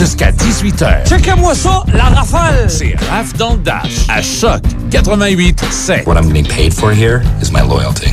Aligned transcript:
jusqu'à 0.00 0.30
18h. 0.32 1.06
Checkez-moi 1.06 1.54
ça, 1.54 1.84
la 1.94 2.04
rafale! 2.04 2.64
C'est 2.68 2.94
Raph 3.10 3.34
dans 3.36 3.52
le 3.52 3.58
Dash, 3.58 4.06
à 4.08 4.22
Choc 4.22 4.62
88 4.90 5.62
7. 5.70 6.06
What 6.06 6.14
I'm 6.16 6.28
getting 6.32 6.46
paid 6.46 6.72
for 6.72 6.90
here 6.90 7.20
is 7.42 7.52
my 7.52 7.60
loyalty. 7.60 8.08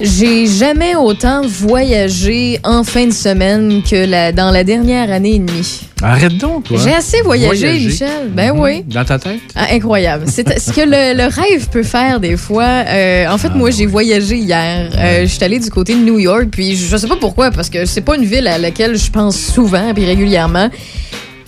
J'ai 0.00 0.46
jamais 0.46 0.94
autant 0.94 1.42
voyagé 1.46 2.60
en 2.64 2.84
fin 2.84 3.06
de 3.06 3.12
semaine 3.12 3.82
que 3.82 4.04
la- 4.06 4.30
dans 4.32 4.50
la 4.52 4.62
dernière 4.64 5.10
année 5.12 5.34
et 5.34 5.38
demie. 5.40 5.88
Arrête 6.02 6.36
donc, 6.36 6.64
toi. 6.64 6.78
J'ai 6.82 6.92
assez 6.94 7.20
voyagé, 7.22 7.56
Voyager. 7.66 7.86
Michel. 7.86 8.30
Ben 8.34 8.52
Mhm. 8.52 8.60
oui. 8.60 8.84
Dans 8.88 9.04
ta 9.04 9.18
tête? 9.18 9.40
Ah, 9.54 9.66
incroyable. 9.72 10.24
C'est 10.26 10.58
ce 10.58 10.72
que 10.72 10.80
le, 10.80 11.16
le 11.16 11.24
rêve 11.28 11.68
peut 11.70 11.82
faire 11.82 12.18
des 12.20 12.36
fois. 12.36 12.64
Euh, 12.64 13.26
en 13.28 13.38
fait, 13.38 13.48
Ah, 13.52 13.56
moi, 13.56 13.70
j'ai 13.70 13.86
voyagé 13.86 14.36
hier. 14.36 14.90
Euh, 14.96 15.20
je 15.22 15.26
suis 15.26 15.44
allée 15.44 15.58
du 15.58 15.70
côté 15.70 15.94
de 15.94 16.00
New 16.00 16.18
York, 16.18 16.46
puis 16.50 16.76
je 16.76 16.96
sais 16.96 17.06
pas 17.06 17.16
pourquoi, 17.16 17.50
parce 17.50 17.70
que 17.70 17.84
c'est 17.86 18.00
pas 18.00 18.16
une 18.16 18.24
ville 18.24 18.46
à 18.48 18.58
laquelle 18.58 18.96
je 18.96 19.10
pense 19.10 19.36
souvent 19.38 19.92
puis 19.94 20.04
régulièrement. 20.04 20.68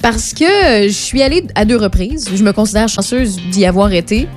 Parce 0.02 0.34
que 0.34 0.44
euh, 0.44 0.88
je 0.88 0.92
suis 0.92 1.22
allée 1.22 1.44
à 1.54 1.64
deux 1.64 1.76
reprises. 1.78 2.28
Je 2.34 2.42
me 2.42 2.52
considère 2.52 2.88
chanceuse 2.88 3.38
d'y 3.50 3.64
avoir 3.64 3.92
été. 3.92 4.28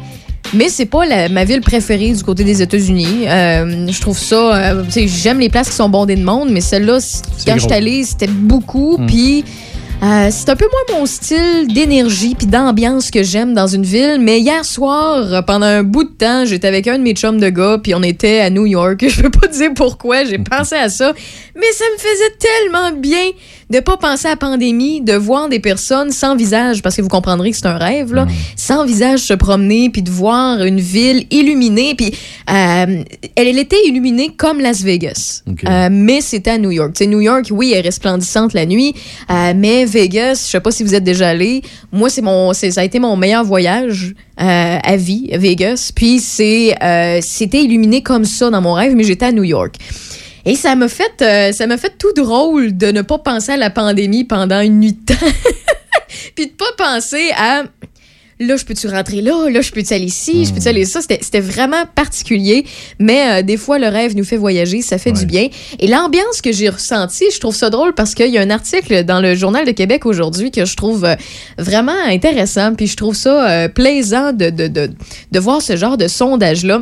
Mais 0.53 0.69
c'est 0.69 0.85
pas 0.85 1.05
la- 1.05 1.27
ma 1.27 1.43
ville 1.43 1.59
préférée 1.59 2.13
du 2.13 2.23
côté 2.23 2.45
des 2.45 2.61
États-Unis. 2.61 3.25
Euh, 3.27 3.85
je 3.91 3.99
trouve 3.99 4.17
ça. 4.17 4.55
euh, 4.55 4.83
tu 4.85 4.91
sais, 4.91 5.07
J'aime 5.09 5.39
les 5.39 5.49
places 5.49 5.67
qui 5.69 5.75
sont 5.75 5.89
bondées 5.89 6.15
de 6.15 6.23
monde, 6.23 6.47
mais 6.51 6.61
celle-là, 6.61 6.99
quand 7.45 7.53
je 7.55 7.57
gros. 7.59 7.67
suis 7.67 7.73
allée, 7.77 8.03
c'était 8.05 8.27
beaucoup. 8.27 8.97
Mm. 8.97 9.05
Puis. 9.07 9.43
Euh, 10.03 10.27
c'est 10.29 10.49
un 10.49 10.55
peu 10.55 10.67
moins 10.71 10.99
mon 10.99 11.05
style 11.07 11.67
d'énergie 11.73 12.35
puis 12.35 12.45
d'ambiance 12.45 13.09
que 13.09 13.23
j'aime 13.23 13.55
dans 13.55 13.65
une 13.65 13.83
ville. 13.83 14.19
Mais 14.19 14.39
hier 14.39 14.63
soir, 14.63 15.43
pendant 15.45 15.65
un 15.65 15.83
bout 15.83 16.03
de 16.03 16.09
temps, 16.09 16.45
j'étais 16.45 16.67
avec 16.67 16.87
un 16.87 16.99
de 16.99 17.03
mes 17.03 17.13
chums 17.13 17.39
de 17.39 17.49
gars 17.49 17.79
puis 17.81 17.95
on 17.95 18.03
était 18.03 18.41
à 18.41 18.51
New 18.51 18.67
York. 18.67 19.03
Je 19.07 19.23
peux 19.23 19.31
pas 19.31 19.47
dire 19.47 19.71
pourquoi, 19.75 20.23
j'ai 20.23 20.37
pensé 20.51 20.75
à 20.75 20.89
ça. 20.89 21.13
Mais 21.55 21.71
ça 21.71 21.85
me 21.93 21.97
faisait 21.97 22.37
tellement 22.39 22.91
bien 22.91 23.31
de 23.69 23.79
pas 23.79 23.97
penser 23.97 24.27
à 24.27 24.31
la 24.31 24.35
pandémie, 24.37 25.01
de 25.01 25.13
voir 25.13 25.49
des 25.49 25.59
personnes 25.59 26.11
sans 26.11 26.35
visage, 26.35 26.81
parce 26.81 26.95
que 26.95 27.01
vous 27.01 27.09
comprendrez 27.09 27.51
que 27.51 27.57
c'est 27.57 27.65
un 27.65 27.77
rêve, 27.77 28.13
là, 28.13 28.25
sans 28.55 28.85
visage 28.85 29.19
se 29.19 29.33
promener, 29.33 29.89
puis 29.89 30.01
de 30.01 30.09
voir 30.09 30.63
une 30.63 30.79
ville 30.79 31.25
illuminée, 31.31 31.95
puis 31.95 32.13
euh, 32.49 33.03
elle, 33.35 33.47
elle 33.47 33.59
était 33.59 33.83
illuminée 33.87 34.31
comme 34.35 34.59
Las 34.59 34.81
Vegas, 34.81 35.43
Ok. 35.49 35.63
Euh, 35.65 35.89
mais 35.91 36.21
c'était 36.21 36.51
à 36.51 36.57
New 36.57 36.71
York. 36.71 36.93
Tu 36.93 37.03
sais, 37.03 37.09
New 37.09 37.21
York, 37.21 37.47
oui, 37.51 37.71
elle 37.73 37.79
est 37.79 37.87
resplendissante 37.87 38.53
la 38.53 38.65
nuit, 38.65 38.93
euh, 39.29 39.53
mais 39.55 39.85
Vegas, 39.85 40.43
je 40.45 40.51
sais 40.51 40.59
pas 40.59 40.71
si 40.71 40.83
vous 40.83 40.95
êtes 40.95 41.03
déjà 41.03 41.29
allé, 41.29 41.61
moi, 41.91 42.09
c'est 42.09 42.21
mon, 42.21 42.53
ça 42.53 42.81
a 42.81 42.83
été 42.83 42.99
mon 42.99 43.15
meilleur 43.15 43.43
voyage 43.43 44.13
euh, 44.39 44.77
à 44.83 44.97
vie, 44.97 45.29
Vegas, 45.33 45.91
puis 45.93 46.19
c'est, 46.19 46.75
euh, 46.83 47.19
c'était 47.21 47.63
illuminé 47.63 48.01
comme 48.01 48.23
ça 48.23 48.49
dans 48.49 48.61
mon 48.61 48.73
rêve, 48.73 48.93
mais 48.95 49.03
j'étais 49.03 49.25
à 49.25 49.31
New 49.31 49.43
York. 49.43 49.75
Et 50.47 50.55
ça 50.55 50.75
m'a 50.75 50.87
fait, 50.87 51.21
euh, 51.21 51.51
ça 51.51 51.67
m'a 51.67 51.77
fait 51.77 51.93
tout 51.99 52.13
drôle 52.13 52.75
de 52.75 52.87
ne 52.87 53.01
pas 53.01 53.19
penser 53.19 53.51
à 53.51 53.57
la 53.57 53.69
pandémie 53.69 54.23
pendant 54.23 54.61
une 54.61 54.79
nuit 54.79 54.93
de 54.93 55.13
temps. 55.13 55.25
Puis 56.35 56.47
de 56.47 56.51
pas 56.51 56.71
penser 56.77 57.29
à 57.37 57.63
là, 58.39 58.55
je 58.55 58.65
peux-tu 58.65 58.87
rentrer 58.87 59.21
là? 59.21 59.49
Là, 59.49 59.61
je 59.61 59.71
peux-tu 59.71 59.93
aller 59.93 60.05
ici? 60.05 60.45
Je 60.45 60.53
peux-tu 60.53 60.67
aller 60.67 60.85
ça? 60.85 61.01
C'était 61.01 61.39
vraiment 61.39 61.83
particulier. 61.95 62.65
Mais 62.99 63.39
euh, 63.39 63.41
des 63.41 63.57
fois, 63.57 63.79
le 63.79 63.87
rêve 63.87 64.15
nous 64.15 64.23
fait 64.23 64.37
voyager. 64.37 64.81
Ça 64.81 64.97
fait 64.97 65.11
du 65.11 65.25
bien. 65.25 65.49
Et 65.79 65.87
l'ambiance 65.87 66.41
que 66.41 66.51
j'ai 66.51 66.69
ressentie, 66.69 67.25
je 67.33 67.39
trouve 67.39 67.55
ça 67.55 67.69
drôle 67.69 67.93
parce 67.93 68.13
qu'il 68.15 68.31
y 68.31 68.37
a 68.37 68.41
un 68.41 68.49
article 68.49 69.03
dans 69.03 69.19
le 69.19 69.35
Journal 69.35 69.65
de 69.65 69.71
Québec 69.71 70.05
aujourd'hui 70.05 70.51
que 70.51 70.65
je 70.65 70.75
trouve 70.75 71.05
euh, 71.05 71.15
vraiment 71.57 71.99
intéressant. 72.05 72.73
Puis 72.75 72.87
je 72.87 72.97
trouve 72.97 73.15
ça 73.15 73.49
euh, 73.49 73.67
plaisant 73.67 74.33
de, 74.33 74.49
de, 74.49 74.67
de, 74.67 74.89
de 75.31 75.39
voir 75.39 75.61
ce 75.61 75.75
genre 75.75 75.97
de 75.97 76.07
sondage-là. 76.07 76.81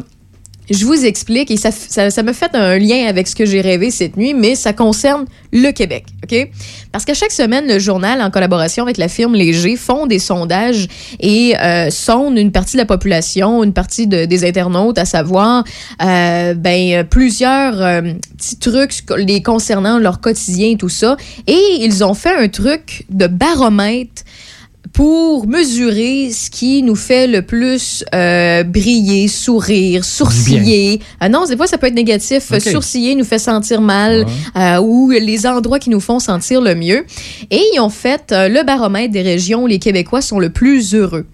Je 0.70 0.86
vous 0.86 1.06
explique 1.06 1.52
et 1.52 1.58
ça, 1.58 1.70
ça, 1.72 2.10
ça 2.10 2.24
me 2.24 2.34
fait 2.34 2.56
un 2.56 2.78
lien 2.78 3.06
avec 3.08 3.28
ce 3.28 3.36
que 3.36 3.46
j'ai 3.46 3.62
rêvé 3.62 3.92
cette 3.92 4.18
nuit, 4.18 4.34
mais 4.34 4.56
ça 4.56 4.74
concerne 4.74 5.26
le 5.54 5.72
Québec, 5.72 6.06
OK? 6.24 6.50
Parce 6.92 7.06
qu'à 7.06 7.14
chaque 7.14 7.32
semaine, 7.32 7.68
le 7.68 7.78
journal, 7.78 8.22
en 8.22 8.32
collaboration 8.32 8.84
avec 8.84 8.98
la 8.98 9.08
firme 9.08 9.36
Léger, 9.36 9.76
font 9.76 10.08
des 10.08 10.20
sondages 10.20 10.88
et 11.20 11.56
euh, 11.62 11.90
sondent 11.92 12.38
une 12.38 12.52
partie 12.52 12.74
de 12.74 12.82
la 12.82 12.86
population, 12.86 13.64
une 13.64 13.74
partie 13.74 14.08
de- 14.08 14.26
des 14.26 14.46
internautes, 14.46 14.98
à 14.98 15.06
savoir 15.06 15.64
euh, 16.04 16.54
ben, 16.56 17.04
plusieurs 17.06 17.82
euh, 17.82 18.02
petits 18.38 18.58
trucs 18.58 18.94
les 19.18 19.42
concernant 19.44 20.00
leur 20.00 20.20
quotidien 20.20 20.72
et 20.72 20.78
tout 20.78 20.90
ça. 20.90 21.16
Et 21.48 21.60
ils 21.82 22.04
ont 22.04 22.14
fait 22.14 22.36
un 22.36 22.48
truc 22.48 23.06
de 23.10 23.28
baromètre 23.28 24.24
pour 24.96 25.46
mesurer 25.46 26.32
ce 26.32 26.50
qui 26.50 26.82
nous 26.82 26.96
fait 26.96 27.28
le 27.28 27.42
plus 27.42 28.06
euh, 28.16 28.64
briller, 28.64 29.28
sourire, 29.28 30.06
sourciller. 30.06 31.02
Ah 31.20 31.28
non, 31.28 31.44
des 31.46 31.58
fois, 31.58 31.68
ça 31.68 31.78
peut 31.78 31.88
être 31.88 31.94
négatif. 31.94 32.58
Sourciller 32.60 33.14
nous 33.16 33.26
fait 33.26 33.38
sentir 33.38 33.82
mal 33.82 34.26
euh, 34.56 34.80
ou 34.80 35.12
les 35.12 35.46
endroits 35.46 35.80
qui 35.80 35.90
nous 35.90 36.00
font 36.00 36.20
sentir 36.20 36.62
le 36.62 36.76
mieux. 36.76 37.06
Et 37.52 37.62
ils 37.74 37.80
ont 37.82 37.90
fait 37.90 38.32
euh, 38.32 38.48
le 38.48 38.64
baromètre 38.64 39.12
des 39.12 39.22
régions 39.22 39.64
où 39.64 39.68
les 39.68 39.80
Québécois 39.80 40.22
sont 40.22 40.40
le 40.40 40.50
plus 40.50 40.96
heureux. 40.96 41.26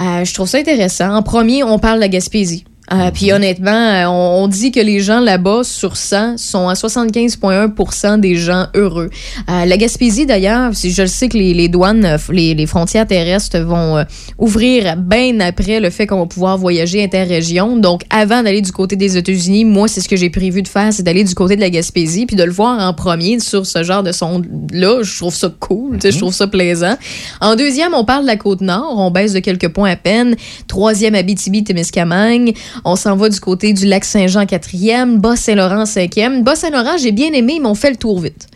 Euh, 0.00 0.24
je 0.24 0.32
trouve 0.32 0.48
ça 0.48 0.58
intéressant. 0.58 1.12
En 1.12 1.22
premier, 1.22 1.64
on 1.64 1.80
parle 1.80 1.96
de 1.96 2.02
la 2.02 2.08
Gaspésie. 2.08 2.64
Euh, 2.92 3.10
Puis 3.12 3.32
honnêtement, 3.32 3.70
euh, 3.70 4.06
on, 4.06 4.44
on 4.44 4.48
dit 4.48 4.70
que 4.70 4.80
les 4.80 5.00
gens 5.00 5.20
là-bas, 5.20 5.64
sur 5.64 5.96
100, 5.96 6.36
sont 6.38 6.68
à 6.68 6.74
75,1% 6.74 8.20
des 8.20 8.34
gens 8.34 8.66
heureux. 8.74 9.10
Euh, 9.48 9.64
la 9.64 9.76
Gaspésie, 9.76 10.26
d'ailleurs, 10.26 10.74
si 10.74 10.90
je 10.90 11.02
le 11.02 11.08
sais 11.08 11.28
que 11.28 11.38
les, 11.38 11.54
les 11.54 11.68
douanes, 11.68 12.04
euh, 12.04 12.18
les, 12.30 12.54
les 12.54 12.66
frontières 12.66 13.06
terrestres 13.06 13.58
vont 13.58 13.98
euh, 13.98 14.04
ouvrir 14.38 14.96
bien 14.96 15.40
après 15.40 15.80
le 15.80 15.90
fait 15.90 16.06
qu'on 16.06 16.20
va 16.20 16.26
pouvoir 16.26 16.58
voyager 16.58 17.02
interrégion. 17.02 17.76
Donc, 17.76 18.02
avant 18.10 18.42
d'aller 18.42 18.60
du 18.60 18.72
côté 18.72 18.96
des 18.96 19.16
États-Unis, 19.16 19.64
moi, 19.64 19.88
c'est 19.88 20.00
ce 20.00 20.08
que 20.08 20.16
j'ai 20.16 20.30
prévu 20.30 20.62
de 20.62 20.68
faire, 20.68 20.92
c'est 20.92 21.02
d'aller 21.02 21.24
du 21.24 21.34
côté 21.34 21.56
de 21.56 21.60
la 21.60 21.70
Gaspésie, 21.70 22.26
puis 22.26 22.36
de 22.36 22.44
le 22.44 22.52
voir 22.52 22.78
en 22.80 22.92
premier 22.92 23.40
sur 23.40 23.64
ce 23.66 23.82
genre 23.82 24.02
de 24.02 24.12
son-là. 24.12 25.02
Je 25.02 25.18
trouve 25.18 25.34
ça 25.34 25.52
cool, 25.60 25.94
tu 25.94 26.02
sais, 26.02 26.12
je 26.12 26.18
trouve 26.18 26.34
ça 26.34 26.46
plaisant. 26.46 26.96
En 27.40 27.56
deuxième, 27.56 27.94
on 27.94 28.04
parle 28.04 28.22
de 28.22 28.26
la 28.28 28.36
Côte-Nord. 28.36 28.94
On 28.98 29.10
baisse 29.10 29.32
de 29.32 29.40
quelques 29.40 29.68
points 29.68 29.90
à 29.90 29.96
peine. 29.96 30.36
Troisième, 30.68 31.14
Abitibi-Témiscamingue. 31.14 32.54
On 32.84 32.96
s'en 32.96 33.16
va 33.16 33.28
du 33.28 33.38
côté 33.40 33.72
du 33.72 33.86
lac 33.86 34.04
Saint-Jean, 34.04 34.44
quatrième. 34.46 35.18
Bas-Saint-Laurent, 35.20 35.86
cinquième. 35.86 36.42
Bas-Saint-Laurent, 36.42 36.96
j'ai 37.00 37.12
bien 37.12 37.32
aimé, 37.32 37.58
mais 37.62 37.68
on 37.68 37.74
fait 37.74 37.90
le 37.90 37.96
tour 37.96 38.20
vite. 38.20 38.48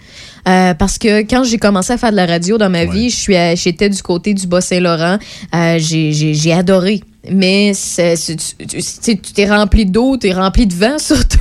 Euh, 0.49 0.75
parce 0.75 0.99
que 0.99 1.23
quand 1.23 1.43
j'ai 1.45 1.59
commencé 1.59 1.93
à 1.93 1.99
faire 1.99 2.11
de 2.13 2.17
la 2.17 2.27
radio 2.27 2.57
dans 2.59 2.71
ma 2.71 2.85
vie, 2.85 3.11
je 3.11 3.17
suis 3.17 3.35
j'étais 3.57 3.89
du 3.89 4.01
côté 4.03 4.33
du 4.35 4.47
Bas-Saint-Laurent. 4.47 5.19
Euh, 5.55 5.79
j'ai- 5.79 6.13
j'ai 6.13 6.35
j'ai 6.35 6.53
adoré. 6.53 7.03
Mais 7.31 7.73
tu 7.75 9.33
t'es 9.35 9.49
rempli 9.51 9.85
d'eau, 9.87 10.17
t'es 10.17 10.33
rempli 10.33 10.67
de 10.67 10.75
vent 10.75 10.99
surtout. 11.01 11.39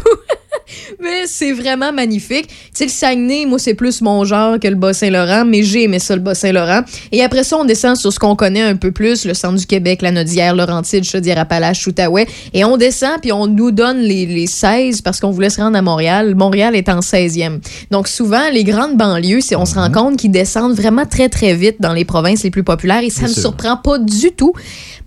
Mais 1.02 1.28
c'est 1.28 1.52
vraiment 1.52 1.92
magnifique. 1.94 2.48
Tu 2.48 2.54
sais, 2.74 2.84
le 2.86 2.90
Saguenay, 2.92 3.46
moi, 3.46 3.60
c'est 3.60 3.74
plus 3.74 4.02
mon 4.02 4.24
genre 4.26 4.60
que 4.60 4.68
le 4.68 4.76
Bas-Saint-Laurent, 4.76 5.46
mais 5.46 5.64
j'ai 5.64 5.84
aimé 5.84 6.00
ça, 6.00 6.16
le 6.16 6.22
Bas-Saint-Laurent. 6.22 6.82
Et 7.12 7.24
après 7.24 7.44
ça, 7.44 7.58
on 7.58 7.66
descend 7.66 7.96
sur 7.96 8.12
ce 8.12 8.20
qu'on 8.20 8.36
connaît 8.36 8.62
un 8.62 8.76
peu 8.76 8.92
plus, 8.92 9.26
le 9.26 9.34
centre 9.34 9.56
du 9.60 9.66
Québec, 9.66 10.02
la 10.02 10.12
Nodière, 10.12 10.56
Laurentide, 10.56 11.04
Chaudière-Appalaches, 11.04 11.86
Outaouais. 11.88 12.28
Et 12.54 12.66
on 12.66 12.78
descend, 12.78 13.20
puis 13.22 13.32
on 13.32 13.48
nous 13.48 13.72
donne 13.72 14.00
les, 14.00 14.26
les 14.26 14.48
16 14.48 15.02
parce 15.02 15.20
qu'on 15.20 15.32
voulait 15.32 15.50
se 15.50 15.62
rendre 15.62 15.78
à 15.78 15.82
Montréal. 15.82 16.36
Montréal 16.36 16.76
est 16.76 16.90
en 16.90 17.00
16e. 17.00 17.60
Donc, 17.92 18.08
souvent, 18.08 18.50
les 18.52 18.64
grandes 18.64 18.98
banlieues, 18.98 19.42
c'est, 19.42 19.56
on 19.56 19.66
se 19.66 19.76
rend 19.76 19.92
compte 19.92 20.18
qu'ils 20.18 20.32
descendent 20.32 20.76
vraiment 20.76 21.06
très, 21.06 21.30
très 21.30 21.54
vite 21.56 21.78
dans 21.80 21.94
les 21.94 22.06
provinces 22.06 22.44
les 22.44 22.52
plus 22.52 22.64
populaires 22.64 23.04
et 23.04 23.10
ça 23.10 23.22
Bien 23.22 23.30
me 23.30 23.34
sûr. 23.34 23.42
surprend 23.44 23.78
pas 23.78 24.00
du 24.00 24.32
tout. 24.32 24.54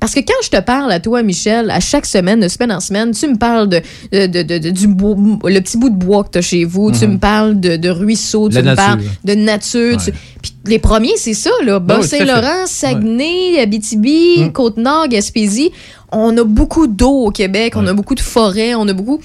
Parce 0.00 0.14
que 0.14 0.20
quand 0.20 0.34
je 0.44 0.50
te 0.50 0.60
parle 0.60 0.92
à 0.92 1.00
toi, 1.00 1.22
Michel, 1.22 1.70
à 1.70 1.80
chaque 1.80 2.06
semaine, 2.06 2.38
de 2.40 2.46
semaine 2.48 2.70
en 2.72 2.78
semaine, 2.80 3.10
tu 3.10 3.26
me 3.26 3.36
parles 3.36 3.68
de, 3.68 3.80
de, 4.12 4.26
de- 4.42 4.70
du 4.70 4.86
bois- 4.86 5.16
le 5.48 5.60
petit 5.60 5.76
bout 5.76 5.90
de 5.90 5.96
bois 5.96 6.24
que 6.24 6.30
tu 6.30 6.38
as 6.38 6.42
chez 6.42 6.64
vous, 6.64 6.90
tu 6.92 7.06
me 7.06 7.18
parles 7.18 7.58
de, 7.60 7.76
de 7.76 7.88
ruisseaux, 7.88 8.48
tu 8.48 8.56
me 8.62 8.74
parles 8.76 8.98
de 9.24 9.34
nature. 9.34 9.96
tu- 9.98 10.10
Ouais. 10.10 10.16
Puis 10.42 10.52
les 10.66 10.78
premiers, 10.78 11.16
c'est 11.16 11.34
ça, 11.34 11.50
là. 11.64 11.76
à 11.76 11.78
Bas-Saint-Laurent, 11.80 12.66
Saguenay, 12.66 13.60
Abitibi, 13.60 14.40
Mm. 14.42 14.52
Côte-Nord, 14.52 15.08
Gaspésie. 15.08 15.70
On 16.12 16.36
a 16.38 16.44
beaucoup 16.44 16.86
d'eau 16.86 17.26
au 17.26 17.30
Québec, 17.30 17.74
on 17.76 17.86
a 17.86 17.92
beaucoup 17.92 18.14
de 18.14 18.20
forêts, 18.20 18.74
on 18.74 18.86
a 18.88 18.92
beaucoup. 18.92 19.20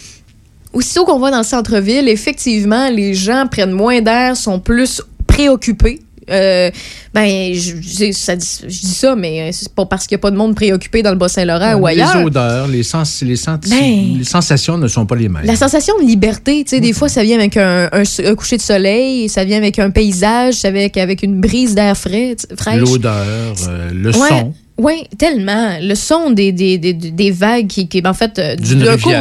Aussitôt 0.74 1.06
qu'on 1.06 1.20
va 1.20 1.30
dans 1.32 1.38
le 1.38 1.44
centre-ville, 1.44 2.10
effectivement, 2.10 2.90
les 2.90 3.14
gens 3.14 3.46
prennent 3.50 3.72
moins 3.72 4.02
d'air, 4.02 4.36
sont 4.36 4.60
plus 4.60 5.02
préoccupés. 5.28 6.00
Euh, 6.30 6.72
ben, 7.14 7.54
je, 7.54 7.74
je- 7.82 8.12
ça 8.12 8.36
dit- 8.36 8.60
je 8.64 8.80
dis 8.82 8.94
ça, 8.94 9.16
mais 9.16 9.52
c'est 9.52 9.74
pas 9.74 9.86
parce 9.86 10.08
qu'il 10.08 10.16
n'y 10.16 10.20
a 10.20 10.24
pas 10.24 10.32
de 10.32 10.38
monde 10.38 10.56
préoccupé 10.56 11.04
dans 11.04 11.12
le 11.12 11.18
Bas-Saint-Laurent 11.18 11.76
ou 11.76 11.86
ailleurs. 11.88 12.18
Les 12.18 12.24
odeurs, 12.26 12.68
les, 12.68 12.84
sens, 12.84 13.22
les, 13.22 13.36
Ben. 13.70 14.18
les 14.18 14.24
sensations 14.24 14.78
ne 14.78 14.88
sont 14.88 15.06
pas 15.06 15.16
les 15.16 15.30
mêmes. 15.30 15.46
La 15.46 15.56
sensation 15.56 15.94
de 16.00 16.06
liberté, 16.06 16.64
tu 16.64 16.72
sais, 16.72 16.80
des 16.80 16.94
fois, 16.94 17.10
ça 17.10 17.24
vient 17.24 17.38
avec 17.38 17.58
un, 17.58 17.90
un 17.92 18.02
s- 18.02 18.22
un 18.26 18.36
coucher 18.36 18.58
de 18.58 18.62
soleil, 18.62 19.30
ça 19.30 19.44
vient 19.44 19.58
avec 19.58 19.80
un 19.80 19.90
paysage, 19.90 20.56
ça 20.56 20.72
vient 20.72 20.82
avec, 20.82 20.98
avec 20.98 21.24
une 21.24 21.42
brise 21.42 21.76
d'air 21.76 21.98
frais, 21.98 22.36
fraîche. 22.58 22.80
L'odeur, 22.80 23.56
euh, 23.68 23.90
le 23.94 24.10
Ouais, 24.18 24.30
son. 24.30 24.54
Oui, 24.78 25.04
tellement. 25.20 25.78
Le 25.80 25.94
son 25.94 26.32
des, 26.32 26.52
des, 26.52 26.80
des, 26.80 26.94
des 26.94 27.32
vagues 27.32 27.68
qui, 27.68 27.88
qui 27.88 28.02
en 28.06 28.14
fait, 28.16 28.40
euh, 28.40 28.56
D'une 28.56 28.80
d'un 28.80 28.98
cours 28.98 29.12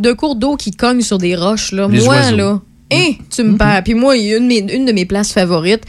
d'un 0.00 0.14
cours 0.16 0.34
d'eau 0.34 0.56
qui 0.56 0.72
cogne 0.72 1.00
sur 1.00 1.18
des 1.18 1.36
roches. 1.36 1.70
Là. 1.70 1.86
Les 1.88 2.00
moi, 2.04 2.16
oiseaux. 2.16 2.36
là, 2.36 2.60
hein, 2.92 3.12
tu 3.30 3.44
me 3.44 3.56
perds. 3.56 3.82
Puis 3.84 3.94
moi, 3.94 4.16
de 4.16 4.74
une 4.74 4.84
de 4.84 4.92
mes 4.92 5.04
places 5.04 5.30
favorites, 5.32 5.82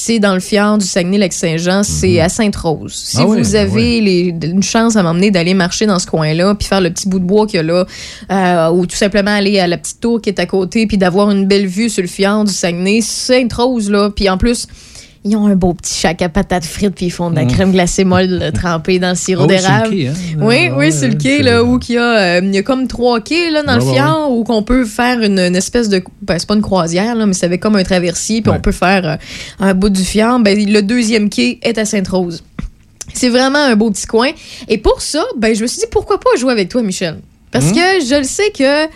c'est 0.00 0.20
dans 0.20 0.34
le 0.34 0.40
fjord 0.40 0.78
du 0.78 0.86
Saguenay-Lac-Saint-Jean, 0.86 1.82
c'est 1.82 2.20
à 2.20 2.28
Sainte-Rose. 2.28 2.92
Si 2.94 3.16
Ah 3.20 3.24
vous 3.24 3.34
oui, 3.34 3.56
avez 3.56 4.00
les- 4.00 4.34
une 4.44 4.62
chance 4.62 4.94
à 4.94 5.02
m'emmener 5.02 5.32
d'aller 5.32 5.54
marcher 5.54 5.86
dans 5.86 5.98
ce 5.98 6.06
coin-là, 6.06 6.54
puis 6.54 6.68
faire 6.68 6.80
le 6.80 6.90
petit 6.90 7.08
bout 7.08 7.18
de 7.18 7.24
bois 7.24 7.46
qu'il 7.46 7.56
y 7.56 7.58
a 7.58 7.62
là, 7.64 7.84
euh, 8.30 8.70
ou 8.70 8.86
tout 8.86 8.94
simplement 8.96 9.32
aller 9.32 9.58
à 9.58 9.66
la 9.66 9.76
petite 9.76 10.00
tour 10.00 10.20
qui 10.22 10.30
est 10.30 10.38
à 10.38 10.46
côté, 10.46 10.86
puis 10.86 10.98
d'avoir 10.98 11.30
une 11.32 11.46
belle 11.46 11.66
vue 11.66 11.90
sur 11.90 12.02
le 12.02 12.08
fjord 12.08 12.44
du 12.44 12.52
Saguenay, 12.52 13.00
Sainte-Rose, 13.00 13.90
là, 13.90 14.10
puis 14.10 14.28
en 14.28 14.38
plus... 14.38 14.66
Ils 15.24 15.36
ont 15.36 15.46
un 15.46 15.56
beau 15.56 15.74
petit 15.74 15.94
chac 15.94 16.22
à 16.22 16.28
patates 16.28 16.64
frites, 16.64 16.94
puis 16.94 17.06
ils 17.06 17.10
font 17.10 17.30
de 17.30 17.36
la 17.36 17.44
crème 17.44 17.72
glacée 17.72 18.04
molle 18.04 18.38
euh, 18.40 18.50
trempée 18.52 18.98
dans 18.98 19.10
le 19.10 19.14
sirop 19.16 19.44
Oh, 19.44 19.46
d'érable. 19.46 19.94
hein? 19.94 20.12
Oui, 20.40 20.68
Ah, 20.70 20.74
oui, 20.78 20.92
c'est 20.92 21.08
le 21.08 21.16
quai, 21.16 21.42
là, 21.42 21.64
où 21.64 21.78
il 21.88 21.94
y, 21.94 21.98
a, 21.98 22.02
euh, 22.36 22.40
il 22.42 22.54
y 22.54 22.58
a 22.58 22.62
comme 22.62 22.86
trois 22.86 23.20
quais 23.20 23.50
là, 23.50 23.62
dans 23.62 23.74
Ouais, 23.74 23.78
le 23.80 23.84
ouais, 23.84 23.94
fjord 23.94 24.30
où 24.32 24.44
qu'on 24.44 24.62
peut 24.62 24.84
faire 24.84 25.20
une, 25.20 25.38
une 25.38 25.56
espèce 25.56 25.88
de. 25.88 26.02
Ben, 26.22 26.38
c'est 26.38 26.46
pas 26.48 26.54
une 26.54 26.62
croisière, 26.62 27.14
là, 27.14 27.26
mais 27.26 27.32
c'est 27.34 27.46
avec 27.46 27.60
comme 27.60 27.76
un 27.76 27.82
traversier, 27.84 28.42
puis 28.42 28.52
on 28.54 28.60
peut 28.60 28.72
faire 28.72 29.06
euh, 29.06 29.16
un 29.58 29.74
bout 29.74 29.90
du 29.90 30.04
fjord. 30.04 30.38
Ben, 30.40 30.56
le 30.56 30.80
deuxième 30.82 31.28
quai 31.30 31.58
est 31.62 31.76
à 31.78 31.84
Sainte-Rose. 31.84 32.44
C'est 33.12 33.30
vraiment 33.30 33.58
un 33.58 33.74
beau 33.74 33.90
petit 33.90 34.06
coin. 34.06 34.30
Et 34.68 34.78
pour 34.78 35.02
ça, 35.02 35.24
ben, 35.36 35.54
je 35.54 35.62
me 35.62 35.66
suis 35.66 35.80
dit, 35.80 35.86
pourquoi 35.90 36.20
pas 36.20 36.30
jouer 36.38 36.52
avec 36.52 36.68
toi, 36.68 36.82
Michel? 36.82 37.18
Parce 37.50 37.72
que 37.72 37.78
je 38.06 38.18
le 38.18 38.24
sais 38.24 38.50
que. 38.56 38.86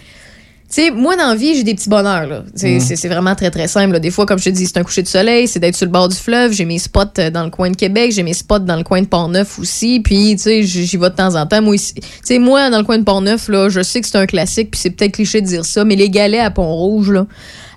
Tu 0.74 0.80
sais, 0.84 0.90
moi, 0.90 1.16
dans 1.16 1.26
la 1.28 1.34
vie, 1.34 1.54
j'ai 1.54 1.64
des 1.64 1.74
petits 1.74 1.90
bonheurs. 1.90 2.26
là. 2.26 2.44
Sais, 2.54 2.80
C'est 2.80 2.96
c'est 2.96 3.08
vraiment 3.08 3.34
très, 3.34 3.50
très 3.50 3.68
simple. 3.68 3.92
là. 3.92 3.98
Des 3.98 4.10
fois, 4.10 4.24
comme 4.24 4.38
je 4.38 4.44
te 4.46 4.50
dis, 4.50 4.66
c'est 4.66 4.78
un 4.78 4.84
coucher 4.84 5.02
de 5.02 5.08
soleil, 5.08 5.46
c'est 5.46 5.58
d'être 5.60 5.76
sur 5.76 5.84
le 5.84 5.92
bord 5.92 6.08
du 6.08 6.16
fleuve. 6.16 6.52
J'ai 6.52 6.64
mes 6.64 6.78
spots 6.78 7.00
euh, 7.18 7.28
dans 7.30 7.44
le 7.44 7.50
coin 7.50 7.70
de 7.70 7.76
Québec, 7.76 8.10
j'ai 8.14 8.22
mes 8.22 8.32
spots 8.32 8.60
dans 8.60 8.76
le 8.76 8.82
coin 8.82 9.02
de 9.02 9.06
Port-Neuf 9.06 9.58
aussi. 9.58 10.00
Puis, 10.00 10.34
tu 10.36 10.42
sais, 10.44 10.62
j'y 10.62 10.96
vais 10.96 11.10
de 11.10 11.14
temps 11.14 11.34
en 11.34 11.44
temps. 11.46 11.60
Moi, 11.60 11.74
ici- 11.74 11.92
tu 11.94 12.02
sais, 12.24 12.38
moi, 12.38 12.70
dans 12.70 12.78
le 12.78 12.84
coin 12.84 12.96
de 12.96 13.04
Port-Neuf, 13.04 13.48
là, 13.48 13.68
je 13.68 13.82
sais 13.82 14.00
que 14.00 14.06
c'est 14.06 14.16
un 14.16 14.24
classique, 14.24 14.70
puis 14.70 14.80
c'est 14.80 14.90
peut-être 14.90 15.12
cliché 15.12 15.42
de 15.42 15.46
dire 15.46 15.66
ça, 15.66 15.84
mais 15.84 15.94
les 15.94 16.08
galets 16.08 16.40
à 16.40 16.50
Pont-Rouge, 16.50 17.10
là, 17.10 17.26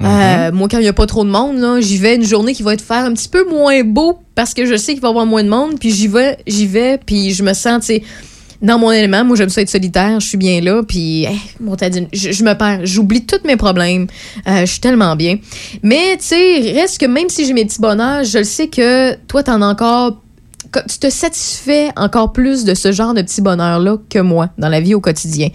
euh, 0.01 0.51
moi, 0.53 0.68
quand 0.71 0.77
il 0.77 0.83
n'y 0.83 0.88
a 0.88 0.94
pas 0.94 1.06
trop 1.06 1.25
de 1.25 1.30
monde, 1.30 1.57
là, 1.59 1.80
j'y 1.81 1.98
vais 1.98 2.15
une 2.15 2.24
journée 2.25 2.53
qui 2.53 2.63
va 2.63 2.74
être 2.74 2.81
faire 2.81 3.03
un 3.06 3.13
petit 3.13 3.27
peu 3.30 3.44
moins 3.50 3.83
beau 3.83 4.19
parce 4.36 4.53
que 4.53 4.65
je 4.65 4.75
sais 4.77 4.94
qu'il 4.94 5.01
va 5.01 5.09
y 5.09 5.12
avoir 5.12 5.25
moins 5.25 5.44
de 5.44 5.50
monde, 5.50 5.80
puis 5.80 5.91
j'y 5.91 6.07
vais, 6.07 6.38
j'y 6.48 6.65
vais, 6.68 6.98
puis 7.06 7.33
je 7.33 7.44
me 7.44 7.53
sens, 7.53 7.81
tu 7.81 7.88
sais, 7.88 8.03
dans 8.65 8.79
mon 8.79 8.91
élément. 8.91 9.23
Moi, 9.23 9.35
j'aime 9.38 9.50
ça 9.50 9.62
être 9.62 9.69
solitaire, 9.69 10.19
je 10.19 10.27
suis 10.27 10.38
bien 10.38 10.62
là, 10.62 10.83
puis 10.83 11.23
hey, 11.23 11.39
mon 11.59 11.75
tadine, 11.75 12.07
je, 12.12 12.31
je 12.31 12.44
me 12.44 12.53
perds, 12.53 12.85
j'oublie 12.85 13.25
tous 13.25 13.45
mes 13.45 13.56
problèmes, 13.56 14.07
Euh, 14.47 14.62
je 14.62 14.65
suis 14.65 14.79
tellement 14.79 15.15
bien. 15.15 15.38
Mais, 15.83 16.17
tu 16.17 16.25
sais, 16.25 16.71
reste 16.73 17.00
que 17.00 17.06
même 17.06 17.29
si 17.29 17.45
j'ai 17.45 17.53
mes 17.53 17.65
petits 17.65 17.81
bonheurs, 17.81 18.23
je 18.23 18.39
le 18.39 18.44
sais 18.44 18.67
que 18.67 19.15
toi, 19.27 19.44
t'en 19.44 19.62
as 19.62 19.67
encore 19.67 20.21
tu 20.89 21.00
te 21.00 21.09
satisfais 21.09 21.89
encore 21.95 22.33
plus 22.33 22.65
de 22.65 22.73
ce 22.73 22.91
genre 22.91 23.13
de 23.13 23.21
petits 23.21 23.41
bonheurs-là 23.41 23.97
que 24.09 24.19
moi 24.19 24.50
dans 24.57 24.67
la 24.67 24.81
vie 24.81 24.94
au 24.94 25.00
quotidien. 25.00 25.50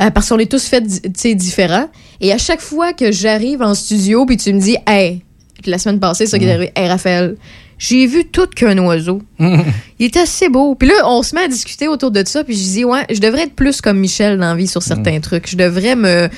Euh, 0.00 0.10
parce 0.10 0.30
qu'on 0.30 0.38
est 0.38 0.50
tous 0.50 0.64
faits 0.64 0.84
tu 0.86 1.10
sais, 1.14 1.34
différents. 1.34 1.88
Et 2.22 2.32
à 2.32 2.38
chaque 2.38 2.60
fois 2.60 2.94
que 2.94 3.12
j'arrive 3.12 3.60
en 3.60 3.74
studio, 3.74 4.24
puis 4.24 4.38
tu 4.38 4.52
me 4.52 4.60
dis, 4.60 4.78
hey, 4.86 5.22
la 5.66 5.78
semaine 5.78 6.00
passée, 6.00 6.26
ça 6.26 6.38
qui 6.38 6.46
est 6.46 6.50
arrivé, 6.50 6.72
hey, 6.74 6.88
Raphaël, 6.88 7.36
j'ai 7.84 8.06
vu 8.06 8.24
tout 8.26 8.46
qu'un 8.46 8.78
oiseau. 8.78 9.20
Il 9.98 10.06
est 10.06 10.16
assez 10.16 10.48
beau. 10.48 10.76
Puis 10.76 10.88
là, 10.88 10.94
on 11.06 11.22
se 11.24 11.34
met 11.34 11.42
à 11.42 11.48
discuter 11.48 11.88
autour 11.88 12.12
de 12.12 12.22
ça, 12.24 12.44
puis 12.44 12.54
je 12.56 12.62
dis, 12.62 12.84
ouais, 12.84 13.04
je 13.10 13.18
devrais 13.18 13.42
être 13.42 13.54
plus 13.54 13.80
comme 13.80 13.98
Michel 13.98 14.38
dans 14.38 14.46
la 14.50 14.54
vie 14.54 14.68
sur 14.68 14.82
certains 14.82 15.18
trucs. 15.18 15.48
Je 15.50 15.56
devrais 15.56 15.96
me 15.96 16.28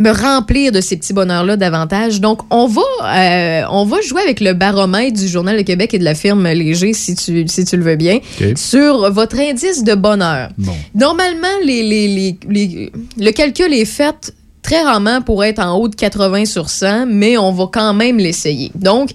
me 0.00 0.10
remplir 0.10 0.72
de 0.72 0.80
ces 0.80 0.96
petits 0.96 1.12
bonheurs-là 1.12 1.56
davantage. 1.56 2.20
Donc, 2.20 2.40
on 2.50 2.66
va, 2.66 2.82
euh, 3.04 3.62
on 3.70 3.84
va 3.84 4.00
jouer 4.00 4.22
avec 4.22 4.40
le 4.40 4.52
baromètre 4.52 5.16
du 5.20 5.28
Journal 5.28 5.56
de 5.56 5.62
Québec 5.62 5.94
et 5.94 5.98
de 6.00 6.04
la 6.04 6.16
firme 6.16 6.48
Léger, 6.48 6.92
si 6.92 7.14
tu, 7.14 7.46
si 7.46 7.64
tu 7.64 7.76
le 7.76 7.84
veux 7.84 7.94
bien, 7.94 8.18
sur 8.56 9.12
votre 9.12 9.38
indice 9.38 9.84
de 9.84 9.94
bonheur. 9.94 10.48
Bon. 10.58 10.72
Normalement, 10.96 11.46
les, 11.64 11.84
les- 11.84 12.08
les- 12.08 12.38
les- 12.48 12.92
le 13.18 13.30
calcul 13.30 13.72
est 13.72 13.84
fait 13.84 14.34
très 14.62 14.82
rarement 14.82 15.20
pour 15.22 15.44
être 15.44 15.60
en 15.60 15.76
haut 15.76 15.86
de 15.88 15.94
80 15.94 16.46
sur 16.46 16.70
100, 16.70 17.06
mais 17.06 17.36
on 17.38 17.52
va 17.52 17.68
quand 17.72 17.94
même 17.94 18.18
l'essayer. 18.18 18.72
Donc, 18.74 19.10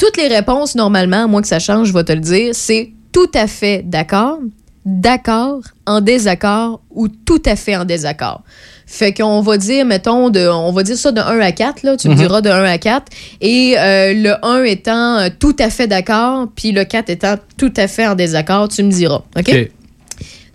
toutes 0.00 0.16
les 0.16 0.28
réponses, 0.28 0.76
normalement, 0.76 1.24
à 1.24 1.26
moins 1.26 1.42
que 1.42 1.46
ça 1.46 1.58
change, 1.58 1.88
je 1.88 1.92
vais 1.92 2.04
te 2.04 2.12
le 2.12 2.20
dire, 2.20 2.54
c'est 2.54 2.90
tout 3.12 3.30
à 3.34 3.46
fait 3.46 3.82
d'accord, 3.84 4.38
d'accord, 4.86 5.60
en 5.86 6.00
désaccord 6.00 6.80
ou 6.90 7.08
tout 7.08 7.42
à 7.44 7.54
fait 7.54 7.76
en 7.76 7.84
désaccord. 7.84 8.42
Fait 8.86 9.12
qu'on 9.12 9.42
va 9.42 9.58
dire, 9.58 9.84
mettons, 9.84 10.30
de, 10.30 10.48
on 10.48 10.72
va 10.72 10.84
dire 10.84 10.96
ça 10.96 11.12
de 11.12 11.20
1 11.20 11.40
à 11.40 11.52
4, 11.52 11.82
là, 11.82 11.98
tu 11.98 12.08
me 12.08 12.14
diras 12.14 12.40
de 12.40 12.48
1 12.48 12.64
à 12.64 12.78
4, 12.78 13.12
et 13.42 13.78
euh, 13.78 14.14
le 14.14 14.34
1 14.42 14.64
étant 14.64 15.18
euh, 15.18 15.28
tout 15.38 15.54
à 15.58 15.68
fait 15.68 15.86
d'accord, 15.86 16.48
puis 16.56 16.72
le 16.72 16.84
4 16.84 17.10
étant 17.10 17.34
tout 17.58 17.72
à 17.76 17.86
fait 17.86 18.06
en 18.06 18.14
désaccord, 18.14 18.68
tu 18.68 18.82
me 18.82 18.90
diras. 18.90 19.22
OK? 19.36 19.50
OK. 19.50 19.70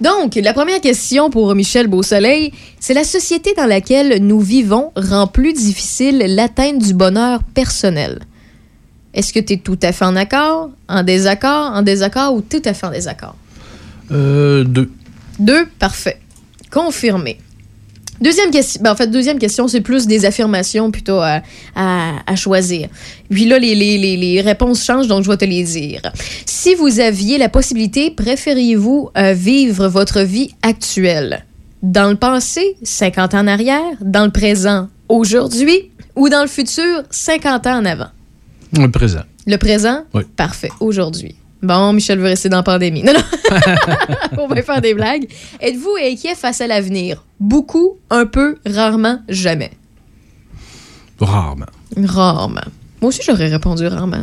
Donc, 0.01 0.35
la 0.35 0.53
première 0.53 0.81
question 0.81 1.29
pour 1.29 1.53
Michel 1.53 1.85
Beausoleil, 1.85 2.51
c'est 2.79 2.95
la 2.95 3.03
société 3.03 3.53
dans 3.55 3.67
laquelle 3.67 4.25
nous 4.25 4.39
vivons 4.39 4.91
rend 4.95 5.27
plus 5.27 5.53
difficile 5.53 6.17
l'atteinte 6.35 6.79
du 6.79 6.95
bonheur 6.95 7.43
personnel. 7.53 8.19
Est-ce 9.15 9.33
que 9.33 9.39
tu 9.39 9.53
es 9.53 9.57
tout 9.57 9.79
à 9.81 9.91
fait 9.91 10.05
en 10.05 10.15
accord, 10.15 10.69
en 10.87 11.01
désaccord, 11.01 11.71
en 11.73 11.81
désaccord 11.81 12.35
ou 12.35 12.41
tout 12.41 12.61
à 12.65 12.73
fait 12.75 12.85
en 12.85 12.91
désaccord? 12.91 13.35
Euh, 14.11 14.63
deux. 14.63 14.91
Deux, 15.39 15.65
parfait. 15.79 16.19
Confirmé. 16.71 17.39
Deuxième 18.21 18.49
question, 18.51 18.81
ben, 18.81 18.91
en 18.91 18.95
fait, 18.95 19.07
deuxième 19.07 19.39
question, 19.39 19.67
c'est 19.67 19.81
plus 19.81 20.07
des 20.07 20.23
affirmations 20.25 20.89
plutôt 20.91 21.19
à, 21.19 21.41
à- 21.75 22.13
à 22.25 22.35
choisir. 22.37 22.87
Puis 23.29 23.45
là, 23.45 23.59
les, 23.59 23.75
les- 23.75 23.97
les- 23.97 24.15
les 24.15 24.41
réponses 24.41 24.83
changent, 24.85 25.07
donc 25.07 25.23
je 25.23 25.29
vais 25.29 25.35
te 25.37 25.43
les 25.45 25.63
dire. 25.63 26.01
Si 26.45 26.75
vous 26.75 26.99
aviez 27.01 27.37
la 27.37 27.49
possibilité, 27.49 28.11
préfériez-vous 28.11 29.09
euh, 29.17 29.33
vivre 29.33 29.87
votre 29.89 30.21
vie 30.21 30.51
actuelle? 30.61 31.45
Dans 31.83 32.09
le 32.09 32.15
passé, 32.15 32.77
50 32.83 33.33
ans 33.33 33.39
en 33.41 33.47
arrière, 33.47 33.81
dans 34.01 34.23
le 34.25 34.31
présent, 34.31 34.87
aujourd'hui, 35.09 35.91
ou 36.15 36.29
dans 36.29 36.41
le 36.41 36.47
futur, 36.47 37.03
50 37.11 37.67
ans 37.67 37.79
en 37.79 37.85
avant? 37.85 38.07
Le 38.77 38.89
présent. 38.91 39.23
Le 39.47 39.57
présent? 39.57 40.03
Oui. 40.13 40.23
Parfait. 40.35 40.69
Aujourd'hui. 40.79 41.35
Bon, 41.61 41.93
Michel 41.93 42.19
veut 42.19 42.25
rester 42.25 42.49
dans 42.49 42.57
la 42.57 42.63
pandémie. 42.63 43.03
Non, 43.03 43.13
non. 43.13 43.57
On 44.37 44.47
va 44.47 44.61
faire 44.61 44.81
des 44.81 44.93
blagues. 44.93 45.27
Êtes-vous 45.61 45.95
inquiet 46.01 46.35
face 46.35 46.61
à 46.61 46.67
l'avenir? 46.67 47.23
Beaucoup, 47.39 47.97
un 48.09 48.25
peu, 48.25 48.57
rarement, 48.65 49.19
jamais. 49.29 49.71
Rarement. 51.19 51.65
Rarement. 51.97 52.61
Moi 53.01 53.09
aussi, 53.09 53.21
j'aurais 53.25 53.47
répondu 53.47 53.87
rarement. 53.87 54.17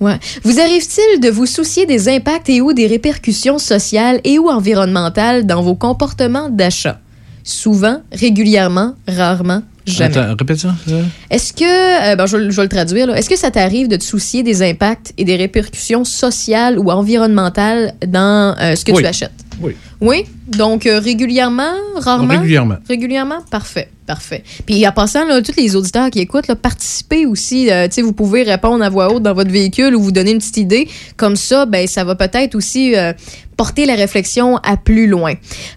Ouais. 0.00 0.18
Vous 0.44 0.60
arrive-t-il 0.60 1.20
de 1.20 1.28
vous 1.28 1.46
soucier 1.46 1.86
des 1.86 2.08
impacts 2.08 2.48
et 2.48 2.60
ou 2.60 2.72
des 2.72 2.86
répercussions 2.86 3.58
sociales 3.58 4.20
et 4.24 4.38
ou 4.38 4.48
environnementales 4.48 5.46
dans 5.46 5.62
vos 5.62 5.74
comportements 5.74 6.48
d'achat? 6.48 7.00
Souvent, 7.44 8.02
régulièrement, 8.12 8.94
rarement, 9.08 9.62
jamais. 9.86 10.16
Attends, 10.16 10.34
répète 10.38 10.58
ça. 10.58 10.74
ça. 10.86 10.94
Est-ce 11.30 11.52
que, 11.52 12.12
euh, 12.12 12.16
ben, 12.16 12.26
je, 12.26 12.36
vais- 12.36 12.50
je 12.50 12.56
vais 12.56 12.62
le 12.62 12.68
traduire, 12.68 13.06
là. 13.06 13.16
est-ce 13.16 13.28
que 13.28 13.36
ça 13.38 13.50
t'arrive 13.50 13.88
de 13.88 13.96
te 13.96 14.04
soucier 14.04 14.42
des 14.42 14.62
impacts 14.62 15.12
et 15.18 15.24
des 15.24 15.36
répercussions 15.36 16.04
sociales 16.04 16.78
ou 16.78 16.90
environnementales 16.90 17.94
dans 18.06 18.54
euh, 18.60 18.74
ce 18.76 18.84
que 18.84 18.92
Oui. 18.92 19.02
tu 19.02 19.06
achètes? 19.08 19.32
Oui. 19.60 19.76
Oui, 20.00 20.24
donc 20.48 20.86
euh, 20.86 20.98
régulièrement, 20.98 21.74
rarement? 21.96 22.34
Régulièrement. 22.34 22.76
Régulièrement? 22.88 23.38
Parfait, 23.50 23.88
parfait. 24.06 24.42
Puis 24.66 24.86
en 24.86 24.92
passant, 24.92 25.24
là, 25.24 25.40
tous 25.42 25.56
les 25.56 25.76
auditeurs 25.76 26.10
qui 26.10 26.20
écoutent, 26.20 26.48
là, 26.48 26.56
participez 26.56 27.26
aussi. 27.26 27.70
euh, 27.70 27.86
tu 27.86 27.94
sais, 27.94 28.02
vous 28.02 28.12
pouvez 28.12 28.42
répondre 28.42 28.82
à 28.84 28.88
voix 28.88 29.12
haute 29.12 29.22
dans 29.22 29.34
votre 29.34 29.50
véhicule 29.50 29.94
ou 29.94 30.02
vous 30.02 30.12
donner 30.12 30.32
une 30.32 30.38
petite 30.38 30.56
idée. 30.56 30.88
Comme 31.16 31.36
ça, 31.36 31.66
ben, 31.66 31.86
ça 31.86 32.04
va 32.04 32.14
peut-être 32.14 32.54
aussi 32.54 32.96
euh, 32.96 33.12
porter 33.56 33.86
la 33.86 33.94
réflexion 33.94 34.56
à 34.58 34.76
plus 34.76 35.06
loin. 35.06 35.34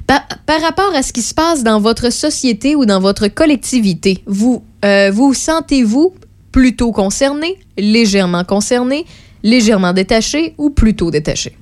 Par, 0.07 0.21
par 0.45 0.61
rapport 0.61 0.93
à 0.95 1.03
ce 1.03 1.13
qui 1.13 1.21
se 1.21 1.33
passe 1.33 1.63
dans 1.63 1.79
votre 1.79 2.11
société 2.11 2.75
ou 2.75 2.85
dans 2.85 2.99
votre 2.99 3.27
collectivité, 3.27 4.23
vous 4.25 4.63
euh, 4.83 5.11
vous 5.11 5.33
sentez-vous 5.33 6.13
plutôt 6.51 6.91
concerné, 6.91 7.57
légèrement 7.77 8.43
concerné, 8.43 9.05
légèrement 9.43 9.93
détaché 9.93 10.53
ou 10.57 10.69
plutôt 10.69 11.11
détaché? 11.11 11.55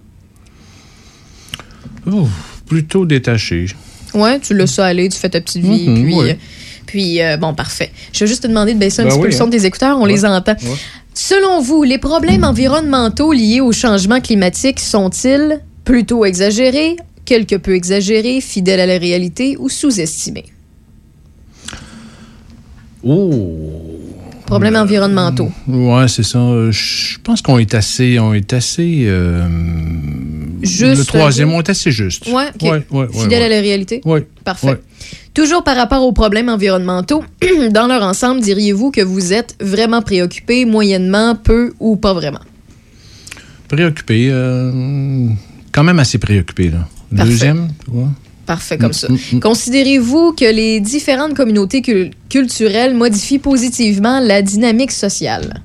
Oh, 2.11 2.27
plutôt 2.65 3.05
détaché. 3.05 3.67
Ouais, 4.13 4.39
tu 4.39 4.53
laisses 4.53 4.73
ça 4.73 4.85
aller, 4.85 5.09
tu 5.09 5.17
fais 5.17 5.29
ta 5.29 5.41
petite 5.41 5.63
vie, 5.63 5.87
Mhm, 5.89 6.03
puis, 6.03 6.19
euh, 6.19 6.33
puis 6.85 7.21
euh, 7.21 7.37
bon, 7.37 7.53
parfait. 7.53 7.91
Je 8.13 8.19
vais 8.19 8.27
juste 8.27 8.43
te 8.43 8.47
demander 8.47 8.73
de 8.73 8.79
baisser 8.79 9.01
un 9.01 9.05
Ben 9.05 9.11
petit 9.11 9.19
peu 9.21 9.25
le 9.27 9.31
son 9.31 9.43
hein. 9.43 9.47
de 9.47 9.57
tes 9.57 9.65
écouteurs, 9.65 9.97
on 9.97 10.03
Ouais. 10.03 10.11
les 10.11 10.25
entend. 10.25 10.51
Ouais. 10.53 10.75
Selon 11.15 11.61
vous, 11.61 11.83
les 11.83 11.97
problèmes 11.97 12.43
environnementaux 12.43 13.31
liés 13.33 13.61
au 13.61 13.71
changement 13.71 14.19
climatique 14.19 14.79
sont-ils 14.79 15.59
plutôt 15.85 16.25
exagérés, 16.25 16.95
quelque 17.25 17.55
peu 17.55 17.75
exagérés, 17.75 18.41
fidèles 18.41 18.79
à 18.79 18.85
la 18.85 18.97
réalité 18.97 19.55
ou 19.57 19.69
sous-estimés? 19.69 20.45
Oh. 23.03 23.99
Problèmes 24.45 24.75
environnementaux. 24.75 25.51
Ouais, 25.67 26.07
c'est 26.07 26.23
ça. 26.23 26.39
Euh, 26.39 26.71
Je 26.71 27.17
pense 27.23 27.41
qu'on 27.41 27.57
est 27.59 27.73
assez. 27.73 28.19
On 28.19 28.33
est 28.33 28.53
assez. 28.53 29.03
euh, 29.07 29.47
Juste, 30.61 30.97
Le 30.97 31.05
troisième, 31.05 31.49
euh, 31.49 31.53
on 31.55 31.59
est 31.59 31.69
assez 31.69 31.91
juste. 31.91 32.27
Ok. 32.27 32.33
Ouais, 32.61 32.83
ouais. 32.91 33.35
à 33.35 33.49
la 33.49 33.61
réalité? 33.61 34.01
Ouais. 34.05 34.25
Parfait. 34.43 34.79
Toujours 35.33 35.63
par 35.63 35.75
rapport 35.75 36.03
aux 36.03 36.11
problèmes 36.13 36.49
environnementaux, 36.49 37.23
dans 37.71 37.87
leur 37.87 38.03
ensemble, 38.03 38.41
diriez-vous 38.41 38.91
que 38.91 39.01
vous 39.01 39.33
êtes 39.33 39.55
vraiment 39.59 40.01
préoccupé, 40.01 40.65
moyennement, 40.65 41.35
peu 41.35 41.73
ou 41.79 41.95
pas 41.95 42.13
vraiment? 42.13 42.41
Préoccupé. 43.67 44.27
euh, 44.29 45.27
quand 45.71 45.83
même 45.83 45.99
assez 45.99 46.19
préoccupé, 46.19 46.69
là. 46.69 46.87
Parfait. 47.15 47.31
Deuxième, 47.31 47.69
ouais. 47.91 48.05
Parfait 48.45 48.77
comme 48.77 48.89
Mm, 48.89 48.93
ça. 48.93 49.07
mm, 49.09 49.17
mm. 49.33 49.39
Considérez-vous 49.39 50.33
que 50.33 50.45
les 50.45 50.79
différentes 50.81 51.33
communautés 51.33 51.81
cul- 51.81 52.11
culturelles 52.29 52.93
modifient 52.93 53.39
positivement 53.39 54.19
la 54.19 54.41
dynamique 54.41 54.91
sociale? 54.91 55.61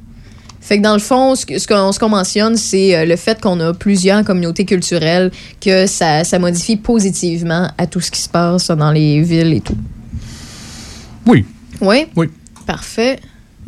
Fait 0.61 0.76
que 0.78 0.82
dans 0.82 0.92
le 0.92 1.00
fond, 1.00 1.35
ce 1.35 1.47
qu'on 1.66 1.92
ce 1.92 2.04
mentionne, 2.04 2.56
c'est 2.56 2.94
euh, 2.94 3.04
le 3.06 3.16
fait 3.16 3.40
qu'on 3.40 3.58
a 3.61 3.73
plusieurs 3.73 4.23
communautés 4.23 4.64
culturelles, 4.66 5.30
que 5.61 5.87
ça, 5.87 6.25
ça 6.25 6.38
modifie 6.38 6.76
positivement 6.76 7.68
à 7.78 7.87
tout 7.87 8.00
ce 8.00 8.11
qui 8.11 8.20
se 8.20 8.28
passe 8.28 8.66
dans 8.68 8.90
les 8.92 9.23
villes 9.23 9.54
et 9.54 9.61
tout. 9.61 9.76
Oui. 11.26 11.44
Oui? 11.80 12.06
Oui. 12.16 12.26
Parfait. 12.66 13.18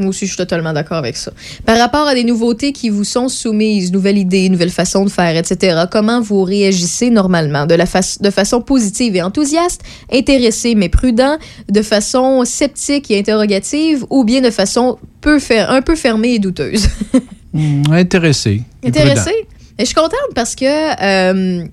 Moi 0.01 0.09
aussi, 0.11 0.27
je 0.27 0.31
suis 0.31 0.37
totalement 0.37 0.73
d'accord 0.73 0.97
avec 0.97 1.17
ça. 1.17 1.31
Par 1.67 1.79
rapport 1.79 2.07
à 2.09 2.15
des 2.15 2.25
nouveautés 2.25 2.73
qui 2.73 2.89
vous 2.89 3.05
sont 3.05 3.29
soumises, 3.29 3.93
nouvelles 3.93 4.19
idées, 4.19 4.49
nouvelles 4.49 4.71
façons 4.71 5.05
de 5.05 5.11
faire, 5.11 5.37
etc., 5.37 5.83
comment 5.91 6.21
vous 6.21 6.43
réagissez 6.43 7.11
normalement? 7.11 7.67
De, 7.67 7.75
la 7.75 7.87
fa- 7.87 8.01
de 8.21 8.31
façon 8.31 8.61
positive 8.63 9.15
et 9.17 9.23
enthousiaste, 9.23 9.83
intéressé 10.13 10.75
mais 10.75 10.89
prudent, 10.89 11.37
de 11.71 11.83
façon 11.83 12.45
sceptique 12.45 13.11
et 13.11 13.19
interrogative, 13.19 14.05
ou 14.11 14.25
bien 14.25 14.41
de 14.41 14.51
façon 14.51 14.99
peu 15.21 15.39
fer- 15.39 15.71
un 15.71 15.83
peu 15.83 15.95
fermée 15.97 16.35
et 16.35 16.39
douteuse? 16.39 16.89
Hum, 17.53 17.83
intéressé. 17.91 18.63
et 18.85 18.89
Intéressé? 18.89 19.23
prudent. 19.33 19.47
Et 19.77 19.83
je 19.83 19.87
suis 19.87 19.95
contente 19.97 20.31
parce 20.37 20.55
que 20.55 20.65
euh, 20.65 21.65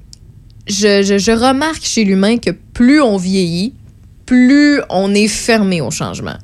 je, 0.67 1.03
je- 1.03 1.17
je 1.19 1.31
remarque 1.31 1.83
chez 1.83 2.03
l'humain 2.03 2.37
que 2.39 2.49
plus 2.49 2.99
on 2.99 3.17
vieillit, 3.17 3.73
plus 4.25 4.81
on 4.89 5.13
est 5.13 5.27
fermé 5.27 5.81
au 5.81 5.91
changement. 5.91 6.35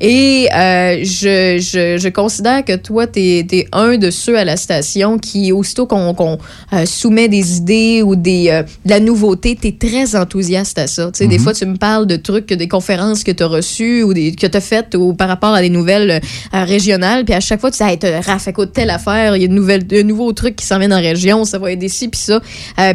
Et 0.00 0.48
euh, 0.54 1.00
je, 1.02 1.58
je, 1.58 1.98
je 1.98 2.08
considère 2.08 2.64
que 2.64 2.76
toi, 2.76 3.06
tu 3.06 3.20
es, 3.20 3.68
un 3.72 3.96
de 3.96 4.10
ceux 4.10 4.38
à 4.38 4.44
la 4.44 4.56
station 4.56 5.18
qui, 5.18 5.52
aussitôt 5.52 5.86
qu'on 5.86 6.38
euh, 6.72 6.86
soumet 6.86 7.28
des 7.28 7.56
idées 7.56 8.02
ou 8.02 8.16
des, 8.16 8.48
euh, 8.50 8.62
de 8.84 8.90
la 8.90 9.00
nouveauté, 9.00 9.56
tu 9.60 9.68
es 9.68 9.72
très 9.72 10.16
enthousiaste 10.16 10.78
à 10.78 10.86
ça. 10.86 11.10
Tu 11.12 11.18
sais, 11.18 11.26
Des 11.26 11.38
fois, 11.38 11.54
tu 11.54 11.66
me 11.66 11.76
parles 11.76 12.06
de 12.06 12.16
trucs, 12.16 12.52
des 12.52 12.68
conférences 12.68 13.24
que 13.24 13.32
tu 13.32 13.42
as 13.42 13.46
reçues 13.46 14.02
ou 14.02 14.14
des, 14.14 14.32
que 14.32 14.46
tu 14.46 14.56
as 14.56 14.60
faites 14.60 14.94
ou 14.94 15.14
par 15.14 15.28
rapport 15.28 15.54
à 15.54 15.60
des 15.60 15.70
nouvelles 15.70 16.20
régionales. 16.52 17.24
Puis 17.24 17.34
à 17.34 17.40
chaque 17.40 17.60
fois, 17.60 17.70
tu 17.70 17.82
dis, 17.82 17.90
hey, 17.90 17.98
Raph, 18.20 18.48
écoute, 18.48 18.72
telle 18.72 18.90
affaire, 18.90 19.36
il 19.36 19.42
y 19.42 19.44
a 19.44 19.48
de, 19.48 19.52
nouvelles, 19.52 19.86
de 19.86 20.02
nouveaux 20.02 20.32
trucs 20.32 20.56
qui 20.56 20.66
s'en 20.66 20.78
viennent 20.78 20.92
en 20.92 21.00
région, 21.00 21.44
ça 21.44 21.58
va 21.58 21.70
aider 21.70 21.88
ci, 21.88 22.08
puis 22.08 22.20
ça. 22.20 22.40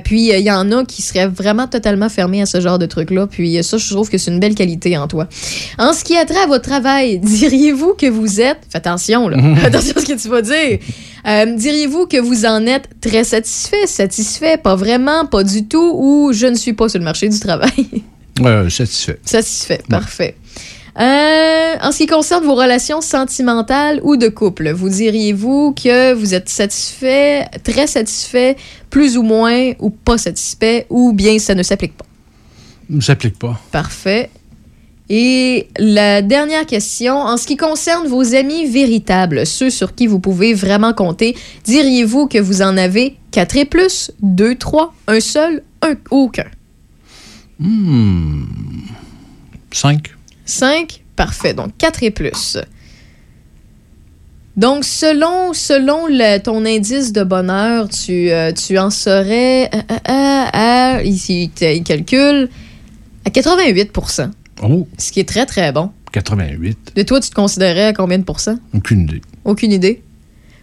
Puis 0.03 0.29
il 0.29 0.41
y 0.41 0.51
en 0.51 0.71
a 0.71 0.85
qui 0.85 1.01
seraient 1.01 1.27
vraiment 1.27 1.67
totalement 1.67 2.09
fermés 2.09 2.41
à 2.41 2.45
ce 2.45 2.59
genre 2.59 2.79
de 2.79 2.85
trucs-là. 2.85 3.27
Puis 3.27 3.63
ça, 3.63 3.77
je 3.77 3.93
trouve 3.93 4.09
que 4.09 4.17
c'est 4.17 4.31
une 4.31 4.39
belle 4.39 4.55
qualité 4.55 4.97
en 4.97 5.07
toi. 5.07 5.27
En 5.77 5.93
ce 5.93 6.03
qui 6.03 6.17
a 6.17 6.25
trait 6.25 6.43
à 6.43 6.47
votre 6.47 6.67
travail, 6.67 6.87
diriez-vous 7.22 7.94
que 7.94 8.10
vous 8.10 8.41
êtes, 8.41 8.60
fais 8.70 8.77
attention, 8.77 9.27
là, 9.27 9.38
attention 9.63 9.94
à 9.96 10.00
ce 10.01 10.06
que 10.06 10.22
tu 10.22 10.27
vas 10.29 10.41
dire, 10.41 10.79
Euh, 11.27 11.46
diriez-vous 11.58 12.08
que 12.08 12.17
vous 12.22 12.46
en 12.46 12.65
êtes 12.65 12.88
très 13.01 13.25
satisfait, 13.25 13.86
satisfait, 13.86 14.56
pas 14.58 14.75
vraiment, 14.75 15.25
pas 15.25 15.44
du 15.44 15.67
tout, 15.67 15.91
ou 15.96 16.32
je 16.32 16.48
ne 16.48 16.56
suis 16.56 16.72
pas 16.72 16.88
sur 16.88 17.00
le 17.00 17.06
marché 17.06 17.27
du 17.29 17.39
travail? 17.39 17.72
Euh, 18.39 18.70
satisfait. 18.70 19.17
Satisfait, 19.25 19.82
parfait. 19.89 20.36
Euh, 21.00 21.74
en 21.82 21.91
ce 21.91 21.98
qui 21.98 22.06
concerne 22.06 22.44
vos 22.46 22.53
relations 22.53 23.01
sentimentales 23.01 24.00
ou 24.03 24.15
de 24.15 24.27
couple, 24.29 24.72
vous 24.74 24.89
diriez-vous 24.89 25.74
que 25.74 26.13
vous 26.13 26.36
êtes 26.36 26.48
satisfait, 26.48 27.46
très 27.63 27.88
satisfait, 27.88 28.56
plus 28.91 29.17
ou 29.17 29.24
moins, 29.24 29.72
ou 29.79 29.89
pas 29.89 30.20
satisfait, 30.20 30.86
ou 30.91 31.13
bien 31.13 31.39
ça 31.39 31.56
ne 31.56 31.63
s'applique 31.63 31.98
pas? 31.98 32.06
Ne 32.91 33.01
s'applique 33.01 33.39
pas. 33.39 33.60
Parfait. 33.72 34.29
Et 35.09 35.69
la 35.79 36.21
dernière 36.21 36.65
question, 36.65 37.15
en 37.15 37.37
ce 37.37 37.47
qui 37.47 37.55
concerne 37.55 38.07
vos 38.07 38.35
amis 38.35 38.65
véritables, 38.65 39.45
ceux 39.45 39.69
sur 39.69 39.95
qui 39.95 40.05
vous 40.05 40.19
pouvez 40.19 40.53
vraiment 40.53 40.93
compter, 40.93 41.35
diriez-vous 41.63 42.27
que 42.27 42.37
vous 42.39 42.61
en 42.61 42.75
avez 42.77 43.15
4 43.31 43.55
et 43.57 43.65
plus, 43.65 44.11
2, 44.21 44.55
3, 44.55 44.93
un 45.07 45.19
seul, 45.21 45.63
un, 45.81 45.93
aucun? 46.11 46.47
Hmm. 47.59 48.43
Cinq. 49.71 50.09
5, 50.45 51.03
parfait. 51.15 51.53
Donc 51.53 51.71
4 51.77 52.03
et 52.03 52.11
plus. 52.11 52.57
Donc, 54.57 54.83
selon, 54.85 55.53
selon 55.53 56.07
le- 56.07 56.39
ton 56.39 56.65
indice 56.65 57.13
de 57.13 57.23
bonheur, 57.23 57.87
tu, 57.89 58.31
euh, 58.31 58.51
tu 58.51 58.77
en 58.79 58.89
serais 58.89 59.65
euh, 59.65 59.77
euh, 59.91 59.93
euh, 60.09 60.45
à, 60.51 61.03
ici, 61.03 61.51
il 61.61 61.83
calcule, 61.83 62.49
à 63.23 63.29
88 63.29 63.91
Oh, 64.63 64.87
ce 64.97 65.11
qui 65.11 65.19
est 65.19 65.27
très, 65.27 65.45
très 65.45 65.71
bon. 65.71 65.91
88. 66.13 66.93
De 66.95 67.03
toi, 67.03 67.19
tu 67.19 67.29
te 67.29 67.35
considérais 67.35 67.85
à 67.87 67.93
combien 67.93 68.17
de 68.17 68.23
pourcents? 68.23 68.57
Aucune 68.73 69.01
idée. 69.01 69.21
Aucune 69.45 69.71
idée. 69.71 70.01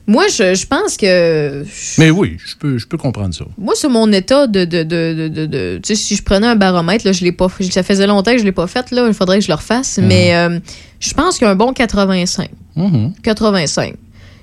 Moi, 0.07 0.25
je, 0.29 0.55
je 0.55 0.67
pense 0.67 0.99
que. 0.99 1.65
Mais 1.97 2.11
oui, 2.11 2.37
je 2.45 2.55
peux, 2.57 2.77
je 2.77 2.87
peux 2.87 2.99
comprendre 2.99 3.33
ça. 3.35 3.45
Moi, 3.57 3.75
sur 3.75 3.89
mon 3.89 4.11
état 4.13 4.47
de. 4.47 4.65
de, 4.67 4.83
de, 4.83 5.29
de, 5.29 5.47
de- 5.47 5.81
tu 5.83 5.95
sais, 5.95 6.03
si 6.03 6.15
je 6.17 6.23
prenais 6.23 6.47
un 6.47 6.57
baromètre, 6.57 7.07
là, 7.07 7.13
je 7.13 7.25
l'ai 7.25 7.33
pas 7.33 7.49
fait- 7.49 7.65
Ça 7.73 7.83
faisait 7.83 8.07
longtemps 8.07 8.33
que 8.33 8.39
je 8.39 8.45
l'ai 8.45 8.53
pas 8.53 8.67
fait, 8.67 8.91
là. 8.91 9.07
Il 9.07 9.15
faudrait 9.15 9.39
que 9.39 9.45
je 9.45 9.49
le 9.49 9.55
refasse. 9.55 9.99
Mais 10.03 10.35
euh, 10.35 10.59
je 11.01 11.15
pense 11.15 11.39
qu'un 11.39 11.55
bon 11.55 11.73
85. 11.73 12.51
Mhm, 12.77 13.15
85. 13.23 13.95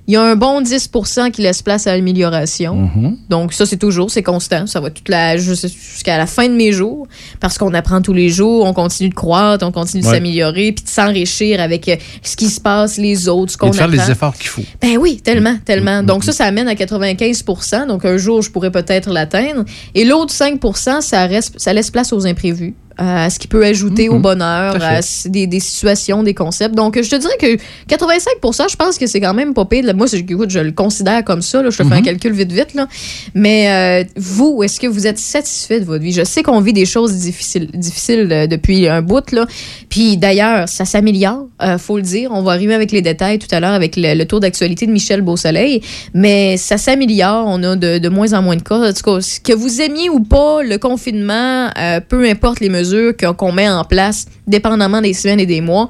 Il 0.07 0.13
y 0.15 0.17
a 0.17 0.21
un 0.23 0.35
bon 0.35 0.61
10% 0.61 1.31
qui 1.31 1.41
laisse 1.41 1.61
place 1.61 1.85
à 1.87 1.95
l'amélioration. 1.95 2.75
mhm. 2.95 3.17
Donc, 3.29 3.53
ça, 3.53 3.65
c'est 3.65 3.77
toujours, 3.77 4.09
c'est 4.11 4.23
constant. 4.23 4.65
Ça 4.67 4.79
va 4.79 4.89
toute 4.89 5.07
la, 5.09 5.37
jus- 5.37 5.55
jusqu'à 5.67 6.17
la 6.17 6.25
fin 6.25 6.47
de 6.49 6.53
mes 6.53 6.71
jours. 6.71 7.07
Parce 7.39 7.57
qu'on 7.57 7.73
apprend 7.73 8.01
tous 8.01 8.13
les 8.13 8.29
jours, 8.29 8.65
on 8.65 8.73
continue 8.73 9.09
de 9.09 9.13
croître, 9.13 9.65
on 9.65 9.71
continue 9.71 10.01
de 10.01 10.07
Ouais. 10.07 10.13
s'améliorer, 10.15 10.71
puis 10.71 10.83
de 10.83 10.89
s'enrichir 10.89 11.61
avec 11.61 11.87
euh, 11.87 11.95
ce 12.23 12.35
qui 12.35 12.49
se 12.49 12.59
passe, 12.59 12.97
les 12.97 13.27
autres, 13.29 13.51
ce 13.53 13.57
qu'on 13.57 13.67
Et 13.67 13.71
de 13.71 13.75
faire 13.75 13.85
apprend. 13.85 14.03
les 14.05 14.11
efforts 14.11 14.35
qu'il 14.35 14.47
faut. 14.49 14.63
Ben 14.81 14.97
oui, 14.97 15.21
tellement, 15.23 15.55
tellement. 15.63 16.01
Mm, 16.01 16.05
Donc 16.07 16.23
mm, 16.23 16.25
ça, 16.25 16.31
ça 16.33 16.45
amène 16.45 16.67
à 16.67 16.75
95 16.75 17.43
Donc 17.87 18.03
un 18.03 18.17
jour, 18.17 18.41
je 18.41 18.49
pourrais 18.49 18.71
peut-être 18.71 19.09
l'atteindre. 19.11 19.63
Et 19.95 20.03
l'autre 20.03 20.33
5 20.33 20.59
ça, 21.01 21.25
reste, 21.27 21.59
ça 21.59 21.73
laisse 21.73 21.91
place 21.91 22.11
aux 22.11 22.25
imprévus, 22.25 22.73
à 22.97 23.29
ce 23.29 23.39
qui 23.39 23.47
peut 23.47 23.65
ajouter 23.65 24.09
au 24.09 24.15
Mhm. 24.15 24.21
bonheur, 24.21 24.77
à 24.83 24.99
des, 25.25 25.47
des 25.47 25.59
situations, 25.59 26.23
des 26.23 26.33
concepts. 26.33 26.75
Donc 26.75 27.01
je 27.01 27.09
te 27.09 27.15
dirais 27.15 27.37
que 27.39 27.57
85 27.87 28.69
je 28.69 28.75
pense 28.75 28.97
que 28.97 29.07
c'est 29.07 29.19
quand 29.21 29.33
même 29.33 29.53
pas 29.53 29.65
pire. 29.65 29.83
Moi, 29.95 30.07
écoute, 30.13 30.49
je 30.49 30.59
le 30.59 30.71
considère 30.71 31.23
comme 31.23 31.41
ça. 31.41 31.61
là. 31.61 31.69
Je 31.69 31.77
te 31.77 31.83
fais 31.83 31.93
un 31.93 31.97
Mhm. 31.99 32.03
calcul 32.05 32.31
vite, 32.33 32.51
vite. 32.51 32.73
Là. 32.73 32.87
Mais 33.33 34.03
euh, 34.03 34.09
vous, 34.17 34.61
est-ce 34.63 34.79
que 34.79 34.87
vous 34.87 35.07
êtes 35.07 35.17
satisfait 35.19 35.79
de 35.79 35.85
votre 35.85 36.03
vie? 36.03 36.11
Je 36.13 36.23
sais 36.23 36.43
qu'on 36.43 36.61
vit 36.61 36.73
des 36.73 36.85
choses 36.85 37.13
difficiles, 37.13 37.69
difficiles 37.73 38.27
euh, 38.31 38.47
depuis 38.47 38.87
un 38.87 39.01
bout. 39.01 39.31
Là. 39.31 39.45
Puis 39.89 40.17
d'ailleurs, 40.17 40.67
ça 40.69 40.85
s'améliore, 40.85 41.47
euh, 41.61 41.77
faut 41.77 41.97
le 41.97 42.03
dire. 42.03 42.31
On 42.33 42.41
va 42.43 42.51
arriver 42.51 42.73
avec 42.73 42.91
les 42.91 43.01
détails 43.01 43.39
tout 43.39 43.47
à 43.51 43.59
l'heure 43.59 43.73
avec 43.73 43.95
le, 43.95 44.13
le 44.15 44.25
tour 44.25 44.39
d'actualité 44.39 44.85
de 44.85 44.91
Michel 44.91 45.21
Beausoleil. 45.21 45.81
Mais 46.13 46.57
ça 46.57 46.77
s'améliore. 46.77 47.45
On 47.47 47.61
a 47.63 47.75
de, 47.75 47.97
de 47.97 48.09
moins 48.09 48.33
en 48.33 48.41
moins 48.41 48.55
de 48.55 48.61
cas. 48.63 48.89
En 48.89 48.93
tout 48.93 49.03
cas, 49.03 49.19
que 49.43 49.53
vous 49.53 49.81
aimiez 49.81 50.09
ou 50.09 50.19
pas 50.21 50.61
le 50.63 50.77
confinement, 50.77 51.69
euh, 51.77 51.99
peu 52.07 52.27
importe 52.29 52.59
les 52.59 52.69
mesures 52.69 52.80
qu'on 53.37 53.51
met 53.51 53.69
en 53.69 53.83
place, 53.83 54.25
dépendamment 54.47 55.01
des 55.01 55.13
semaines 55.13 55.39
et 55.39 55.45
des 55.45 55.61
mois, 55.61 55.89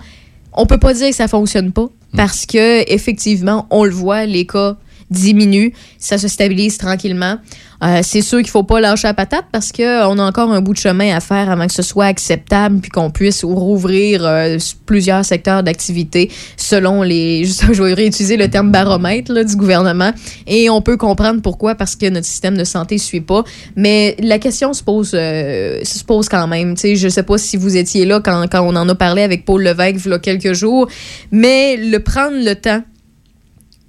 on 0.53 0.65
peut 0.65 0.77
pas 0.77 0.93
dire 0.93 1.09
que 1.09 1.15
ça 1.15 1.27
fonctionne 1.27 1.71
pas 1.71 1.89
parce 2.15 2.45
que 2.45 2.91
effectivement, 2.91 3.67
on 3.69 3.85
le 3.85 3.91
voit, 3.91 4.25
les 4.25 4.45
cas 4.45 4.77
diminuent, 5.09 5.71
ça 5.97 6.17
se 6.17 6.27
stabilise 6.27 6.77
tranquillement. 6.77 7.37
Euh, 7.83 8.01
c'est 8.03 8.21
sûr 8.21 8.39
qu'il 8.39 8.49
faut 8.49 8.63
pas 8.63 8.79
lâcher 8.79 9.07
la 9.07 9.13
patate 9.13 9.45
parce 9.51 9.71
que 9.71 10.05
on 10.05 10.19
a 10.19 10.23
encore 10.23 10.51
un 10.51 10.61
bout 10.61 10.73
de 10.73 10.77
chemin 10.77 11.15
à 11.15 11.19
faire 11.19 11.49
avant 11.49 11.65
que 11.65 11.73
ce 11.73 11.81
soit 11.81 12.05
acceptable 12.05 12.79
puis 12.79 12.91
qu'on 12.91 13.09
puisse 13.09 13.43
rouvrir 13.43 14.23
euh, 14.23 14.57
plusieurs 14.85 15.25
secteurs 15.25 15.63
d'activité 15.63 16.29
selon 16.57 17.01
les 17.01 17.43
je 17.45 17.73
je 17.73 17.81
vais 17.83 17.93
réutiliser 17.93 18.37
le 18.37 18.49
terme 18.49 18.71
baromètre 18.71 19.31
là, 19.31 19.43
du 19.43 19.55
gouvernement 19.55 20.11
et 20.45 20.69
on 20.69 20.81
peut 20.81 20.97
comprendre 20.97 21.41
pourquoi 21.41 21.73
parce 21.75 21.95
que 21.95 22.07
notre 22.07 22.27
système 22.27 22.57
de 22.57 22.63
santé 22.63 22.97
suit 22.97 23.21
pas. 23.21 23.43
Mais 23.75 24.15
la 24.19 24.37
question 24.37 24.73
se 24.73 24.83
pose 24.83 25.11
euh, 25.13 25.79
se 25.83 26.03
pose 26.03 26.29
quand 26.29 26.47
même 26.47 26.77
sais. 26.77 26.95
Je 26.95 27.09
sais 27.09 27.23
pas 27.23 27.37
si 27.37 27.57
vous 27.57 27.77
étiez 27.77 28.05
là 28.05 28.19
quand, 28.19 28.45
quand 28.51 28.61
on 28.61 28.75
en 28.75 28.87
a 28.87 28.95
parlé 28.95 29.23
avec 29.23 29.45
Paul 29.45 29.63
Levesque 29.63 30.05
il 30.05 30.11
y 30.11 30.13
a 30.13 30.19
quelques 30.19 30.53
jours 30.53 30.87
mais 31.31 31.77
le 31.77 31.97
prendre 31.99 32.37
le 32.37 32.53
temps 32.53 32.83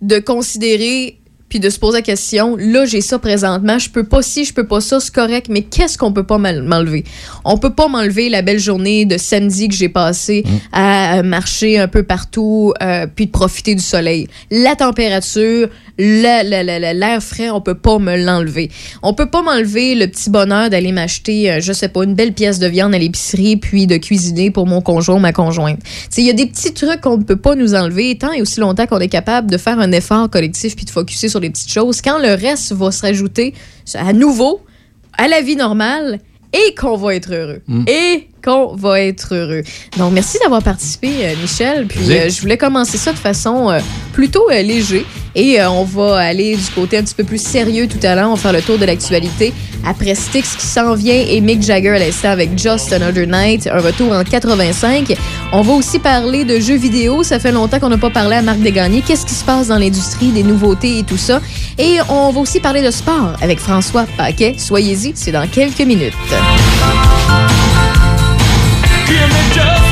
de 0.01 0.19
considérer 0.19 1.19
puis 1.53 1.61
de 1.61 1.69
se 1.69 1.79
poser 1.79 1.99
la 1.99 2.03
question, 2.03 2.57
là 2.57 2.87
j'ai 2.87 3.03
ça 3.03 3.19
présentement, 3.19 3.79
je 3.79 3.91
peux 3.91 4.05
pas 4.05 4.23
ci, 4.23 4.47
je 4.47 4.55
peux 4.55 4.67
pas 4.67 4.81
ça, 4.81 5.01
c'est 5.01 5.13
correct, 5.15 5.49
mais 5.51 5.61
qu'est-ce 5.61 5.99
qu'on 5.99 6.11
peut 6.11 6.23
pas 6.23 6.39
m'en- 6.39 6.63
m'enlever? 6.63 7.05
On 7.45 7.59
peut 7.59 7.75
pas 7.75 7.89
m'enlever 7.89 8.31
la 8.31 8.41
belle 8.41 8.59
journée 8.59 9.05
de 9.05 9.19
samedi 9.19 9.69
que 9.69 9.75
j'ai 9.75 9.91
passé 9.91 10.45
à 10.73 11.19
euh, 11.19 11.23
marcher 11.23 11.79
un 11.79 11.89
peu 11.89 12.05
partout 12.05 12.73
euh, 12.83 13.07
puis 13.15 13.27
de 13.27 13.31
profiter 13.33 13.75
du 13.75 13.83
soleil. 13.83 14.29
La 14.51 14.77
température, 14.77 15.69
la- 15.99 16.43
la- 16.43 16.63
la- 16.63 16.79
la- 16.79 16.95
l'air 16.95 17.23
frais, 17.23 17.51
on 17.51 17.61
peut 17.61 17.75
pas 17.75 17.99
me 17.99 18.17
l'enlever. 18.17 18.71
On 19.03 19.13
peut 19.13 19.27
pas 19.29 19.43
m'enlever 19.43 19.95
le 19.95 20.07
petit 20.07 20.31
bonheur 20.31 20.71
d'aller 20.71 20.91
m'acheter, 20.93 21.53
euh, 21.53 21.61
je 21.61 21.75
sais 21.75 21.89
pas, 21.89 22.05
une 22.05 22.15
belle 22.15 22.33
pièce 22.33 22.59
de 22.61 22.67
viande 22.67 22.95
à 22.95 22.99
l'épicerie 22.99 23.59
puis 23.59 23.87
de 23.87 23.99
cuisiner 23.99 24.51
pour 24.51 24.67
mon 24.67 24.81
conjoint 24.81 25.17
ou 25.17 25.19
ma 25.21 25.35
conjointe. 25.35 25.81
Il 26.17 26.25
y 26.25 26.31
a 26.31 26.33
des 26.33 26.47
petits 26.47 26.73
trucs 26.73 27.03
qu'on 27.03 27.19
ne 27.19 27.25
peut 27.25 27.37
pas 27.37 27.57
nous 27.57 27.75
enlever 27.75 28.17
tant 28.17 28.33
et 28.33 28.41
aussi 28.41 28.59
longtemps 28.59 28.87
qu'on 28.87 29.01
est 29.01 29.09
capable 29.09 29.51
de 29.51 29.59
faire 29.59 29.79
un 29.79 29.93
effort 29.93 30.31
collectif 30.31 30.77
puis 30.77 30.87
de 30.87 30.91
focuser 30.91 31.29
sur 31.29 31.41
les 31.43 31.51
petites 31.51 31.73
choses. 31.73 32.01
Quand 32.01 32.19
le 32.19 32.35
reste 32.35 32.73
va 32.73 32.91
se 32.91 33.03
rajouter 33.03 33.55
à 33.95 34.13
nouveau 34.13 34.61
à 35.19 35.29
la 35.29 35.43
vie 35.43 35.57
normale 35.57 36.19
et 36.53 36.75
qu'on 36.75 36.97
va 36.97 37.15
être 37.15 37.33
heureux. 37.33 37.63
Et 37.87 38.29
qu'on 38.43 38.75
va 38.75 39.01
être 39.01 39.35
heureux. 39.35 39.63
Donc, 39.99 40.13
merci 40.13 40.39
d'avoir 40.43 40.63
participé, 40.63 41.09
euh, 41.23 41.35
Michel. 41.41 41.87
Puis, 41.87 42.13
euh, 42.13 42.29
je 42.29 42.41
voulais 42.41 42.59
commencer 42.59 42.99
ça 42.99 43.13
de 43.13 43.19
façon 43.19 43.71
euh, 43.71 43.81
plutôt 44.13 44.49
léger. 44.51 45.07
Et 45.35 45.63
on 45.65 45.85
va 45.85 46.19
aller 46.19 46.57
du 46.57 46.71
côté 46.75 46.99
un 46.99 47.03
petit 47.03 47.15
peu 47.15 47.25
plus 47.25 47.41
sérieux 47.41 47.89
tout 47.89 48.05
à 48.07 48.15
l'heure. 48.15 48.29
On 48.29 48.35
va 48.35 48.41
faire 48.41 48.53
le 48.53 48.61
tour 48.61 48.77
de 48.77 48.85
l'actualité. 48.85 49.55
Après 49.85 50.15
Styx 50.15 50.57
qui 50.57 50.67
s'en 50.67 50.95
vient 50.95 51.15
et 51.15 51.41
Mick 51.41 51.63
Jagger 51.63 51.91
à 51.91 51.99
l'instant 51.99 52.29
avec 52.29 52.59
Just 52.59 52.93
Another 52.93 53.27
Night, 53.27 53.67
un 53.67 53.81
retour 53.81 54.13
en 54.13 54.23
85. 54.23 55.17
On 55.53 55.63
va 55.63 55.73
aussi 55.73 55.99
parler 55.99 56.45
de 56.45 56.61
jeux 56.61 56.77
vidéo. 56.77 57.23
Ça 57.23 57.39
fait 57.39 57.51
longtemps 57.51 57.81
qu'on 57.81 57.89
n'a 57.89 57.97
pas 57.97 58.11
parlé 58.11 58.37
à 58.37 58.43
Marc 58.43 58.61
Desgagnés. 58.61 59.03
Qu'est-ce 59.07 59.25
qui 59.25 59.35
se 59.35 59.45
passe 59.45 59.69
dans 59.69 59.79
l'industrie, 59.79 60.29
des 60.29 60.43
nouveautés 60.43 60.99
et 60.99 61.03
tout 61.03 61.17
ça? 61.17 61.41
Et 61.79 61.97
on 62.11 62.31
va 62.31 62.41
aussi 62.41 62.61
parler 62.61 62.83
de 62.83 62.91
sport 62.91 63.33
avec 63.41 63.59
François 63.59 64.05
Paquet. 64.19 64.57
Soyez-y, 64.59 65.13
c'est 65.15 65.33
dans 65.33 65.49
quelques 65.49 65.81
minutes. 65.81 66.13
Give 69.13 69.29
me 69.29 69.55
just 69.55 69.92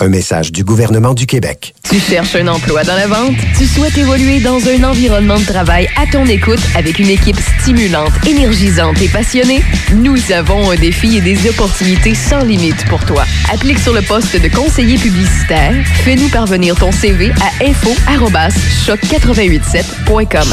Un 0.00 0.08
message 0.08 0.50
du 0.50 0.64
gouvernement 0.64 1.14
du 1.14 1.24
Québec. 1.24 1.72
Tu 1.88 2.00
cherches 2.00 2.34
un 2.34 2.48
emploi 2.48 2.82
dans 2.82 2.96
la 2.96 3.06
vente? 3.06 3.36
Tu 3.56 3.64
souhaites 3.64 3.96
évoluer 3.96 4.40
dans 4.40 4.58
un 4.68 4.82
environnement 4.82 5.38
de 5.38 5.44
travail 5.44 5.88
à 5.96 6.04
ton 6.10 6.26
écoute 6.26 6.58
avec 6.74 6.98
une 6.98 7.10
équipe 7.10 7.36
stimulante, 7.60 8.10
énergisante 8.26 9.00
et 9.00 9.06
passionnée? 9.06 9.62
Nous 9.94 10.32
avons 10.32 10.72
un 10.72 10.74
défi 10.74 11.18
et 11.18 11.20
des 11.20 11.48
opportunités 11.48 12.16
sans 12.16 12.42
limite 12.42 12.84
pour 12.86 13.04
toi. 13.04 13.24
Applique 13.52 13.78
sur 13.78 13.92
le 13.92 14.02
poste 14.02 14.34
de 14.36 14.48
conseiller 14.48 14.98
publicitaire. 14.98 15.72
Fais-nous 16.02 16.28
parvenir 16.28 16.74
ton 16.74 16.90
CV 16.90 17.30
à 17.40 17.52
info-choc887.com. 17.64 20.48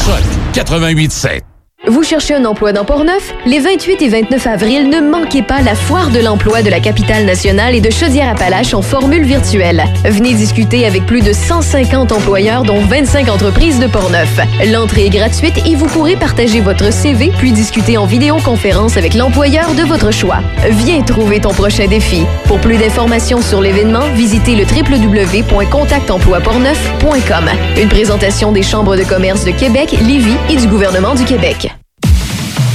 88.7. 0.54 1.42
Vous 1.88 2.04
cherchez 2.04 2.36
un 2.36 2.46
emploi 2.46 2.74
dans 2.74 2.86
Port-Neuf? 2.86 3.34
Les 3.48 3.60
28 3.60 4.04
et 4.04 4.10
29 4.10 4.46
avril, 4.46 4.88
ne 4.88 5.02
manquez 5.02 5.42
pas 5.42 5.62
la 5.62 5.74
foire 5.74 6.12
de 6.12 6.20
l'emploi 6.20 6.62
de 6.62 6.70
la 6.70 6.80
capitale 6.80 7.26
nationale 7.26 7.74
et 7.74 7.82
de 7.82 7.90
Chaudière-Appalaches 7.90 8.76
en 8.76 8.84
formule 8.84 9.24
virtuelle. 9.24 9.84
Venez 10.06 10.36
discuter 10.36 10.86
avec 10.86 11.08
plus 11.08 11.22
de 11.22 11.34
150 11.34 12.12
employeurs, 12.12 12.62
dont 12.62 12.80
25 12.82 13.30
entreprises 13.30 13.80
de 13.80 13.88
Port-Neuf. 13.88 14.40
L'entrée 14.72 15.08
est 15.08 15.10
gratuite 15.10 15.58
et 15.66 15.74
vous 15.74 15.88
pourrez 15.88 16.16
partager 16.16 16.62
votre 16.62 16.94
CV 16.94 17.32
puis 17.40 17.52
discuter 17.52 17.98
en 17.98 18.06
vidéoconférence 18.06 18.96
avec 18.96 19.16
l'employeur 19.16 19.74
de 19.74 19.82
votre 19.82 20.12
choix. 20.12 20.42
Viens 20.70 21.02
trouver 21.02 21.42
ton 21.42 21.52
prochain 21.52 21.88
défi. 21.88 22.28
Pour 22.46 22.60
plus 22.60 22.78
d'informations 22.78 23.42
sur 23.42 23.60
l'événement, 23.60 24.08
visitez 24.14 24.56
le 24.56 24.66
www.contactemploiportneuf.com. 24.66 27.50
Une 27.82 27.90
présentation 27.90 28.52
des 28.52 28.62
chambres 28.62 28.96
de 28.96 29.04
commerce 29.04 29.46
de 29.46 29.52
Québec, 29.52 29.96
Lévis 30.00 30.38
et 30.48 30.58
du 30.58 30.68
gouvernement 30.68 31.16
du 31.16 31.26
Québec. 31.26 31.71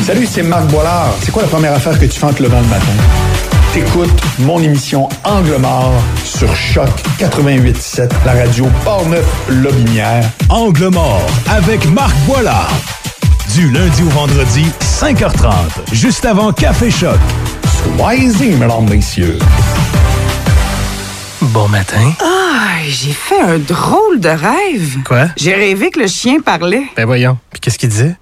Salut, 0.06 0.24
c'est 0.24 0.44
Marc 0.44 0.68
Boilard. 0.68 1.12
C'est 1.20 1.32
quoi 1.32 1.42
la 1.42 1.48
première 1.48 1.72
affaire 1.72 1.98
que 1.98 2.04
tu 2.04 2.20
fais 2.20 2.26
en 2.26 2.32
te 2.32 2.40
levant 2.40 2.60
le 2.60 2.68
matin? 2.68 2.92
T'écoutes 3.74 4.08
mon 4.38 4.60
émission 4.60 5.08
Angle 5.24 5.56
mort 5.56 6.00
sur 6.24 6.54
Choc 6.54 6.88
88.7, 7.18 8.12
la 8.24 8.34
radio 8.34 8.68
Portneuf-Lobinière. 8.84 10.22
Angle 10.48 10.90
mort 10.90 11.26
avec 11.50 11.90
Marc 11.90 12.16
Boilard. 12.24 12.70
Du 13.56 13.68
lundi 13.72 14.04
au 14.04 14.08
vendredi, 14.10 14.66
5h30, 14.80 15.52
juste 15.90 16.24
avant 16.24 16.52
Café 16.52 16.88
Choc. 16.88 17.18
Soyez-y, 17.98 18.50
mesdames, 18.50 18.88
messieurs. 18.88 19.40
Bon 21.42 21.66
matin. 21.66 22.12
Ah, 22.22 22.78
j'ai 22.86 23.10
fait 23.10 23.40
un 23.40 23.58
drôle 23.58 24.20
de 24.20 24.28
rêve. 24.28 24.98
Quoi? 25.04 25.30
J'ai 25.36 25.54
rêvé 25.54 25.90
que 25.90 25.98
le 25.98 26.06
chien 26.06 26.38
parlait. 26.38 26.84
Ben 26.96 27.06
voyons. 27.06 27.38
Puis 27.50 27.60
qu'est-ce 27.60 27.78
qu'il 27.80 27.88
disait? 27.88 28.14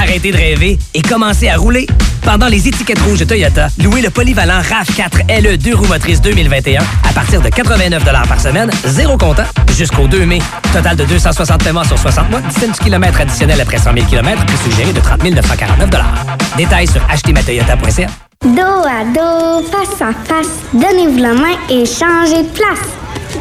Arrêtez 0.00 0.32
de 0.32 0.36
rêver 0.36 0.78
et 0.94 1.02
commencez 1.02 1.48
à 1.48 1.56
rouler. 1.56 1.86
Pendant 2.22 2.48
les 2.48 2.68
étiquettes 2.68 3.00
rouges 3.00 3.26
Toyota, 3.26 3.68
louez 3.82 4.02
le 4.02 4.10
polyvalent 4.10 4.60
RAV4 4.60 5.42
LE 5.42 5.56
2 5.56 5.74
roues 5.74 5.86
motrices 5.86 6.20
2021 6.20 6.82
à 7.08 7.12
partir 7.12 7.40
de 7.40 7.48
89 7.48 8.04
par 8.04 8.40
semaine, 8.40 8.70
zéro 8.84 9.16
comptant, 9.16 9.44
jusqu'au 9.76 10.06
2 10.06 10.26
mai. 10.26 10.40
Total 10.72 10.96
de 10.96 11.04
260 11.04 11.64
paiements 11.64 11.84
sur 11.84 11.98
60 11.98 12.30
mois, 12.30 12.40
17 12.40 12.78
km 12.78 13.20
additionnel 13.20 13.60
après 13.60 13.78
100 13.78 13.94
000 13.94 14.06
km, 14.06 14.44
prix 14.46 14.58
suggéré 14.58 14.92
de 14.92 15.00
30 15.00 15.24
949 15.24 15.90
Détails 16.56 16.86
sur 16.86 17.02
achetezmatoyota.ca. 17.10 18.06
Dos 18.44 18.60
à 18.60 19.04
dos, 19.04 19.66
face 19.70 20.00
à 20.00 20.12
face, 20.12 20.60
donnez-vous 20.72 21.18
la 21.18 21.34
main 21.34 21.56
et 21.68 21.84
changez 21.84 22.42
de 22.42 22.48
place. 22.48 22.78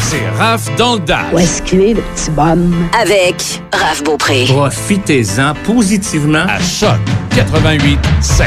C'est 0.00 0.28
Raph 0.38 0.74
dans 0.76 0.94
le 0.94 1.00
dash. 1.00 1.32
Où 1.32 1.38
est-ce 1.38 1.62
qu'il 1.62 1.80
est, 1.82 1.94
le 1.94 2.00
petit 2.00 2.30
bonhomme? 2.30 2.88
Avec 3.00 3.60
Raph 3.72 4.02
Beaupré. 4.02 4.44
Profitez-en 4.48 5.54
positivement 5.64 6.44
à 6.48 6.58
Choc 6.60 6.98
88 7.36 7.98
7. 8.20 8.46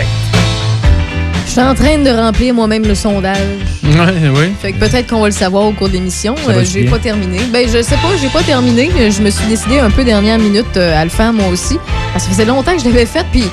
Je 1.46 1.52
suis 1.52 1.62
en 1.62 1.76
train 1.76 2.00
de 2.00 2.10
remplir 2.10 2.54
moi-même 2.54 2.84
le 2.84 2.96
sondage. 2.96 3.38
Oui, 3.84 3.90
oui. 4.36 4.54
Fait 4.62 4.74
que 4.74 4.80
peut-être 4.80 5.08
qu'on 5.10 5.20
va 5.20 5.28
le 5.28 5.34
savoir 5.34 5.66
au 5.66 5.72
cours 5.72 5.88
de 5.88 5.94
l'émission. 5.94 6.36
Euh, 6.50 6.64
j'ai 6.66 6.86
pas 6.86 7.00
terminé. 7.00 7.40
Ben, 7.52 7.68
je 7.68 7.82
sais 7.82 7.96
pas, 7.96 8.10
j'ai 8.20 8.30
pas 8.30 8.42
terminé. 8.42 8.90
Je 9.12 9.22
me 9.22 9.30
suis 9.30 9.46
décidé 9.48 9.80
un 9.80 9.92
peu 9.92 10.04
dernière 10.04 10.40
minute 10.40 10.78
euh, 10.78 11.00
à 11.00 11.04
le 11.04 11.12
faire 11.12 11.32
moi 11.32 11.48
aussi. 11.50 11.78
Parce 12.12 12.26
que 12.26 12.32
ça 12.32 12.38
faisait 12.38 12.46
longtemps 12.46 12.76
que 12.76 12.80
je 12.80 12.86
l'avais 12.86 13.06
fait, 13.06 13.26
puis 13.32 13.46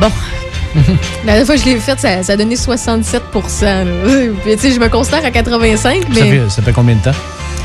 bon. 0.00 0.10
La 1.24 1.32
dernière 1.32 1.46
fois 1.46 1.54
que 1.56 1.60
je 1.60 1.66
l'ai 1.66 1.76
fait, 1.76 1.98
ça, 1.98 2.22
ça 2.22 2.32
a 2.32 2.36
donné 2.36 2.56
67 2.56 3.22
là. 3.62 3.84
Puis, 4.42 4.54
tu 4.56 4.58
sais, 4.58 4.70
je 4.72 4.80
me 4.80 4.88
considère 4.88 5.24
à 5.24 5.30
85, 5.30 6.02
mais 6.08 6.14
Ça, 6.16 6.24
fait, 6.24 6.40
ça 6.50 6.62
fait 6.62 6.72
combien 6.72 6.96
de 6.96 7.00
temps? 7.02 7.12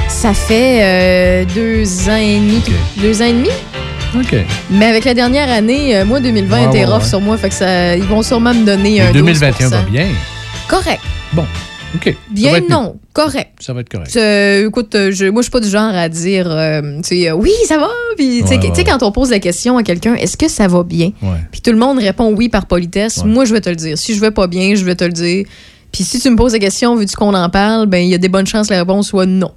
ça 0.08 0.34
fait 0.34 0.80
euh, 0.82 1.46
deux 1.54 2.10
ans 2.10 2.16
et 2.16 2.38
demi. 2.40 2.62
Deux 2.98 3.22
ans 3.22 3.26
et 3.26 3.34
demi? 3.34 3.50
OK. 4.16 4.36
Mais 4.72 4.86
avec 4.86 5.06
la 5.06 5.14
dernière 5.14 5.50
année, 5.50 5.96
euh, 5.98 6.06
moi, 6.06 6.20
2020 6.20 6.58
Ouais, 6.58 6.66
était 6.70 6.80
ouais, 6.80 6.86
rough 6.86 7.04
ouais. 7.04 7.08
sur 7.08 7.22
moi. 7.22 7.38
Fait 7.38 7.50
que 7.50 7.56
ça, 7.56 7.96
ils 7.96 8.04
vont 8.06 8.24
sûrement 8.24 8.54
me 8.54 8.66
donner 8.66 9.02
un 9.02 9.08
Mais 9.08 9.14
2021 9.14 9.70
va 9.70 9.82
12%. 9.82 9.86
bien. 9.92 10.08
Correct. 10.68 11.02
Bon, 11.34 11.46
OK. 11.96 12.16
Bien, 12.32 12.56
être 12.56 12.70
non. 12.70 12.98
Correct. 13.14 13.52
Ça 13.60 13.74
va 13.74 13.82
être 13.82 13.90
correct. 13.90 14.16
Euh, 14.16 14.68
écoute, 14.68 14.94
euh, 14.96 15.12
je, 15.12 15.26
moi, 15.26 15.42
je 15.42 15.46
suis 15.46 15.52
pas 15.52 15.60
du 15.60 15.70
genre 15.70 15.94
à 15.94 16.08
dire, 16.10 16.48
euh, 16.50 16.98
tu 16.98 17.10
sais, 17.22 17.30
euh, 17.30 17.34
oui, 17.34 17.52
ça 17.68 17.78
va. 17.78 17.90
Puis, 18.18 18.42
tu 18.42 18.48
sais, 18.48 18.58
Ouais, 18.58 18.72
ouais, 18.72 18.84
quand 18.84 19.04
on 19.04 19.12
pose 19.12 19.32
la 19.32 19.40
question 19.40 19.78
à 19.78 19.84
quelqu'un, 19.84 20.16
est-ce 20.16 20.38
que 20.38 20.48
ça 20.48 20.68
va 20.68 20.84
bien? 20.84 21.12
Puis 21.52 21.62
tout 21.62 21.72
le 21.72 21.78
monde 21.78 21.98
répond 22.00 22.34
oui 22.34 22.50
par 22.50 22.66
politesse. 22.66 23.24
Moi, 23.26 23.46
je 23.46 23.54
vais 23.54 23.62
te 23.62 23.70
le 23.70 23.76
dire. 23.76 23.98
Si 23.98 24.14
je 24.14 24.22
vais 24.22 24.32
pas 24.32 24.48
bien, 24.48 24.76
je 24.76 24.86
vais 24.86 24.96
te 24.96 25.04
le 25.04 25.12
dire. 25.12 25.46
Puis 25.92 26.04
si 26.04 26.20
tu 26.20 26.30
me 26.30 26.36
poses 26.36 26.54
la 26.54 26.60
question, 26.60 26.96
veux-tu 26.96 27.16
qu'on 27.16 27.34
en 27.34 27.50
parle? 27.50 27.88
Ben, 27.88 27.98
il 27.98 28.10
y 28.10 28.14
a 28.14 28.20
des 28.20 28.30
bonnes 28.30 28.46
chances 28.46 28.68
que 28.68 28.74
la 28.74 28.82
réponse 28.82 29.08
soit 29.08 29.26
non. 29.26 29.52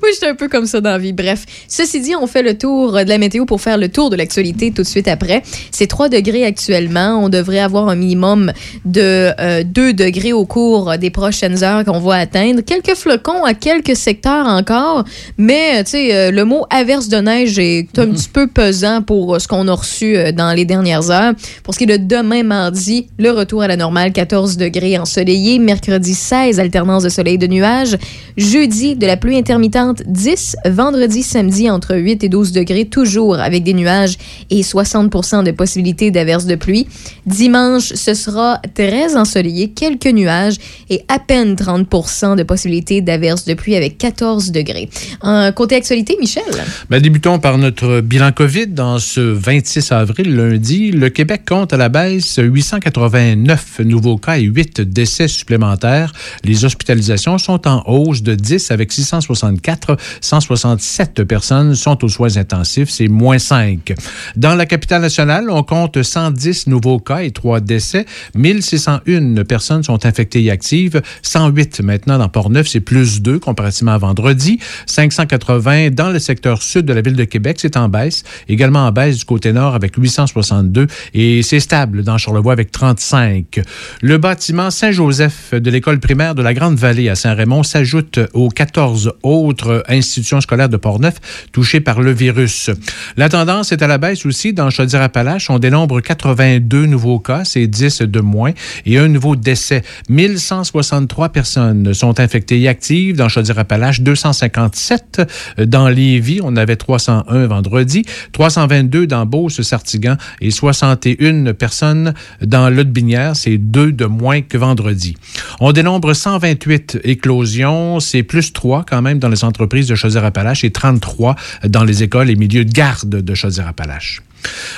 Moi, 0.00 0.10
je 0.12 0.16
suis 0.16 0.26
un 0.26 0.34
peu 0.34 0.48
comme 0.48 0.66
ça 0.66 0.80
dans 0.80 0.90
la 0.90 0.98
vie. 0.98 1.12
Bref, 1.12 1.44
ceci 1.68 2.00
dit, 2.00 2.14
on 2.14 2.26
fait 2.26 2.42
le 2.42 2.56
tour 2.56 2.92
de 2.92 3.08
la 3.08 3.18
météo 3.18 3.44
pour 3.44 3.60
faire 3.60 3.78
le 3.78 3.88
tour 3.88 4.10
de 4.10 4.16
l'actualité 4.16 4.70
tout 4.70 4.82
de 4.82 4.86
suite 4.86 5.08
après. 5.08 5.42
C'est 5.70 5.86
3 5.86 6.08
degrés 6.08 6.44
actuellement. 6.44 7.20
On 7.22 7.28
devrait 7.28 7.60
avoir 7.60 7.88
un 7.88 7.96
minimum 7.96 8.52
de 8.84 9.32
euh, 9.40 9.62
2 9.64 9.92
degrés 9.92 10.32
au 10.32 10.44
cours 10.46 10.96
des 10.98 11.10
prochaines 11.10 11.62
heures 11.62 11.84
qu'on 11.84 12.00
va 12.00 12.14
atteindre. 12.16 12.60
Quelques 12.62 12.94
flocons 12.94 13.44
à 13.44 13.54
quelques 13.54 13.96
secteurs 13.96 14.46
encore, 14.46 15.04
mais 15.38 15.82
tu 15.84 15.90
sais, 15.92 16.14
euh, 16.14 16.30
le 16.30 16.44
mot 16.44 16.66
averse 16.70 17.08
de 17.08 17.18
neige 17.18 17.58
est 17.58 17.98
un 17.98 18.08
petit 18.08 18.28
peu 18.28 18.46
pesant 18.46 19.02
pour 19.02 19.34
euh, 19.34 19.38
ce 19.38 19.48
qu'on 19.48 19.68
a 19.68 19.72
reçu 19.72 20.16
euh, 20.16 20.32
dans 20.32 20.52
les 20.52 20.64
dernières 20.64 21.10
heures. 21.10 21.34
Pour 21.62 21.74
ce 21.74 21.78
qui 21.78 21.84
est 21.84 21.98
de 21.98 22.04
demain 22.04 22.42
mardi, 22.42 23.08
le 23.18 23.30
retour 23.30 23.62
à 23.62 23.68
la 23.68 23.76
normale, 23.76 24.12
14 24.12 24.56
degrés 24.56 24.98
ensoleillé. 24.98 25.58
Mercredi, 25.58 26.14
16, 26.14 26.58
alternance 26.60 27.02
de 27.02 27.08
soleil 27.08 27.34
et 27.34 27.38
de 27.38 27.46
nuages. 27.46 27.96
Jeudi, 28.36 28.96
de 28.96 29.06
la 29.06 29.16
pluie 29.16 29.36
intermittente, 29.36 29.85
10. 30.06 30.56
Vendredi, 30.66 31.22
samedi, 31.22 31.70
entre 31.70 31.96
8 31.96 32.24
et 32.24 32.28
12 32.28 32.52
degrés, 32.52 32.86
toujours 32.86 33.38
avec 33.38 33.64
des 33.64 33.74
nuages 33.74 34.16
et 34.50 34.62
60 34.62 35.44
de 35.44 35.50
possibilité 35.50 36.10
d'averse 36.10 36.46
de 36.46 36.54
pluie. 36.54 36.86
Dimanche, 37.26 37.92
ce 37.94 38.14
sera 38.14 38.60
très 38.74 39.16
ensoleillé, 39.16 39.68
quelques 39.68 40.06
nuages 40.06 40.56
et 40.90 41.02
à 41.08 41.18
peine 41.18 41.56
30 41.56 42.36
de 42.36 42.42
possibilité 42.42 43.00
d'averse 43.00 43.44
de 43.44 43.54
pluie 43.54 43.76
avec 43.76 43.98
14 43.98 44.52
degrés. 44.52 44.88
Euh, 45.24 45.52
côté 45.52 45.76
actualité, 45.76 46.16
Michel? 46.20 46.42
Ben, 46.90 47.00
débutons 47.00 47.38
par 47.38 47.58
notre 47.58 48.00
bilan 48.00 48.32
COVID. 48.32 48.68
Dans 48.68 48.98
ce 48.98 49.20
26 49.20 49.92
avril, 49.92 50.34
lundi, 50.34 50.90
le 50.90 51.08
Québec 51.08 51.42
compte 51.46 51.72
à 51.72 51.76
la 51.76 51.88
baisse 51.88 52.38
889 52.42 53.80
nouveaux 53.80 54.16
cas 54.16 54.38
et 54.38 54.42
8 54.42 54.80
décès 54.80 55.28
supplémentaires. 55.28 56.12
Les 56.44 56.64
hospitalisations 56.64 57.38
sont 57.38 57.66
en 57.66 57.82
hausse 57.86 58.22
de 58.22 58.34
10 58.34 58.70
avec 58.70 58.92
664. 58.92 59.75
167 60.20 61.24
personnes 61.24 61.74
sont 61.74 62.04
aux 62.04 62.08
soins 62.08 62.36
intensifs, 62.36 62.90
c'est 62.90 63.08
moins 63.08 63.38
5. 63.38 63.94
Dans 64.36 64.54
la 64.54 64.66
capitale 64.66 65.02
nationale, 65.02 65.50
on 65.50 65.62
compte 65.62 66.02
110 66.02 66.66
nouveaux 66.66 66.98
cas 66.98 67.22
et 67.22 67.30
3 67.30 67.60
décès. 67.60 68.06
1601 68.34 69.44
personnes 69.44 69.82
sont 69.82 70.04
infectées 70.06 70.42
et 70.44 70.50
actives. 70.50 71.02
108 71.22 71.80
maintenant 71.80 72.18
dans 72.18 72.28
Port-Neuf, 72.28 72.68
c'est 72.68 72.80
plus 72.80 73.22
2 73.22 73.38
comparativement 73.38 73.92
à 73.92 73.98
vendredi. 73.98 74.58
580 74.86 75.90
dans 75.90 76.10
le 76.10 76.18
secteur 76.18 76.62
sud 76.62 76.86
de 76.86 76.92
la 76.92 77.00
ville 77.00 77.16
de 77.16 77.24
Québec, 77.24 77.58
c'est 77.60 77.76
en 77.76 77.88
baisse. 77.88 78.24
Également 78.48 78.86
en 78.86 78.92
baisse 78.92 79.18
du 79.18 79.24
côté 79.24 79.52
nord 79.52 79.74
avec 79.74 79.96
862 79.96 80.86
et 81.14 81.42
c'est 81.42 81.60
stable 81.60 82.02
dans 82.02 82.18
Charlevoix 82.18 82.52
avec 82.52 82.70
35. 82.70 83.60
Le 84.02 84.18
bâtiment 84.18 84.70
Saint-Joseph 84.70 85.54
de 85.54 85.70
l'école 85.70 86.00
primaire 86.00 86.34
de 86.34 86.42
la 86.42 86.54
Grande-Vallée 86.54 87.08
à 87.08 87.14
Saint-Raymond 87.14 87.62
s'ajoute 87.62 88.20
aux 88.34 88.48
14 88.48 89.12
autres 89.22 89.65
institutions 89.88 90.40
scolaires 90.40 90.68
de 90.68 90.76
Port-Neuf 90.76 91.46
touchées 91.52 91.80
par 91.80 92.00
le 92.00 92.12
virus. 92.12 92.70
La 93.16 93.28
tendance 93.28 93.72
est 93.72 93.82
à 93.82 93.86
la 93.86 93.98
baisse 93.98 94.26
aussi 94.26 94.52
dans 94.52 94.70
Chaudière-Appalaches. 94.70 95.50
On 95.50 95.58
dénombre 95.58 96.00
82 96.00 96.86
nouveaux 96.86 97.18
cas, 97.18 97.44
c'est 97.44 97.66
10 97.66 98.02
de 98.02 98.20
moins, 98.20 98.52
et 98.84 98.98
un 98.98 99.08
nouveau 99.08 99.36
décès. 99.36 99.82
1163 100.08 101.30
personnes 101.30 101.94
sont 101.94 102.20
infectées 102.20 102.60
et 102.60 102.68
actives 102.68 103.16
dans 103.16 103.28
Chaudière-Appalaches, 103.28 104.00
257 104.00 105.22
dans 105.58 105.88
Lévis, 105.88 106.40
on 106.42 106.56
avait 106.56 106.76
301 106.76 107.46
vendredi, 107.46 108.04
322 108.32 109.06
dans 109.06 109.26
Beauce-Sartigan 109.26 110.16
et 110.40 110.50
61 110.50 111.52
personnes 111.54 112.14
dans 112.42 112.70
Lotbinière, 112.70 113.36
c'est 113.36 113.58
deux 113.58 113.92
de 113.92 114.04
moins 114.04 114.42
que 114.42 114.58
vendredi. 114.58 115.16
On 115.60 115.72
dénombre 115.72 116.12
128 116.12 117.00
éclosions, 117.04 118.00
c'est 118.00 118.22
plus 118.22 118.52
3 118.52 118.84
quand 118.88 119.02
même 119.02 119.18
dans 119.18 119.28
les 119.28 119.44
entreprises 119.44 119.55
de 119.58 119.94
Chaudière-Appalaches 119.94 120.64
et 120.64 120.70
33 120.70 121.36
dans 121.64 121.84
les 121.84 122.02
écoles 122.02 122.30
et 122.30 122.36
milieux 122.36 122.64
de 122.64 122.72
garde 122.72 123.08
de 123.08 123.34
Chaudière-Appalaches. 123.34 124.22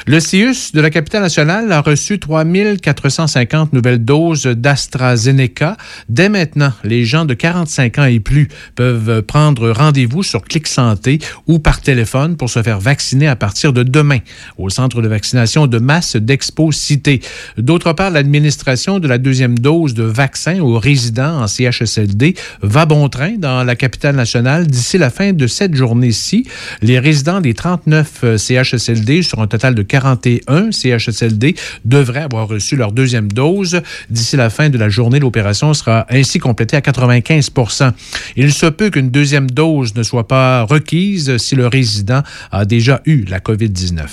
Le 0.07 0.21
CIUS 0.21 0.73
de 0.73 0.81
la 0.81 0.91
capitale 0.91 1.23
nationale 1.23 1.71
a 1.73 1.81
reçu 1.81 2.19
3450 2.19 3.73
nouvelles 3.73 4.05
doses 4.05 4.47
d'AstraZeneca. 4.47 5.77
Dès 6.09 6.29
maintenant, 6.29 6.73
les 6.85 7.05
gens 7.05 7.25
de 7.25 7.35
45 7.35 7.99
ans 7.99 8.05
et 8.05 8.21
plus 8.21 8.49
peuvent 8.75 9.23
prendre 9.23 9.71
rendez-vous 9.71 10.23
sur 10.23 10.43
Clic 10.43 10.67
Santé 10.67 11.19
ou 11.47 11.59
par 11.59 11.81
téléphone 11.81 12.37
pour 12.37 12.51
se 12.51 12.63
faire 12.63 12.81
vacciner 12.81 13.29
à 13.29 13.37
partir 13.37 13.73
de 13.73 13.83
demain 13.83 14.19
au 14.57 14.71
centre 14.71 15.03
de 15.03 15.09
vaccination 15.09 15.67
de 15.67 15.79
masse 15.79 16.17
d'Expo 16.17 16.73
Cité. 16.73 17.21
D'autre 17.57 17.93
part, 17.93 18.11
l'administration 18.11 18.99
de 18.99 19.09
la 19.09 19.19
deuxième 19.19 19.59
dose 19.59 19.95
de 19.95 20.05
vaccin 20.05 20.61
aux 20.61 20.79
résidents 20.79 21.43
en 21.43 21.47
CHSLD 21.47 22.35
va 22.63 22.87
bon 22.87 23.09
train 23.09 23.37
dans 23.39 23.65
la 23.65 23.77
capitale 23.77 24.17
nationale 24.17 24.67
d'ici 24.67 24.99
la 24.99 25.11
fin 25.11 25.33
de 25.33 25.47
cette 25.47 25.75
journée-ci. 25.75 26.47
Les 26.83 26.99
résidents 26.99 27.41
des 27.41 27.55
39 27.55 28.37
CHSLD 28.37 29.23
sur 29.23 29.41
un 29.41 29.47
total 29.59 29.75
de 29.75 29.83
41 29.83 30.71
CHSLD 30.71 31.57
devraient 31.85 32.23
avoir 32.23 32.47
reçu 32.47 32.77
leur 32.77 32.93
deuxième 32.93 33.31
dose. 33.33 33.83
D'ici 34.09 34.37
la 34.37 34.51
fin 34.51 34.69
de 34.69 34.79
la 34.79 34.89
journée, 34.89 35.19
l'opération 35.19 35.75
sera 35.75 36.07
ainsi 36.11 36.39
complétée 36.39 36.77
à 36.77 36.81
95 36.81 37.51
Il 38.37 38.53
se 38.53 38.67
peut 38.67 38.91
qu'une 38.91 39.11
deuxième 39.11 39.51
dose 39.51 39.97
ne 39.97 40.05
soit 40.05 40.29
pas 40.29 40.63
requise 40.63 41.39
si 41.39 41.57
le 41.57 41.67
résident 41.67 42.23
a 42.53 42.65
déjà 42.65 43.03
eu 43.05 43.25
la 43.25 43.41
COVID-19. 43.41 44.07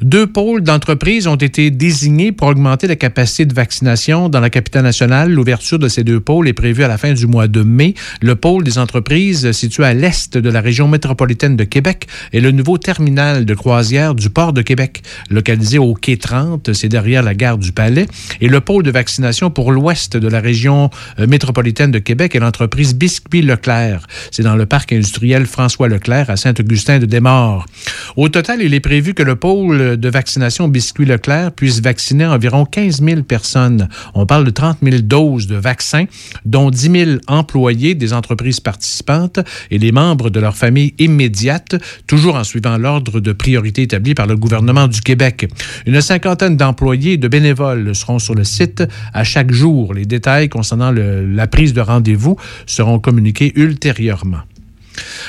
Deux 0.00 0.26
pôles 0.26 0.62
d'entreprise 0.62 1.26
ont 1.26 1.36
été 1.36 1.70
désignés 1.70 2.32
pour 2.32 2.48
augmenter 2.48 2.86
la 2.86 2.96
capacité 2.96 3.46
de 3.46 3.54
vaccination 3.54 4.28
dans 4.28 4.40
la 4.40 4.50
capitale 4.50 4.82
nationale. 4.82 5.32
L'ouverture 5.32 5.78
de 5.78 5.88
ces 5.88 6.04
deux 6.04 6.20
pôles 6.20 6.48
est 6.48 6.52
prévue 6.52 6.84
à 6.84 6.88
la 6.88 6.98
fin 6.98 7.12
du 7.12 7.26
mois 7.26 7.48
de 7.48 7.62
mai. 7.62 7.94
Le 8.20 8.34
pôle 8.34 8.64
des 8.64 8.78
entreprises 8.78 9.52
situé 9.52 9.84
à 9.84 9.94
l'est 9.94 10.36
de 10.36 10.50
la 10.50 10.60
région 10.60 10.88
métropolitaine 10.88 11.56
de 11.56 11.64
Québec 11.64 12.06
est 12.32 12.40
le 12.40 12.50
nouveau 12.50 12.78
terminal 12.78 13.44
de 13.44 13.54
croisière 13.54 14.14
du 14.14 14.30
port 14.30 14.52
de 14.52 14.62
Québec, 14.62 15.02
localisé 15.30 15.78
au 15.78 15.94
quai 15.94 16.16
30, 16.16 16.72
c'est 16.72 16.88
derrière 16.88 17.22
la 17.22 17.34
gare 17.34 17.58
du 17.58 17.72
Palais. 17.72 18.06
Et 18.40 18.48
le 18.48 18.60
pôle 18.60 18.82
de 18.82 18.90
vaccination 18.90 19.50
pour 19.50 19.72
l'ouest 19.72 20.16
de 20.16 20.28
la 20.28 20.40
région 20.40 20.90
euh, 21.18 21.26
métropolitaine 21.26 21.90
de 21.90 21.98
Québec 21.98 22.34
est 22.34 22.40
l'entreprise 22.40 22.94
Biscuit 22.94 23.42
Leclerc. 23.42 24.06
C'est 24.30 24.42
dans 24.42 24.56
le 24.56 24.66
parc 24.66 24.92
industriel 24.92 25.46
François 25.46 25.88
Leclerc 25.88 26.30
à 26.30 26.36
Saint-Augustin 26.36 26.98
de 26.98 27.06
Desmaures. 27.06 27.66
Au 28.16 28.28
total, 28.28 28.60
il 28.62 28.74
est 28.74 28.80
prévu 28.80 29.14
que 29.14 29.22
le 29.22 29.36
pôle 29.36 29.80
de 29.84 30.08
vaccination 30.08 30.68
Biscuit 30.68 31.04
Leclerc 31.04 31.52
puisse 31.52 31.80
vacciner 31.80 32.26
environ 32.26 32.64
15 32.64 33.02
000 33.02 33.22
personnes. 33.22 33.88
On 34.14 34.26
parle 34.26 34.44
de 34.44 34.50
30 34.50 34.78
000 34.82 34.98
doses 35.02 35.46
de 35.46 35.56
vaccins, 35.56 36.04
dont 36.44 36.70
10 36.70 36.90
000 36.90 37.10
employés 37.26 37.94
des 37.94 38.12
entreprises 38.12 38.60
participantes 38.60 39.40
et 39.70 39.78
les 39.78 39.92
membres 39.92 40.30
de 40.30 40.40
leur 40.40 40.56
famille 40.56 40.94
immédiate, 40.98 41.76
toujours 42.06 42.36
en 42.36 42.44
suivant 42.44 42.78
l'ordre 42.78 43.20
de 43.20 43.32
priorité 43.32 43.82
établi 43.82 44.14
par 44.14 44.26
le 44.26 44.36
gouvernement 44.36 44.88
du 44.88 45.00
Québec. 45.00 45.48
Une 45.86 46.00
cinquantaine 46.00 46.56
d'employés 46.56 47.12
et 47.12 47.18
de 47.18 47.28
bénévoles 47.28 47.94
seront 47.94 48.18
sur 48.18 48.34
le 48.34 48.44
site 48.44 48.82
à 49.12 49.24
chaque 49.24 49.52
jour. 49.52 49.94
Les 49.94 50.06
détails 50.06 50.48
concernant 50.48 50.92
la 50.92 51.46
prise 51.46 51.74
de 51.74 51.80
rendez-vous 51.80 52.36
seront 52.66 52.98
communiqués 52.98 53.52
ultérieurement. 53.56 54.42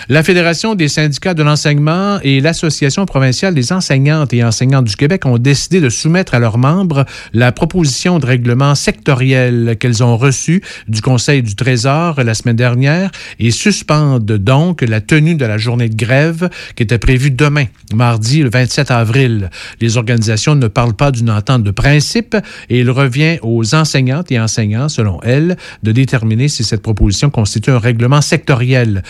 La 0.09 0.23
Fédération 0.23 0.75
des 0.75 0.87
syndicats 0.87 1.33
de 1.33 1.43
l'enseignement 1.43 2.19
et 2.21 2.39
l'Association 2.41 3.05
provinciale 3.05 3.53
des 3.55 3.71
enseignantes 3.71 4.33
et 4.33 4.43
enseignants 4.43 4.81
du 4.81 4.95
Québec 4.95 5.25
ont 5.25 5.37
décidé 5.37 5.81
de 5.81 5.89
soumettre 5.89 6.33
à 6.33 6.39
leurs 6.39 6.57
membres 6.57 7.05
la 7.33 7.51
proposition 7.51 8.19
de 8.19 8.25
règlement 8.25 8.75
sectoriel 8.75 9.77
qu'elles 9.79 10.03
ont 10.03 10.17
reçue 10.17 10.61
du 10.87 11.01
Conseil 11.01 11.41
du 11.41 11.55
Trésor 11.55 12.21
la 12.23 12.33
semaine 12.33 12.55
dernière 12.55 13.11
et 13.39 13.51
suspendent 13.51 14.25
donc 14.25 14.81
la 14.81 15.01
tenue 15.01 15.35
de 15.35 15.45
la 15.45 15.57
journée 15.57 15.89
de 15.89 15.95
grève 15.95 16.49
qui 16.75 16.83
était 16.83 16.97
prévue 16.97 17.31
demain, 17.31 17.65
mardi 17.93 18.43
le 18.43 18.49
27 18.49 18.91
avril. 18.91 19.49
Les 19.81 19.97
organisations 19.97 20.55
ne 20.55 20.67
parlent 20.67 20.95
pas 20.95 21.11
d'une 21.11 21.29
entente 21.29 21.63
de 21.63 21.71
principe 21.71 22.35
et 22.69 22.79
il 22.79 22.91
revient 22.91 23.39
aux 23.41 23.75
enseignantes 23.75 24.31
et 24.31 24.39
enseignants, 24.39 24.89
selon 24.89 25.19
elles, 25.23 25.57
de 25.83 25.91
déterminer 25.91 26.47
si 26.47 26.63
cette 26.63 26.81
proposition 26.81 27.29
constitue 27.29 27.71
un 27.71 27.79
règlement 27.79 28.21
sectoriel. 28.21 29.03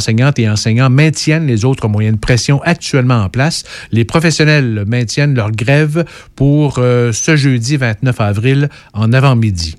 Enseignantes 0.00 0.38
et 0.38 0.48
enseignants 0.48 0.88
maintiennent 0.88 1.46
les 1.46 1.66
autres 1.66 1.86
moyens 1.86 2.14
de 2.14 2.20
pression 2.20 2.62
actuellement 2.62 3.22
en 3.22 3.28
place. 3.28 3.64
Les 3.92 4.06
professionnels 4.06 4.84
maintiennent 4.86 5.34
leur 5.34 5.50
grève 5.50 6.06
pour 6.36 6.78
euh, 6.78 7.12
ce 7.12 7.36
jeudi 7.36 7.76
29 7.76 8.18
avril 8.18 8.68
en 8.94 9.12
avant-midi. 9.12 9.76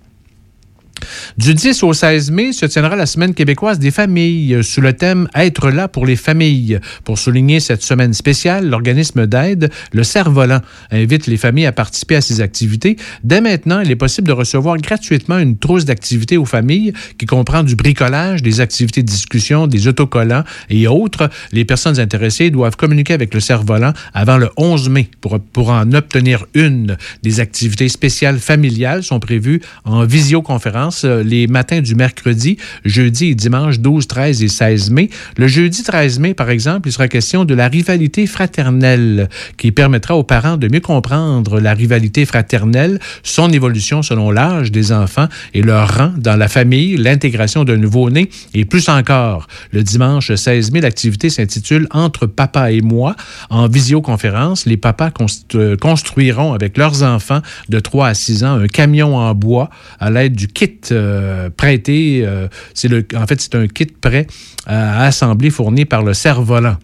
Du 1.37 1.53
10 1.53 1.83
au 1.83 1.93
16 1.93 2.31
mai 2.31 2.51
se 2.53 2.65
tiendra 2.65 2.95
la 2.95 3.05
Semaine 3.05 3.33
québécoise 3.33 3.79
des 3.79 3.91
familles 3.91 4.55
euh, 4.55 4.63
sous 4.63 4.81
le 4.81 4.93
thème 4.93 5.27
Être 5.35 5.69
là 5.69 5.87
pour 5.87 6.05
les 6.05 6.15
familles. 6.15 6.79
Pour 7.03 7.19
souligner 7.19 7.59
cette 7.59 7.83
semaine 7.83 8.13
spéciale, 8.13 8.67
l'organisme 8.67 9.27
d'aide, 9.27 9.71
le 9.93 10.03
Cerf-Volant, 10.03 10.61
invite 10.91 11.27
les 11.27 11.37
familles 11.37 11.65
à 11.65 11.71
participer 11.71 12.15
à 12.15 12.21
ces 12.21 12.41
activités. 12.41 12.97
Dès 13.23 13.41
maintenant, 13.41 13.79
il 13.79 13.89
est 13.91 13.95
possible 13.95 14.27
de 14.27 14.33
recevoir 14.33 14.77
gratuitement 14.77 15.37
une 15.37 15.57
trousse 15.57 15.85
d'activités 15.85 16.37
aux 16.37 16.45
familles 16.45 16.93
qui 17.17 17.25
comprend 17.25 17.63
du 17.63 17.75
bricolage, 17.75 18.41
des 18.41 18.59
activités 18.59 19.03
de 19.03 19.07
discussion, 19.07 19.67
des 19.67 19.87
autocollants 19.87 20.43
et 20.69 20.87
autres. 20.87 21.29
Les 21.51 21.65
personnes 21.65 21.99
intéressées 21.99 22.49
doivent 22.49 22.75
communiquer 22.75 23.13
avec 23.13 23.33
le 23.33 23.39
Cerf-Volant 23.39 23.93
avant 24.13 24.37
le 24.37 24.49
11 24.57 24.89
mai 24.89 25.09
pour, 25.21 25.39
pour 25.39 25.69
en 25.69 25.91
obtenir 25.93 26.45
une. 26.53 26.97
Des 27.23 27.39
activités 27.39 27.89
spéciales 27.89 28.39
familiales 28.39 29.03
sont 29.03 29.19
prévues 29.19 29.61
en 29.85 30.05
visioconférence 30.05 30.90
euh, 31.03 31.23
les 31.23 31.47
matins 31.47 31.81
du 31.81 31.95
mercredi, 31.95 32.57
jeudi 32.85 33.27
et 33.27 33.35
dimanche 33.35 33.79
12, 33.79 34.07
13 34.07 34.43
et 34.43 34.47
16 34.47 34.91
mai. 34.91 35.09
Le 35.37 35.47
jeudi 35.47 35.83
13 35.83 36.19
mai, 36.19 36.33
par 36.33 36.49
exemple, 36.49 36.89
il 36.89 36.91
sera 36.91 37.07
question 37.07 37.45
de 37.45 37.53
la 37.53 37.67
rivalité 37.67 38.27
fraternelle 38.27 39.29
qui 39.57 39.71
permettra 39.71 40.15
aux 40.15 40.23
parents 40.23 40.57
de 40.57 40.67
mieux 40.67 40.79
comprendre 40.79 41.59
la 41.59 41.73
rivalité 41.73 42.25
fraternelle, 42.25 42.99
son 43.23 43.51
évolution 43.51 44.01
selon 44.01 44.31
l'âge 44.31 44.71
des 44.71 44.91
enfants 44.91 45.27
et 45.53 45.61
leur 45.61 45.97
rang 45.97 46.11
dans 46.17 46.35
la 46.35 46.47
famille, 46.47 46.97
l'intégration 46.97 47.63
d'un 47.63 47.77
nouveau-né 47.77 48.29
et 48.53 48.65
plus 48.65 48.89
encore. 48.89 49.47
Le 49.71 49.83
dimanche 49.83 50.33
16 50.33 50.71
mai, 50.71 50.81
l'activité 50.81 51.29
s'intitule 51.29 51.87
Entre 51.91 52.25
papa 52.25 52.71
et 52.71 52.81
moi. 52.81 53.15
En 53.49 53.67
visioconférence, 53.67 54.65
les 54.65 54.77
papas 54.77 55.11
euh, 55.55 55.77
construiront 55.77 56.53
avec 56.53 56.77
leurs 56.77 57.03
enfants 57.03 57.41
de 57.69 57.79
3 57.79 58.07
à 58.07 58.13
6 58.13 58.43
ans 58.43 58.59
un 58.59 58.67
camion 58.67 59.17
en 59.17 59.33
bois 59.33 59.69
à 59.99 60.09
l'aide 60.09 60.35
du 60.35 60.47
kit 60.47 60.79
euh, 60.91 61.49
prêté. 61.49 62.23
euh, 62.25 62.47
c'est 62.73 62.87
le, 62.87 63.05
en 63.15 63.27
fait, 63.27 63.39
c'est 63.41 63.55
un 63.55 63.67
kit 63.67 63.85
prêt 63.85 64.27
à 64.65 65.05
assembler 65.05 65.49
fourni 65.49 65.85
par 65.85 66.03
le 66.03 66.13
cerf-volant. 66.13 66.77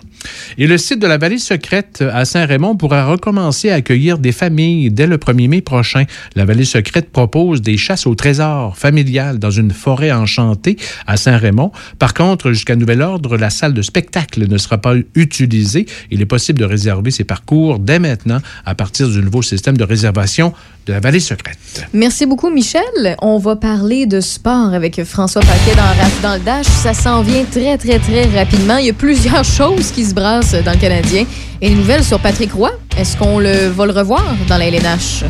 Et 0.57 0.67
le 0.67 0.77
site 0.77 0.99
de 0.99 1.07
la 1.07 1.17
vallée 1.17 1.37
secrète 1.37 2.03
à 2.13 2.25
Saint-Raymond 2.25 2.75
pourra 2.75 3.05
recommencer 3.05 3.69
à 3.69 3.75
accueillir 3.75 4.17
des 4.17 4.31
familles 4.31 4.91
dès 4.91 5.07
le 5.07 5.17
1er 5.17 5.47
mai 5.47 5.61
prochain. 5.61 6.05
La 6.35 6.45
vallée 6.45 6.65
secrète 6.65 7.11
propose 7.11 7.61
des 7.61 7.77
chasses 7.77 8.07
au 8.07 8.15
trésor 8.15 8.77
familiales 8.77 9.39
dans 9.39 9.51
une 9.51 9.71
forêt 9.71 10.11
enchantée 10.11 10.77
à 11.05 11.17
Saint-Raymond. 11.17 11.71
Par 11.99 12.13
contre, 12.13 12.51
jusqu'à 12.51 12.75
nouvel 12.75 13.01
ordre, 13.01 13.37
la 13.37 13.49
salle 13.49 13.73
de 13.73 13.81
spectacle 13.81 14.47
ne 14.47 14.57
sera 14.57 14.77
pas 14.77 14.95
utilisée. 15.15 15.85
Il 16.11 16.21
est 16.21 16.25
possible 16.25 16.59
de 16.59 16.65
réserver 16.65 17.11
ces 17.11 17.23
parcours 17.23 17.79
dès 17.79 17.99
maintenant 17.99 18.39
à 18.65 18.75
partir 18.75 19.09
du 19.09 19.21
nouveau 19.21 19.41
système 19.41 19.77
de 19.77 19.83
réservation 19.83 20.53
de 20.85 20.93
la 20.93 20.99
vallée 20.99 21.19
secrète. 21.19 21.85
Merci 21.93 22.25
beaucoup, 22.25 22.49
Michel. 22.49 22.81
On 23.21 23.37
va 23.37 23.55
parler 23.55 24.05
de 24.05 24.21
sport 24.21 24.73
avec 24.73 25.03
François 25.03 25.41
Paquet 25.41 25.75
dans 25.75 25.87
dans 26.21 26.35
le 26.35 26.39
Dash. 26.39 26.65
Ça 26.65 26.93
s'en 26.93 27.21
vient 27.21 27.43
très, 27.45 27.77
très, 27.77 27.99
très 27.99 28.25
rapidement. 28.25 28.77
Il 28.77 28.87
y 28.87 28.89
a 28.89 28.93
plusieurs 28.93 29.43
choses 29.57 29.91
qui 29.91 30.05
se 30.05 30.13
brassent 30.17 30.55
dans 30.65 30.71
le 30.71 30.77
Canadien. 30.77 31.25
Et 31.61 31.69
une 31.69 31.77
nouvelle 31.77 32.03
sur 32.03 32.19
Patrick 32.19 32.51
Roy. 32.53 32.71
Est-ce 32.97 33.15
qu'on 33.17 33.39
le, 33.39 33.69
va 33.69 33.85
le 33.85 33.91
revoir 33.91 34.23
dans 34.47 34.57
la 34.57 34.67
LNH? 34.67 35.23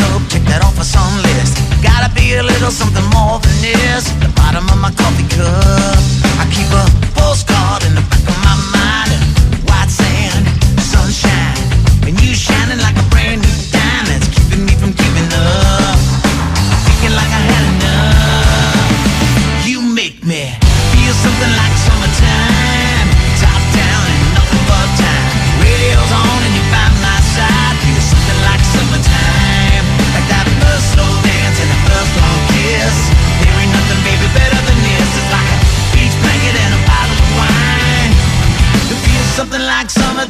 Up, 0.00 0.22
check 0.28 0.42
that 0.48 0.62
off 0.64 0.78
a 0.78 0.84
song 0.84 1.12
list. 1.22 1.58
Gotta 1.82 2.12
be 2.14 2.34
a 2.34 2.42
little 2.42 2.70
something 2.70 3.04
more 3.12 3.38
than 3.40 3.56
this. 3.62 4.08
The 4.22 4.28
bottom 4.36 4.68
of 4.68 4.78
my 4.78 4.90
coffee 4.92 5.28
cup. 5.28 5.98
I 6.40 6.44
keep 6.52 6.70
a 6.72 6.84
postcard 7.18 7.84
in 7.84 7.94
the 7.94 8.02
back 8.02 8.24
of 8.28 8.38
my 8.44 8.54
mind. 8.56 8.71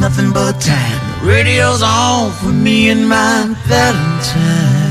nothing 0.00 0.32
but 0.32 0.58
time. 0.60 1.26
Radio's 1.26 1.82
on 1.82 2.32
for 2.32 2.52
me 2.52 2.88
and 2.88 3.06
my 3.06 3.54
Valentine. 3.66 4.89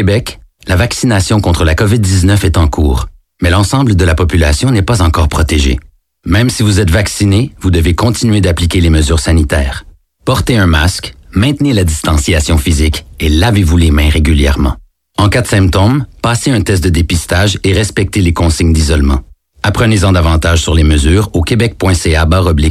Québec, 0.00 0.40
la 0.66 0.76
vaccination 0.76 1.42
contre 1.42 1.62
la 1.62 1.74
COVID-19 1.74 2.46
est 2.46 2.56
en 2.56 2.68
cours, 2.68 3.08
mais 3.42 3.50
l'ensemble 3.50 3.96
de 3.96 4.04
la 4.06 4.14
population 4.14 4.70
n'est 4.70 4.80
pas 4.80 5.02
encore 5.02 5.28
protégée. 5.28 5.78
Même 6.24 6.48
si 6.48 6.62
vous 6.62 6.80
êtes 6.80 6.88
vacciné, 6.88 7.52
vous 7.60 7.70
devez 7.70 7.94
continuer 7.94 8.40
d'appliquer 8.40 8.80
les 8.80 8.88
mesures 8.88 9.18
sanitaires. 9.18 9.84
Portez 10.24 10.56
un 10.56 10.64
masque, 10.64 11.14
maintenez 11.32 11.74
la 11.74 11.84
distanciation 11.84 12.56
physique 12.56 13.04
et 13.18 13.28
lavez-vous 13.28 13.76
les 13.76 13.90
mains 13.90 14.08
régulièrement. 14.08 14.76
En 15.18 15.28
cas 15.28 15.42
de 15.42 15.48
symptômes, 15.48 16.06
passez 16.22 16.50
un 16.50 16.62
test 16.62 16.82
de 16.82 16.88
dépistage 16.88 17.58
et 17.62 17.74
respectez 17.74 18.22
les 18.22 18.32
consignes 18.32 18.72
d'isolement. 18.72 19.20
Apprenez-en 19.62 20.12
davantage 20.12 20.62
sur 20.62 20.74
les 20.74 20.84
mesures 20.84 21.28
au 21.34 21.42
québec.ca 21.42 22.26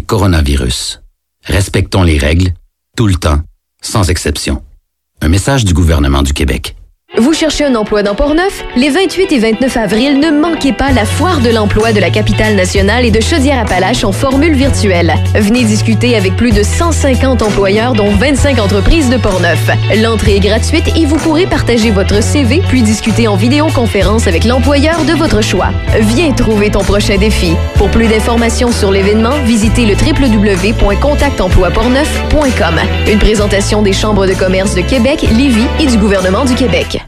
coronavirus. 0.07 1.01
Respectons 1.45 2.01
les 2.01 2.17
règles, 2.17 2.53
tout 2.97 3.05
le 3.05 3.13
temps, 3.13 3.41
sans 3.83 4.09
exception. 4.09 4.63
Un 5.21 5.27
message 5.27 5.63
du 5.63 5.75
gouvernement 5.75 6.23
du 6.23 6.33
Québec. 6.33 6.75
Vous 7.19 7.33
cherchez 7.33 7.65
un 7.65 7.75
emploi 7.75 8.01
dans 8.01 8.15
Portneuf? 8.15 8.63
Les 8.77 8.89
28 8.89 9.33
et 9.33 9.39
29 9.39 9.75
avril, 9.75 10.21
ne 10.21 10.31
manquez 10.31 10.71
pas 10.71 10.91
la 10.91 11.03
foire 11.03 11.41
de 11.41 11.49
l'emploi 11.49 11.91
de 11.91 11.99
la 11.99 12.09
capitale 12.09 12.55
nationale 12.55 13.03
et 13.03 13.11
de 13.11 13.19
Chaudière-Appalaches 13.19 14.05
en 14.05 14.13
formule 14.13 14.53
virtuelle. 14.53 15.13
Venez 15.35 15.65
discuter 15.65 16.15
avec 16.15 16.37
plus 16.37 16.53
de 16.53 16.63
150 16.63 17.41
employeurs, 17.41 17.91
dont 17.91 18.09
25 18.09 18.59
entreprises 18.59 19.09
de 19.09 19.17
Portneuf. 19.17 19.69
L'entrée 20.01 20.37
est 20.37 20.39
gratuite 20.39 20.95
et 20.95 21.05
vous 21.05 21.17
pourrez 21.17 21.45
partager 21.45 21.91
votre 21.91 22.23
CV 22.23 22.61
puis 22.69 22.83
discuter 22.83 23.27
en 23.27 23.35
vidéoconférence 23.35 24.27
avec 24.27 24.45
l'employeur 24.45 25.03
de 25.03 25.11
votre 25.11 25.43
choix. 25.43 25.71
Viens 25.99 26.31
trouver 26.31 26.71
ton 26.71 26.85
prochain 26.85 27.17
défi. 27.17 27.51
Pour 27.75 27.89
plus 27.89 28.07
d'informations 28.07 28.71
sur 28.71 28.93
l'événement, 28.93 29.37
visitez 29.43 29.85
le 29.85 29.95
www.contactemploiportneuf.com. 29.95 32.79
Une 33.11 33.19
présentation 33.19 33.81
des 33.81 33.91
chambres 33.91 34.25
de 34.25 34.33
commerce 34.33 34.73
de 34.73 34.81
Québec, 34.81 35.27
Lévis 35.37 35.67
et 35.81 35.85
du 35.85 35.97
gouvernement 35.97 36.45
du 36.45 36.55
Québec. 36.55 37.01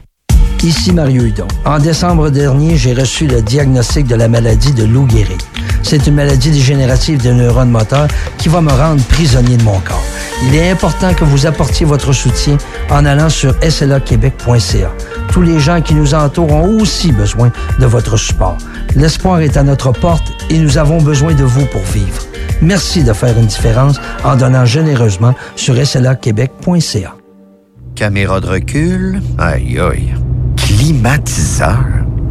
Ici 0.64 0.92
Mario 0.92 1.24
Hudon. 1.24 1.48
En 1.64 1.80
décembre 1.80 2.30
dernier, 2.30 2.76
j'ai 2.76 2.94
reçu 2.94 3.26
le 3.26 3.42
diagnostic 3.42 4.06
de 4.06 4.14
la 4.14 4.28
maladie 4.28 4.72
de 4.72 4.84
Lou 4.84 5.08
Gehrig. 5.08 5.40
C'est 5.82 6.06
une 6.06 6.14
maladie 6.14 6.52
dégénérative 6.52 7.20
des 7.20 7.32
neurones 7.32 7.70
moteurs 7.70 8.06
qui 8.38 8.48
va 8.48 8.60
me 8.60 8.70
rendre 8.70 9.02
prisonnier 9.06 9.56
de 9.56 9.64
mon 9.64 9.80
corps. 9.80 10.04
Il 10.46 10.54
est 10.54 10.70
important 10.70 11.14
que 11.14 11.24
vous 11.24 11.46
apportiez 11.46 11.84
votre 11.84 12.12
soutien 12.12 12.58
en 12.90 13.04
allant 13.04 13.28
sur 13.28 13.56
slaquebec.ca. 13.60 14.92
Tous 15.32 15.42
les 15.42 15.58
gens 15.58 15.80
qui 15.80 15.94
nous 15.94 16.14
entourent 16.14 16.52
ont 16.52 16.80
aussi 16.80 17.10
besoin 17.10 17.50
de 17.80 17.86
votre 17.86 18.16
support. 18.16 18.56
L'espoir 18.94 19.40
est 19.40 19.56
à 19.56 19.64
notre 19.64 19.90
porte 19.90 20.32
et 20.48 20.58
nous 20.58 20.78
avons 20.78 21.02
besoin 21.02 21.34
de 21.34 21.42
vous 21.42 21.66
pour 21.66 21.82
vivre. 21.92 22.22
Merci 22.60 23.02
de 23.02 23.12
faire 23.12 23.36
une 23.36 23.46
différence 23.46 24.00
en 24.22 24.36
donnant 24.36 24.64
généreusement 24.64 25.34
sur 25.56 25.74
slaquebec.ca. 25.84 27.16
Caméra 27.96 28.40
de 28.40 28.46
recul. 28.46 29.20
Aïe 29.38 29.80
aïe. 29.80 30.14
Climatiseur. 30.56 31.84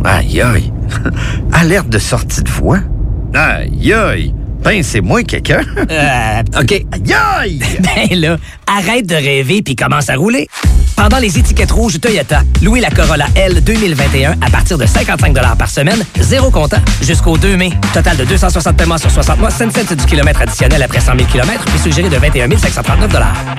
Aïe 0.04 0.42
aïe. 0.42 0.74
Alerte 1.54 1.90
de 1.90 2.00
sortie 2.00 2.44
de 2.44 2.50
voix. 2.50 2.80
Aïe 3.34 3.94
aïe. 3.94 4.34
Ben, 4.64 4.84
c'est 4.84 5.02
moi 5.02 5.24
quelqu'un. 5.24 5.62
Euh, 5.90 6.42
OK. 6.62 6.72
Aïe 6.72 7.14
aïe. 7.40 7.60
Ben 7.82 8.20
là, 8.20 8.38
arrête 8.68 9.08
de 9.08 9.16
rêver 9.16 9.62
puis 9.62 9.76
commence 9.76 10.10
à 10.10 10.16
rouler. 10.16 10.48
Pendant 10.96 11.18
les 11.18 11.40
étiquettes 11.40 11.72
rouges 11.72 12.00
Toyota, 12.00 12.44
louez 12.62 12.80
la 12.80 12.92
Corolla 12.92 13.26
L 13.36 13.64
2021 13.64 14.34
à 14.40 14.50
partir 14.52 14.78
de 14.78 14.86
55 14.86 15.34
par 15.58 15.70
semaine, 15.70 16.06
zéro 16.20 16.52
comptant, 16.52 16.78
jusqu'au 17.02 17.38
2 17.38 17.58
mai. 17.58 17.72
Total 17.92 18.16
de 18.16 18.24
260 18.24 18.78
paiements 18.78 19.00
sur 19.00 19.10
60 19.10 19.40
mois, 19.40 19.50
5 19.50 19.72
cents 19.72 19.96
du 19.96 20.06
kilomètre 20.06 20.42
additionnel 20.42 20.84
après 20.84 21.00
100 21.00 21.14
000 21.18 21.28
km, 21.32 21.66
puis 21.66 21.80
suggéré 21.80 22.08
de 22.08 22.18
21 22.18 22.56
539 22.56 23.10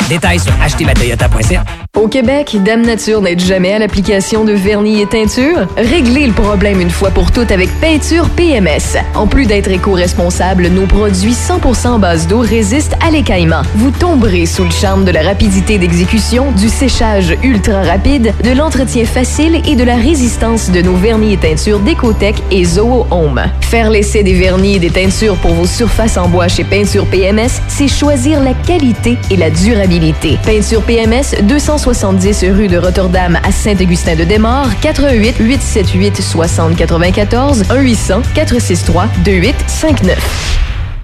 Détails 0.09 0.39
sur 0.39 0.53
achetezmatoyota.ca. 0.63 1.65
Au 1.97 2.07
Québec, 2.07 2.57
Dame 2.65 2.83
Nature 2.83 3.21
n'aide 3.21 3.41
jamais 3.41 3.73
à 3.73 3.79
l'application 3.81 4.45
de 4.45 4.53
vernis 4.53 5.01
et 5.01 5.07
teinture. 5.07 5.67
Réglez 5.77 6.27
le 6.27 6.33
problème 6.33 6.81
une 6.81 6.91
fois 6.91 7.11
pour 7.11 7.33
toutes 7.33 7.51
avec 7.51 7.69
Peinture 7.81 8.29
PMS. 8.31 8.99
En 9.15 9.27
plus 9.27 9.47
d'être 9.47 9.71
éco-responsable, 9.71 10.69
nos 10.69 10.87
produits 10.93 11.33
100% 11.33 11.99
base 11.99 12.27
d'eau 12.27 12.41
résistent 12.41 12.97
à 13.01 13.11
l'écaillement. 13.11 13.63
Vous 13.77 13.91
tomberez 13.91 14.45
sous 14.45 14.65
le 14.65 14.71
charme 14.71 15.07
de 15.07 15.11
la 15.11 15.23
rapidité 15.23 15.79
d'exécution, 15.79 16.53
du 16.53 16.69
séchage 16.69 17.35
ultra 17.43 17.83
rapide, 17.83 18.35
de 18.45 18.51
l'entretien 18.51 19.07
facile 19.07 19.63
et 19.67 19.75
de 19.75 19.85
la 19.85 19.97
résistance 19.97 20.71
de 20.71 20.83
nos 20.83 20.95
vernis 20.95 21.33
et 21.33 21.39
teintures 21.39 21.81
Décotech 21.81 22.37
et 22.51 22.65
Zoho 22.65 23.07
Home. 23.11 23.41
Faire 23.63 23.89
l'essai 23.89 24.23
des 24.23 24.35
vernis 24.35 24.77
et 24.77 24.79
des 24.79 24.91
teintures 24.91 25.37
pour 25.37 25.53
vos 25.53 25.67
surfaces 25.67 26.19
en 26.19 26.29
bois 26.29 26.49
chez 26.49 26.63
Peinture 26.63 27.07
PMS, 27.07 27.63
c'est 27.69 27.89
choisir 27.89 28.43
la 28.43 28.53
qualité 28.53 29.17
et 29.31 29.37
la 29.37 29.49
durabilité. 29.49 30.39
Peinture 30.45 30.83
PMS, 30.83 31.43
270 31.43 32.45
rue 32.55 32.69
de 32.69 32.77
Rotterdam 32.77 33.39
à 33.43 33.51
Saint-Augustin-de-Desmaures, 33.51 34.69
88 34.83 35.37
878 35.39 36.21
6094 36.21 37.65
1 37.71 37.81
800 37.81 38.23
463 38.35 39.07
2859. 39.25 40.53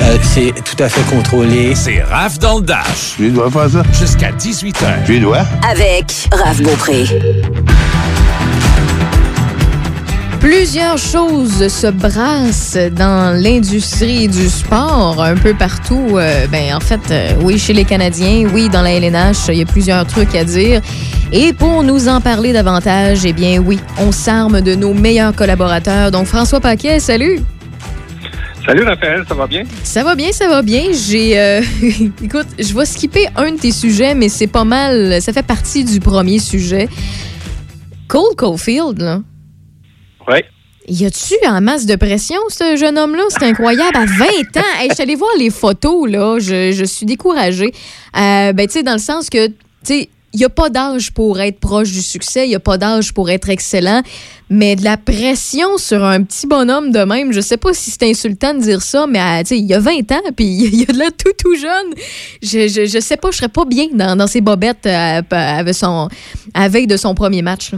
Euh, 0.00 0.16
c'est 0.22 0.52
tout 0.64 0.82
à 0.82 0.88
fait 0.88 1.02
contrôlé. 1.14 1.74
C'est 1.74 2.02
Raph 2.02 2.38
dans 2.38 2.58
le 2.58 2.64
Dash. 2.64 3.14
Tu 3.16 3.30
dois 3.30 3.50
faire 3.50 3.70
ça? 3.70 3.82
Jusqu'à 3.92 4.30
18h. 4.32 5.04
Tu 5.06 5.20
dois? 5.20 5.44
Avec 5.68 6.28
Raph 6.32 6.62
Beaupré. 6.62 7.04
Plusieurs 10.40 10.98
choses 10.98 11.66
se 11.66 11.88
brassent 11.88 12.78
dans 12.92 13.36
l'industrie 13.36 14.28
du 14.28 14.48
sport 14.48 15.20
un 15.20 15.34
peu 15.34 15.52
partout. 15.52 16.10
Euh, 16.12 16.46
ben, 16.46 16.74
en 16.74 16.80
fait, 16.80 17.00
euh, 17.10 17.32
oui, 17.42 17.58
chez 17.58 17.72
les 17.72 17.84
Canadiens, 17.84 18.48
oui, 18.54 18.68
dans 18.68 18.82
la 18.82 18.92
LNH, 18.92 19.48
il 19.48 19.56
y 19.56 19.62
a 19.62 19.66
plusieurs 19.66 20.06
trucs 20.06 20.34
à 20.36 20.44
dire. 20.44 20.80
Et 21.32 21.52
pour 21.52 21.82
nous 21.82 22.08
en 22.08 22.20
parler 22.20 22.52
davantage, 22.52 23.24
eh 23.24 23.32
bien, 23.32 23.58
oui, 23.58 23.80
on 23.98 24.12
s'arme 24.12 24.60
de 24.60 24.74
nos 24.76 24.94
meilleurs 24.94 25.34
collaborateurs. 25.34 26.12
Donc, 26.12 26.26
François 26.26 26.60
Paquet, 26.60 27.00
salut! 27.00 27.40
Salut 28.68 28.82
Raphaël, 28.82 29.24
ça 29.26 29.34
va 29.34 29.46
bien? 29.46 29.62
Ça 29.82 30.04
va 30.04 30.14
bien, 30.14 30.30
ça 30.30 30.46
va 30.46 30.60
bien. 30.60 30.92
J'ai, 30.92 31.40
euh, 31.40 31.62
écoute, 32.22 32.48
je 32.58 32.74
vais 32.74 32.84
skipper 32.84 33.26
un 33.34 33.52
de 33.52 33.56
tes 33.56 33.72
sujets, 33.72 34.14
mais 34.14 34.28
c'est 34.28 34.46
pas 34.46 34.64
mal. 34.64 35.22
Ça 35.22 35.32
fait 35.32 35.42
partie 35.42 35.84
du 35.84 36.00
premier 36.00 36.38
sujet. 36.38 36.86
Cole 38.08 38.36
Caulfield, 38.36 39.00
là. 39.00 39.22
Oui. 40.28 40.40
Y 40.86 41.06
a-tu 41.06 41.34
en 41.46 41.62
masse 41.62 41.86
de 41.86 41.96
pression, 41.96 42.36
ce 42.50 42.76
jeune 42.76 42.98
homme-là? 42.98 43.22
C'est 43.30 43.44
incroyable. 43.44 43.96
À 43.96 44.04
20 44.04 44.24
ans, 44.58 44.80
hey, 44.80 44.88
je 44.90 44.94
suis 44.96 45.02
allée 45.02 45.16
voir 45.16 45.30
les 45.38 45.48
photos, 45.48 46.06
là. 46.06 46.38
Je, 46.38 46.72
je 46.72 46.84
suis 46.84 47.06
découragée. 47.06 47.72
Euh, 48.18 48.52
ben, 48.52 48.66
tu 48.66 48.74
sais, 48.74 48.82
dans 48.82 48.92
le 48.92 48.98
sens 48.98 49.30
que, 49.30 49.46
tu 49.46 49.54
sais, 49.84 50.10
n'y 50.38 50.44
a 50.44 50.48
pas 50.48 50.70
d'âge 50.70 51.12
pour 51.12 51.40
être 51.40 51.60
proche 51.60 51.92
du 51.92 52.02
succès, 52.02 52.46
il 52.46 52.50
n'y 52.50 52.54
a 52.54 52.60
pas 52.60 52.78
d'âge 52.78 53.12
pour 53.12 53.30
être 53.30 53.48
excellent, 53.48 54.02
mais 54.50 54.76
de 54.76 54.84
la 54.84 54.96
pression 54.96 55.76
sur 55.78 56.04
un 56.04 56.22
petit 56.22 56.46
bonhomme 56.46 56.90
de 56.90 57.00
même, 57.00 57.32
je 57.32 57.40
sais 57.40 57.56
pas 57.56 57.72
si 57.72 57.90
c'est 57.90 58.08
insultant 58.08 58.54
de 58.54 58.60
dire 58.60 58.82
ça, 58.82 59.06
mais 59.06 59.20
euh, 59.20 59.42
il 59.50 59.66
y 59.66 59.74
a 59.74 59.80
20 59.80 60.12
ans, 60.12 60.20
puis 60.36 60.46
il 60.46 60.80
y 60.80 60.82
a 60.82 60.92
de 60.92 60.98
là 60.98 61.10
tout, 61.10 61.32
tout 61.38 61.56
jeune. 61.56 61.94
Je, 62.42 62.68
je, 62.68 62.86
je 62.86 63.00
sais 63.00 63.16
pas, 63.16 63.30
je 63.30 63.36
serais 63.36 63.48
pas 63.48 63.64
bien 63.64 63.88
dans, 63.92 64.16
dans 64.16 64.26
ses 64.26 64.40
bobettes 64.40 64.86
euh, 64.86 65.22
avec 65.30 65.76
à 66.54 66.68
veille 66.68 66.86
de 66.86 66.96
son 66.96 67.14
premier 67.14 67.42
match. 67.42 67.72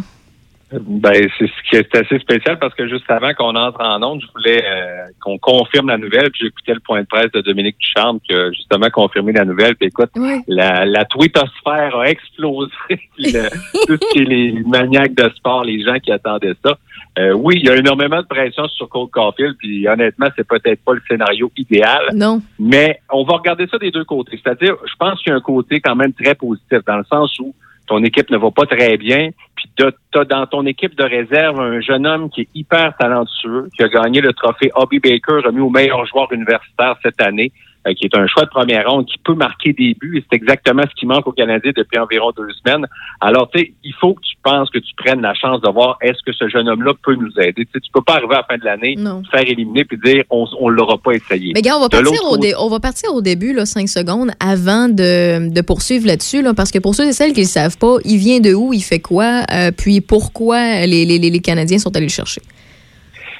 Ben, 0.72 1.28
c'est 1.38 1.46
ce 1.46 1.68
qui 1.68 1.76
est 1.76 1.96
assez 1.96 2.18
spécial 2.20 2.58
parce 2.60 2.74
que 2.74 2.88
juste 2.88 3.10
avant 3.10 3.34
qu'on 3.34 3.56
entre 3.56 3.80
en 3.80 4.00
onde, 4.02 4.20
je 4.20 4.26
voulais 4.32 4.62
euh, 4.64 5.06
qu'on 5.20 5.36
confirme 5.38 5.88
la 5.88 5.98
nouvelle. 5.98 6.30
Puis 6.30 6.42
j'écoutais 6.44 6.74
le 6.74 6.80
point 6.80 7.00
de 7.00 7.06
presse 7.06 7.30
de 7.32 7.40
Dominique 7.40 7.76
Ducharme 7.78 8.20
qui 8.20 8.32
a 8.34 8.52
justement 8.52 8.88
confirmé 8.90 9.32
la 9.32 9.44
nouvelle. 9.44 9.74
Puis 9.74 9.88
écoute, 9.88 10.10
la, 10.46 10.86
la 10.86 11.04
twittosphère 11.06 11.96
a 11.96 12.08
explosé. 12.08 12.70
Le- 13.18 13.48
tout 13.86 13.98
ce 14.00 14.12
qui 14.12 14.18
est 14.20 14.24
les 14.24 14.52
maniaques 14.64 15.14
de 15.14 15.28
sport, 15.36 15.64
les 15.64 15.82
gens 15.84 15.98
qui 15.98 16.12
attendaient 16.12 16.54
ça. 16.64 16.78
Euh, 17.18 17.32
oui, 17.32 17.56
il 17.60 17.66
y 17.66 17.70
a 17.70 17.76
énormément 17.76 18.20
de 18.22 18.26
pression 18.26 18.68
sur 18.68 18.88
Cole 18.88 19.08
Caulfield. 19.10 19.56
Puis 19.58 19.88
honnêtement, 19.88 20.28
c'est 20.36 20.46
peut-être 20.46 20.84
pas 20.84 20.94
le 20.94 21.02
scénario 21.08 21.50
idéal. 21.56 22.10
Non. 22.14 22.40
Mais 22.60 23.00
on 23.10 23.24
va 23.24 23.34
regarder 23.38 23.66
ça 23.66 23.78
des 23.78 23.90
deux 23.90 24.04
côtés. 24.04 24.40
C'est-à-dire, 24.42 24.76
je 24.86 24.94
pense 24.98 25.20
qu'il 25.20 25.30
y 25.30 25.34
a 25.34 25.36
un 25.36 25.40
côté 25.40 25.80
quand 25.80 25.96
même 25.96 26.12
très 26.12 26.36
positif 26.36 26.78
dans 26.86 26.98
le 26.98 27.04
sens 27.10 27.36
où 27.40 27.52
ton 27.90 28.04
équipe 28.04 28.30
ne 28.30 28.38
va 28.38 28.52
pas 28.52 28.66
très 28.66 28.96
bien, 28.96 29.30
puis 29.56 29.68
tu 29.76 29.84
dans 30.28 30.46
ton 30.46 30.64
équipe 30.64 30.94
de 30.96 31.02
réserve 31.02 31.58
un 31.60 31.80
jeune 31.80 32.06
homme 32.06 32.30
qui 32.30 32.42
est 32.42 32.48
hyper 32.54 32.96
talentueux, 32.96 33.68
qui 33.76 33.82
a 33.82 33.88
gagné 33.88 34.20
le 34.20 34.32
trophée 34.32 34.70
Hobby 34.76 35.00
Baker 35.00 35.40
remis 35.44 35.60
au 35.60 35.70
meilleur 35.70 36.06
joueur 36.06 36.32
universitaire 36.32 36.94
cette 37.02 37.20
année, 37.20 37.50
euh, 37.86 37.94
qui 37.94 38.04
est 38.04 38.16
un 38.16 38.26
choix 38.26 38.44
de 38.44 38.50
première 38.50 38.88
ronde, 38.90 39.06
qui 39.06 39.16
peut 39.18 39.34
marquer 39.34 39.72
des 39.72 39.94
buts, 39.98 40.18
et 40.18 40.24
c'est 40.30 40.36
exactement 40.36 40.82
ce 40.82 40.94
qui 40.98 41.06
manque 41.06 41.26
aux 41.26 41.32
Canadiens 41.32 41.72
depuis 41.74 41.98
environ 41.98 42.30
deux 42.36 42.48
semaines. 42.64 42.86
Alors, 43.20 43.50
tu 43.50 43.58
sais, 43.60 43.72
il 43.84 43.94
faut 44.00 44.14
que 44.14 44.20
tu 44.20 44.36
penses 44.42 44.68
que 44.70 44.78
tu 44.78 44.94
prennes 44.96 45.20
la 45.22 45.34
chance 45.34 45.60
de 45.60 45.70
voir 45.70 45.96
est-ce 46.02 46.22
que 46.24 46.32
ce 46.32 46.48
jeune 46.48 46.68
homme-là 46.68 46.92
peut 47.02 47.14
nous 47.14 47.32
aider. 47.38 47.66
Tu 47.72 47.80
tu 47.80 47.90
peux 47.92 48.02
pas 48.02 48.14
arriver 48.14 48.34
à 48.34 48.38
la 48.38 48.44
fin 48.44 48.58
de 48.58 48.64
l'année, 48.64 48.96
te 49.22 49.28
faire 49.30 49.46
éliminer 49.48 49.84
puis 49.84 49.98
dire 50.04 50.24
on, 50.30 50.46
on 50.58 50.68
l'aura 50.68 50.98
pas 50.98 51.12
essayé. 51.12 51.52
Mais 51.54 51.62
gars, 51.62 51.76
on 51.76 51.80
va, 51.80 51.88
partir 51.88 52.12
au 52.30 52.36
dé- 52.38 52.54
on 52.58 52.68
va 52.68 52.80
partir 52.80 53.14
au 53.14 53.20
début, 53.22 53.52
là, 53.52 53.64
5 53.66 53.88
secondes, 53.88 54.30
avant 54.40 54.88
de, 54.88 55.50
de 55.52 55.60
poursuivre 55.62 56.06
là-dessus, 56.06 56.42
là, 56.42 56.54
parce 56.54 56.70
que 56.70 56.78
pour 56.78 56.94
ceux 56.94 57.06
et 57.08 57.12
celles 57.12 57.32
qui 57.32 57.40
ne 57.42 57.46
savent 57.46 57.78
pas, 57.78 57.96
il 58.04 58.18
vient 58.18 58.40
de 58.40 58.52
où, 58.54 58.72
il 58.72 58.82
fait 58.82 59.00
quoi, 59.00 59.42
euh, 59.52 59.70
puis 59.76 60.00
pourquoi 60.00 60.86
les, 60.86 61.04
les, 61.04 61.18
les 61.18 61.40
Canadiens 61.40 61.78
sont 61.78 61.94
allés 61.96 62.06
le 62.06 62.10
chercher? 62.10 62.40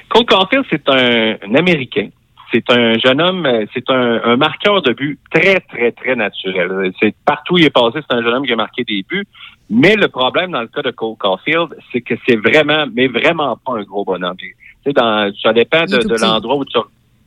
Cole 0.09 0.25
Caulfield, 0.25 0.65
c'est 0.69 0.87
un, 0.89 1.37
un 1.41 1.55
Américain. 1.55 2.09
C'est 2.53 2.69
un 2.69 2.97
jeune 2.97 3.21
homme, 3.21 3.47
c'est 3.73 3.89
un, 3.89 4.21
un 4.23 4.35
marqueur 4.35 4.81
de 4.81 4.91
but 4.93 5.19
très, 5.31 5.59
très, 5.61 5.91
très 5.91 6.15
naturel. 6.15 6.91
C'est 6.99 7.15
partout 7.25 7.55
où 7.55 7.57
il 7.57 7.65
est 7.65 7.69
passé, 7.69 7.99
c'est 8.01 8.15
un 8.15 8.21
jeune 8.21 8.33
homme 8.33 8.45
qui 8.45 8.53
a 8.53 8.57
marqué 8.57 8.83
des 8.83 9.03
buts. 9.07 9.25
Mais 9.69 9.95
le 9.95 10.09
problème 10.09 10.51
dans 10.51 10.61
le 10.61 10.67
cas 10.67 10.81
de 10.81 10.91
Cole 10.91 11.15
Caulfield, 11.17 11.69
c'est 11.91 12.01
que 12.01 12.15
c'est 12.27 12.35
vraiment, 12.35 12.85
mais 12.93 13.07
vraiment 13.07 13.57
pas 13.65 13.77
un 13.77 13.83
gros 13.83 14.03
bonhomme. 14.03 14.35
Tu 14.37 14.55
sais, 14.85 14.91
dans, 14.91 15.31
ça 15.41 15.53
dépend 15.53 15.85
de, 15.85 15.97
de 16.05 16.21
l'endroit 16.21 16.57
où 16.57 16.65
tu, 16.65 16.77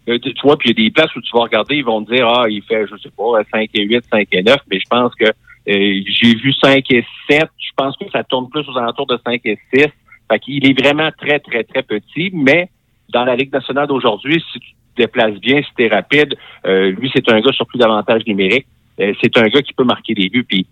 euh, 0.08 0.18
tu 0.18 0.32
vois, 0.42 0.58
puis 0.58 0.70
il 0.70 0.78
y 0.78 0.82
a 0.82 0.84
des 0.84 0.90
places 0.90 1.14
où 1.16 1.22
tu 1.22 1.30
vas 1.34 1.44
regarder, 1.44 1.76
ils 1.76 1.84
vont 1.84 2.04
te 2.04 2.14
dire, 2.14 2.28
ah, 2.28 2.44
il 2.48 2.62
fait, 2.62 2.86
je 2.86 2.96
sais 2.98 3.10
pas, 3.16 3.42
5 3.50 3.70
et 3.72 3.84
8, 3.84 4.04
5 4.10 4.28
et 4.32 4.42
9, 4.42 4.56
mais 4.70 4.78
je 4.78 4.88
pense 4.90 5.14
que 5.14 5.24
euh, 5.24 5.32
j'ai 5.66 6.34
vu 6.34 6.52
5 6.52 6.84
et 6.90 7.06
7. 7.30 7.48
Je 7.56 7.70
pense 7.76 7.96
que 7.96 8.04
ça 8.12 8.22
tourne 8.24 8.50
plus 8.50 8.68
aux 8.68 8.76
alentours 8.76 9.06
de 9.06 9.18
5 9.24 9.40
et 9.46 9.58
6. 9.72 9.86
Fait 10.30 10.38
qu'il 10.38 10.66
est 10.68 10.78
vraiment 10.78 11.10
très, 11.18 11.38
très, 11.40 11.64
très 11.64 11.82
petit, 11.82 12.30
mais 12.34 12.68
dans 13.10 13.24
la 13.24 13.36
Ligue 13.36 13.52
nationale 13.52 13.86
d'aujourd'hui, 13.86 14.42
si 14.52 14.60
tu 14.60 14.74
te 14.94 15.02
déplaces 15.02 15.38
bien, 15.40 15.60
es 15.78 15.88
rapide, 15.88 16.36
euh, 16.66 16.90
lui, 16.92 17.10
c'est 17.14 17.28
un 17.30 17.40
gars 17.40 17.52
sur 17.52 17.66
plus 17.66 17.78
d'avantages 17.78 18.24
numériques. 18.26 18.66
Euh, 19.00 19.12
c'est 19.20 19.36
un 19.36 19.48
gars 19.48 19.62
qui 19.62 19.72
peut 19.72 19.84
marquer 19.84 20.14
des 20.14 20.28
buts. 20.28 20.44
Puis 20.48 20.66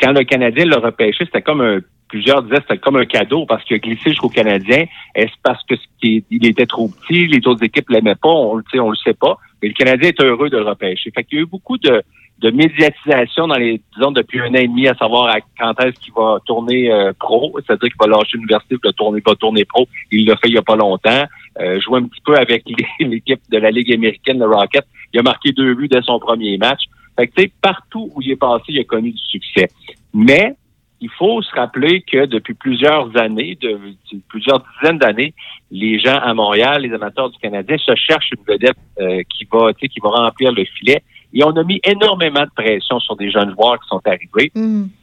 quand 0.00 0.12
le 0.12 0.24
Canadien 0.24 0.64
l'a 0.64 0.78
repêché, 0.78 1.24
c'était 1.24 1.42
comme 1.42 1.60
un 1.60 1.78
plusieurs 2.08 2.42
disaient 2.42 2.62
c'était 2.62 2.78
comme 2.78 2.96
un 2.96 3.04
cadeau 3.04 3.44
parce 3.46 3.62
qu'il 3.64 3.76
a 3.76 3.78
glissé 3.78 4.10
jusqu'au 4.10 4.30
Canadien. 4.30 4.86
Est-ce 5.14 5.32
parce 5.42 5.62
que 5.64 5.74
il 6.02 6.46
était 6.46 6.64
trop 6.64 6.88
petit, 6.88 7.26
les 7.26 7.46
autres 7.46 7.62
équipes 7.62 7.90
l'aimaient 7.90 8.14
pas, 8.14 8.30
on, 8.30 8.56
le 8.56 8.64
sait- 8.72 8.80
on 8.80 8.90
le 8.90 8.96
sait 8.96 9.12
pas. 9.12 9.36
Mais 9.62 9.68
le 9.68 9.74
Canadien 9.74 10.08
est 10.08 10.22
heureux 10.22 10.48
de 10.48 10.56
le 10.56 10.64
repêcher. 10.64 11.10
Fait 11.10 11.24
qu'il 11.24 11.36
y 11.38 11.40
a 11.40 11.44
eu 11.44 11.46
beaucoup 11.46 11.76
de, 11.76 12.02
de 12.38 12.50
médiatisation 12.50 13.48
dans 13.48 13.56
les, 13.56 13.80
disons, 13.94 14.12
depuis 14.12 14.40
un 14.40 14.48
an 14.50 14.54
et 14.54 14.68
demi, 14.68 14.88
à 14.88 14.94
savoir 14.94 15.26
à 15.34 15.40
quand 15.58 15.78
est-ce 15.84 15.98
qu'il 16.00 16.14
va 16.14 16.38
tourner 16.46 16.90
euh, 16.90 17.12
pro, 17.18 17.58
c'est-à-dire 17.66 17.88
qu'il 17.88 17.98
va 18.00 18.06
lâcher 18.06 18.38
l'université, 18.38 18.76
il 18.82 18.86
va 18.86 18.92
tourner, 18.92 19.20
va 19.26 19.34
tourner 19.34 19.64
pro. 19.64 19.86
Il 20.10 20.26
l'a 20.26 20.36
fait 20.36 20.48
il 20.48 20.54
y 20.54 20.58
a 20.58 20.62
pas 20.62 20.76
longtemps. 20.76 21.24
Euh, 21.60 21.80
jouer 21.80 21.98
un 22.00 22.04
petit 22.04 22.20
peu 22.24 22.36
avec 22.36 22.64
l'équipe 23.00 23.40
de 23.50 23.58
la 23.58 23.70
Ligue 23.70 23.92
américaine, 23.92 24.38
le 24.38 24.46
Rocket. 24.46 24.84
Il 25.12 25.20
a 25.20 25.22
marqué 25.22 25.52
deux 25.52 25.74
buts 25.74 25.88
dès 25.88 26.02
son 26.02 26.18
premier 26.18 26.56
match. 26.58 26.82
Fait 27.18 27.26
que, 27.26 27.34
tu 27.34 27.42
sais, 27.42 27.52
partout 27.60 28.10
où 28.14 28.22
il 28.22 28.30
est 28.30 28.36
passé, 28.36 28.64
il 28.68 28.78
a 28.78 28.84
connu 28.84 29.10
du 29.12 29.18
succès. 29.18 29.68
Mais, 30.14 30.54
il 31.00 31.10
faut 31.10 31.40
se 31.42 31.50
rappeler 31.54 32.02
que 32.02 32.26
depuis 32.26 32.54
plusieurs 32.54 33.16
années, 33.16 33.56
de, 33.60 33.68
de- 33.70 34.20
plusieurs 34.28 34.64
dizaines 34.80 34.98
d'années, 34.98 35.32
les 35.70 35.98
gens 36.00 36.16
à 36.18 36.34
Montréal, 36.34 36.82
les 36.82 36.92
amateurs 36.92 37.30
du 37.30 37.38
Canadien, 37.38 37.76
se 37.78 37.94
cherchent 37.94 38.30
une 38.36 38.44
vedette 38.52 38.76
euh, 39.00 39.22
qui 39.28 39.46
va, 39.52 39.72
tu 39.74 39.80
sais, 39.82 39.88
qui 39.88 40.00
va 40.00 40.10
remplir 40.10 40.50
le 40.52 40.64
filet. 40.64 41.02
Et 41.32 41.44
on 41.44 41.50
a 41.50 41.62
mis 41.62 41.80
énormément 41.84 42.42
de 42.42 42.50
pression 42.54 42.98
sur 43.00 43.14
des 43.16 43.30
jeunes 43.30 43.52
joueurs 43.52 43.78
qui 43.80 43.88
sont 43.88 44.00
arrivés. 44.06 44.50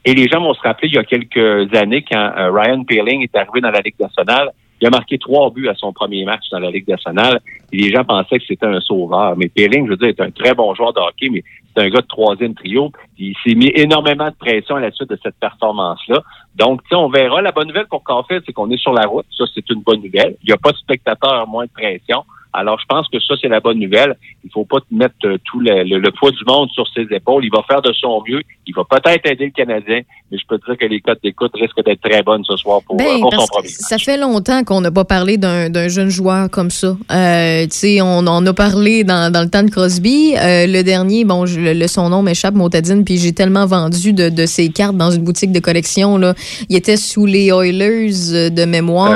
Et 0.03 0.14
les 0.14 0.28
gens 0.28 0.41
vont 0.41 0.53
se 0.53 0.62
rappeler, 0.62 0.89
il 0.89 0.95
y 0.95 0.97
a 0.97 1.03
quelques 1.03 1.74
années, 1.76 2.03
quand 2.10 2.32
euh, 2.38 2.51
Ryan 2.51 2.84
Peeling 2.84 3.22
est 3.24 3.36
arrivé 3.36 3.62
dans 3.62 3.72
la 3.72 3.80
Ligue 3.82 3.99
nationale, 3.99 4.49
il 4.82 4.88
a 4.88 4.89
marqué 4.89 5.17
trois 5.17 5.49
buts 5.51 5.69
à 5.69 5.76
son 5.76 5.93
premier 5.93 6.26
match 6.26 6.43
dans 6.51 6.59
la 6.59 6.69
Ligue 6.69 6.88
nationale. 6.88 7.39
Et 7.71 7.78
les 7.78 7.91
gens 7.91 8.03
pensaient 8.03 8.39
que 8.39 8.45
c'était 8.47 8.65
un 8.65 8.80
sauveur. 8.82 9.36
Mais 9.38 9.47
Peeling, 9.47 9.86
je 9.86 9.91
veux 9.91 9.97
dire, 9.97 10.09
est 10.09 10.21
un 10.21 10.32
très 10.32 10.53
bon 10.53 10.73
joueur 10.76 10.93
de 10.93 10.99
hockey, 10.99 11.30
mais 11.30 11.43
c'est 11.76 11.84
un 11.84 11.89
gars 11.89 12.01
de 12.01 12.07
troisième 12.07 12.53
trio. 12.53 12.91
Il 13.17 13.36
s'est 13.43 13.55
mis 13.55 13.71
énormément 13.73 14.30
de 14.30 14.36
pression 14.36 14.76
à 14.76 14.80
la 14.80 14.91
suite 14.91 15.09
de 15.09 15.19
cette 15.21 15.36
performance-là. 15.36 16.21
Donc, 16.55 16.82
on 16.91 17.09
verra. 17.09 17.41
La 17.41 17.51
bonne 17.51 17.67
nouvelle 17.67 17.88
pour 17.88 18.03
Caulfield, 18.03 18.43
c'est 18.45 18.53
qu'on 18.53 18.69
est 18.69 18.78
sur 18.78 18.93
la 18.93 19.05
route. 19.05 19.26
Ça, 19.38 19.45
c'est 19.53 19.69
une 19.69 19.82
bonne 19.82 20.01
nouvelle. 20.01 20.36
Il 20.43 20.47
n'y 20.47 20.53
a 20.53 20.57
pas 20.57 20.71
de 20.71 20.78
spectateurs, 20.78 21.47
moins 21.47 21.65
de 21.65 21.71
pression. 21.71 22.23
Alors, 22.56 22.80
je 22.80 22.86
pense 22.88 23.08
que 23.10 23.20
ça, 23.20 23.36
c'est 23.41 23.47
la 23.47 23.60
bonne 23.60 23.80
nouvelle. 23.80 24.16
Il 24.43 24.49
faut 24.51 24.66
pas 24.66 24.78
mettre 24.91 25.16
euh, 25.26 25.38
tout 25.45 25.60
le, 25.60 25.84
le- 25.84 25.99
le 25.99 26.12
poids 26.12 26.32
du 26.32 26.43
monde 26.47 26.70
sur 26.72 26.86
ses 26.93 27.06
épaules. 27.14 27.43
Il 27.45 27.51
va 27.51 27.64
faire 27.68 27.82
de 27.82 27.91
son 27.93 28.22
mieux. 28.28 28.41
Il 28.68 28.74
va 28.76 28.84
peut-être 28.89 29.30
aider 29.30 29.45
le 29.45 29.51
Canadien, 29.51 30.01
mais 30.32 30.38
je 30.38 30.43
peux 30.47 30.58
te 30.58 30.66
dire 30.66 30.78
que 30.78 30.86
les 30.86 31.01
cotes 31.01 31.20
d'écoute 31.24 31.51
risquent 31.56 31.84
d'être 31.86 32.01
très 32.01 32.24
bonnes 32.24 32.43
ce 32.45 32.56
soir 32.58 32.82
pour, 32.86 32.95
Ben, 32.97 33.06
euh, 33.06 33.20
pour 33.20 33.34
son 33.34 33.45
premier. 33.47 33.68
ça 33.68 33.97
fait 33.97 34.18
longtemps 34.18 34.64
qu'on 34.64 34.82
n'a 34.82 34.91
pas 34.91 35.06
parlé 35.06 35.38
d'un 35.38 35.88
jeune 35.88 36.10
joueur 36.10 36.49
comme 36.49 36.70
ça. 36.70 36.95
Euh, 37.12 37.64
tu 37.64 37.70
sais, 37.72 38.01
on 38.01 38.26
en 38.28 38.45
a 38.45 38.53
parlé 38.53 39.03
dans, 39.03 39.32
dans 39.32 39.41
le 39.41 39.49
temps 39.49 39.64
de 39.64 39.70
Crosby. 39.70 40.36
Euh, 40.38 40.66
le 40.68 40.82
dernier, 40.84 41.26
bon, 41.26 41.45
je- 41.45 41.60
le, 41.60 41.88
son 41.88 42.10
nom 42.10 42.22
m'échappe, 42.22 42.56
Motadine, 42.56 43.03
puis 43.03 43.18
j'ai 43.18 43.34
tellement 43.34 43.66
vendu 43.66 44.14
de, 44.14 44.30
de 44.30 44.45
ses 44.45 44.70
cartes 44.70 44.95
dans 44.97 45.12
une 45.12 45.24
boutique 45.24 45.51
de 45.51 45.60
collection. 45.60 46.18
Là. 46.18 46.34
Il 46.70 46.76
était 46.76 46.97
sous 46.97 47.26
les 47.26 47.47
Oilers 47.47 48.34
euh, 48.34 48.49
de 48.49 48.66
mémoire. 48.66 49.12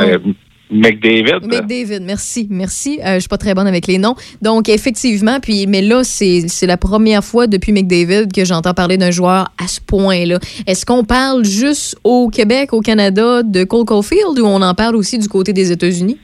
McDavid. 0.72 1.46
McDavid, 1.48 2.02
merci, 2.04 2.48
merci. 2.50 3.00
Euh, 3.04 3.16
je 3.16 3.20
suis 3.22 3.28
pas 3.30 3.38
très 3.38 3.56
bonne 3.56 3.68
avec 3.68 3.88
les 3.88 3.98
noms. 3.98 4.16
Donc, 4.42 4.70
effectivement, 4.70 5.40
puis, 5.40 5.66
mais 5.68 5.82
là, 5.82 6.04
c'est 6.04 6.46
la 6.68 6.78
première 6.78 7.24
fois 7.24 7.48
depuis 7.48 7.72
McDavid 7.72 8.28
que 8.34 8.46
j'entends 8.46 8.74
parler 8.74 8.98
d'un 8.98 9.12
joueur 9.12 9.48
à 9.58 9.68
ce 9.68 9.82
point-là. 9.82 10.38
Est-ce 10.68 10.86
qu'on 10.86 11.04
parle 11.04 11.44
juste 11.44 11.98
au 12.04 12.30
Québec, 12.30 12.74
au 12.74 12.82
Canada, 12.82 13.42
de 13.44 13.64
Cole 13.64 13.86
Caulfield 13.86 14.38
ou 14.40 14.46
on 14.46 14.62
en 14.62 14.74
parle 14.76 14.96
aussi 14.96 15.18
du 15.18 15.28
côté 15.28 15.54
des 15.54 15.72
États-Unis? 15.72 16.18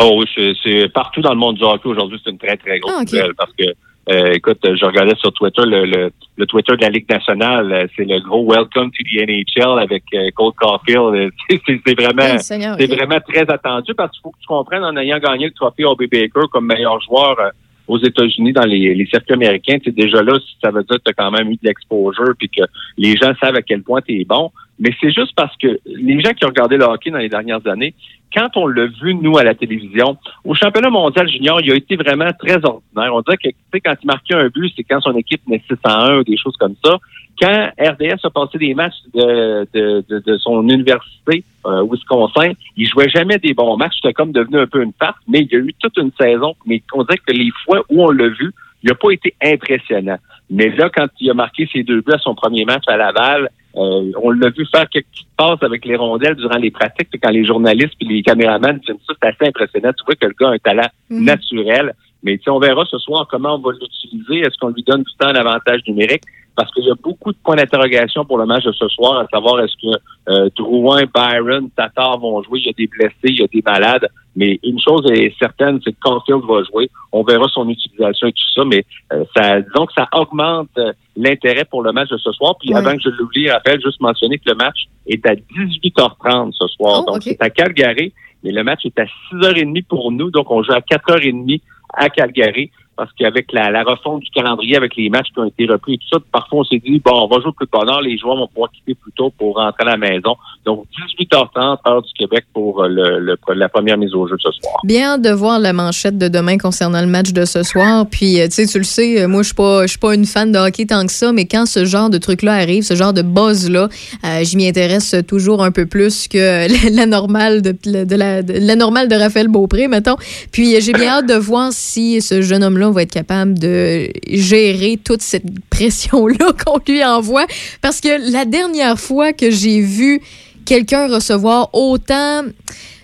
Oh 0.00 0.16
oui, 0.18 0.54
c'est- 0.64 0.88
partout 0.92 1.20
dans 1.20 1.32
le 1.34 1.38
monde 1.38 1.56
du 1.56 1.62
hockey 1.64 1.86
aujourd'hui, 1.88 2.18
c'est 2.24 2.30
une 2.30 2.38
très, 2.38 2.56
très 2.56 2.78
grosse 2.80 2.94
Ah, 2.96 3.04
nouvelle 3.04 3.34
parce 3.36 3.52
que, 3.58 3.64
euh, 4.10 4.32
écoute, 4.32 4.58
je 4.64 4.84
regardais 4.84 5.14
sur 5.16 5.32
Twitter, 5.32 5.62
le, 5.64 5.84
le, 5.84 6.10
le 6.36 6.46
Twitter 6.46 6.76
de 6.76 6.82
la 6.82 6.88
Ligue 6.88 7.08
nationale, 7.08 7.72
euh, 7.72 7.86
c'est 7.96 8.04
le 8.04 8.18
gros 8.20 8.44
Welcome 8.50 8.90
to 8.90 9.04
the 9.04 9.22
NHL 9.28 9.78
avec 9.78 10.02
euh, 10.14 10.28
Cole 10.34 10.52
Caulfield. 10.54 11.14
Euh, 11.14 11.30
C'est 11.84 12.00
vraiment, 12.00 12.38
c'est 12.38 12.86
vraiment 12.86 13.20
très 13.20 13.48
attendu 13.48 13.94
parce 13.94 14.10
qu'il 14.12 14.22
faut 14.22 14.30
que 14.30 14.38
tu 14.40 14.46
comprennes, 14.46 14.84
en 14.84 14.96
ayant 14.96 15.18
gagné 15.18 15.46
le 15.46 15.52
trophée 15.52 15.84
O.B. 15.84 16.04
Baker 16.10 16.48
comme 16.50 16.66
meilleur 16.66 17.00
joueur 17.00 17.38
euh, 17.38 17.50
aux 17.88 17.98
États-Unis 17.98 18.52
dans 18.52 18.64
les, 18.64 19.06
circuits 19.06 19.34
américains, 19.34 19.78
c'est 19.84 19.94
déjà 19.94 20.22
là, 20.22 20.38
ça 20.62 20.70
veut 20.70 20.84
dire 20.84 20.96
que 20.96 21.02
tu 21.04 21.10
as 21.10 21.12
quand 21.12 21.30
même 21.30 21.50
eu 21.50 21.54
de 21.54 21.64
l'exposure 21.64 22.34
puis 22.38 22.48
que 22.48 22.62
les 22.96 23.16
gens 23.16 23.32
savent 23.40 23.56
à 23.56 23.62
quel 23.62 23.82
point 23.82 24.00
tu 24.00 24.20
es 24.20 24.24
bon. 24.24 24.50
Mais 24.78 24.90
c'est 25.00 25.12
juste 25.12 25.32
parce 25.36 25.56
que 25.58 25.78
les 25.86 26.20
gens 26.20 26.32
qui 26.32 26.44
ont 26.44 26.48
regardé 26.48 26.76
le 26.76 26.84
hockey 26.84 27.10
dans 27.10 27.18
les 27.18 27.28
dernières 27.28 27.64
années, 27.66 27.94
quand 28.34 28.48
on 28.56 28.66
l'a 28.66 28.86
vu, 28.86 29.14
nous, 29.14 29.36
à 29.36 29.44
la 29.44 29.54
télévision, 29.54 30.16
au 30.44 30.54
championnat 30.54 30.90
mondial 30.90 31.28
junior, 31.28 31.60
il 31.60 31.70
a 31.72 31.74
été 31.74 31.96
vraiment 31.96 32.30
très 32.38 32.56
ordinaire. 32.64 33.14
On 33.14 33.20
dirait 33.20 33.36
que, 33.36 33.78
quand 33.78 33.94
il 34.02 34.06
marquait 34.06 34.34
un 34.34 34.48
but, 34.48 34.72
c'est 34.74 34.84
quand 34.84 35.00
son 35.00 35.16
équipe 35.16 35.42
met 35.46 35.62
6 35.68 35.76
à 35.84 36.06
1 36.12 36.18
ou 36.18 36.24
des 36.24 36.36
choses 36.36 36.56
comme 36.56 36.74
ça. 36.84 36.98
Quand 37.42 37.70
RDS 37.76 38.20
a 38.24 38.30
passé 38.30 38.56
des 38.58 38.72
matchs 38.74 38.94
de, 39.12 39.66
de, 39.74 40.04
de, 40.08 40.18
de 40.20 40.36
son 40.38 40.62
université, 40.62 41.42
euh, 41.66 41.82
Wisconsin, 41.90 42.52
il 42.76 42.86
jouait 42.86 43.08
jamais 43.08 43.38
des 43.38 43.52
bons 43.52 43.76
matchs. 43.76 43.96
C'était 44.00 44.12
comme 44.12 44.30
devenu 44.30 44.58
un 44.60 44.66
peu 44.68 44.80
une 44.82 44.92
farce, 44.98 45.18
mais 45.26 45.40
il 45.40 45.48
y 45.52 45.56
a 45.56 45.58
eu 45.58 45.74
toute 45.80 45.96
une 45.96 46.12
saison. 46.20 46.54
Mais 46.66 46.80
on 46.94 47.02
dirait 47.02 47.18
que 47.18 47.32
les 47.32 47.50
fois 47.64 47.80
où 47.90 48.04
on 48.04 48.10
l'a 48.12 48.28
vu, 48.28 48.52
il 48.84 48.88
n'a 48.90 48.94
pas 48.94 49.10
été 49.10 49.34
impressionnant. 49.42 50.18
Mais 50.50 50.68
là, 50.76 50.88
quand 50.94 51.08
il 51.20 51.30
a 51.30 51.34
marqué 51.34 51.68
ses 51.72 51.82
deux 51.82 52.00
buts 52.00 52.12
à 52.12 52.18
son 52.18 52.34
premier 52.36 52.64
match 52.64 52.84
à 52.86 52.96
Laval, 52.96 53.48
euh, 53.74 54.12
on 54.22 54.30
l'a 54.30 54.50
vu 54.50 54.64
faire 54.66 54.88
quelques 54.88 55.06
petites 55.12 55.26
passes 55.36 55.62
avec 55.62 55.84
les 55.84 55.96
rondelles 55.96 56.36
durant 56.36 56.58
les 56.58 56.70
pratiques. 56.70 57.08
Quand 57.20 57.30
les 57.30 57.44
journalistes 57.44 57.94
et 58.00 58.04
les 58.04 58.22
caméramans 58.22 58.78
filment 58.84 58.98
ça, 59.08 59.14
c'est 59.20 59.28
assez 59.28 59.48
impressionnant. 59.48 59.90
Tu 59.96 60.04
vois 60.04 60.14
que 60.14 60.26
le 60.26 60.34
gars 60.38 60.50
a 60.50 60.52
un 60.52 60.58
talent 60.58 60.88
Mhm. 61.10 61.24
naturel. 61.24 61.92
Mais 62.24 62.38
on 62.48 62.60
verra 62.60 62.84
ce 62.84 62.98
soir 62.98 63.26
comment 63.28 63.56
on 63.56 63.58
va 63.58 63.72
l'utiliser. 63.72 64.46
Est-ce 64.46 64.56
qu'on 64.58 64.68
lui 64.68 64.84
donne 64.84 65.02
du 65.02 65.12
temps 65.18 65.30
en 65.30 65.34
avantage 65.34 65.80
numérique? 65.88 66.22
Parce 66.54 66.70
qu'il 66.72 66.84
y 66.84 66.90
a 66.90 66.94
beaucoup 67.02 67.32
de 67.32 67.38
points 67.42 67.56
d'interrogation 67.56 68.24
pour 68.24 68.38
le 68.38 68.46
match 68.46 68.64
de 68.64 68.72
ce 68.72 68.88
soir, 68.88 69.20
à 69.20 69.26
savoir 69.32 69.60
est-ce 69.60 69.74
que 69.80 69.98
euh, 70.28 70.50
Drouin, 70.56 71.04
Byron, 71.14 71.70
Tatar 71.76 72.18
vont 72.18 72.42
jouer? 72.42 72.60
Il 72.60 72.66
y 72.66 72.68
a 72.68 72.72
des 72.72 72.86
blessés, 72.86 73.14
il 73.24 73.40
y 73.40 73.42
a 73.42 73.46
des 73.46 73.62
malades. 73.64 74.06
Mais 74.34 74.58
une 74.62 74.80
chose 74.80 75.04
est 75.10 75.34
certaine, 75.38 75.80
c'est 75.84 75.92
que 75.92 75.98
Caulfield 76.00 76.42
va 76.44 76.62
jouer. 76.64 76.90
On 77.12 77.22
verra 77.22 77.46
son 77.52 77.68
utilisation 77.68 78.28
et 78.28 78.32
tout 78.32 78.52
ça, 78.54 78.64
mais 78.64 78.84
euh, 79.12 79.24
ça, 79.36 79.60
disons 79.60 79.86
que 79.86 79.92
ça 79.94 80.08
augmente 80.14 80.70
euh, 80.78 80.92
l'intérêt 81.16 81.64
pour 81.64 81.82
le 81.82 81.92
match 81.92 82.08
de 82.08 82.16
ce 82.16 82.32
soir. 82.32 82.54
Puis 82.58 82.74
avant 82.74 82.92
que 82.92 83.02
je 83.02 83.10
l'oublie, 83.10 83.50
rappelle 83.50 83.80
juste 83.82 84.00
mentionner 84.00 84.38
que 84.38 84.48
le 84.48 84.56
match 84.56 84.86
est 85.06 85.24
à 85.26 85.34
18h30 85.34 86.52
ce 86.52 86.66
soir. 86.68 87.04
Oh, 87.06 87.12
donc 87.12 87.22
c'est 87.22 87.42
à 87.42 87.50
Calgary, 87.50 88.12
mais 88.42 88.52
le 88.52 88.64
match 88.64 88.86
est 88.86 88.98
à 88.98 89.04
6h30 89.04 89.84
pour 89.84 90.10
nous. 90.12 90.30
Donc 90.30 90.50
on 90.50 90.62
joue 90.62 90.72
à 90.72 90.80
4h30 90.80 91.60
à 91.94 92.08
Calgary. 92.08 92.70
Parce 92.96 93.10
qu'avec 93.18 93.52
la, 93.52 93.82
refonte 93.84 94.20
du 94.20 94.30
calendrier, 94.30 94.76
avec 94.76 94.94
les 94.96 95.08
matchs 95.08 95.28
qui 95.32 95.38
ont 95.40 95.46
été 95.46 95.66
repris 95.66 95.94
et 95.94 95.98
tout 95.98 96.08
ça, 96.12 96.18
parfois 96.30 96.60
on 96.60 96.64
s'est 96.64 96.78
dit, 96.84 97.00
bon, 97.04 97.12
on 97.24 97.26
va 97.26 97.40
jouer 97.40 97.52
plus 97.56 97.66
de 97.66 97.70
bonheur, 97.70 98.00
les 98.02 98.18
joueurs 98.18 98.36
vont 98.36 98.46
pouvoir 98.48 98.70
quitter 98.70 98.94
plus 98.94 99.12
tôt 99.12 99.32
pour 99.38 99.56
rentrer 99.56 99.82
à 99.82 99.92
la 99.92 99.96
maison. 99.96 100.36
Donc 100.66 100.84
18h30, 101.18 101.78
heure 101.88 102.02
du 102.02 102.12
Québec 102.18 102.44
pour 102.52 102.82
euh, 102.82 102.88
le, 102.88 103.18
le- 103.18 103.36
la 103.54 103.68
première 103.68 103.96
mise 103.96 104.14
au 104.14 104.26
jeu 104.28 104.36
de 104.36 104.42
ce 104.42 104.52
soir. 104.52 104.74
Bien 104.84 105.18
de 105.18 105.30
voir 105.30 105.58
la 105.58 105.72
manchette 105.72 106.18
de 106.18 106.28
demain 106.28 106.58
concernant 106.58 107.00
le 107.00 107.06
match 107.06 107.32
de 107.32 107.44
ce 107.44 107.62
soir. 107.62 108.06
Puis, 108.10 108.40
euh, 108.40 108.44
tu 108.46 108.52
sais, 108.52 108.66
tu 108.66 108.78
le 108.78 108.84
sais, 108.84 109.22
euh, 109.22 109.28
moi, 109.28 109.42
je 109.42 109.48
suis 109.86 109.98
pas, 109.98 110.14
une 110.14 110.26
fan 110.26 110.52
de 110.52 110.58
hockey 110.58 110.86
tant 110.86 111.04
que 111.06 111.12
ça, 111.12 111.32
mais 111.32 111.46
quand 111.46 111.66
ce 111.66 111.84
genre 111.84 112.10
de 112.10 112.18
truc-là 112.18 112.52
arrive, 112.54 112.82
ce 112.82 112.94
genre 112.94 113.12
de 113.12 113.22
buzz-là, 113.22 113.88
je 114.22 114.56
m'y 114.56 114.68
intéresse 114.68 115.14
toujours 115.26 115.64
un 115.64 115.70
peu 115.70 115.86
plus 115.86 116.28
que 116.28 116.66
la, 116.94 117.06
normale 117.06 117.62
de, 117.62 117.74
la, 118.16 118.42
la 118.42 118.76
normale 118.76 119.08
de 119.08 119.14
Raphaël 119.14 119.48
Beaupré, 119.48 119.88
mettons. 119.88 120.16
Puis, 120.52 120.80
j'ai 120.80 120.92
bien 120.92 121.08
hâte 121.08 121.28
de 121.28 121.34
voir 121.34 121.72
si 121.72 122.20
ce 122.20 122.42
jeune 122.42 122.62
homme-là 122.62 122.81
va 122.90 123.02
être 123.02 123.12
capable 123.12 123.58
de 123.58 124.08
gérer 124.28 124.98
toute 125.02 125.22
cette 125.22 125.44
pression-là 125.70 126.52
qu'on 126.64 126.80
lui 126.86 127.04
envoie. 127.04 127.46
Parce 127.80 128.00
que 128.00 128.32
la 128.32 128.44
dernière 128.44 128.98
fois 128.98 129.32
que 129.32 129.50
j'ai 129.50 129.80
vu 129.80 130.20
quelqu'un 130.64 131.08
recevoir 131.08 131.70
autant 131.72 132.42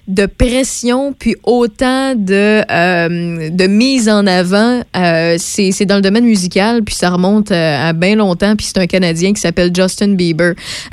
de 0.08 0.24
pression 0.26 1.12
puis 1.12 1.36
autant 1.44 2.14
de, 2.14 2.62
euh, 2.70 3.50
de 3.50 3.66
mise 3.66 4.08
en 4.08 4.26
avant, 4.26 4.80
euh, 4.96 5.36
c'est 5.38 5.84
dans 5.84 5.96
le 5.96 6.00
domaine 6.02 6.24
musical, 6.24 6.82
puis 6.82 6.94
ça 6.94 7.10
remonte 7.10 7.52
euh, 7.52 7.88
à 7.90 7.92
bien 7.92 8.16
longtemps, 8.16 8.56
puis 8.56 8.66
c'est 8.66 8.78
un 8.78 8.86
Canadien 8.86 9.34
qui 9.34 9.40
s'appelle 9.40 9.70
Justin 9.74 10.14
Bieber. 10.14 10.54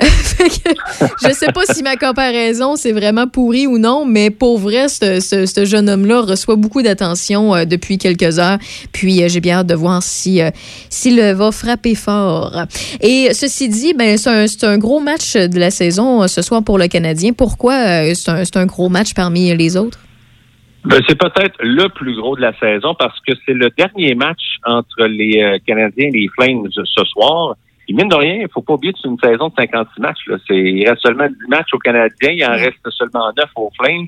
Je 1.22 1.32
sais 1.32 1.50
pas 1.52 1.62
si 1.72 1.82
ma 1.82 1.96
comparaison 1.96 2.76
c'est 2.76 2.92
vraiment 2.92 3.26
pourri 3.26 3.66
ou 3.66 3.78
non, 3.78 4.04
mais 4.04 4.30
pour 4.30 4.58
vrai, 4.58 4.88
ce, 4.88 5.20
ce- 5.20 5.64
jeune 5.64 5.88
homme-là 5.88 6.20
reçoit 6.20 6.56
beaucoup 6.56 6.82
d'attention 6.82 7.54
euh, 7.54 7.64
depuis 7.64 7.96
quelques 7.98 8.38
heures, 8.38 8.58
puis 8.92 9.26
j'ai 9.28 9.40
bien 9.40 9.58
hâte 9.60 9.66
de 9.66 9.74
voir 9.74 10.02
si 10.02 10.40
s'il 10.90 11.20
va 11.20 11.50
frapper 11.52 11.94
fort. 11.94 12.64
Et 13.00 13.30
ceci 13.32 13.68
dit, 13.68 13.94
ben 13.94 14.18
c'est 14.18 14.28
un, 14.64 14.70
un 14.70 14.78
gros 14.78 15.00
match 15.00 15.34
de 15.36 15.58
la 15.58 15.70
saison 15.70 16.28
ce 16.28 16.42
soir 16.42 16.62
pour 16.62 16.76
le 16.78 16.86
Canadien. 16.88 17.32
Pourquoi 17.32 18.14
c'est 18.14 18.28
un, 18.28 18.42
un 18.54 18.66
gros 18.66 18.88
match 18.90 19.05
parmi 19.14 19.54
les 19.54 19.76
autres? 19.76 19.98
Ben, 20.84 21.00
c'est 21.08 21.18
peut-être 21.18 21.56
le 21.60 21.88
plus 21.88 22.14
gros 22.14 22.36
de 22.36 22.42
la 22.42 22.56
saison 22.58 22.94
parce 22.94 23.18
que 23.20 23.32
c'est 23.44 23.54
le 23.54 23.70
dernier 23.70 24.14
match 24.14 24.58
entre 24.64 25.04
les 25.06 25.42
euh, 25.42 25.58
Canadiens 25.66 26.08
et 26.08 26.12
les 26.12 26.28
Flames 26.28 26.68
ce 26.70 27.04
soir. 27.04 27.56
Et 27.88 27.92
mine 27.92 28.08
de 28.08 28.14
rien, 28.14 28.34
il 28.42 28.48
faut 28.52 28.62
pas 28.62 28.74
oublier 28.74 28.92
que 28.92 29.00
c'est 29.02 29.08
une 29.08 29.18
saison 29.18 29.48
de 29.48 29.54
56 29.58 30.00
matchs. 30.00 30.26
Là. 30.28 30.36
Il 30.50 30.88
reste 30.88 31.02
seulement 31.02 31.26
10 31.26 31.34
matchs 31.48 31.72
aux 31.72 31.78
Canadiens, 31.78 32.30
il 32.30 32.44
en 32.44 32.52
reste 32.52 32.88
seulement 32.90 33.32
9 33.36 33.46
aux 33.56 33.72
Flames. 33.76 34.06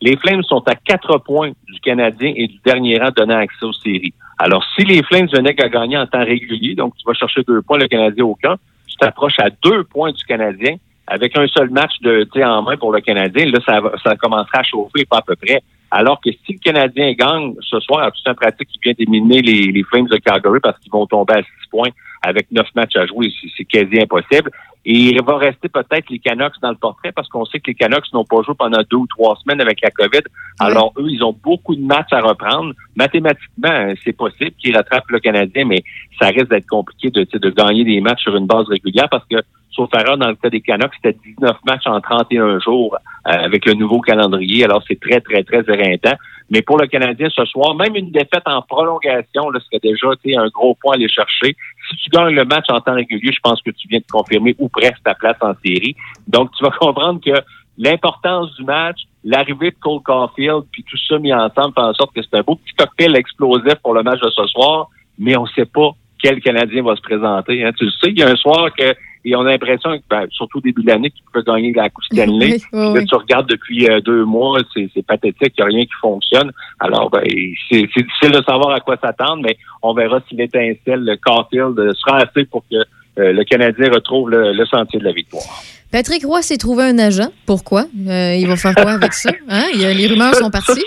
Les 0.00 0.16
Flames 0.16 0.42
sont 0.44 0.62
à 0.68 0.76
4 0.76 1.18
points 1.18 1.50
du 1.68 1.80
Canadien 1.80 2.32
et 2.36 2.46
du 2.46 2.58
dernier 2.64 2.98
rang 2.98 3.10
donnant 3.14 3.38
accès 3.38 3.64
aux 3.64 3.72
séries. 3.72 4.14
Alors, 4.38 4.64
si 4.76 4.84
les 4.84 5.02
Flames 5.02 5.28
venaient 5.32 5.54
qu'à 5.54 5.68
gagner 5.68 5.98
en 5.98 6.06
temps 6.06 6.24
régulier, 6.24 6.74
donc 6.74 6.94
tu 6.96 7.02
vas 7.06 7.12
chercher 7.12 7.42
deux 7.42 7.60
points, 7.60 7.78
le 7.78 7.88
Canadien 7.88 8.24
au 8.24 8.38
camp, 8.40 8.56
tu 8.86 8.96
t'approches 8.96 9.38
à 9.38 9.50
deux 9.62 9.82
points 9.84 10.12
du 10.12 10.24
Canadien 10.24 10.76
avec 11.10 11.36
un 11.36 11.46
seul 11.48 11.68
match 11.70 11.92
de 12.02 12.24
tu 12.32 12.38
sais, 12.38 12.44
en 12.44 12.62
main 12.62 12.76
pour 12.76 12.92
le 12.92 13.00
Canadien, 13.00 13.46
là, 13.46 13.58
ça, 13.66 13.80
ça 14.02 14.16
commencera 14.16 14.60
à 14.60 14.62
chauffer, 14.62 15.04
pas 15.04 15.18
à 15.18 15.22
peu 15.22 15.34
près. 15.36 15.60
Alors 15.90 16.20
que 16.20 16.30
si 16.30 16.52
le 16.52 16.58
Canadien 16.60 17.12
gagne 17.14 17.54
ce 17.60 17.80
soir, 17.80 18.12
tout 18.12 18.30
un 18.30 18.34
pratique, 18.34 18.68
il 18.74 18.78
vient 18.80 18.92
d'éliminer 18.96 19.42
les, 19.42 19.72
les 19.72 19.82
Flames 19.82 20.06
de 20.06 20.16
Calgary 20.18 20.60
parce 20.62 20.78
qu'ils 20.78 20.92
vont 20.92 21.06
tomber 21.06 21.34
à 21.34 21.42
six 21.42 21.68
points 21.68 21.88
avec 22.22 22.46
neuf 22.52 22.68
matchs 22.76 22.94
à 22.96 23.06
jouer, 23.06 23.28
c'est- 23.56 23.64
quasi 23.64 24.00
impossible. 24.00 24.50
Et 24.84 24.92
il 24.94 25.22
va 25.22 25.36
rester 25.36 25.68
peut-être 25.68 26.08
les 26.10 26.18
Canucks 26.20 26.60
dans 26.62 26.70
le 26.70 26.76
portrait 26.76 27.12
parce 27.12 27.28
qu'on 27.28 27.44
sait 27.44 27.58
que 27.58 27.68
les 27.68 27.74
Canucks 27.74 28.10
n'ont 28.14 28.24
pas 28.24 28.40
joué 28.42 28.54
pendant 28.56 28.80
deux 28.90 28.98
ou 28.98 29.06
trois 29.08 29.36
semaines 29.42 29.60
avec 29.60 29.80
la 29.82 29.90
COVID. 29.90 30.22
Alors 30.60 30.92
eux, 30.96 31.06
ils 31.08 31.22
ont 31.24 31.36
beaucoup 31.42 31.74
de 31.74 31.82
matchs 31.82 32.12
à 32.12 32.20
reprendre. 32.20 32.72
Mathématiquement, 32.96 33.92
c'est 34.04 34.16
possible 34.16 34.52
qu'ils 34.58 34.76
rattrapent 34.76 35.10
le 35.10 35.18
Canadien, 35.20 35.64
mais 35.64 35.82
ça 36.20 36.28
risque 36.28 36.48
d'être 36.50 36.68
compliqué 36.68 37.10
de, 37.10 37.24
tu 37.24 37.32
sais, 37.32 37.38
de 37.38 37.50
gagner 37.50 37.84
des 37.84 38.00
matchs 38.00 38.22
sur 38.22 38.36
une 38.36 38.46
base 38.46 38.66
régulière 38.68 39.08
parce 39.10 39.24
que, 39.30 39.36
sauf 39.70 39.88
erreur, 39.94 40.18
dans 40.18 40.28
le 40.28 40.34
cas 40.34 40.50
des 40.50 40.60
Canucks, 40.60 40.92
c'était 40.96 41.18
19 41.24 41.56
matchs 41.66 41.86
en 41.86 42.00
31 42.00 42.58
jours 42.60 42.96
euh, 43.26 43.30
avec 43.30 43.66
le 43.66 43.74
nouveau 43.74 44.00
calendrier. 44.00 44.64
Alors 44.64 44.82
c'est 44.86 45.00
très, 45.00 45.20
très, 45.20 45.42
très 45.42 45.62
éreintant. 45.68 46.16
Mais 46.50 46.62
pour 46.62 46.78
le 46.78 46.88
Canadien 46.88 47.28
ce 47.30 47.44
soir, 47.44 47.76
même 47.76 47.94
une 47.94 48.10
défaite 48.10 48.42
en 48.46 48.60
prolongation, 48.62 49.50
là, 49.50 49.60
serait 49.60 49.78
déjà 49.80 50.08
un 50.36 50.48
gros 50.48 50.74
point 50.74 50.94
à 50.94 50.96
aller 50.96 51.08
chercher. 51.08 51.56
Si 51.88 51.96
tu 51.96 52.10
gagnes 52.10 52.34
le 52.34 52.44
match 52.44 52.66
en 52.70 52.80
temps 52.80 52.94
régulier, 52.94 53.30
je 53.32 53.38
pense 53.40 53.62
que 53.62 53.70
tu 53.70 53.86
viens 53.88 54.00
de 54.00 54.10
confirmer 54.10 54.56
ou 54.58 54.68
presque 54.68 55.02
ta 55.04 55.14
place 55.14 55.36
en 55.40 55.54
série. 55.64 55.94
Donc, 56.26 56.50
tu 56.56 56.64
vas 56.64 56.70
comprendre 56.80 57.20
que 57.24 57.40
l'importance 57.78 58.54
du 58.56 58.64
match, 58.64 58.98
l'arrivée 59.22 59.70
de 59.70 59.76
Cole 59.80 60.02
Caulfield, 60.02 60.64
puis 60.72 60.84
tout 60.84 60.98
ça 61.08 61.18
mis 61.18 61.32
ensemble 61.32 61.72
fait 61.74 61.80
en 61.80 61.94
sorte 61.94 62.14
que 62.14 62.20
c'est 62.22 62.36
un 62.36 62.42
beau 62.42 62.56
petit 62.56 62.74
cocktail 62.74 63.16
explosif 63.16 63.74
pour 63.76 63.94
le 63.94 64.02
match 64.02 64.20
de 64.20 64.30
ce 64.30 64.46
soir, 64.46 64.88
mais 65.18 65.36
on 65.36 65.44
ne 65.44 65.48
sait 65.50 65.66
pas 65.66 65.90
quel 66.20 66.40
Canadien 66.40 66.82
va 66.82 66.96
se 66.96 67.00
présenter. 67.00 67.64
hein. 67.64 67.72
Tu 67.78 67.84
le 67.84 67.90
sais, 67.90 68.10
il 68.10 68.18
y 68.18 68.22
a 68.22 68.28
un 68.28 68.36
soir 68.36 68.70
que 68.76 68.94
et 69.24 69.36
on 69.36 69.40
a 69.40 69.50
l'impression, 69.50 69.96
que, 69.98 70.02
ben, 70.08 70.26
surtout 70.30 70.58
au 70.58 70.60
début 70.60 70.82
de 70.82 70.88
l'année, 70.88 71.10
qu'il 71.10 71.22
peut 71.32 71.42
gagner 71.42 71.72
la 71.72 71.88
Coupe 71.90 72.04
Stanley. 72.04 72.58
Oui, 72.72 72.80
oui, 72.92 72.94
là, 72.94 73.04
tu 73.04 73.14
regardes 73.16 73.48
depuis 73.48 73.88
euh, 73.88 74.00
deux 74.00 74.24
mois, 74.24 74.58
c'est 74.74 74.88
c'est 74.94 75.04
pathétique, 75.04 75.54
il 75.58 75.60
n'y 75.60 75.62
a 75.62 75.66
rien 75.66 75.84
qui 75.84 75.92
fonctionne. 76.00 76.50
Alors, 76.78 77.10
ben, 77.10 77.22
c'est 77.70 77.88
c'est 77.94 78.02
difficile 78.02 78.30
de 78.32 78.42
savoir 78.42 78.70
à 78.70 78.80
quoi 78.80 78.96
s'attendre, 79.02 79.42
mais 79.42 79.56
on 79.82 79.92
verra 79.94 80.20
si 80.28 80.34
l'étincelle, 80.36 81.04
le 81.04 81.16
Caulfield, 81.16 81.78
euh, 81.78 81.92
sera 81.94 82.18
assez 82.18 82.44
pour 82.46 82.62
que 82.70 82.76
euh, 83.18 83.32
le 83.32 83.44
Canadien 83.44 83.90
retrouve 83.92 84.30
le, 84.30 84.52
le 84.52 84.66
sentier 84.66 84.98
de 84.98 85.04
la 85.04 85.12
victoire. 85.12 85.42
Patrick 85.90 86.24
Roy 86.24 86.40
s'est 86.42 86.56
trouvé 86.56 86.84
un 86.84 86.98
agent. 86.98 87.30
Pourquoi? 87.46 87.82
Euh, 88.06 88.36
il 88.36 88.46
va 88.46 88.56
faire 88.56 88.74
quoi 88.74 88.92
avec 88.92 89.12
ça? 89.12 89.30
Hein? 89.48 89.64
Les 89.74 90.06
rumeurs 90.06 90.34
sont 90.36 90.50
parties. 90.50 90.84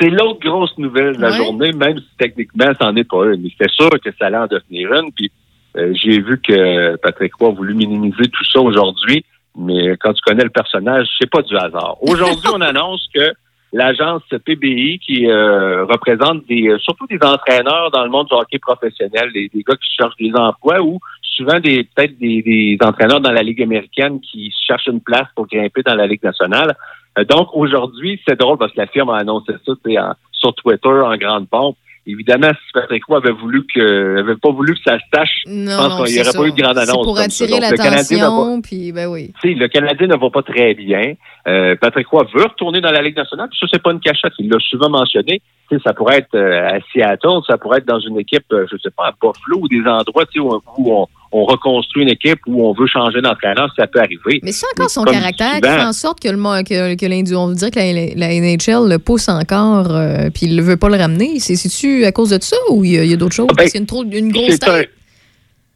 C'est 0.00 0.10
l'autre 0.10 0.40
grosse 0.40 0.76
nouvelle 0.78 1.16
de 1.16 1.20
la 1.22 1.30
Ouais. 1.30 1.36
journée, 1.38 1.72
même 1.72 1.98
si 1.98 2.04
techniquement, 2.18 2.66
c'en 2.78 2.94
est 2.96 3.08
pas 3.08 3.24
une. 3.32 3.42
Mais 3.42 3.48
c'était 3.50 3.72
sûr 3.72 3.90
que 3.90 4.10
ça 4.18 4.26
allait 4.26 4.36
en 4.36 4.46
devenir 4.46 4.92
une. 4.92 5.10
Puis 5.12 5.32
euh, 5.76 5.92
j'ai 5.94 6.20
vu 6.20 6.40
que 6.40 6.96
Patrick 6.96 7.34
Roy 7.36 7.48
a 7.48 7.52
voulu 7.52 7.74
minimiser 7.74 8.24
tout 8.32 8.44
ça 8.52 8.60
aujourd'hui. 8.60 9.24
Mais 9.58 9.96
quand 10.00 10.12
tu 10.12 10.20
connais 10.26 10.44
le 10.44 10.50
personnage, 10.50 11.08
c'est 11.18 11.30
pas 11.30 11.42
du 11.42 11.56
hasard. 11.56 11.96
Aujourd'hui, 12.02 12.48
on 12.54 12.60
annonce 12.72 13.06
que 13.14 13.32
l'agence 13.72 14.22
PBI, 14.44 14.98
qui 14.98 15.26
euh, 15.26 15.84
représente 15.86 16.46
des, 16.46 16.68
euh, 16.68 16.78
surtout 16.78 17.06
des 17.06 17.18
entraîneurs 17.22 17.90
dans 17.90 18.04
le 18.04 18.10
monde 18.10 18.26
du 18.28 18.34
hockey 18.34 18.58
professionnel, 18.58 19.32
des, 19.32 19.48
des 19.52 19.62
gars 19.62 19.74
qui 19.76 19.88
cherchent 19.98 20.16
des 20.20 20.32
emplois 20.34 20.80
ou 20.82 20.98
souvent 21.22 21.58
des 21.58 21.84
peut-être 21.84 22.18
des, 22.18 22.42
des 22.42 22.78
entraîneurs 22.82 23.20
dans 23.20 23.32
la 23.32 23.42
Ligue 23.42 23.62
américaine 23.62 24.20
qui 24.20 24.52
cherchent 24.66 24.86
une 24.86 25.00
place 25.00 25.26
pour 25.34 25.46
grimper 25.46 25.82
dans 25.82 25.94
la 25.94 26.06
Ligue 26.06 26.22
nationale. 26.22 26.76
Euh, 27.18 27.24
donc 27.24 27.48
aujourd'hui, 27.54 28.20
c'est 28.26 28.38
drôle 28.38 28.58
parce 28.58 28.72
que 28.72 28.80
la 28.80 28.86
firme 28.86 29.10
a 29.10 29.16
annoncé 29.16 29.52
ça 29.64 29.72
en- 29.72 30.14
sur 30.32 30.54
Twitter 30.54 30.88
en 30.88 31.16
grande 31.16 31.48
pompe. 31.48 31.76
Évidemment, 32.08 32.50
si 32.50 32.72
Patrick 32.72 33.04
Roy 33.06 33.18
avait 33.18 33.32
voulu 33.32 33.66
que 33.66 34.20
avait 34.20 34.36
pas 34.36 34.50
voulu 34.50 34.74
que 34.74 34.80
ça 34.84 34.96
se 34.98 35.04
sache, 35.12 35.42
Non, 35.46 35.72
je 35.72 35.76
pense 35.76 36.04
qu'il 36.04 36.14
n'y 36.14 36.20
aurait 36.20 36.30
ça. 36.30 36.38
pas 36.38 36.46
eu 36.46 36.52
de 36.52 36.62
grande 36.62 36.78
annonce. 36.78 37.04
Pour 37.04 37.18
attirer 37.18 37.60
l'attention, 37.60 38.62
puis 38.62 38.92
ben 38.92 39.08
oui. 39.08 39.32
le 39.42 39.66
Canadien 39.66 40.06
ne 40.06 40.16
va 40.16 40.30
pas 40.30 40.42
très 40.42 40.74
bien. 40.74 41.14
Euh, 41.48 41.74
Patrick 41.80 42.06
Roy 42.06 42.24
veut 42.34 42.44
retourner 42.44 42.80
dans 42.80 42.92
la 42.92 43.02
Ligue 43.02 43.16
nationale. 43.16 43.48
Puis 43.48 43.58
ça, 43.60 43.66
c'est 43.72 43.82
pas 43.82 43.90
une 43.90 44.00
cachette. 44.00 44.32
Il 44.38 44.48
l'a 44.48 44.58
souvent 44.60 44.88
mentionné. 44.88 45.42
Tu 45.68 45.76
sais, 45.76 45.82
ça 45.84 45.94
pourrait 45.94 46.18
être 46.18 46.34
euh, 46.36 46.68
à 46.68 46.78
Seattle, 46.92 47.40
ça 47.46 47.58
pourrait 47.58 47.78
être 47.78 47.86
dans 47.86 47.98
une 47.98 48.18
équipe, 48.20 48.44
euh, 48.52 48.66
je 48.70 48.76
sais 48.78 48.90
pas, 48.90 49.08
à 49.08 49.10
Buffalo 49.10 49.62
ou 49.62 49.68
des 49.68 49.80
endroits 49.80 50.26
tu 50.26 50.34
sais, 50.34 50.38
où, 50.38 50.62
où 50.78 50.92
on, 50.92 51.08
on 51.32 51.44
reconstruit 51.44 52.02
une 52.04 52.08
équipe, 52.10 52.38
où 52.46 52.66
on 52.66 52.72
veut 52.72 52.86
changer 52.86 53.20
d'entraîneur, 53.20 53.72
ça 53.76 53.86
peut 53.86 53.98
arriver. 54.00 54.40
Mais 54.42 54.52
c'est 54.52 54.66
encore 54.74 54.88
son 54.90 55.02
caractère 55.04 55.54
qui 55.60 55.68
fait 55.68 55.82
en 55.82 55.92
sorte 55.92 56.20
que 56.20 56.28
le 56.28 56.36
que, 56.62 56.94
que 56.94 57.34
on 57.36 57.48
veut 57.48 57.54
dire 57.54 57.70
que 57.70 57.78
la, 57.78 58.28
la 58.28 58.34
NHL 58.40 58.88
le 58.88 58.98
pousse 58.98 59.28
encore, 59.28 59.90
euh, 59.90 60.30
puis 60.32 60.46
il 60.46 60.56
ne 60.56 60.62
veut 60.62 60.76
pas 60.76 60.88
le 60.88 60.96
ramener. 60.96 61.38
C'est- 61.40 61.56
C'est-tu 61.56 62.04
à 62.04 62.12
cause 62.12 62.30
de 62.30 62.38
ça 62.40 62.56
ou 62.70 62.84
il 62.84 63.04
y 63.04 63.12
a, 63.12 63.16
d'autres 63.16 63.34
choses? 63.34 63.48
Parce 63.56 63.70
qu'il 63.70 63.78
y 63.78 63.78
a 63.78 63.80
une, 63.82 63.86
trop- 63.86 64.04
une 64.04 64.30
grosse 64.32 64.50
C'est 64.52 64.58
tête. 64.60 64.90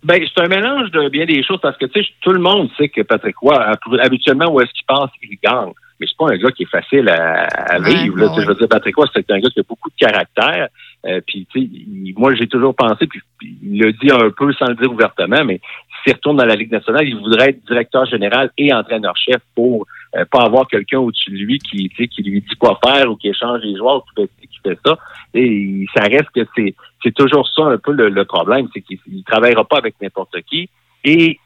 ben, 0.05 0.21
c'est 0.35 0.43
un 0.43 0.49
mélange 0.49 0.91
de 0.93 1.09
bien 1.09 1.27
des 1.27 1.43
choses 1.43 1.59
parce 1.61 1.77
que 1.77 1.87
tu 1.87 2.01
sais, 2.03 2.09
tout 2.23 2.33
le 2.33 2.41
monde 2.41 2.69
sait 2.79 2.89
que 2.89 3.03
Patrick 3.03 3.37
Roy, 3.39 3.59
habituellement, 4.03 4.51
où 4.53 4.61
est-ce 4.61 4.71
qu'il 4.73 4.87
passe, 4.87 5.11
il 5.23 5.37
gagne. 5.43 5.73
Mais 6.01 6.07
c'est 6.09 6.17
pas 6.17 6.33
un 6.33 6.39
gars 6.39 6.51
qui 6.53 6.63
est 6.63 6.71
facile 6.71 7.09
à, 7.11 7.45
à 7.75 7.79
Ouais, 7.81 7.95
vivre. 7.95 8.17
là. 8.17 8.27
ouais, 8.33 8.43
Je 8.43 8.47
veux 8.49 8.55
dire, 8.55 8.69
Patrick 8.69 8.97
Roy, 8.97 9.07
c'est 9.15 9.31
un 9.31 9.39
gars 9.39 9.51
qui 9.51 9.61
a 9.61 9.63
beaucoup 9.69 9.91
de 9.91 9.97
caractère. 10.07 10.69
Euh, 11.07 11.21
puis, 11.27 11.47
moi, 12.17 12.35
j'ai 12.35 12.47
toujours 12.47 12.75
pensé, 12.75 13.07
puis 13.07 13.21
il 13.63 13.81
le 13.81 13.93
dit 13.93 14.11
un 14.11 14.31
peu 14.31 14.53
sans 14.53 14.67
le 14.67 14.75
dire 14.75 14.93
ouvertement, 14.93 15.45
mais 15.45 15.61
s'il 16.03 16.13
retourne 16.13 16.37
dans 16.37 16.45
la 16.45 16.57
Ligue 16.57 16.73
nationale, 16.73 17.09
il 17.09 17.17
voudrait 17.17 17.51
être 17.51 17.65
directeur 17.67 18.05
général 18.07 18.51
et 18.59 18.73
entraîneur-chef 18.73 19.41
pour 19.55 19.87
euh, 20.17 20.25
pas 20.31 20.43
avoir 20.43 20.67
quelqu'un 20.67 20.99
au-dessus 20.99 21.31
de 21.31 21.37
lui 21.37 21.59
qui, 21.59 21.89
qui 21.89 22.23
lui 22.23 22.41
dit 22.41 22.57
quoi 22.59 22.79
faire 22.85 23.11
ou 23.11 23.17
qui 23.17 23.29
échange 23.29 23.61
les 23.63 23.77
joueurs 23.77 23.99
ou 23.99 24.01
qui 24.01 24.23
fait, 24.23 24.47
qui 24.47 24.59
fait 24.63 24.79
ça. 24.85 24.99
Et 25.35 25.87
ça 25.95 26.03
reste 26.05 26.31
que 26.35 26.47
c'est 26.57 26.75
c'est 27.03 27.15
toujours 27.15 27.49
ça 27.49 27.65
un 27.65 27.79
peu 27.79 27.93
le, 27.93 28.09
le 28.09 28.25
problème, 28.25 28.69
c'est 28.75 28.83
qu'il 28.83 28.99
ne 29.07 29.23
travaillera 29.23 29.65
pas 29.65 29.79
avec 29.79 29.95
n'importe 30.03 30.37
qui. 30.43 30.69
Et 31.05 31.39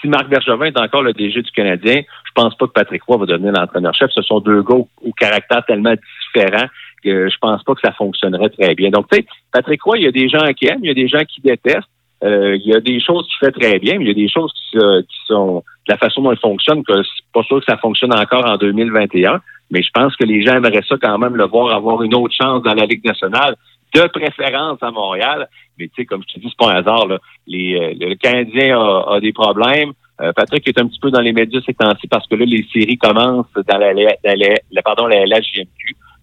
si 0.00 0.08
Marc 0.08 0.28
Bergevin 0.28 0.66
est 0.66 0.78
encore 0.78 1.02
le 1.02 1.12
DG 1.12 1.40
du 1.42 1.50
Canadien, 1.52 2.02
je 2.30 2.42
pense 2.42 2.54
pas 2.54 2.66
que 2.66 2.72
Patrick 2.72 3.02
Roy 3.02 3.18
va 3.18 3.26
devenir 3.26 3.52
l'entraîneur-chef. 3.52 4.10
Ce 4.14 4.22
sont 4.22 4.40
deux 4.40 4.62
gars 4.62 4.76
au, 4.76 5.12
caractère 5.12 5.64
tellement 5.66 5.94
différent 5.94 6.66
que 7.02 7.28
je 7.28 7.36
pense 7.40 7.62
pas 7.64 7.74
que 7.74 7.80
ça 7.82 7.92
fonctionnerait 7.92 8.50
très 8.50 8.74
bien. 8.74 8.90
Donc, 8.90 9.08
tu 9.10 9.16
sais, 9.16 9.26
Patrick 9.52 9.82
Roy, 9.82 9.98
il 9.98 10.04
y 10.04 10.08
a 10.08 10.12
des 10.12 10.28
gens 10.28 10.44
qui 10.52 10.66
aiment, 10.66 10.84
il 10.84 10.88
y 10.88 10.90
a 10.90 10.94
des 10.94 11.08
gens 11.08 11.24
qui 11.28 11.40
détestent. 11.40 11.88
Euh, 12.22 12.54
il 12.56 12.66
y 12.66 12.74
a 12.74 12.80
des 12.80 13.00
choses 13.00 13.26
qu'il 13.26 13.46
fait 13.46 13.58
très 13.58 13.78
bien, 13.78 13.96
mais 13.96 14.04
il 14.04 14.08
y 14.08 14.10
a 14.10 14.14
des 14.14 14.28
choses 14.28 14.52
qui, 14.52 14.76
qui 14.78 15.18
sont 15.26 15.64
de 15.88 15.92
la 15.92 15.96
façon 15.96 16.20
dont 16.20 16.32
il 16.32 16.38
fonctionne, 16.38 16.84
que 16.84 17.02
c'est 17.02 17.24
pas 17.32 17.42
sûr 17.44 17.60
que 17.60 17.64
ça 17.66 17.78
fonctionne 17.78 18.14
encore 18.14 18.44
en 18.44 18.58
2021. 18.58 19.40
Mais 19.70 19.82
je 19.82 19.90
pense 19.92 20.14
que 20.16 20.24
les 20.24 20.42
gens 20.42 20.56
aimeraient 20.56 20.84
ça 20.86 20.96
quand 21.00 21.16
même 21.18 21.36
le 21.36 21.46
voir 21.46 21.74
avoir 21.74 22.02
une 22.02 22.14
autre 22.14 22.34
chance 22.34 22.62
dans 22.62 22.74
la 22.74 22.84
Ligue 22.84 23.04
nationale, 23.04 23.56
de 23.94 24.06
préférence 24.08 24.78
à 24.82 24.90
Montréal. 24.90 25.48
Mais 25.78 25.88
tu 25.88 25.94
sais, 25.96 26.04
comme 26.04 26.22
je 26.28 26.34
te 26.34 26.40
dis, 26.40 26.48
c'est 26.50 26.58
pas 26.58 26.72
un 26.72 26.76
hasard. 26.76 27.06
Là. 27.06 27.18
Les, 27.46 27.74
euh, 27.74 27.94
le 27.98 28.14
Canadien 28.16 28.78
a, 28.78 29.14
a 29.14 29.20
des 29.20 29.32
problèmes. 29.32 29.92
Euh, 30.20 30.32
Patrick 30.34 30.66
est 30.68 30.78
un 30.78 30.86
petit 30.86 31.00
peu 31.00 31.10
dans 31.10 31.20
les 31.20 31.32
médias 31.32 31.60
ces 31.64 31.74
temps-ci 31.74 32.06
parce 32.08 32.26
que 32.26 32.34
là, 32.34 32.44
les 32.44 32.66
séries 32.72 32.98
commencent 32.98 33.46
dans 33.54 33.78
la, 33.78 33.92
la, 33.92 34.14
la, 34.24 34.82
pardon, 34.82 35.06
la. 35.06 35.40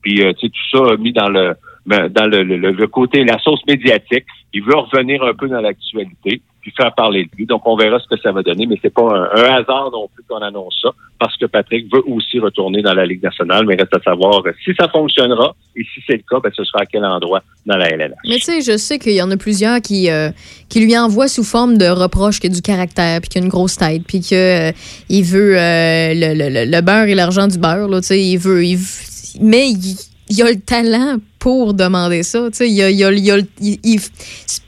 Puis 0.01 0.21
euh, 0.21 0.33
tu 0.33 0.47
sais, 0.47 0.49
tout 0.49 0.77
ça 0.77 0.97
mis 0.97 1.13
dans 1.13 1.29
le 1.29 1.55
ben, 1.85 2.09
dans 2.09 2.25
le, 2.25 2.43
le, 2.43 2.57
le 2.57 2.87
côté, 2.87 3.23
la 3.23 3.39
sauce 3.39 3.65
médiatique. 3.65 4.25
Il 4.53 4.63
veut 4.63 4.75
revenir 4.75 5.23
un 5.23 5.33
peu 5.33 5.47
dans 5.47 5.61
l'actualité, 5.61 6.41
faire 6.71 6.93
parler 6.95 7.23
de 7.25 7.29
lui. 7.37 7.45
Donc, 7.45 7.61
on 7.65 7.75
verra 7.77 7.99
ce 7.99 8.07
que 8.13 8.19
ça 8.21 8.31
va 8.31 8.41
donner, 8.43 8.65
mais 8.65 8.77
c'est 8.81 8.93
pas 8.93 9.03
un, 9.03 9.53
hasard 9.53 9.89
non 9.91 10.09
plus 10.13 10.23
qu'on 10.27 10.37
annonce 10.37 10.75
ça, 10.81 10.89
parce 11.19 11.35
que 11.37 11.45
Patrick 11.45 11.85
veut 11.93 12.03
aussi 12.07 12.39
retourner 12.39 12.81
dans 12.81 12.93
la 12.93 13.05
Ligue 13.05 13.23
nationale, 13.23 13.65
mais 13.65 13.75
reste 13.75 13.95
à 13.95 14.01
savoir 14.01 14.41
euh, 14.45 14.51
si 14.63 14.71
ça 14.79 14.87
fonctionnera, 14.89 15.55
et 15.75 15.83
si 15.83 16.01
c'est 16.07 16.13
le 16.17 16.23
cas, 16.29 16.39
ben, 16.43 16.51
ce 16.55 16.63
sera 16.63 16.81
à 16.81 16.85
quel 16.85 17.05
endroit 17.05 17.41
dans 17.65 17.77
la 17.77 17.89
LNH. 17.89 18.15
Mais 18.27 18.35
tu 18.35 18.41
sais, 18.41 18.61
je 18.61 18.77
sais 18.77 18.99
qu'il 18.99 19.13
y 19.13 19.21
en 19.21 19.31
a 19.31 19.37
plusieurs 19.37 19.79
qui, 19.81 20.09
euh, 20.09 20.29
qui 20.69 20.79
lui 20.79 20.97
envoient 20.97 21.27
sous 21.27 21.43
forme 21.43 21.77
de 21.77 21.87
reproches 21.87 22.39
qu'il 22.39 22.51
a 22.51 22.53
du 22.55 22.61
caractère, 22.61 23.19
puis 23.21 23.29
qu'il 23.29 23.41
a 23.41 23.43
une 23.45 23.49
grosse 23.51 23.77
tête, 23.77 24.03
puis 24.07 24.19
qu'il 24.21 24.73
il 25.09 25.23
veut 25.23 25.57
euh, 25.57 26.13
le, 26.13 26.33
le- 26.33 26.69
le- 26.71 26.81
beurre 26.81 27.05
et 27.07 27.15
l'argent 27.15 27.47
du 27.47 27.57
beurre. 27.57 27.89
Tu 27.97 28.03
sais, 28.07 28.19
il 28.21 28.37
veut, 28.37 28.63
il 28.65 28.75
veut- 28.77 29.39
mais 29.41 29.69
il, 29.69 29.95
il 30.29 30.41
a 30.41 30.49
le 30.49 30.59
talent 30.59 31.17
pour 31.47 31.73
demander 31.73 32.23
ça. 32.23 32.49
Il 32.59 32.67
il 32.67 33.03
a- 33.05 33.39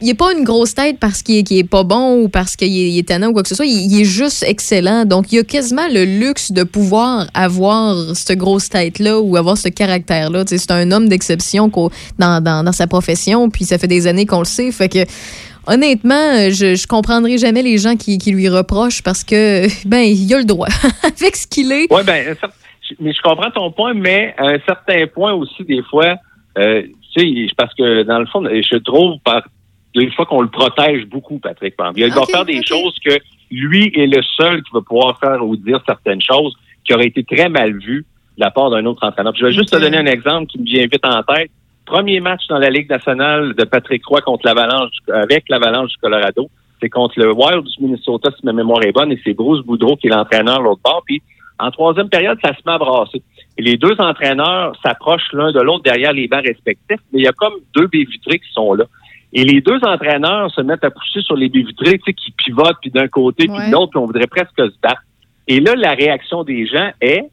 il 0.01 0.15
pas 0.15 0.31
une 0.31 0.45
grosse 0.45 0.73
tête 0.73 0.97
parce 0.97 1.21
qu'il 1.21 1.39
est, 1.39 1.43
qu'il 1.43 1.57
est 1.57 1.69
pas 1.69 1.83
bon 1.83 2.21
ou 2.21 2.29
parce 2.29 2.55
qu'il 2.55 2.97
est, 2.97 2.97
est 2.97 3.25
ou 3.25 3.33
quoi 3.33 3.43
que 3.43 3.49
ce 3.49 3.55
soit. 3.55 3.65
Il, 3.65 3.99
est 3.99 4.05
juste 4.05 4.45
excellent. 4.47 5.03
Donc, 5.03 5.29
il 5.33 5.39
a 5.39 5.43
quasiment 5.43 5.89
le 5.91 6.05
luxe 6.05 6.53
de 6.53 6.63
pouvoir 6.63 7.27
avoir 7.33 8.15
cette 8.15 8.37
grosse 8.37 8.69
tête-là 8.69 9.19
ou 9.19 9.35
avoir 9.35 9.57
ce 9.57 9.67
caractère-là. 9.67 10.45
C'est 10.47 10.71
un 10.71 10.89
homme 10.93 11.09
d'exception 11.09 11.69
dans, 12.17 12.41
dans, 12.41 12.71
sa 12.71 12.87
profession, 12.87 13.49
puis 13.49 13.65
ça 13.65 13.77
fait 13.77 13.87
des 13.87 14.07
années 14.07 14.25
qu'on 14.25 14.39
le 14.39 14.45
sait. 14.45 14.71
Fait 14.71 14.87
que 14.87 14.99
honnêtement, 15.67 16.49
je, 16.49 16.75
je 16.75 16.87
comprendrai 16.87 17.37
jamais 17.37 17.61
les 17.61 17.77
gens 17.77 17.97
qui, 17.97 18.17
lui 18.31 18.47
reprochent 18.47 19.03
parce 19.03 19.25
que, 19.25 19.67
ben, 19.85 20.03
il 20.03 20.33
a 20.33 20.37
le 20.37 20.45
droit. 20.45 20.69
Avec 21.03 21.35
ce 21.35 21.45
qu'il 21.45 21.73
est. 21.73 21.87
Oui, 21.91 22.03
ben, 22.05 22.37
mais 23.01 23.11
je 23.11 23.21
comprends 23.21 23.51
ton 23.51 23.69
point, 23.69 23.93
mais 23.93 24.33
à 24.37 24.45
un 24.45 24.59
certain 24.65 25.05
point 25.13 25.33
aussi, 25.33 25.65
des 25.65 25.83
fois, 25.83 26.15
euh, 26.57 26.83
tu 27.13 27.47
sais, 27.47 27.53
parce 27.57 27.73
que 27.73 28.03
dans 28.03 28.19
le 28.19 28.25
fond, 28.25 28.43
je 28.43 28.77
trouve 28.77 29.19
par 29.23 29.43
des 29.95 30.11
fois 30.11 30.25
qu'on 30.25 30.41
le 30.41 30.49
protège 30.49 31.05
beaucoup, 31.05 31.39
Patrick. 31.39 31.73
Exemple. 31.73 31.99
Il 31.99 32.09
va 32.13 32.21
Ok, 32.21 32.31
faire 32.31 32.45
des 32.45 32.63
choses 32.63 32.95
que 33.03 33.17
lui 33.51 33.91
est 33.95 34.07
le 34.07 34.21
seul 34.37 34.61
qui 34.63 34.71
va 34.73 34.81
pouvoir 34.81 35.19
faire 35.19 35.45
ou 35.45 35.55
dire 35.55 35.81
certaines 35.85 36.21
choses 36.21 36.55
qui 36.85 36.93
auraient 36.93 37.07
été 37.07 37.23
très 37.23 37.49
mal 37.49 37.77
vues 37.77 38.05
de 38.37 38.43
la 38.43 38.51
part 38.51 38.69
d'un 38.69 38.85
autre 38.85 39.05
entraîneur. 39.05 39.33
Puis 39.33 39.41
je 39.41 39.47
vais 39.47 39.51
juste 39.51 39.71
te 39.71 39.77
donner 39.77 39.97
un 39.97 40.05
exemple 40.05 40.47
qui 40.47 40.59
me 40.59 40.65
vient 40.65 40.85
vite 40.85 41.05
en 41.05 41.23
tête. 41.23 41.49
Premier 41.85 42.19
match 42.19 42.45
dans 42.47 42.59
la 42.59 42.69
Ligue 42.69 42.89
nationale 42.89 43.55
de 43.55 43.63
Patrick 43.63 44.05
Roy 44.05 44.21
contre 44.21 44.45
l'Avalanche, 44.45 44.91
avec 45.11 45.49
l'Avalanche 45.49 45.89
du 45.89 45.97
Colorado. 45.97 46.49
C'est 46.79 46.89
contre 46.89 47.19
le 47.19 47.33
Wild 47.33 47.65
du 47.65 47.83
Minnesota, 47.83 48.29
si 48.37 48.45
ma 48.45 48.53
mémoire 48.53 48.83
est 48.83 48.91
bonne, 48.91 49.11
et 49.11 49.19
c'est 49.23 49.33
Bruce 49.33 49.65
Boudreau 49.65 49.97
qui 49.97 50.07
est 50.07 50.11
l'entraîneur 50.11 50.61
l'autre 50.61 50.81
bord. 50.83 51.01
Puis 51.05 51.21
en 51.57 51.71
troisième 51.71 52.07
période, 52.07 52.37
ça 52.43 52.53
se 52.53 52.59
met 52.65 52.73
à 52.73 52.77
brasser. 52.77 53.21
Et 53.59 53.61
les 53.61 53.75
deux 53.75 53.95
entraîneurs 53.99 54.73
s'approchent 54.81 55.33
l'un 55.33 55.51
de 55.51 55.59
l'autre 55.59 55.83
derrière 55.83 56.13
les 56.13 56.29
bancs 56.29 56.45
respectifs, 56.45 57.01
mais 57.11 57.19
il 57.19 57.23
y 57.23 57.27
a 57.27 57.33
comme 57.33 57.55
deux 57.75 57.87
baies 57.87 58.05
vitrées 58.09 58.39
qui 58.39 58.49
sont 58.53 58.73
là. 58.73 58.85
Et 59.33 59.43
les 59.43 59.59
deux 59.59 59.79
entraîneurs 59.83 60.49
se 60.51 60.61
mettent 60.61 60.85
à 60.85 60.89
pousser 60.89 61.19
sur 61.19 61.35
les 61.35 61.49
baies 61.49 61.63
vitrées, 61.63 61.97
tu 61.97 62.05
sais, 62.05 62.13
qui 62.13 62.31
pivotent, 62.31 62.77
puis 62.79 62.89
d'un 62.89 63.09
côté, 63.09 63.47
puis 63.47 63.67
de 63.67 63.71
l'autre, 63.73 63.89
puis 63.89 63.99
on 63.99 64.05
voudrait 64.05 64.27
presque 64.27 64.55
se 64.55 64.79
battre. 64.81 65.01
Et 65.49 65.59
là, 65.59 65.75
la 65.75 65.91
réaction 65.91 66.45
des 66.45 66.67
gens 66.67 66.89
est 67.01 67.25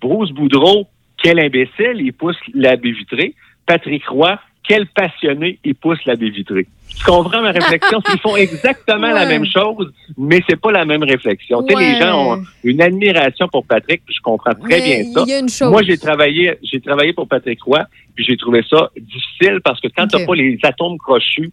Bruce 0.00 0.30
Boudreau, 0.30 0.86
quel 1.20 1.40
imbécile, 1.40 1.96
il 1.96 2.12
pousse 2.12 2.36
la 2.54 2.76
baie 2.76 2.92
vitrée. 2.92 3.34
Patrick 3.66 4.06
Roy, 4.06 4.38
quel 4.62 4.86
passionné, 4.86 5.58
il 5.64 5.74
pousse 5.74 6.04
la 6.04 6.14
baie 6.14 6.30
vitrée. 6.30 6.68
Tu 6.96 7.04
comprends 7.04 7.42
ma 7.42 7.50
réflexion? 7.50 8.00
Ils 8.12 8.20
font 8.20 8.36
exactement 8.36 9.10
la 9.10 9.26
même 9.26 9.44
chose, 9.46 9.92
mais 10.16 10.40
c'est 10.48 10.60
pas 10.60 10.70
la 10.72 10.84
même 10.84 11.02
réflexion. 11.02 11.62
Tu 11.62 11.74
sais, 11.74 11.80
les 11.80 11.98
gens 12.00 12.34
ont 12.34 12.42
une 12.62 12.80
admiration 12.80 13.48
pour 13.48 13.66
Patrick, 13.66 14.02
puis 14.06 14.14
je 14.14 14.20
comprends 14.22 14.54
très 14.54 14.68
Mais 14.80 15.02
bien 15.02 15.12
ça. 15.12 15.24
y 15.26 15.32
a 15.32 15.38
une 15.40 15.48
chose. 15.48 15.70
Moi, 15.70 15.82
j'ai 15.82 15.98
travaillé, 15.98 16.56
j'ai 16.62 16.80
travaillé 16.80 17.12
pour 17.12 17.26
Patrick 17.28 17.60
Roy, 17.62 17.80
puis 18.14 18.24
j'ai 18.24 18.36
trouvé 18.36 18.62
ça 18.70 18.90
difficile 18.98 19.60
parce 19.64 19.80
que 19.80 19.88
quand 19.94 20.06
t'as 20.06 20.24
pas 20.24 20.34
les 20.34 20.58
atomes 20.62 20.98
crochus, 20.98 21.50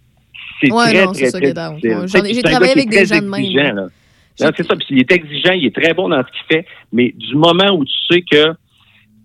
c'est 0.62 0.72
Ouais, 0.72 0.92
très, 0.94 1.06
non, 1.06 1.12
très, 1.12 1.32
difficile. 1.32 2.34
J'ai 2.36 2.42
travaillé 2.44 2.72
avec 2.74 2.90
des 2.90 3.06
gens 3.06 3.18
de 3.22 3.26
même, 3.28 3.76
là. 3.76 3.88
Non, 4.40 4.50
c'est 4.56 4.64
ça. 4.66 4.76
Puis 4.76 4.86
il 4.92 5.00
est 5.00 5.12
exigeant, 5.12 5.52
il 5.54 5.66
est 5.66 5.76
très 5.76 5.94
bon 5.94 6.10
dans 6.10 6.22
ce 6.24 6.32
qu'il 6.32 6.46
fait, 6.58 6.66
mais 6.94 7.14
du 7.18 7.36
moment 7.36 7.72
où 7.76 7.84
tu 7.84 7.94
sais 8.10 8.22
que 8.22 8.54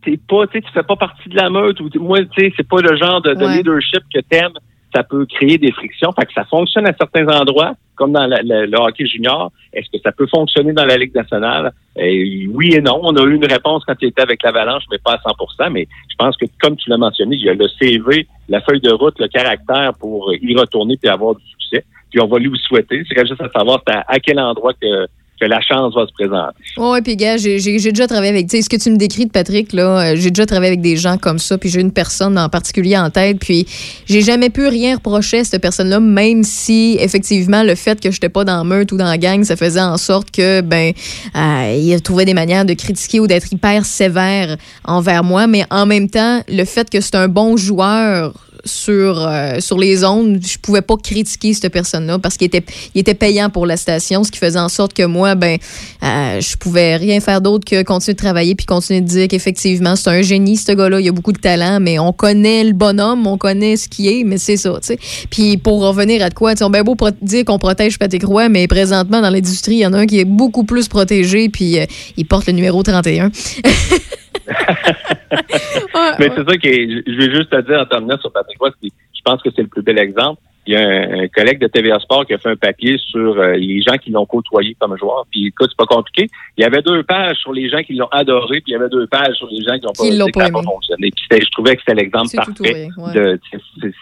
t'es 0.04 0.18
pas, 0.28 0.46
tu 0.46 0.54
sais, 0.58 0.62
tu 0.62 0.72
fais 0.72 0.82
pas 0.82 0.96
partie 0.96 1.28
de 1.28 1.36
la 1.36 1.48
meute 1.50 1.80
ou 1.80 1.88
moi, 2.00 2.18
tu 2.24 2.28
sais, 2.42 2.52
c'est 2.56 2.66
pas 2.68 2.80
le 2.80 2.96
genre 2.96 3.20
de, 3.22 3.34
de 3.34 3.44
Ouais. 3.44 3.56
leadership 3.58 4.00
que 4.12 4.20
t'aimes, 4.20 4.52
ça 4.96 5.04
peut 5.04 5.26
créer 5.26 5.58
des 5.58 5.72
frictions. 5.72 6.10
Que 6.12 6.32
ça 6.32 6.44
fonctionne 6.44 6.86
à 6.86 6.94
certains 6.98 7.26
endroits, 7.28 7.74
comme 7.96 8.12
dans 8.12 8.26
le 8.26 8.76
hockey 8.78 9.06
junior. 9.06 9.52
Est-ce 9.72 9.90
que 9.90 9.98
ça 10.02 10.10
peut 10.12 10.26
fonctionner 10.26 10.72
dans 10.72 10.86
la 10.86 10.96
Ligue 10.96 11.14
nationale? 11.14 11.72
Oui 11.96 12.74
et 12.74 12.80
non. 12.80 13.00
On 13.02 13.14
a 13.16 13.22
eu 13.24 13.34
une 13.34 13.44
réponse 13.44 13.84
quand 13.84 13.94
il 14.00 14.08
était 14.08 14.22
avec 14.22 14.42
l'Avalanche, 14.42 14.84
mais 14.90 14.98
pas 14.98 15.12
à 15.12 15.18
100% 15.18 15.70
Mais 15.70 15.86
je 16.10 16.16
pense 16.18 16.36
que, 16.36 16.46
comme 16.60 16.76
tu 16.76 16.88
l'as 16.88 16.96
mentionné, 16.96 17.36
il 17.36 17.44
y 17.44 17.50
a 17.50 17.54
le 17.54 17.68
CV, 17.78 18.26
la 18.48 18.60
feuille 18.62 18.80
de 18.80 18.92
route, 18.92 19.18
le 19.18 19.28
caractère 19.28 19.92
pour 20.00 20.32
y 20.34 20.56
retourner 20.56 20.96
puis 20.96 21.10
avoir 21.10 21.34
du 21.34 21.44
succès. 21.44 21.84
Puis 22.10 22.20
on 22.20 22.26
va 22.26 22.38
lui 22.38 22.50
souhaiter. 22.58 23.02
C'est 23.08 23.26
juste 23.26 23.42
à 23.42 23.50
savoir 23.50 23.82
à 23.86 24.18
quel 24.20 24.40
endroit 24.40 24.72
que, 24.72 25.06
que 25.40 25.46
la 25.46 25.60
chance 25.60 25.94
va 25.94 26.06
se 26.06 26.12
présenter. 26.12 26.56
Ouais, 26.76 27.02
puis 27.02 27.16
gars, 27.16 27.36
j'ai 27.36 27.58
déjà 27.58 28.06
travaillé 28.06 28.30
avec, 28.30 28.48
tu 28.48 28.56
sais, 28.56 28.62
ce 28.62 28.68
que 28.68 28.76
tu 28.76 28.90
me 28.90 28.96
décris 28.96 29.26
de 29.26 29.30
Patrick, 29.30 29.72
là, 29.72 30.12
euh, 30.12 30.16
j'ai 30.16 30.30
déjà 30.30 30.46
travaillé 30.46 30.72
avec 30.72 30.80
des 30.80 30.96
gens 30.96 31.18
comme 31.18 31.38
ça, 31.38 31.58
puis 31.58 31.68
j'ai 31.68 31.80
une 31.80 31.92
personne 31.92 32.38
en 32.38 32.48
particulier 32.48 32.96
en 32.96 33.10
tête, 33.10 33.38
puis 33.38 33.66
j'ai 34.06 34.22
jamais 34.22 34.50
pu 34.50 34.66
rien 34.68 34.96
reprocher 34.96 35.40
à 35.40 35.44
cette 35.44 35.60
personne-là, 35.60 36.00
même 36.00 36.42
si, 36.42 36.96
effectivement, 37.00 37.62
le 37.62 37.74
fait 37.74 38.00
que 38.00 38.10
j'étais 38.10 38.28
pas 38.28 38.44
dans 38.44 38.64
meute 38.64 38.92
ou 38.92 38.96
dans 38.96 39.04
la 39.04 39.18
gang, 39.18 39.44
ça 39.44 39.56
faisait 39.56 39.80
en 39.80 39.98
sorte 39.98 40.30
que, 40.30 40.60
ben, 40.62 40.92
euh, 41.34 41.76
il 41.78 42.00
trouvait 42.02 42.24
des 42.24 42.34
manières 42.34 42.64
de 42.64 42.74
critiquer 42.74 43.20
ou 43.20 43.26
d'être 43.26 43.52
hyper 43.52 43.84
sévère 43.84 44.56
envers 44.84 45.24
moi, 45.24 45.46
mais 45.46 45.64
en 45.70 45.86
même 45.86 46.08
temps, 46.08 46.42
le 46.48 46.64
fait 46.64 46.88
que 46.88 47.00
c'est 47.00 47.16
un 47.16 47.28
bon 47.28 47.56
joueur 47.56 48.32
sur, 48.66 49.26
euh, 49.26 49.60
sur 49.60 49.78
les 49.78 50.04
ondes, 50.04 50.38
je 50.42 50.58
pouvais 50.58 50.82
pas 50.82 50.96
critiquer 50.96 51.54
cette 51.54 51.72
personne-là 51.72 52.18
parce 52.18 52.36
qu'il 52.36 52.46
était, 52.46 52.64
il 52.94 53.00
était 53.00 53.14
payant 53.14 53.50
pour 53.50 53.66
la 53.66 53.76
station, 53.76 54.24
ce 54.24 54.30
qui 54.30 54.38
faisait 54.38 54.58
en 54.58 54.68
sorte 54.68 54.92
que 54.92 55.04
moi, 55.04 55.34
ben, 55.34 55.58
euh, 56.02 56.40
je 56.40 56.56
pouvais 56.56 56.96
rien 56.96 57.20
faire 57.20 57.40
d'autre 57.40 57.64
que 57.64 57.82
continuer 57.82 58.14
de 58.14 58.18
travailler 58.18 58.54
puis 58.54 58.66
continuer 58.66 59.00
de 59.00 59.06
dire 59.06 59.28
qu'effectivement, 59.28 59.96
c'est 59.96 60.10
un 60.10 60.22
génie, 60.22 60.56
ce 60.56 60.72
gars-là, 60.72 61.00
il 61.00 61.08
a 61.08 61.12
beaucoup 61.12 61.32
de 61.32 61.38
talent, 61.38 61.78
mais 61.80 61.98
on 61.98 62.12
connaît 62.12 62.64
le 62.64 62.72
bonhomme, 62.72 63.26
on 63.26 63.38
connaît 63.38 63.76
ce 63.76 63.88
qui 63.88 64.08
est, 64.08 64.24
mais 64.24 64.38
c'est 64.38 64.56
ça, 64.56 64.72
tu 64.80 64.88
sais. 64.88 64.98
Puis 65.30 65.56
pour 65.56 65.80
revenir 65.82 66.22
à 66.22 66.28
de 66.28 66.34
quoi, 66.34 66.52
on 66.60 66.70
bien 66.70 66.82
beau 66.82 66.96
dire 67.22 67.44
qu'on 67.44 67.58
protège 67.58 67.98
Patrick 67.98 68.24
Roy, 68.24 68.48
mais 68.48 68.66
présentement, 68.66 69.20
dans 69.20 69.30
l'industrie, 69.30 69.76
il 69.76 69.80
y 69.80 69.86
en 69.86 69.92
a 69.92 69.98
un 69.98 70.06
qui 70.06 70.18
est 70.20 70.24
beaucoup 70.24 70.64
plus 70.64 70.88
protégé, 70.88 71.48
puis 71.48 71.78
euh, 71.78 71.86
il 72.16 72.26
porte 72.26 72.46
le 72.46 72.52
numéro 72.52 72.82
31. 72.82 73.30
Mais 76.18 76.30
c'est 76.34 76.48
ça 76.48 76.56
que 76.56 76.68
je 76.68 77.16
vais 77.16 77.34
juste 77.34 77.50
te 77.50 77.60
dire 77.62 77.80
en 77.80 77.86
terminant 77.86 78.18
sur 78.18 78.32
Patrick 78.32 78.58
Roy, 78.58 78.70
je 78.82 78.88
pense 79.24 79.42
que 79.42 79.50
c'est 79.54 79.62
le 79.62 79.68
plus 79.68 79.82
bel 79.82 79.98
exemple. 79.98 80.40
Il 80.68 80.74
y 80.74 80.76
a 80.76 80.80
un, 80.80 81.20
un 81.20 81.28
collègue 81.28 81.60
de 81.60 81.68
TVA 81.68 82.00
Sport 82.00 82.26
qui 82.26 82.34
a 82.34 82.38
fait 82.38 82.50
un 82.50 82.56
papier 82.56 82.98
sur 82.98 83.38
euh, 83.38 83.52
les 83.54 83.82
gens 83.82 83.96
qui 83.98 84.10
l'ont 84.10 84.26
côtoyé 84.26 84.76
comme 84.80 84.96
joueur. 84.98 85.24
Puis 85.30 85.46
écoute, 85.46 85.70
c'est 85.70 85.76
pas 85.76 85.86
compliqué. 85.86 86.28
Il 86.56 86.62
y 86.62 86.64
avait 86.64 86.82
deux 86.82 87.04
pages 87.04 87.36
sur 87.36 87.52
les 87.52 87.68
gens 87.68 87.82
qui 87.84 87.94
l'ont 87.94 88.08
adoré, 88.10 88.60
puis 88.60 88.72
il 88.72 88.72
y 88.72 88.74
avait 88.74 88.88
deux 88.88 89.06
pages 89.06 89.36
sur 89.36 89.48
les 89.48 89.62
gens 89.62 89.78
qui 89.78 90.16
l'ont 90.16 90.26
pas, 90.26 90.50
pas 90.50 90.62
fonctionné. 90.62 91.12
Puis 91.12 91.40
je 91.40 91.50
trouvais 91.50 91.76
que 91.76 91.82
c'était 91.86 92.02
l'exemple 92.02 92.34
parfait. 92.34 92.88
ouais. 92.96 93.12
de, 93.14 93.40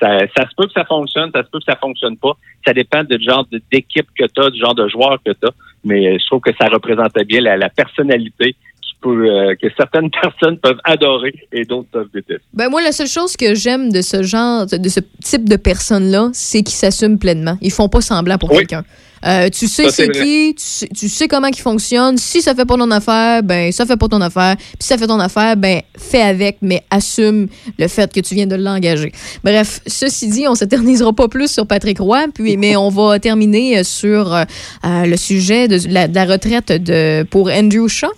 ça, 0.00 0.20
ça 0.34 0.48
se 0.48 0.54
peut 0.56 0.66
que 0.66 0.72
ça 0.72 0.86
fonctionne, 0.86 1.30
ça 1.34 1.42
se 1.42 1.50
peut 1.50 1.58
que 1.58 1.66
ça 1.66 1.76
fonctionne 1.76 2.16
pas. 2.16 2.32
Ça 2.66 2.72
dépend 2.72 3.04
du 3.04 3.22
genre 3.22 3.46
d'équipe 3.70 4.06
que 4.18 4.24
tu 4.24 4.42
as, 4.42 4.48
du 4.48 4.58
genre 4.58 4.74
de 4.74 4.88
joueur 4.88 5.18
que 5.24 5.32
tu 5.32 5.46
as. 5.46 5.52
Mais 5.84 6.06
euh, 6.06 6.16
je 6.18 6.26
trouve 6.26 6.40
que 6.40 6.52
ça 6.58 6.68
représentait 6.68 7.24
bien 7.24 7.42
la, 7.42 7.58
la 7.58 7.68
personnalité 7.68 8.56
peut, 9.04 9.28
euh, 9.30 9.54
que 9.60 9.68
certaines 9.76 10.10
personnes 10.22 10.58
peuvent 10.58 10.80
adorer 10.84 11.34
et 11.52 11.64
d'autres 11.64 11.88
peuvent 11.92 12.08
détester. 12.12 12.42
Ben 12.54 12.68
moi, 12.70 12.82
la 12.82 12.92
seule 12.92 13.06
chose 13.08 13.36
que 13.36 13.54
j'aime 13.54 13.92
de 13.92 14.00
ce 14.00 14.22
genre, 14.22 14.66
de 14.66 14.88
ce 14.88 15.00
type 15.22 15.48
de 15.48 15.56
personnes-là, 15.56 16.30
c'est 16.32 16.62
qu'ils 16.62 16.74
s'assument 16.74 17.18
pleinement. 17.18 17.56
Ils 17.60 17.70
font 17.72 17.88
pas 17.88 18.00
semblant 18.00 18.38
pour 18.38 18.50
Oui. 18.50 18.58
quelqu'un. 18.58 18.84
Euh, 19.26 19.48
tu 19.48 19.68
sais 19.68 19.88
c'est 19.90 20.10
qui, 20.10 20.54
tu 20.54 20.62
sais, 20.62 20.86
tu 20.88 21.08
sais 21.08 21.28
comment 21.28 21.46
ils 21.46 21.58
fonctionnent. 21.58 22.18
Si 22.18 22.42
ça 22.42 22.54
fait 22.54 22.66
pas 22.66 22.76
ton 22.76 22.90
affaire, 22.90 23.42
ben 23.42 23.72
ça 23.72 23.86
fait 23.86 23.96
pas 23.96 24.08
ton 24.08 24.20
affaire. 24.20 24.54
Puis 24.58 24.76
si 24.80 24.88
ça 24.88 24.98
fait 24.98 25.06
ton 25.06 25.18
affaire, 25.18 25.56
ben 25.56 25.80
fais 25.96 26.20
avec, 26.20 26.58
mais 26.60 26.82
assume 26.90 27.48
le 27.78 27.88
fait 27.88 28.12
que 28.12 28.20
tu 28.20 28.34
viens 28.34 28.46
de 28.46 28.56
l'engager. 28.56 29.12
Bref, 29.42 29.80
ceci 29.86 30.28
dit, 30.28 30.46
on 30.46 30.54
s'éternisera 30.54 31.10
pas 31.14 31.28
plus 31.28 31.50
sur 31.50 31.66
Patrick 31.66 32.00
Roy, 32.00 32.26
puis 32.34 32.56
mais 32.58 32.76
on 32.76 32.90
va 32.90 33.18
terminer 33.18 33.78
euh, 33.78 33.82
sur 33.82 34.34
euh, 34.34 34.44
le 34.84 35.16
sujet 35.16 35.68
de 35.68 35.78
la, 35.88 36.06
de 36.06 36.14
la 36.14 36.26
retraite 36.26 36.70
de 36.72 37.22
pour 37.22 37.48
Andrew 37.48 37.88
Shaw. 37.88 38.10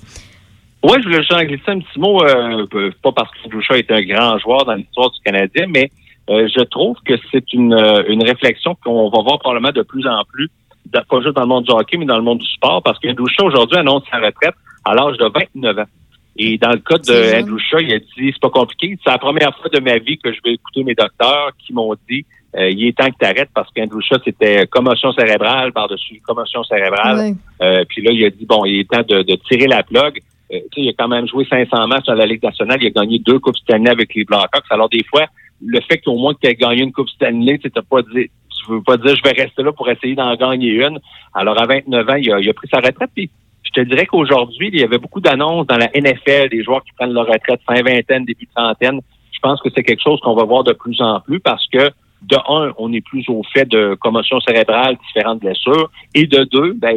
Oui, 0.86 0.98
je 1.00 1.08
voulais 1.08 1.18
juste 1.18 1.32
en 1.32 1.42
glisser 1.42 1.68
un 1.68 1.80
petit 1.80 1.98
mot, 1.98 2.22
euh, 2.22 2.90
pas 3.02 3.10
parce 3.10 3.28
que 3.32 3.74
est 3.74 3.90
un 3.90 4.02
grand 4.02 4.38
joueur 4.38 4.64
dans 4.64 4.74
l'histoire 4.74 5.10
du 5.10 5.18
Canadien, 5.24 5.66
mais 5.68 5.90
euh, 6.30 6.46
je 6.56 6.62
trouve 6.62 6.96
que 7.04 7.14
c'est 7.32 7.52
une, 7.52 7.74
euh, 7.74 8.04
une 8.08 8.22
réflexion 8.22 8.76
qu'on 8.84 9.10
va 9.10 9.20
voir 9.22 9.40
probablement 9.40 9.72
de 9.72 9.82
plus 9.82 10.06
en 10.06 10.22
plus, 10.32 10.48
pas 10.92 11.20
juste 11.22 11.34
dans 11.34 11.42
le 11.42 11.48
monde 11.48 11.64
du 11.64 11.72
hockey, 11.72 11.96
mais 11.96 12.04
dans 12.04 12.16
le 12.16 12.22
monde 12.22 12.38
du 12.38 12.46
sport, 12.46 12.84
parce 12.84 13.00
que 13.00 13.08
aujourd'hui 13.42 13.78
annonce 13.78 14.04
sa 14.12 14.18
retraite 14.18 14.54
à 14.84 14.94
l'âge 14.94 15.16
de 15.16 15.24
29 15.24 15.76
ans. 15.80 15.90
Et 16.38 16.56
dans 16.58 16.70
le 16.70 16.78
cas 16.78 16.98
de 16.98 17.04
jeune. 17.04 17.42
Andrew 17.42 17.58
Shaw, 17.58 17.80
il 17.80 17.92
a 17.92 17.98
dit 17.98 18.06
c'est 18.18 18.40
pas 18.40 18.50
compliqué. 18.50 18.96
C'est 19.02 19.10
la 19.10 19.18
première 19.18 19.56
fois 19.56 19.70
de 19.72 19.80
ma 19.80 19.98
vie 19.98 20.18
que 20.18 20.32
je 20.32 20.38
vais 20.44 20.52
écouter 20.52 20.84
mes 20.84 20.94
docteurs 20.94 21.50
qui 21.58 21.72
m'ont 21.72 21.94
dit 22.08 22.26
euh, 22.56 22.70
il 22.70 22.86
est 22.86 22.96
temps 22.96 23.10
que 23.10 23.16
tu 23.18 23.26
arrêtes 23.26 23.50
parce 23.54 23.70
qu'Andrew 23.72 24.00
Shaw, 24.00 24.18
c'était 24.24 24.66
commotion 24.66 25.12
cérébrale 25.12 25.72
par-dessus 25.72 26.20
commotion 26.26 26.62
cérébrale. 26.64 27.34
Euh, 27.62 27.84
puis 27.88 28.02
là, 28.02 28.12
il 28.12 28.24
a 28.24 28.30
dit 28.30 28.46
bon, 28.46 28.64
il 28.64 28.80
est 28.80 28.90
temps 28.90 29.02
de, 29.06 29.22
de 29.22 29.34
tirer 29.48 29.66
la 29.66 29.82
plug. 29.82 30.22
Euh, 30.52 30.60
il 30.76 30.88
a 30.88 30.92
quand 30.92 31.08
même 31.08 31.26
joué 31.26 31.44
500 31.48 31.88
matchs 31.88 32.06
dans 32.06 32.14
la 32.14 32.26
Ligue 32.26 32.42
nationale. 32.42 32.78
Il 32.80 32.86
a 32.86 32.90
gagné 32.90 33.18
deux 33.18 33.38
Coupes 33.38 33.56
Stanley 33.56 33.90
avec 33.90 34.14
les 34.14 34.24
Blackhawks. 34.24 34.64
Alors, 34.70 34.88
des 34.88 35.04
fois, 35.04 35.26
le 35.64 35.80
fait 35.80 35.98
qu'au 35.98 36.16
moins 36.16 36.34
que 36.34 36.40
tu 36.42 36.48
aies 36.48 36.54
gagné 36.54 36.82
une 36.82 36.92
Coupe 36.92 37.08
Stanley, 37.08 37.58
tu 37.58 37.70
pas 37.70 38.02
dit, 38.02 38.28
tu 38.28 38.72
veux 38.72 38.82
pas 38.82 38.96
dire 38.96 39.14
je 39.16 39.22
vais 39.22 39.42
rester 39.42 39.62
là 39.62 39.72
pour 39.72 39.88
essayer 39.88 40.14
d'en 40.14 40.34
gagner 40.36 40.70
une. 40.70 40.98
Alors, 41.34 41.60
à 41.60 41.66
29 41.66 42.08
ans, 42.08 42.14
il 42.14 42.32
a, 42.32 42.40
il 42.40 42.48
a 42.48 42.54
pris 42.54 42.68
sa 42.68 42.78
retraite. 42.78 43.10
Puis, 43.14 43.30
je 43.64 43.70
te 43.70 43.80
dirais 43.80 44.06
qu'aujourd'hui, 44.06 44.70
il 44.72 44.80
y 44.80 44.84
avait 44.84 44.98
beaucoup 44.98 45.20
d'annonces 45.20 45.66
dans 45.66 45.76
la 45.76 45.88
NFL, 45.94 46.48
des 46.50 46.62
joueurs 46.62 46.84
qui 46.84 46.92
prennent 46.92 47.12
leur 47.12 47.26
retraite 47.26 47.60
fin 47.66 47.82
vingtaine, 47.82 48.24
début 48.24 48.46
trentaine. 48.54 49.00
Je 49.32 49.38
pense 49.40 49.60
que 49.60 49.68
c'est 49.74 49.82
quelque 49.82 50.02
chose 50.02 50.20
qu'on 50.20 50.34
va 50.34 50.44
voir 50.44 50.64
de 50.64 50.72
plus 50.72 51.00
en 51.00 51.20
plus 51.20 51.40
parce 51.40 51.66
que 51.68 51.90
de 52.26 52.36
un, 52.48 52.72
on 52.78 52.92
est 52.92 53.00
plus 53.00 53.24
au 53.28 53.42
fait 53.54 53.66
de 53.66 53.94
commotion 54.00 54.40
cérébrale, 54.40 54.96
différentes 55.06 55.40
blessures. 55.40 55.90
Et 56.14 56.26
de 56.26 56.44
deux, 56.44 56.72
ben, 56.72 56.96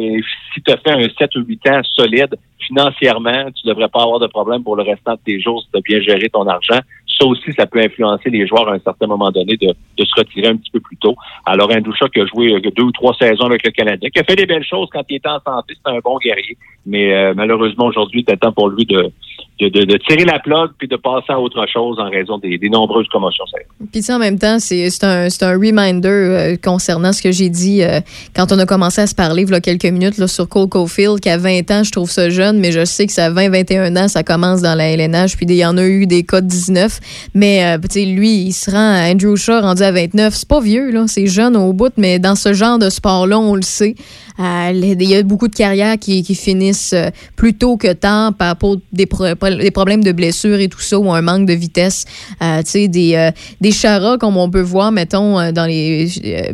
si 0.52 0.62
tu 0.62 0.72
as 0.72 0.76
fait 0.78 0.90
un 0.90 1.08
7 1.18 1.36
ou 1.36 1.44
8 1.44 1.68
ans 1.68 1.80
solide, 1.84 2.34
financièrement, 2.66 3.50
tu 3.54 3.66
devrais 3.66 3.88
pas 3.88 4.02
avoir 4.02 4.18
de 4.18 4.26
problème 4.26 4.62
pour 4.62 4.76
le 4.76 4.82
restant 4.82 5.14
de 5.14 5.20
tes 5.24 5.40
jours 5.40 5.62
si 5.62 5.68
tu 5.70 5.78
as 5.78 5.80
bien 5.82 6.00
géré 6.00 6.28
ton 6.28 6.46
argent. 6.46 6.80
Ça 7.18 7.26
aussi, 7.26 7.52
ça 7.52 7.66
peut 7.66 7.80
influencer 7.80 8.30
les 8.30 8.46
joueurs 8.46 8.68
à 8.68 8.74
un 8.74 8.78
certain 8.78 9.06
moment 9.06 9.30
donné 9.30 9.56
de, 9.56 9.68
de 9.68 10.04
se 10.04 10.14
retirer 10.16 10.48
un 10.48 10.56
petit 10.56 10.70
peu 10.70 10.80
plus 10.80 10.96
tôt. 10.96 11.14
Alors, 11.44 11.70
un 11.70 11.80
Doucha 11.80 12.08
qui 12.08 12.20
a 12.20 12.26
joué 12.26 12.54
euh, 12.54 12.70
deux 12.74 12.84
ou 12.84 12.92
trois 12.92 13.14
saisons 13.14 13.44
avec 13.44 13.64
le 13.64 13.70
Canadien, 13.70 14.08
qui 14.08 14.18
a 14.18 14.24
fait 14.24 14.36
des 14.36 14.46
belles 14.46 14.64
choses 14.64 14.88
quand 14.92 15.02
il 15.08 15.16
était 15.16 15.28
en 15.28 15.40
santé, 15.40 15.74
c'est 15.74 15.92
un 15.92 15.98
bon 15.98 16.16
guerrier. 16.18 16.56
Mais 16.86 17.12
euh, 17.12 17.34
malheureusement, 17.36 17.86
aujourd'hui, 17.86 18.24
c'est 18.26 18.38
temps 18.38 18.52
pour 18.52 18.70
lui 18.70 18.86
de, 18.86 19.12
de, 19.68 19.98
tirer 19.98 20.24
la 20.24 20.38
plug 20.38 20.70
puis 20.78 20.88
de 20.88 20.96
passer 20.96 21.32
à 21.32 21.40
autre 21.40 21.64
chose 21.72 21.98
en 21.98 22.08
raison 22.08 22.38
des, 22.38 22.58
nombreuses 22.70 23.08
commotions. 23.08 23.44
Puis 23.92 24.04
en 24.10 24.18
même 24.18 24.38
temps, 24.38 24.58
c'est 24.58 24.88
un, 25.02 25.26
un 25.26 25.52
reminder 25.52 26.08
euh, 26.08 26.56
concernant 26.62 27.12
ce 27.12 27.22
que 27.22 27.32
j'ai 27.32 27.48
dit 27.48 27.82
euh, 27.82 28.00
quand 28.34 28.52
on 28.52 28.58
a 28.58 28.66
commencé 28.66 29.00
à 29.00 29.06
se 29.06 29.14
parler 29.14 29.42
il 29.42 29.50
y 29.50 29.54
a 29.54 29.60
quelques 29.60 29.86
minutes 29.86 30.18
là, 30.18 30.28
sur 30.28 30.48
Cole 30.48 30.68
qu'à 31.20 31.36
20 31.36 31.70
ans, 31.70 31.82
je 31.82 31.90
trouve 31.90 32.10
ça 32.10 32.30
jeune, 32.30 32.58
mais 32.60 32.72
je 32.72 32.84
sais 32.84 33.06
que 33.06 33.12
ça 33.12 33.30
20-21 33.30 33.96
ans, 33.98 34.08
ça 34.08 34.22
commence 34.22 34.62
dans 34.62 34.74
la 34.74 34.90
LNH, 34.90 35.36
puis 35.36 35.46
il 35.48 35.56
y 35.56 35.64
en 35.64 35.76
a 35.76 35.84
eu 35.84 36.06
des 36.06 36.22
cas 36.22 36.40
de 36.40 36.46
19. 36.46 37.00
Mais 37.34 37.64
euh, 37.64 37.78
lui, 37.96 38.42
il 38.44 38.52
se 38.52 38.70
rend 38.70 38.76
à 38.76 39.10
Andrew 39.10 39.36
Shaw 39.36 39.60
rendu 39.60 39.82
à 39.82 39.92
29. 39.92 40.34
C'est 40.34 40.48
pas 40.48 40.60
vieux, 40.60 40.92
c'est 41.06 41.26
jeune 41.26 41.56
au 41.56 41.72
bout, 41.72 41.92
mais 41.96 42.18
dans 42.18 42.34
ce 42.34 42.52
genre 42.52 42.78
de 42.78 42.90
sport-là, 42.90 43.38
on 43.38 43.54
le 43.54 43.62
sait. 43.62 43.94
Euh, 44.38 44.70
il 44.74 45.02
y 45.02 45.16
a 45.16 45.22
beaucoup 45.22 45.48
de 45.48 45.54
carrières 45.54 45.98
qui, 45.98 46.22
finissent 46.34 46.92
euh, 46.92 47.10
plus 47.36 47.54
tôt 47.54 47.76
que 47.76 47.92
tard 47.92 48.34
par, 48.34 48.56
pour 48.56 48.78
des, 48.92 49.06
problèmes 49.06 50.04
de 50.04 50.12
blessures 50.12 50.60
et 50.60 50.68
tout 50.68 50.80
ça, 50.80 50.98
ou 50.98 51.12
un 51.12 51.22
manque 51.22 51.46
de 51.46 51.52
vitesse. 51.52 52.04
Euh, 52.42 52.62
tu 52.62 52.70
sais, 52.70 52.88
des, 52.88 53.14
euh, 53.14 53.30
des 53.60 53.70
comme 54.20 54.36
on 54.36 54.50
peut 54.50 54.60
voir, 54.60 54.92
mettons, 54.92 55.52
dans 55.52 55.66
les. 55.66 56.08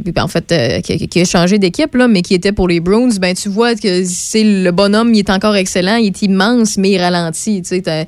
puis, 0.05 0.14
en 0.18 0.29
fait, 0.29 0.83
qui, 0.83 1.09
qui 1.09 1.20
a 1.20 1.24
changé 1.24 1.59
d'équipe, 1.59 1.97
mais 2.09 2.22
qui 2.22 2.35
était 2.35 2.53
pour 2.53 2.68
les 2.68 2.81
Bruins, 2.81 3.16
ben, 3.20 3.35
tu 3.35 3.49
vois 3.49 3.74
que 3.74 4.05
c'est 4.05 4.45
le 4.45 4.70
bonhomme, 4.70 5.12
il 5.12 5.18
est 5.20 5.31
encore 5.31 5.57
excellent, 5.57 5.97
il 5.97 6.07
est 6.07 6.22
immense, 6.22 6.77
mais 6.77 6.93
il 6.93 6.99
ralentit. 6.99 7.62
Tu 7.62 7.83
sais, 7.83 8.07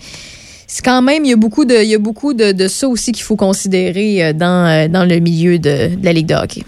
c'est 0.67 0.85
quand 0.85 1.03
même, 1.03 1.25
il 1.25 1.31
y 1.31 1.33
a 1.33 1.37
beaucoup 1.37 1.65
de, 1.65 1.75
il 1.83 1.89
y 1.89 1.95
a 1.95 1.99
beaucoup 1.99 2.35
de, 2.35 2.69
ça 2.69 2.89
aussi 2.89 3.13
qu'il 3.13 3.25
faut 3.25 3.37
considérer 3.37 4.33
dans, 4.35 4.91
dans 4.91 5.05
le 5.05 5.19
milieu 5.19 5.59
de, 5.59 5.97
de 5.97 6.05
la 6.05 6.13
Ligue 6.13 6.27
de 6.27 6.35
hockey. 6.35 6.63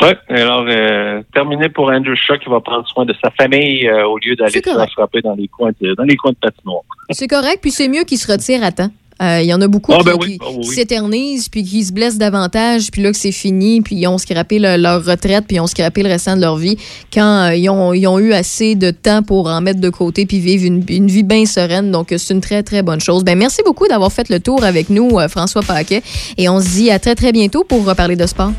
Oui, 0.00 0.08
alors 0.30 0.64
euh, 0.68 1.22
terminé 1.34 1.68
pour 1.68 1.90
Andrew 1.90 2.14
Shaw 2.14 2.38
qui 2.38 2.48
va 2.48 2.60
prendre 2.60 2.86
soin 2.88 3.04
de 3.04 3.14
sa 3.22 3.30
famille 3.30 3.86
euh, 3.86 4.06
au 4.06 4.16
lieu 4.18 4.34
d'aller 4.36 4.52
se 4.52 4.92
frapper 4.94 5.20
dans 5.20 5.34
les 5.34 5.48
coins 5.48 5.70
de, 5.80 5.94
dans 5.94 6.04
les 6.04 6.16
coins 6.16 6.32
de 6.32 6.36
patinoire. 6.40 6.82
C'est 7.10 7.28
correct, 7.28 7.58
puis 7.60 7.70
c'est 7.70 7.88
mieux 7.88 8.04
qu'il 8.04 8.18
se 8.18 8.30
retire 8.30 8.64
à 8.64 8.72
temps. 8.72 8.90
Euh, 9.22 9.40
Il 9.42 9.46
y 9.46 9.54
en 9.54 9.60
a 9.60 9.68
beaucoup 9.68 9.92
Ah, 9.92 9.98
qui, 9.98 10.04
ben 10.04 10.16
oui, 10.20 10.38
ah, 10.40 10.46
oui, 10.56 10.64
s'éternisent, 10.64 11.48
puis 11.48 11.62
qui 11.62 11.84
se 11.84 11.92
blessent 11.92 12.18
davantage, 12.18 12.90
puis 12.90 13.02
là 13.02 13.10
que 13.12 13.16
c'est 13.16 13.30
fini, 13.30 13.80
puis 13.82 13.94
ils 13.96 14.06
ont 14.08 14.18
scrappé 14.18 14.58
le- 14.58 14.76
leur 14.78 15.04
retraite, 15.04 15.44
puis 15.46 15.56
ils 15.58 15.60
ont 15.60 15.66
scrappé 15.68 16.02
le 16.02 16.08
restant 16.08 16.34
de 16.34 16.40
leur 16.40 16.56
vie 16.56 16.76
quand 17.12 17.50
euh, 17.50 17.54
ils, 17.54 17.68
ont, 17.68 17.92
ils 17.92 18.06
ont 18.08 18.18
eu 18.18 18.32
assez 18.32 18.74
de 18.74 18.90
temps 18.90 19.22
pour 19.22 19.46
en 19.48 19.60
mettre 19.60 19.80
de 19.80 19.90
côté, 19.90 20.26
puis 20.26 20.38
vivre 20.40 20.64
une, 20.64 20.82
une 20.88 21.06
vie 21.06 21.22
bien 21.22 21.44
sereine. 21.44 21.92
Donc, 21.92 22.12
c'est 22.16 22.34
une 22.34 22.40
très, 22.40 22.62
très 22.64 22.82
bonne 22.82 23.00
chose. 23.00 23.22
Ben, 23.22 23.38
merci 23.38 23.62
beaucoup 23.64 23.86
d'avoir 23.86 24.10
fait 24.10 24.28
le 24.30 24.40
tour 24.40 24.64
avec 24.64 24.88
nous, 24.90 25.18
euh, 25.20 25.28
François 25.28 25.62
Paquet, 25.62 26.02
et 26.38 26.48
on 26.48 26.60
se 26.60 26.68
dit 26.70 26.90
à 26.90 26.98
très, 26.98 27.14
très 27.14 27.30
bientôt 27.30 27.62
pour 27.62 27.84
reparler 27.86 28.16
de 28.16 28.26
sport. 28.26 28.50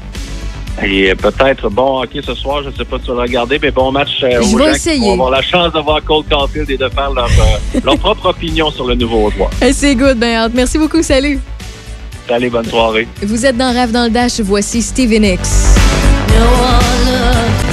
Et 0.86 1.12
euh, 1.12 1.16
peut-être 1.16 1.70
bon 1.70 2.02
hockey 2.02 2.22
ce 2.26 2.34
soir, 2.36 2.62
je 2.64 2.70
ne 2.70 2.74
sais 2.74 2.84
pas 2.86 2.98
si 2.98 3.04
tu 3.06 3.10
vas 3.12 3.16
le 3.16 3.22
regarder, 3.22 3.58
mais 3.62 3.72
bon 3.72 3.92
match 3.92 4.10
euh, 4.24 4.42
Je 4.42 4.54
aux 4.54 4.58
vais 4.58 4.66
gens 4.66 4.72
essayer. 4.74 5.00
qui 5.00 5.06
vont 5.06 5.14
avoir 5.14 5.32
la 5.32 5.42
chance 5.42 5.72
de 5.74 5.80
voir 5.80 6.04
Cole 6.04 6.24
Caulfield 6.30 6.70
et 6.70 6.78
de 6.78 6.90
faire 6.90 7.12
leur, 7.12 7.26
euh, 7.26 7.80
leur 7.84 7.98
propre 7.98 8.28
opinion 8.28 8.70
sur 8.72 8.86
le 8.88 8.96
nouveau 8.96 9.30
droit. 9.32 9.50
Eh, 9.62 9.72
C'est 9.74 9.96
good, 9.96 10.18
ben, 10.18 10.50
merci 10.54 10.78
beaucoup, 10.78 11.02
salut. 11.02 11.40
Allez, 12.30 12.50
bonne 12.50 12.66
soirée. 12.66 13.08
Vous 13.22 13.46
êtes 13.46 13.58
dans 13.58 13.74
Rave 13.74 13.92
dans 13.92 14.06
le 14.06 14.10
Dash, 14.10 14.40
voici 14.40 14.82
Steven 14.82 15.24
X. 15.24 15.76
Away 16.36 17.73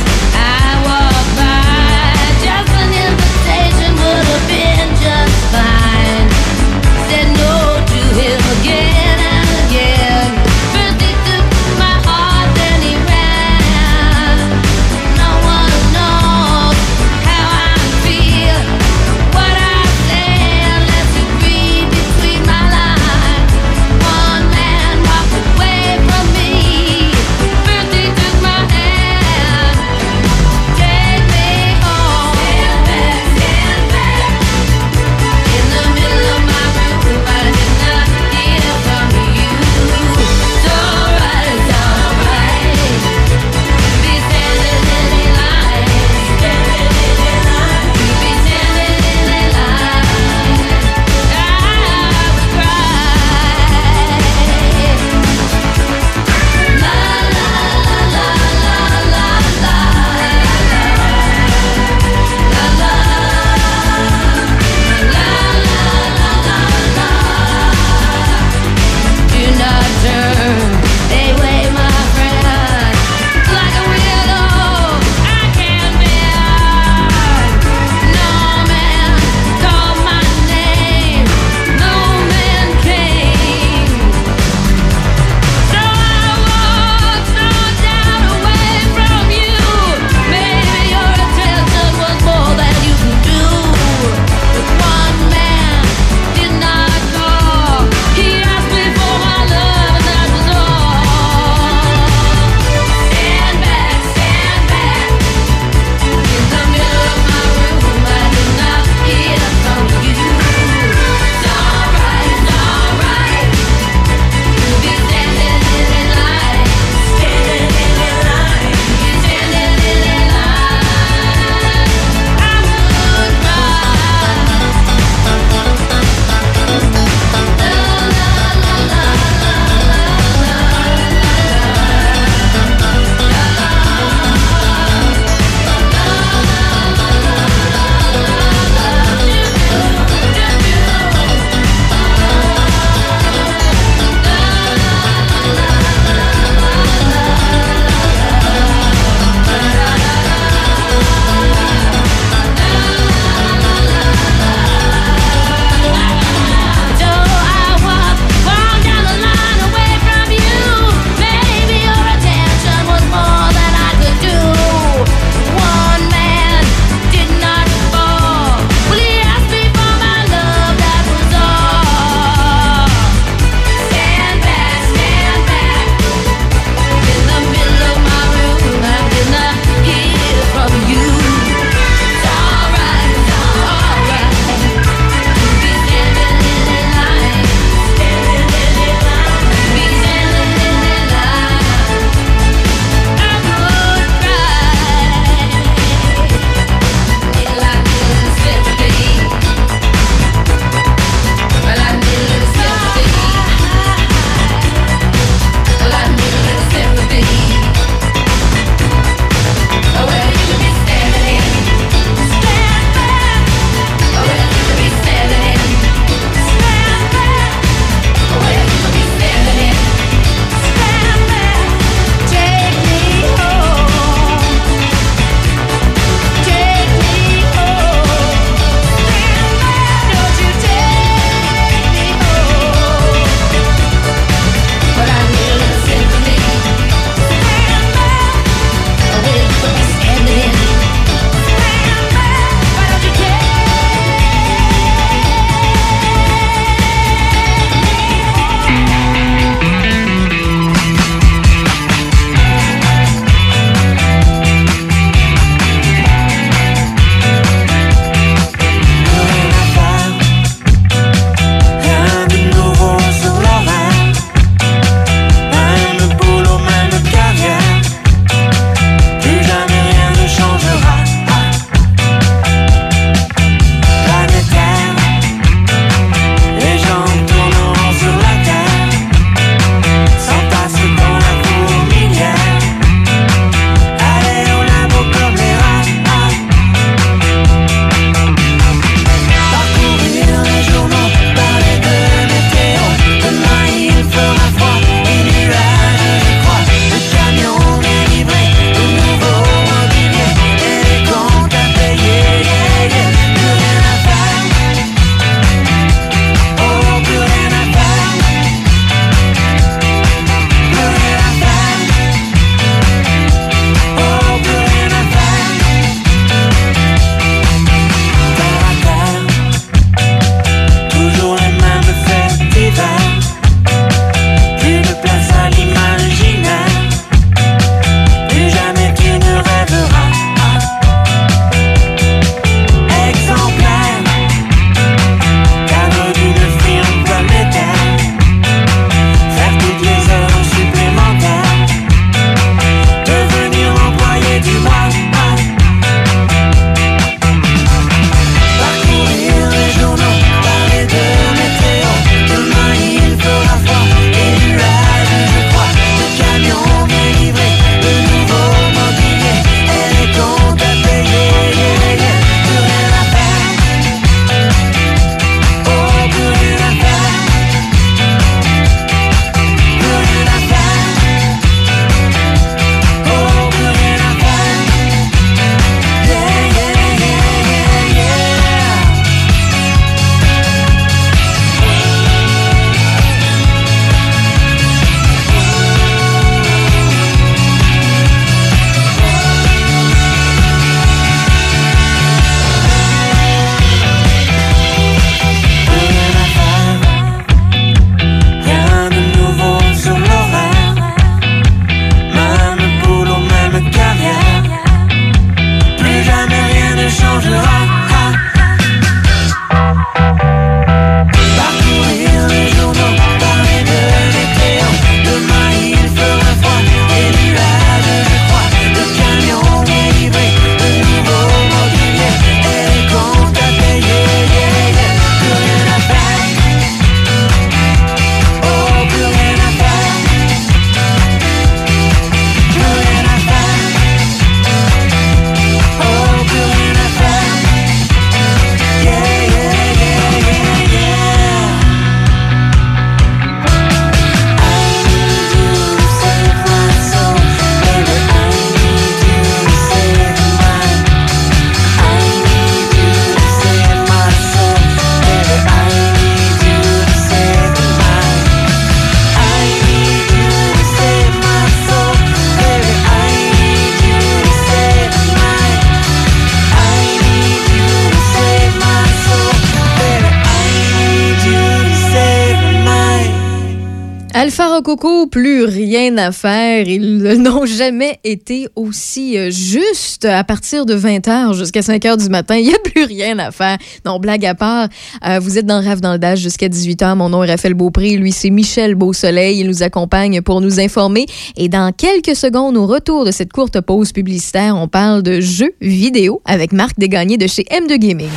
Ils 476.67 476.99
n'ont 477.22 477.47
jamais 477.47 477.99
été 478.05 478.49
aussi 478.57 479.18
euh, 479.18 479.31
justes 479.31 480.05
à 480.05 480.25
partir 480.25 480.67
de 480.67 480.75
20h 480.75 481.35
jusqu'à 481.35 481.61
5h 481.61 481.99
du 481.99 482.09
matin. 482.09 482.37
Il 482.37 482.47
n'y 482.47 482.55
a 482.55 482.59
plus 482.59 482.85
rien 482.85 483.18
à 483.18 483.31
faire. 483.31 483.59
Non, 483.85 483.99
blague 483.99 484.25
à 484.25 484.35
part, 484.35 484.68
euh, 485.07 485.18
vous 485.21 485.39
êtes 485.39 485.47
dans 485.47 485.63
Rave 485.63 485.81
dans 485.81 485.93
le 485.93 485.99
Dash 485.99 486.21
jusqu'à 486.21 486.49
18h. 486.49 486.97
Mon 486.97 487.09
nom 487.09 487.22
est 487.25 487.31
Raphaël 487.31 487.55
Beaupré. 487.55 487.97
Lui, 487.97 488.13
c'est 488.13 488.31
Michel 488.31 488.75
Beausoleil. 488.75 489.41
Il 489.41 489.47
nous 489.47 489.63
accompagne 489.63 490.22
pour 490.22 490.41
nous 490.41 490.61
informer. 490.61 491.07
Et 491.37 491.49
dans 491.49 491.72
quelques 491.72 492.17
secondes, 492.17 492.57
au 492.57 492.67
retour 492.67 493.05
de 493.05 493.11
cette 493.11 493.33
courte 493.33 493.61
pause 493.61 493.93
publicitaire, 493.93 494.57
on 494.57 494.68
parle 494.68 495.03
de 495.03 495.21
jeux 495.21 495.55
vidéo 495.61 496.22
avec 496.25 496.53
Marc 496.53 496.79
Desgagnés 496.79 497.18
de 497.18 497.27
chez 497.27 497.45
M2 497.45 497.79
Gaming. 497.79 498.09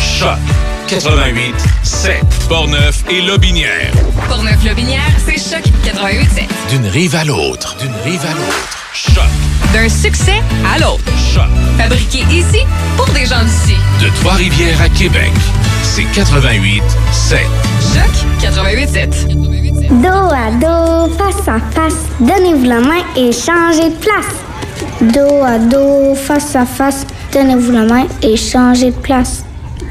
Choc 0.00 0.63
88 0.88 1.54
7 1.82 2.22
Portneuf 2.48 3.04
et 3.10 3.22
Lobinière. 3.22 3.90
Portneuf-Lobinière, 4.28 5.00
c'est 5.24 5.38
Choc 5.38 5.64
88.7. 5.82 6.46
D'une 6.70 6.86
rive 6.86 7.14
à 7.14 7.24
l'autre. 7.24 7.76
D'une 7.78 7.94
rive 8.04 8.20
à 8.24 8.34
l'autre. 8.34 8.68
Choc. 8.92 9.24
D'un 9.72 9.88
succès 9.88 10.42
à 10.74 10.78
l'autre. 10.78 11.02
Choc. 11.32 11.48
Fabriqué 11.78 12.20
ici 12.30 12.64
pour 12.96 13.06
des 13.08 13.24
gens 13.24 13.42
d'ici. 13.42 13.76
De 14.00 14.08
Trois-Rivières 14.20 14.80
à 14.82 14.88
Québec. 14.90 15.32
C'est 15.82 16.04
88 16.14 16.82
7. 17.12 17.40
Choc 17.94 18.50
88.7. 18.52 19.28
Dos 20.02 20.08
à 20.08 20.50
dos, 20.60 21.14
face 21.16 21.48
à 21.48 21.60
face, 21.72 22.06
donnez-vous 22.20 22.64
la 22.64 22.80
main 22.80 23.02
et 23.16 23.32
changez 23.32 23.90
de 23.90 23.96
place. 23.96 24.34
Dos 25.00 25.42
à 25.42 25.58
dos, 25.58 26.14
face 26.14 26.54
à 26.56 26.66
face, 26.66 27.06
donnez-vous 27.32 27.72
la 27.72 27.84
main 27.84 28.06
et 28.22 28.36
changez 28.36 28.90
de 28.90 28.96
place. 28.96 29.44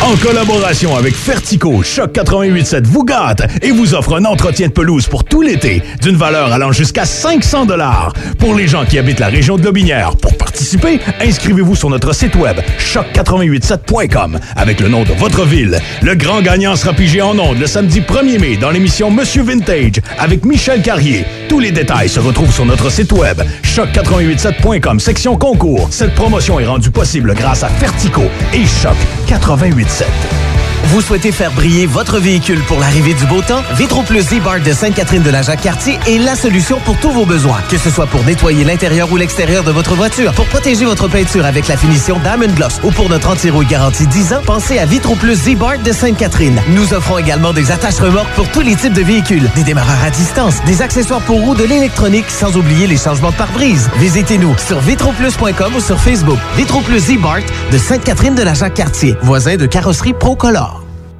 En 0.00 0.16
collaboration 0.16 0.96
avec 0.96 1.14
Fertico, 1.14 1.82
Choc 1.82 2.12
887 2.14 2.86
vous 2.86 3.04
gâte 3.04 3.42
et 3.62 3.72
vous 3.72 3.94
offre 3.94 4.16
un 4.16 4.24
entretien 4.24 4.68
de 4.68 4.72
pelouse 4.72 5.06
pour 5.06 5.24
tout 5.24 5.42
l'été 5.42 5.82
d'une 6.00 6.16
valeur 6.16 6.52
allant 6.52 6.72
jusqu'à 6.72 7.04
500 7.04 7.66
dollars 7.66 8.12
pour 8.38 8.54
les 8.54 8.68
gens 8.68 8.84
qui 8.86 8.98
habitent 8.98 9.18
la 9.18 9.26
région 9.26 9.56
de 9.56 9.64
Lobinière. 9.64 10.16
Pour 10.16 10.36
participer, 10.38 11.00
inscrivez-vous 11.20 11.74
sur 11.74 11.90
notre 11.90 12.14
site 12.14 12.36
web 12.36 12.56
choc887.com 12.78 14.38
avec 14.56 14.80
le 14.80 14.88
nom 14.88 15.02
de 15.02 15.12
votre 15.12 15.44
ville. 15.44 15.78
Le 16.02 16.14
grand 16.14 16.42
gagnant 16.42 16.76
sera 16.76 16.92
pigé 16.92 17.20
en 17.20 17.38
ondes 17.38 17.58
le 17.58 17.66
samedi 17.66 18.00
1er 18.00 18.40
mai 18.40 18.56
dans 18.56 18.70
l'émission 18.70 19.10
Monsieur 19.10 19.42
Vintage 19.42 20.00
avec 20.18 20.44
Michel 20.44 20.80
Carrier. 20.80 21.24
Tous 21.48 21.60
les 21.60 21.72
détails 21.72 22.08
se 22.08 22.20
retrouvent 22.20 22.54
sur 22.54 22.64
notre 22.64 22.90
site 22.90 23.12
web 23.12 23.42
choc887.com 23.64 25.00
section 25.00 25.36
concours. 25.36 25.88
Cette 25.90 26.14
promotion 26.14 26.60
est 26.60 26.66
rendue 26.66 26.90
possible 26.90 27.34
grâce 27.34 27.62
à 27.62 27.68
Fertico 27.68 28.22
et 28.54 28.64
Choc 28.64 28.96
887. 29.28 29.77
Vous 30.84 31.02
souhaitez 31.02 31.32
faire 31.32 31.52
briller 31.52 31.84
votre 31.84 32.18
véhicule 32.18 32.62
pour 32.62 32.80
l'arrivée 32.80 33.12
du 33.12 33.26
beau 33.26 33.42
temps? 33.42 33.62
Vitro 33.74 34.02
Plus 34.02 34.22
Z-Bar 34.22 34.60
de 34.60 34.72
Sainte-Catherine 34.72 35.22
de 35.22 35.28
la 35.28 35.42
Jacques-Cartier 35.42 35.98
est 36.06 36.18
la 36.18 36.34
solution 36.34 36.80
pour 36.80 36.98
tous 36.98 37.10
vos 37.10 37.26
besoins. 37.26 37.60
Que 37.68 37.76
ce 37.76 37.90
soit 37.90 38.06
pour 38.06 38.24
nettoyer 38.24 38.64
l'intérieur 38.64 39.12
ou 39.12 39.18
l'extérieur 39.18 39.64
de 39.64 39.70
votre 39.70 39.94
voiture, 39.94 40.32
pour 40.32 40.46
protéger 40.46 40.86
votre 40.86 41.06
peinture 41.08 41.44
avec 41.44 41.68
la 41.68 41.76
finition 41.76 42.18
Diamond 42.20 42.54
Gloss 42.54 42.80
ou 42.82 42.90
pour 42.90 43.10
notre 43.10 43.28
anti-rouille 43.28 43.66
garantie 43.66 44.06
10 44.06 44.32
ans, 44.32 44.40
pensez 44.46 44.78
à 44.78 44.86
Vitro 44.86 45.14
Plus 45.14 45.34
Z-Bar 45.34 45.78
de 45.84 45.92
Sainte-Catherine. 45.92 46.58
Nous 46.70 46.94
offrons 46.94 47.18
également 47.18 47.52
des 47.52 47.70
attaches 47.70 48.00
remorques 48.00 48.32
pour 48.34 48.48
tous 48.48 48.62
les 48.62 48.74
types 48.74 48.94
de 48.94 49.02
véhicules, 49.02 49.50
des 49.56 49.64
démarreurs 49.64 50.02
à 50.02 50.10
distance, 50.10 50.64
des 50.64 50.80
accessoires 50.80 51.20
pour 51.20 51.40
roues, 51.40 51.54
de 51.54 51.64
l'électronique, 51.64 52.30
sans 52.30 52.56
oublier 52.56 52.86
les 52.86 52.96
changements 52.96 53.30
de 53.30 53.36
pare-brise. 53.36 53.90
Visitez-nous 53.98 54.56
sur 54.56 54.80
vitroplus.com 54.80 55.74
ou 55.76 55.80
sur 55.80 56.00
Facebook. 56.00 56.38
Vitro 56.56 56.80
Plus 56.80 57.00
Z-Bar 57.00 57.40
de 57.70 57.76
Sainte-Catherine 57.76 58.34
de 58.34 58.42
la 58.42 58.54
Jacques-Cartier, 58.54 59.18
voisin 59.20 59.56
de 59.56 59.66
carrosserie 59.68 60.14
Procolor. 60.14 60.87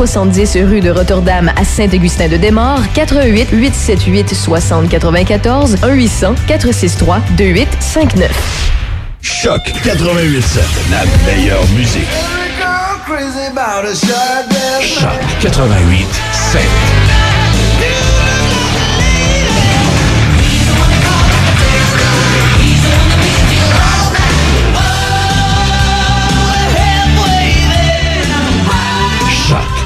270 0.00 0.56
rue 0.66 0.80
de 0.80 0.90
Rotterdam 0.90 1.52
à 1.56 1.62
Saint-Augustin-de-Desmaures, 1.62 2.90
88 2.94 3.48
878 3.52 4.34
60 4.34 4.88
94 4.88 5.76
1 5.82 5.88
800 5.92 6.34
463 6.46 7.20
2859. 7.36 8.30
Choc 9.20 9.60
887, 9.84 10.64
la 10.90 11.04
meilleure 11.30 11.66
musique. 11.76 12.08
Choc 14.80 15.50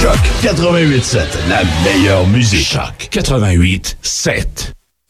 Choc 0.00 0.18
887, 0.42 1.38
la 1.48 1.62
meilleure 1.84 2.26
musique. 2.26 2.66
Choc 2.66 3.08
88 3.10 3.96
7. 4.02 4.72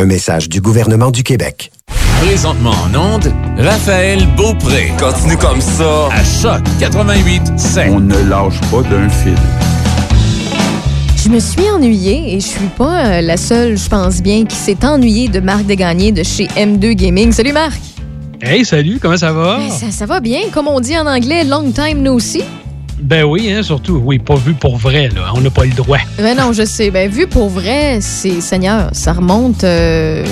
Un 0.00 0.04
message 0.04 0.48
du 0.48 0.60
gouvernement 0.60 1.10
du 1.10 1.24
Québec. 1.24 1.72
Présentement 2.20 2.70
en 2.70 3.14
onde, 3.16 3.32
Raphaël 3.56 4.28
Beaupré. 4.36 4.92
Continue 4.96 5.36
comme 5.36 5.60
ça. 5.60 6.06
À 6.12 6.22
Choc 6.22 6.62
88 6.78 7.58
7. 7.58 7.88
On 7.90 7.98
ne 7.98 8.16
lâche 8.30 8.60
pas 8.70 8.82
d'un 8.82 9.08
fil. 9.08 9.34
Je 11.16 11.28
me 11.28 11.40
suis 11.40 11.68
ennuyée 11.68 12.32
et 12.32 12.38
je 12.38 12.46
suis 12.46 12.68
pas 12.76 13.06
euh, 13.06 13.20
la 13.22 13.36
seule, 13.36 13.76
je 13.76 13.88
pense 13.88 14.22
bien, 14.22 14.44
qui 14.46 14.54
s'est 14.54 14.84
ennuyée 14.84 15.26
de 15.26 15.40
Marc 15.40 15.66
Desgagnés 15.66 16.12
de 16.12 16.22
chez 16.22 16.46
M2 16.46 16.92
Gaming. 16.92 17.32
Salut 17.32 17.52
Marc! 17.52 17.80
Hey, 18.40 18.64
salut, 18.64 19.00
comment 19.02 19.16
ça 19.16 19.32
va? 19.32 19.58
Ben, 19.58 19.68
ça, 19.68 19.90
ça 19.90 20.06
va 20.06 20.20
bien, 20.20 20.42
comme 20.52 20.68
on 20.68 20.78
dit 20.78 20.96
en 20.96 21.08
anglais, 21.08 21.42
long 21.42 21.72
time 21.72 22.02
no 22.02 22.20
see. 22.20 22.44
Ben 23.00 23.24
oui, 23.24 23.50
hein, 23.52 23.62
surtout. 23.62 24.00
Oui, 24.04 24.18
pas 24.18 24.36
vu 24.36 24.54
pour 24.54 24.76
vrai, 24.76 25.08
là. 25.14 25.32
On 25.34 25.40
n'a 25.40 25.50
pas 25.50 25.64
le 25.64 25.72
droit. 25.72 25.98
Ben 26.18 26.36
non, 26.36 26.52
je 26.52 26.64
sais. 26.64 26.90
Ben 26.90 27.10
vu 27.10 27.26
pour 27.26 27.48
vrai, 27.48 27.98
c'est 28.00 28.40
Seigneur, 28.40 28.90
ça 28.92 29.12
remonte 29.12 29.64
euh, 29.64 30.24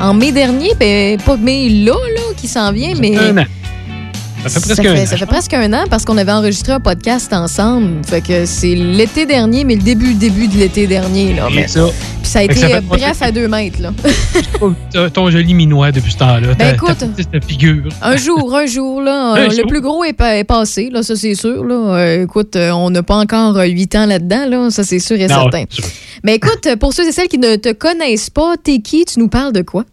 en 0.00 0.14
mai 0.14 0.32
dernier, 0.32 0.72
ben 0.78 1.20
pas 1.20 1.36
mai 1.36 1.68
là, 1.68 1.92
là, 1.92 2.22
qui 2.36 2.48
s'en 2.48 2.72
vient, 2.72 2.94
mais. 2.98 3.16
Un 3.16 3.38
an. 3.38 3.44
Ça 4.48 4.60
fait 4.60 4.74
Ça 4.74 4.74
presque 4.74 4.82
fait, 4.82 4.88
un 4.88 5.02
an. 5.02 5.06
ça 5.06 5.16
fait 5.16 5.26
presque 5.26 5.54
un 5.54 5.72
an 5.72 5.84
parce 5.88 6.04
qu'on 6.04 6.16
avait 6.18 6.32
enregistré 6.32 6.72
un 6.72 6.80
podcast 6.80 7.32
ensemble. 7.32 8.04
Fait 8.06 8.20
que 8.20 8.44
c'est 8.46 8.74
l'été 8.74 9.26
dernier, 9.26 9.64
mais 9.64 9.74
le 9.76 9.82
début, 9.82 10.14
début 10.14 10.48
de 10.48 10.56
l'été 10.58 10.86
dernier. 10.86 11.34
Là. 11.34 11.48
Mais- 11.54 11.66
ça. 11.68 11.86
Puis 12.22 12.30
ça 12.30 12.38
a 12.40 12.42
été 12.44 12.54
ça 12.54 12.68
fait 12.68 12.74
euh, 12.76 12.80
bref 12.82 13.20
à 13.22 13.30
deux 13.30 13.48
mètres. 13.48 13.80
Là. 13.82 13.92
Ton 15.12 15.30
joli 15.30 15.54
minois 15.54 15.92
depuis 15.92 16.12
ce 16.12 16.18
temps-là. 16.18 16.54
Ben, 16.58 16.74
écoute. 16.74 17.04
cette 17.16 17.44
figure. 17.44 17.84
Un 18.02 18.16
jour, 18.16 18.54
un 18.54 18.66
jour, 18.66 19.02
là. 19.02 19.32
Un 19.36 19.48
le 19.48 19.50
jour. 19.54 19.66
plus 19.66 19.80
gros 19.80 20.04
est, 20.04 20.12
pa- 20.14 20.36
est 20.36 20.44
passé, 20.44 20.88
là, 20.90 21.02
ça 21.02 21.16
c'est 21.16 21.34
sûr. 21.34 21.64
Là. 21.64 21.74
Euh, 21.74 22.24
écoute, 22.24 22.56
euh, 22.56 22.70
on 22.72 22.90
n'a 22.90 23.02
pas 23.02 23.16
encore 23.16 23.56
huit 23.56 23.94
ans 23.94 24.06
là-dedans, 24.06 24.46
là, 24.48 24.70
ça 24.70 24.84
c'est 24.84 24.98
sûr 24.98 25.16
et 25.16 25.26
Non, 25.26 25.42
certain. 25.50 25.64
sûr. 25.68 25.84
Mais 26.22 26.36
écoute, 26.36 26.66
pour 26.80 26.92
ceux 26.94 27.06
et 27.06 27.12
celles 27.12 27.28
qui 27.28 27.38
ne 27.38 27.56
te 27.56 27.72
connaissent 27.72 28.30
pas, 28.30 28.54
t'es 28.62 28.78
qui? 28.78 29.04
Tu 29.04 29.18
nous 29.20 29.28
parles 29.28 29.52
de 29.52 29.62
quoi? 29.62 29.84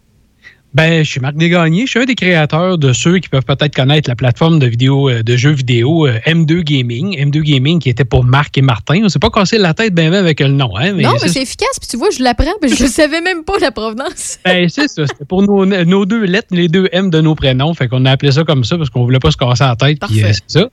Ben, 0.74 1.04
je 1.04 1.10
suis 1.10 1.20
Marc 1.20 1.36
Desgagnés. 1.36 1.84
Je 1.84 1.90
suis 1.90 2.00
un 2.00 2.06
des 2.06 2.14
créateurs 2.14 2.78
de 2.78 2.94
ceux 2.94 3.18
qui 3.18 3.28
peuvent 3.28 3.44
peut-être 3.44 3.74
connaître 3.74 4.08
la 4.08 4.16
plateforme 4.16 4.58
de 4.58 4.66
vidéo, 4.66 5.10
euh, 5.10 5.22
de 5.22 5.36
jeux 5.36 5.52
vidéo 5.52 6.06
euh, 6.06 6.18
M2 6.26 6.62
Gaming. 6.62 7.14
M2 7.18 7.42
Gaming 7.42 7.78
qui 7.78 7.90
était 7.90 8.06
pour 8.06 8.24
Marc 8.24 8.56
et 8.56 8.62
Martin. 8.62 9.02
On 9.04 9.10
s'est 9.10 9.18
pas 9.18 9.28
cassé 9.28 9.58
la 9.58 9.74
tête 9.74 9.94
bien 9.94 10.10
avec 10.14 10.40
le 10.40 10.48
nom, 10.48 10.74
hein? 10.78 10.92
non, 10.92 11.12
mais 11.20 11.28
c'est 11.28 11.42
efficace, 11.42 11.78
puis 11.78 11.88
tu 11.90 11.98
vois, 11.98 12.08
je 12.10 12.22
l'apprends, 12.22 12.54
puis 12.60 12.74
je 12.74 12.86
savais 12.86 13.20
même 13.20 13.44
pas 13.44 13.58
la 13.60 13.70
provenance. 13.70 14.38
Ben, 14.44 14.68
c'est 14.68 14.88
ça. 14.88 15.06
C'était 15.06 15.24
pour 15.24 15.42
nos, 15.42 15.64
nos 15.64 16.04
deux 16.04 16.24
lettres, 16.24 16.48
les 16.50 16.68
deux 16.68 16.88
M 16.92 17.10
de 17.10 17.20
nos 17.20 17.34
prénoms. 17.34 17.72
Fait 17.74 17.88
qu'on 17.88 18.04
a 18.04 18.10
appelé 18.10 18.32
ça 18.32 18.44
comme 18.44 18.64
ça 18.64 18.76
parce 18.76 18.90
qu'on 18.90 19.04
voulait 19.04 19.18
pas 19.18 19.30
se 19.30 19.36
casser 19.36 19.64
la 19.64 19.76
tête. 19.76 19.98
Puis, 20.00 20.22
euh, 20.22 20.32
c'est 20.32 20.42
ça. 20.46 20.68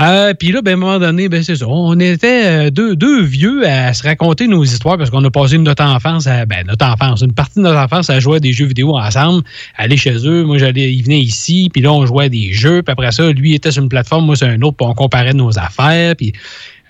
Euh, 0.00 0.34
puis 0.34 0.52
là, 0.52 0.62
ben, 0.62 0.72
à 0.72 0.74
un 0.74 0.76
moment 0.76 0.98
donné, 0.98 1.28
ben, 1.28 1.42
c'est 1.42 1.56
ça. 1.56 1.66
On 1.66 1.98
était 1.98 2.70
deux, 2.70 2.96
deux 2.96 3.22
vieux 3.22 3.66
à 3.66 3.94
se 3.94 4.02
raconter 4.02 4.46
nos 4.46 4.62
histoires 4.62 4.98
parce 4.98 5.10
qu'on 5.10 5.24
a 5.24 5.30
passé 5.30 5.58
notre 5.58 5.82
enfance 5.82 6.26
à, 6.26 6.44
ben, 6.44 6.66
notre 6.66 6.86
enfance, 6.86 7.22
une 7.22 7.32
partie 7.32 7.56
de 7.56 7.62
notre 7.62 7.78
enfance 7.78 8.10
à 8.10 8.20
jouer 8.20 8.36
à 8.36 8.40
des 8.40 8.52
jeux 8.52 8.66
vidéo 8.66 8.96
ensemble, 8.96 9.27
aller 9.76 9.96
chez 9.96 10.16
eux. 10.26 10.44
Moi, 10.44 10.58
j'allais, 10.58 10.92
il 10.92 11.02
venait 11.02 11.20
ici, 11.20 11.70
puis 11.72 11.82
là, 11.82 11.92
on 11.92 12.04
jouait 12.06 12.26
à 12.26 12.28
des 12.28 12.52
jeux. 12.52 12.82
Puis 12.82 12.92
après 12.92 13.12
ça, 13.12 13.30
lui 13.30 13.54
était 13.54 13.70
sur 13.70 13.82
une 13.82 13.88
plateforme, 13.88 14.26
moi, 14.26 14.36
sur 14.36 14.46
un 14.48 14.60
autre, 14.62 14.76
puis 14.76 14.86
on 14.88 14.94
comparait 14.94 15.34
nos 15.34 15.58
affaires. 15.58 16.14
Puis 16.16 16.32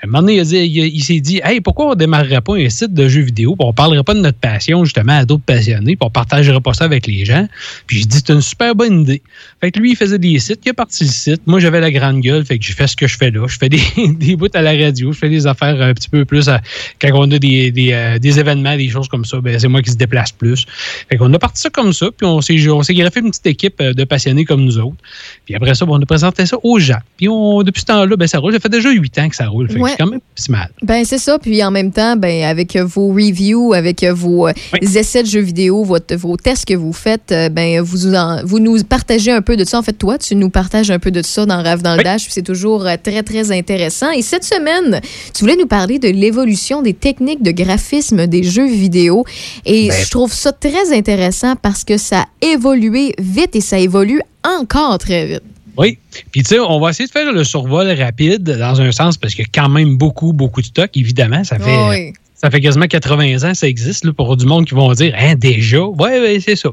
à 0.01 0.07
un 0.07 0.11
moment 0.11 0.21
donné, 0.21 0.37
il- 0.39 0.77
il 0.95 1.03
s'est 1.03 1.19
dit 1.21 1.41
Hey, 1.43 1.61
pourquoi 1.61 1.87
on 1.87 1.91
ne 1.91 1.95
démarrerait 1.97 2.41
pas 2.41 2.55
un 2.57 2.69
site 2.69 2.95
de 2.95 3.09
jeux 3.09 3.23
vidéo, 3.23 3.57
puis 3.57 3.65
on 3.65 3.71
ne 3.71 3.75
parlerait 3.75 4.05
pas 4.05 4.15
de 4.15 4.21
notre 4.21 4.39
passion 4.39 4.85
justement 4.85 5.19
à 5.19 5.25
d'autres 5.25 5.43
passionnés, 5.45 5.97
puis 5.97 6.03
on 6.03 6.07
ne 6.07 6.11
partagerait 6.13 6.61
pas 6.61 6.73
ça 6.73 6.85
avec 6.85 7.07
les 7.09 7.25
gens. 7.25 7.49
Puis 7.89 7.99
j'ai 7.99 8.05
dit 8.05 8.19
C'est 8.25 8.33
une 8.33 8.41
super 8.41 8.77
bonne 8.77 9.01
idée. 9.01 9.23
Fait 9.61 9.73
que 9.73 9.81
lui, 9.81 9.91
il 9.91 9.97
faisait 9.97 10.19
des 10.19 10.39
sites, 10.39 10.61
il 10.65 10.71
a 10.71 10.75
parti 10.75 11.03
le 11.05 11.11
site. 11.11 11.43
Moi, 11.47 11.59
j'avais 11.59 11.81
la 11.81 11.91
grande 11.91 12.21
gueule, 12.21 12.45
fait 12.45 12.59
que 12.59 12.65
j'ai 12.65 12.73
fait 12.75 12.87
ce 12.87 12.95
que 12.97 13.09
je 13.09 13.17
fais 13.17 13.31
là. 13.33 13.45
Je 13.49 13.59
fais 13.59 13.69
des, 13.69 13.81
des 14.15 14.37
bouts 14.37 14.47
à 14.55 14.63
la 14.63 14.71
radio, 14.73 15.13
je 15.13 15.19
fais 15.19 15.29
des 15.29 15.47
affaires 15.49 15.81
un 15.83 15.93
petit 15.95 16.09
peu 16.09 16.25
plus 16.25 16.49
à- 16.49 16.61
quand 17.01 17.09
on 17.15 17.31
a 17.33 17.39
des, 17.39 17.73
des, 17.73 17.91
euh, 17.93 18.19
des 18.19 18.39
événements, 18.39 18.77
des 18.77 18.89
choses 18.89 19.09
comme 19.09 19.25
ça, 19.25 19.41
ben, 19.41 19.59
c'est 19.59 19.67
moi 19.69 19.83
qui 19.83 19.91
se 19.91 19.97
déplace 19.97 20.31
plus. 20.31 20.65
Fait 21.11 21.17
qu'on 21.17 21.33
a 21.35 21.39
parti 21.39 21.61
ça 21.63 21.71
comme 21.71 21.93
ça, 21.93 22.07
puis 22.17 22.27
on 22.27 22.41
s'est, 22.41 22.69
on 22.69 22.83
s'est 22.85 22.95
greffé 22.95 23.19
une 23.21 23.31
petite 23.31 23.47
équipe 23.47 23.81
euh, 23.81 23.93
de 23.95 24.05
passionnés 24.05 24.45
comme 24.45 24.65
nous 24.65 24.79
autres. 24.79 24.97
Puis 25.45 25.55
après 25.57 25.75
ça, 25.75 25.85
ben, 25.87 25.93
on 25.95 26.01
a 26.03 26.07
présenté 26.07 26.47
ça 26.47 26.57
aux 26.63 26.79
gens. 26.79 26.99
Puis 27.17 27.29
on, 27.29 27.63
depuis 27.65 27.81
ce 27.81 27.87
temps-là, 27.87 28.17
ben, 28.17 28.29
ça 28.29 28.39
roule. 28.39 28.53
Ça 28.53 28.61
fait 28.61 28.69
déjà 28.69 28.91
huit 28.93 29.19
ans 29.19 29.29
que 29.29 29.35
ça 29.37 29.49
roule. 29.49 29.69
Fait 29.69 29.81
que 29.81 29.89
c'est 29.89 29.97
quand 29.97 30.07
même 30.11 30.21
pas 30.21 30.27
si 30.37 30.51
mal. 30.53 30.71
Ben 30.83 31.05
c'est 31.05 31.19
ça, 31.19 31.39
puis 31.39 31.65
en 31.65 31.71
même 31.73 31.91
temps, 31.91 32.17
ben 32.17 32.45
avec 32.45 32.77
vos 32.77 33.09
reviews, 33.09 33.73
avec 33.73 34.05
vos 34.05 34.47
euh, 34.49 34.53
essais 34.81 35.23
de 35.25 35.29
jeux 35.29 35.41
vidéo, 35.41 35.83
votre- 35.85 36.15
vos 36.15 36.37
tests 36.37 36.65
que 36.67 36.75
vous 36.75 36.93
faites, 36.93 37.35
ben 37.53 37.81
vous 37.81 38.15
en- 38.15 38.45
vous 38.45 38.61
nous 38.61 38.83
partagez 38.85 39.33
un 39.33 39.43
peu 39.43 39.48
de 39.57 39.65
ça. 39.65 39.79
En 39.79 39.83
fait, 39.83 39.93
toi, 39.93 40.19
tu 40.19 40.35
nous 40.35 40.51
partages 40.51 40.91
un 40.91 40.99
peu 40.99 41.11
de 41.11 41.23
ça 41.23 41.47
dans 41.47 41.63
Rave 41.63 41.83
dans 41.83 41.97
le 41.97 42.03
Dash, 42.03 42.25
puis 42.25 42.33
c'est 42.33 42.43
toujours 42.43 42.87
euh, 42.87 42.97
très 43.03 43.23
très 43.23 43.53
intéressant. 43.53 44.11
Et 44.11 44.23
cette 44.23 44.45
semaine, 44.45 45.01
tu 45.35 45.41
voulais 45.41 45.57
nous 45.57 45.67
parler 45.67 45.99
de 45.99 46.09
l'évolution 46.09 46.83
des 46.83 46.95
techniques 46.95 47.43
de 47.43 47.51
graphisme 47.51 48.27
des 48.27 48.43
jeux 48.43 48.69
vidéo, 48.69 49.25
et 49.65 49.89
Ben. 49.89 49.97
je 50.05 50.11
trouve 50.11 50.33
ça 50.33 50.53
très 50.53 50.97
intéressant 50.97 51.57
parce 51.57 51.85
que 51.85 51.99
ça 51.99 52.21
a 52.21 52.27
évolué 52.47 53.15
vite 53.19 53.57
et 53.57 53.61
ça 53.61 53.79
évolue 53.79 54.21
encore 54.45 54.99
très 54.99 55.27
vite. 55.27 55.43
Oui. 55.77 55.99
Puis, 56.33 56.43
tu 56.43 56.49
sais, 56.49 56.59
on 56.59 56.81
va 56.81 56.91
essayer 56.91 57.07
de 57.07 57.13
faire 57.13 57.33
le 57.33 57.45
survol 57.45 57.89
rapide 57.93 58.43
dans 58.43 58.81
un 58.81 58.91
sens 58.91 59.17
parce 59.17 59.35
qu'il 59.35 59.45
y 59.45 59.49
a 59.49 59.63
quand 59.63 59.69
même 59.69 59.97
beaucoup, 59.97 60.33
beaucoup 60.33 60.61
de 60.61 60.67
stock. 60.67 60.91
Évidemment, 60.97 61.45
ça 61.45 61.59
fait. 61.59 61.77
Oh 61.77 61.91
oui. 61.91 62.13
Ça 62.41 62.51
fait 62.51 62.61
quasiment 62.61 62.87
80 62.87 63.51
ans 63.51 63.55
ça 63.55 63.67
existe 63.67 64.05
là, 64.05 64.13
pour 64.13 64.37
du 64.37 64.47
monde 64.47 64.65
qui 64.65 64.75
vont 64.75 64.93
dire 64.93 65.13
hein, 65.19 65.35
déjà? 65.35 65.81
Oui, 65.83 65.97
ouais, 65.99 66.39
c'est 66.41 66.55
ça. 66.55 66.71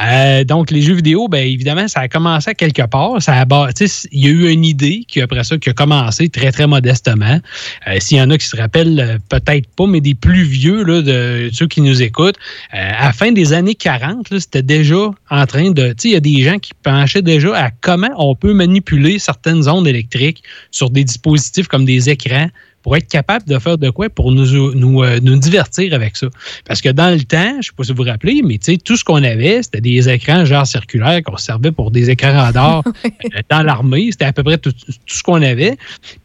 Euh, 0.00 0.44
donc, 0.44 0.70
les 0.70 0.82
jeux 0.82 0.94
vidéo, 0.94 1.26
bien 1.26 1.40
évidemment, 1.40 1.88
ça 1.88 2.00
a 2.00 2.08
commencé 2.08 2.50
à 2.50 2.54
quelque 2.54 2.82
part. 2.86 3.20
Ça 3.20 3.34
a, 3.34 3.44
bâ- 3.44 3.72
tu 3.72 3.88
sais, 3.88 4.08
il 4.12 4.24
y 4.24 4.28
a 4.28 4.30
eu 4.30 4.48
une 4.50 4.64
idée 4.64 5.04
qui, 5.08 5.20
après 5.20 5.42
ça, 5.42 5.58
qui 5.58 5.68
a 5.68 5.72
commencé 5.72 6.28
très, 6.28 6.52
très 6.52 6.68
modestement. 6.68 7.40
Euh, 7.88 7.96
S'il 7.98 8.18
y 8.18 8.22
en 8.22 8.30
a 8.30 8.38
qui 8.38 8.46
se 8.46 8.56
rappellent, 8.56 9.00
euh, 9.00 9.18
peut-être 9.28 9.68
pas, 9.74 9.86
mais 9.86 10.00
des 10.00 10.14
plus 10.14 10.44
vieux, 10.44 10.84
là, 10.84 11.02
de 11.02 11.50
ceux 11.52 11.66
qui 11.66 11.80
nous 11.80 12.02
écoutent, 12.02 12.36
à 12.70 13.06
la 13.06 13.12
fin 13.12 13.32
des 13.32 13.52
années 13.52 13.74
40, 13.74 14.30
là, 14.30 14.38
c'était 14.38 14.62
déjà 14.62 15.10
en 15.30 15.46
train 15.46 15.70
de. 15.72 15.88
Tu 15.88 15.94
sais, 15.98 16.08
il 16.10 16.12
y 16.12 16.16
a 16.16 16.20
des 16.20 16.42
gens 16.42 16.58
qui 16.58 16.70
penchaient 16.82 17.22
déjà 17.22 17.56
à 17.56 17.70
comment 17.80 18.10
on 18.16 18.36
peut 18.36 18.54
manipuler 18.54 19.18
certaines 19.18 19.68
ondes 19.68 19.88
électriques 19.88 20.42
sur 20.70 20.88
des 20.90 21.02
dispositifs 21.02 21.66
comme 21.66 21.84
des 21.84 22.10
écrans 22.10 22.48
pour 22.82 22.96
être 22.96 23.08
capable 23.08 23.46
de 23.46 23.58
faire 23.58 23.78
de 23.78 23.90
quoi 23.90 24.08
pour 24.08 24.32
nous, 24.32 24.74
nous, 24.74 25.02
euh, 25.02 25.20
nous 25.22 25.36
divertir 25.36 25.92
avec 25.94 26.16
ça. 26.16 26.28
Parce 26.66 26.80
que 26.80 26.88
dans 26.88 27.10
le 27.12 27.22
temps, 27.22 27.52
je 27.52 27.56
ne 27.56 27.62
sais 27.62 27.70
pas 27.76 27.84
si 27.84 27.92
vous 27.92 28.02
vous 28.02 28.08
rappelez, 28.08 28.40
mais 28.44 28.58
tu 28.58 28.72
sais, 28.72 28.78
tout 28.78 28.96
ce 28.96 29.04
qu'on 29.04 29.22
avait, 29.22 29.62
c'était 29.62 29.80
des 29.80 30.08
écrans 30.08 30.44
genre 30.44 30.66
circulaires 30.66 31.22
qu'on 31.22 31.36
servait 31.36 31.72
pour 31.72 31.90
des 31.90 32.10
écrans 32.10 32.32
radars 32.32 32.82
euh, 33.04 33.10
dans 33.50 33.62
l'armée. 33.62 34.08
C'était 34.10 34.26
à 34.26 34.32
peu 34.32 34.42
près 34.42 34.58
tout, 34.58 34.72
tout 34.72 34.92
ce 35.06 35.22
qu'on 35.22 35.42
avait. 35.42 35.76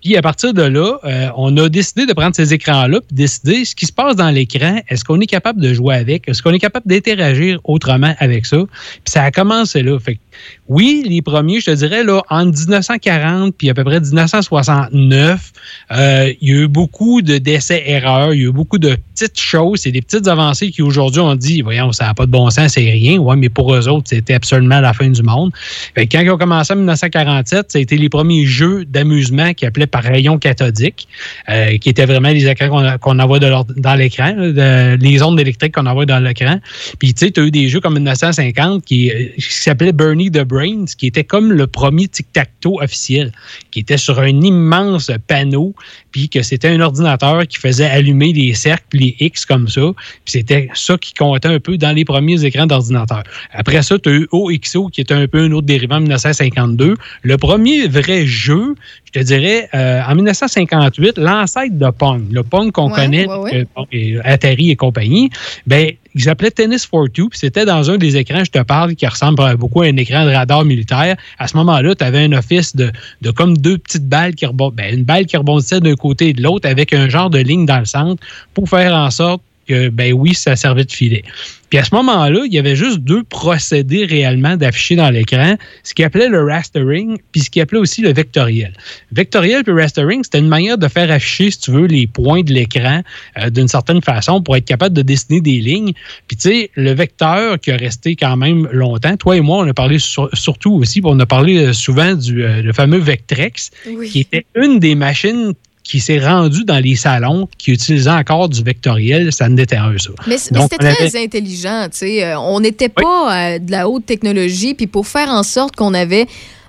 Puis 0.02 0.16
à 0.16 0.22
partir 0.22 0.54
de 0.54 0.64
là, 0.64 0.98
euh, 1.04 1.30
on 1.36 1.56
a 1.58 1.70
décidé 1.70 2.06
de 2.06 2.14
prendre 2.14 2.36
ces 2.36 2.54
écrans-là 2.54 3.00
puis 3.02 3.16
décider 3.16 3.66
ce 3.66 3.76
qui 3.76 3.86
se 3.86 3.94
passe 3.94 4.16
dans 4.16 4.30
l'écran. 4.30 4.80
Est-ce 4.88 5.04
qu'on 5.04 5.20
est 5.20 5.26
capable 5.26 5.62
de 5.62 5.74
jouer 5.74 5.96
avec? 5.96 6.28
Est-ce 6.28 6.42
qu'on 6.42 6.54
est 6.54 6.60
capable 6.60 6.88
d'interagir 6.88 7.60
autrement 7.64 8.16
avec 8.20 8.46
ça? 8.46 8.58
Puis 8.58 9.12
ça 9.12 9.24
a 9.24 9.32
commencé 9.32 9.84
là. 9.84 10.00
Fait 10.00 10.16
que, 10.16 10.20
oui, 10.68 11.04
les 11.08 11.22
premiers, 11.22 11.60
je 11.60 11.66
te 11.66 11.76
dirais, 11.76 12.04
là, 12.04 12.22
entre 12.30 12.58
1940 12.58 13.56
puis 13.56 13.70
à 13.70 13.74
peu 13.74 13.84
près 13.84 14.00
1969, 14.00 15.52
euh, 15.92 16.34
il 16.42 16.50
y 16.50 16.54
a 16.54 16.56
eu 16.62 16.68
beaucoup 16.68 17.22
de 17.22 17.38
d'essais-erreurs, 17.38 18.34
il 18.34 18.42
y 18.42 18.46
a 18.46 18.50
eu 18.50 18.52
beaucoup 18.52 18.80
de 18.80 18.98
petites 19.14 19.40
choses, 19.40 19.82
c'est 19.82 19.92
des 19.92 20.02
petites 20.02 20.28
avancées 20.28 20.72
qui 20.72 20.82
aujourd'hui 20.82 21.22
on 21.22 21.36
dit, 21.36 21.62
voyons, 21.62 21.92
ça 21.92 22.06
n'a 22.06 22.14
pas 22.14 22.26
de 22.26 22.32
bon 22.32 22.50
sens, 22.50 22.74
c'est 22.74 22.82
rien. 22.82 23.20
Ouais, 23.20 23.36
mais 23.36 23.50
pour 23.50 23.74
eux 23.74 23.88
autres, 23.88 24.08
c'était 24.10 24.34
absolument 24.34 24.80
la 24.80 24.94
fin 24.94 25.10
du 25.10 25.22
monde. 25.22 25.52
Quand 25.96 26.20
ils 26.20 26.30
ont 26.32 26.38
commencé 26.38 26.74
en 26.74 26.78
1947, 26.78 27.72
ça 27.72 27.78
a 27.78 27.82
été 27.82 27.98
les 27.98 28.10
premiers 28.10 28.46
jeux 28.46 28.86
d'amusement 28.86 29.54
qui 29.54 29.66
appelaient 29.66 29.88
par 29.88 30.04
rayon 30.04 30.38
cathodique, 30.38 31.08
euh, 31.50 31.78
qui 31.78 31.90
étaient 31.90 32.06
vraiment 32.06 32.30
les 32.30 32.48
écrans 32.48 32.98
qu'on 33.00 33.20
envoie 33.20 33.40
dans 33.40 33.96
l'écran, 33.96 34.34
les 34.36 35.22
ondes 35.22 35.40
électriques 35.40 35.76
qu'on 35.76 35.86
envoie 35.86 36.06
dans 36.06 36.20
l'écran. 36.20 36.60
Puis 37.00 37.14
tu 37.14 37.26
sais, 37.26 37.32
tu 37.32 37.42
as 37.42 37.44
eu 37.44 37.52
des 37.52 37.70
jeux 37.70 37.80
comme 37.80 37.94
1950 37.94 38.84
qui, 38.84 39.12
euh, 39.12 39.28
qui 39.36 39.54
s'appelait 39.54 39.92
Bernie 39.92 40.25
the 40.32 40.44
Brains, 40.44 40.86
qui 40.98 41.08
était 41.08 41.24
comme 41.24 41.52
le 41.52 41.68
premier 41.68 42.08
tic-tac-toe 42.08 42.82
officiel, 42.82 43.32
qui 43.72 43.80
était 43.80 43.98
sur 43.98 44.20
un 44.20 44.42
immense 44.42 45.12
panneau, 45.28 45.74
puis 46.12 46.30
que 46.30 46.42
c'était 46.42 46.70
un 46.70 46.80
ordinateur 46.82 47.46
qui 47.48 47.58
faisait 47.58 47.86
allumer 47.86 48.34
les 48.34 48.54
cercles, 48.54 48.86
puis 48.90 49.00
les 49.20 49.26
X 49.28 49.46
comme 49.46 49.68
ça. 49.68 49.92
Puis 50.24 50.32
c'était 50.34 50.70
ça 50.74 50.98
qui 50.98 51.14
comptait 51.14 51.48
un 51.48 51.60
peu 51.60 51.78
dans 51.78 51.92
les 51.92 52.06
premiers 52.06 52.44
écrans 52.46 52.66
d'ordinateur. 52.66 53.24
Après 53.52 53.82
ça, 53.82 53.98
tu 54.00 54.10
as 54.10 54.14
eu 54.14 54.28
OXO, 54.32 54.88
qui 54.90 55.02
était 55.02 55.14
un 55.14 55.28
peu 55.28 55.40
un 55.44 55.52
autre 55.52 55.68
dérivant 55.68 55.98
en 55.98 56.02
1952. 56.02 56.96
Le 57.24 57.38
premier 57.38 57.88
vrai 57.88 58.26
jeu, 58.26 58.76
je 59.06 59.20
te 59.20 59.26
dirais, 59.26 59.70
euh, 59.74 60.02
en 60.08 60.16
1958, 60.16 61.18
l'ancêtre 61.18 61.78
de 61.78 61.90
Pong, 61.92 62.24
le 62.32 62.44
Pong 62.44 62.72
qu'on 62.72 62.86
Ouais, 62.90 62.96
connaît, 62.96 63.28
ouais, 63.28 63.66
ouais. 63.78 63.96
euh, 63.96 64.22
Atari 64.24 64.70
et 64.72 64.76
compagnie, 64.76 65.30
ben, 65.66 65.92
il 66.16 66.24
s'appelait 66.24 66.52
Tennis 66.52 66.86
for 66.86 67.08
Two, 67.12 67.30
puis 67.30 67.38
c'était 67.38 67.66
dans 67.66 67.92
un 67.92 67.98
des 67.98 68.16
écrans, 68.16 68.44
je 68.44 68.52
te 68.52 68.64
parle, 68.64 68.96
qui 68.96 69.06
ressemble 69.06 69.58
beaucoup 69.58 69.82
à 69.82 69.88
un 69.88 69.98
écran 69.98 70.26
de 70.26 70.32
radar 70.32 70.64
militaire. 70.64 71.18
À 71.38 71.48
ce 71.48 71.58
moment-là, 71.58 71.94
tu 71.94 72.04
avais 72.04 72.24
un 72.24 72.32
office 72.32 72.76
de, 72.76 72.92
de 73.22 73.32
comme 73.32 73.58
deux 73.58 73.78
petites 73.78 74.08
balles 74.08 74.34
qui 74.34 74.46
rebondissaient, 74.46 74.94
une 74.94 75.04
balle 75.04 75.26
qui 75.26 75.36
rebondissait 75.36 75.82
d'un 75.82 75.96
côté 75.96 76.30
et 76.30 76.34
de 76.34 76.42
l'autre 76.42 76.70
avec 76.70 76.94
un 76.94 77.10
genre 77.10 77.30
de 77.30 77.40
ligne 77.40 77.66
dans 77.66 77.80
le 77.80 77.86
centre 77.86 78.26
pour 78.54 78.70
faire 78.70 78.94
en 78.94 79.12
sorte 79.12 79.42
que, 79.68 79.90
ben 79.90 80.14
oui, 80.14 80.34
ça 80.34 80.56
servait 80.56 80.86
de 80.86 80.92
filet. 80.92 81.24
Puis 81.70 81.80
à 81.80 81.84
ce 81.84 81.96
moment-là, 81.96 82.42
il 82.46 82.54
y 82.54 82.60
avait 82.60 82.76
juste 82.76 83.00
deux 83.00 83.24
procédés 83.24 84.06
réellement 84.06 84.56
d'afficher 84.56 84.96
dans 84.96 85.10
l'écran, 85.10 85.56
ce 85.84 85.94
qu'il 85.94 86.06
appelait 86.06 86.30
le 86.30 86.44
rastering, 86.44 87.18
puis 87.32 87.42
ce 87.42 87.50
qu'il 87.50 87.62
appelait 87.62 87.80
aussi 87.80 88.02
le 88.02 88.14
vectoriel. 88.14 88.72
Vectoriel 89.12 89.64
puis 89.64 89.74
rastering, 89.74 90.24
c'était 90.24 90.40
une 90.40 90.48
manière 90.48 90.78
de 90.78 90.88
faire 90.88 91.10
afficher, 91.12 91.52
si 91.52 91.60
tu 91.60 91.72
veux, 91.72 91.88
les 91.88 92.06
points 92.08 92.44
de 92.44 92.54
l'écran 92.54 93.02
euh, 93.40 93.50
d'une 93.50 93.68
certaine 93.68 94.02
façon 94.02 94.42
pour 94.42 94.56
être 94.56 94.66
capable 94.66 94.96
de 94.96 95.02
dessiner 95.02 95.42
des 95.42 95.60
lignes. 95.60 95.94
Puis 96.28 96.38
tu 96.38 96.50
sais, 96.50 96.70
le 96.76 96.94
vecteur 96.94 97.60
qui 97.60 97.72
a 97.72 97.78
resté 97.78 98.16
quand 98.16 98.38
même 98.38 98.70
longtemps, 98.72 99.18
toi 99.18 99.36
et 99.36 99.42
moi, 99.42 99.58
on 99.58 99.68
a 99.68 99.74
parlé 99.74 99.98
sur- 100.00 100.30
surtout 100.34 100.74
aussi, 100.74 101.02
on 101.04 101.20
a 101.20 101.26
parlé 101.26 101.58
euh, 101.58 101.74
souvent 101.74 102.14
du 102.14 102.44
euh, 102.44 102.62
le 102.62 102.74
fameux 102.74 103.00
Vectrex, 103.00 103.72
qui 104.12 104.20
était 104.22 104.46
une 104.56 104.80
des 104.80 104.96
machines 104.96 105.54
qui 105.86 106.00
s'est 106.02 106.20
rendue 106.20 106.66
dans 106.66 106.80
les 106.84 106.96
salons 106.96 107.48
qui 107.58 107.72
utilisaient 107.72 108.10
encore 108.10 108.50
du 108.50 108.62
vectoriel, 108.64 109.32
ça 109.32 109.46
en 109.46 109.56
était 109.56 109.78
un, 109.78 109.98
ça. 109.98 110.10
Mais, 110.28 110.38
c'était 110.38 110.66
très 110.78 111.02
avait- 111.06 111.24
intelligent, 111.24 111.84
tu 111.92 112.00
sais. 112.00 112.26
Euh, 112.26 112.40
On 112.40 112.60
n'était 112.60 112.90
pas 112.90 113.54
euh, 113.54 113.60
de 113.60 113.72
la 113.72 113.88
haute 113.88 114.06
technologie, 114.06 114.74
puis 114.74 114.88
pour 114.88 115.08
faire 115.08 115.30
en 115.30 115.44
sorte 115.44 115.76
qu'on 115.76 115.94
avait 115.94 116.26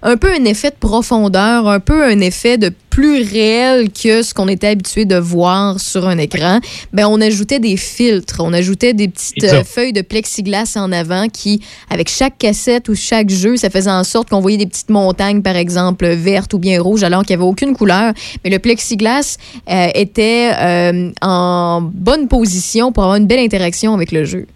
un 0.07 0.17
peu 0.17 0.33
un 0.33 0.45
effet 0.45 0.71
de 0.71 0.77
profondeur, 0.77 1.69
un 1.69 1.81
peu 1.81 2.05
un 2.05 2.21
effet 2.21 2.59
de 2.59 2.71
plus 2.91 3.23
réel 3.25 3.91
que 3.91 4.23
ce 4.23 4.33
qu'on 4.33 4.47
était 4.47 4.69
habitué 4.69 5.05
de 5.05 5.17
voir 5.17 5.81
sur 5.81 6.07
un 6.07 6.17
écran, 6.17 6.61
ben 6.93 7.09
on 7.09 7.21
ajoutait 7.21 7.59
des 7.59 7.77
filtres, 7.77 8.37
on 8.39 8.53
ajoutait 8.53 8.95
des 8.95 9.09
petites 9.09 9.43
euh, 9.43 9.65
feuilles 9.65 9.93
de 9.93 10.03
plexiglas 10.03 10.77
en 10.77 10.93
avant 10.93 11.29
qui, 11.29 11.61
avec 11.91 12.09
chaque 12.09 12.39
cassette 12.39 12.89
ou 12.89 12.95
chaque 12.95 13.31
jeu, 13.31 13.57
ça 13.57 13.69
faisait 13.69 13.91
en 13.91 14.05
sorte 14.05 14.31
qu'on 14.31 14.41
voyait 14.41 14.59
des 14.59 14.67
petites 14.67 14.91
montagnes, 14.91 15.43
par 15.43 15.57
exemple, 15.57 16.07
vertes 16.07 16.55
ou 16.55 16.59
bien 16.59 16.81
rouges, 16.81 17.03
alors 17.03 17.25
qu'il 17.25 17.37
n'y 17.37 17.43
avait 17.43 17.51
aucune 17.51 17.77
couleur. 17.77 18.15
Mais 18.45 18.51
le 18.51 18.61
plexiglas 18.61 19.39
euh, 19.69 19.89
était 19.95 20.53
euh, 20.57 21.11
en 21.21 21.83
bonne 21.83 22.29
position 22.29 22.93
pour 22.93 23.03
avoir 23.03 23.17
une 23.17 23.27
belle 23.27 23.41
interaction 23.41 23.93
avec 23.93 24.13
le 24.13 24.25
jeu. 24.25 24.47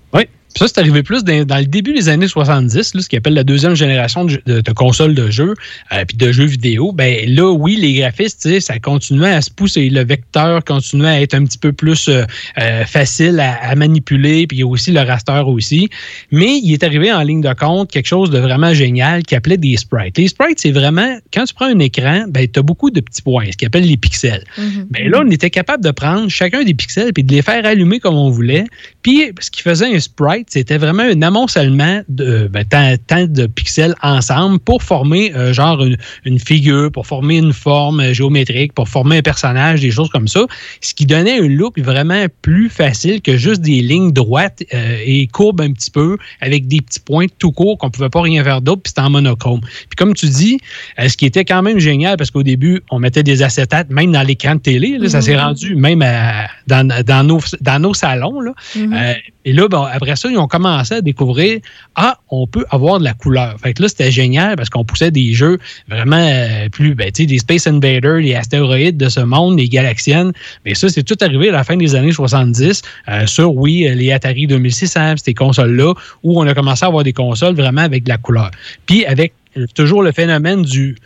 Puis 0.55 0.59
ça, 0.59 0.67
c'est 0.69 0.79
arrivé 0.81 1.03
plus 1.03 1.23
dans, 1.25 1.45
dans 1.45 1.59
le 1.59 1.65
début 1.67 1.93
des 1.93 2.09
années 2.09 2.27
70, 2.29 2.95
là, 2.95 3.01
ce 3.03 3.09
qu'on 3.09 3.17
appelle 3.19 3.35
la 3.35 3.45
deuxième 3.45 3.75
génération 3.77 4.25
de, 4.25 4.31
jeux- 4.31 4.43
de- 4.47 4.61
de 4.61 4.73
consoles 4.73 5.15
de 5.15 5.31
jeux, 5.31 5.55
euh, 5.93 6.05
puis 6.07 6.17
de 6.17 6.33
jeux 6.33 6.45
vidéo. 6.47 6.93
Ben 6.93 7.17
là, 7.35 7.51
oui, 7.53 7.77
les 7.77 7.95
graphistes, 7.95 8.61
ça 8.61 8.79
continuait 8.81 9.31
à 9.33 9.41
se 9.43 9.51
pousser. 9.51 9.89
Le 9.91 10.05
vecteur 10.05 10.65
continuait 10.65 11.09
à 11.09 11.21
être 11.21 11.35
un 11.35 11.45
petit 11.45 11.59
peu 11.59 11.73
plus 11.73 12.09
euh, 12.09 12.25
euh, 12.59 12.85
facile 12.85 13.39
à, 13.41 13.55
à 13.63 13.75
manipuler, 13.77 14.47
puis 14.47 14.59
il 14.59 14.61
y 14.61 14.63
a 14.65 14.67
aussi 14.67 14.91
le 14.91 15.01
raster 15.01 15.43
aussi. 15.47 15.89
Mais 16.33 16.59
il 16.63 16.73
est 16.73 16.83
arrivé 16.83 17.13
en 17.13 17.23
ligne 17.23 17.41
de 17.43 17.53
compte 17.53 17.91
quelque 17.91 18.07
chose 18.09 18.31
de 18.31 18.39
vraiment 18.39 18.75
génial 18.75 19.23
qui 19.23 19.35
appelait 19.37 19.57
des 19.57 19.77
sprites. 19.77 20.19
Les 20.19 20.29
sprites, 20.29 20.59
c'est 20.61 20.73
vraiment, 20.73 21.17
quand 21.33 21.45
tu 21.45 21.55
prends 21.55 21.67
un 21.67 21.79
écran, 21.79 22.25
ben, 22.29 22.47
tu 22.53 22.59
as 22.59 22.63
beaucoup 22.63 22.91
de 22.91 23.01
petits 23.01 23.23
points, 23.23 23.45
ce 23.53 23.57
qu'on 23.57 23.67
appelle 23.67 23.87
les 23.87 23.97
pixels. 23.97 24.45
Mais 24.91 25.09
là, 25.09 25.23
on 25.25 25.31
était 25.31 25.51
capable 25.51 25.85
de 25.85 25.91
prendre 25.93 26.29
chacun 26.29 26.65
des 26.65 26.75
pixels 26.75 27.13
puis 27.13 27.23
de 27.23 27.33
les 27.33 27.43
faire 27.43 27.65
allumer 27.65 28.01
comme 28.01 28.17
on 28.17 28.31
voulait. 28.31 28.65
Puis, 29.03 29.31
ce 29.41 29.51
qui 29.51 29.63
faisait 29.63 29.87
un 29.95 29.99
sprite, 30.01 30.40
c'était 30.49 30.79
vraiment 30.79 31.03
un 31.03 31.21
amoncellement 31.23 32.01
de 32.09 32.49
ben, 32.53 32.65
tant, 32.65 32.95
tant 33.07 33.25
de 33.27 33.47
pixels 33.47 33.95
ensemble 34.03 34.59
pour 34.61 34.83
former 34.83 35.33
euh, 35.35 35.53
genre 35.53 35.83
une, 35.85 35.97
une 36.25 36.39
figure, 36.39 36.91
pour 36.93 37.07
former 37.07 37.37
une 37.39 37.53
forme 37.53 38.01
euh, 38.01 38.13
géométrique, 38.13 38.73
pour 38.73 38.89
former 38.89 39.19
un 39.19 39.23
personnage, 39.23 39.81
des 39.81 39.91
choses 39.91 40.09
comme 40.11 40.29
ça. 40.29 40.47
Ce 40.81 40.95
qui 40.95 41.07
donnait 41.07 41.39
un 41.41 41.49
look 41.49 41.79
vraiment 41.79 42.25
plus 42.43 42.69
facile 42.69 43.21
que 43.21 43.37
juste 43.37 43.61
des 43.61 43.81
lignes 43.83 44.13
droites 44.13 44.63
euh, 44.73 44.99
et 45.05 45.27
courbes 45.27 45.61
un 45.61 45.73
petit 45.73 45.91
peu 45.91 46.17
avec 46.41 46.67
des 46.69 46.81
petits 46.81 47.01
points 47.01 47.27
tout 47.39 47.53
courts 47.53 47.79
qu'on 47.79 47.91
pouvait 47.91 48.09
pas 48.09 48.23
rien 48.23 48.43
faire 48.45 48.61
d'autre, 48.63 48.83
puis 48.83 48.91
c'était 48.91 49.03
en 49.03 49.11
monochrome. 49.11 49.61
Puis 49.61 49.97
comme 49.97 50.15
tu 50.15 50.27
dis, 50.29 50.59
euh, 50.99 51.09
ce 51.09 51.17
qui 51.17 51.27
était 51.27 51.45
quand 51.45 51.63
même 51.63 51.79
génial, 51.79 52.17
parce 52.17 52.31
qu'au 52.31 52.43
début, 52.43 52.81
on 52.91 52.99
mettait 52.99 53.23
des 53.23 53.43
acétates, 53.43 53.91
même 53.91 54.13
dans 54.13 54.23
l'écran 54.23 54.55
de 54.55 54.61
télé, 54.61 54.99
là, 54.99 55.09
ça 55.09 55.21
s'est 55.21 55.35
Mhm. 55.35 55.41
rendu 55.41 55.75
même 55.75 56.03
à- 56.03 56.47
dans, 56.67 56.87
dans, 57.05 57.25
nos, 57.27 57.41
dans 57.61 57.79
nos 57.81 57.95
salons. 57.95 58.41
Là. 58.41 58.53
Euh, 58.77 59.13
et 59.45 59.53
là, 59.53 59.69
bon, 59.69 59.83
après 59.83 60.17
ça, 60.17 60.30
ils 60.31 60.39
ont 60.39 60.49
commencé 60.49 60.95
à 60.95 61.01
découvrir 61.01 61.61
Ah, 61.95 62.19
on 62.31 62.47
peut 62.47 62.65
avoir 62.71 62.99
de 62.99 63.05
la 63.05 63.13
couleur. 63.13 63.57
Fait 63.63 63.75
que 63.75 63.83
là, 63.83 63.89
c'était 63.89 64.11
génial 64.11 64.57
parce 64.57 64.71
qu'on 64.71 64.85
poussait 64.85 65.11
des 65.11 65.33
jeux 65.33 65.59
vraiment 65.89 66.17
euh, 66.17 66.69
plus, 66.69 66.95
ben, 66.95 67.11
tu 67.13 67.23
sais, 67.23 67.27
des 67.27 67.39
Space 67.39 67.67
Invaders, 67.67 68.17
les 68.17 68.35
astéroïdes 68.35 68.97
de 68.97 69.09
ce 69.09 69.21
monde, 69.21 69.59
les 69.59 69.69
galaxiennes. 69.69 70.33
Mais 70.65 70.75
ça, 70.75 70.89
c'est 70.89 71.03
tout 71.03 71.17
arrivé 71.21 71.49
à 71.49 71.53
la 71.53 71.65
fin 71.65 71.77
des 71.77 71.95
années 71.95 72.13
70 72.13 72.83
euh, 73.09 73.27
sur, 73.27 73.55
oui, 73.55 73.87
euh, 73.87 73.95
les 73.95 74.13
Atari 74.13 74.47
2600, 74.47 75.15
ces 75.23 75.35
consoles-là, 75.35 75.95
où 76.23 76.41
on 76.41 76.47
a 76.47 76.55
commencé 76.55 76.85
à 76.85 76.89
avoir 76.89 77.05
des 77.05 77.13
consoles 77.13 77.55
vraiment 77.55 77.83
avec 77.83 78.05
de 78.05 78.09
la 78.09 78.19
couleur. 78.19 78.51
Puis 78.87 79.05
avec 79.05 79.33
toujours 79.75 80.03
le 80.03 80.13
phénomène 80.13 80.63
du. 80.63 80.97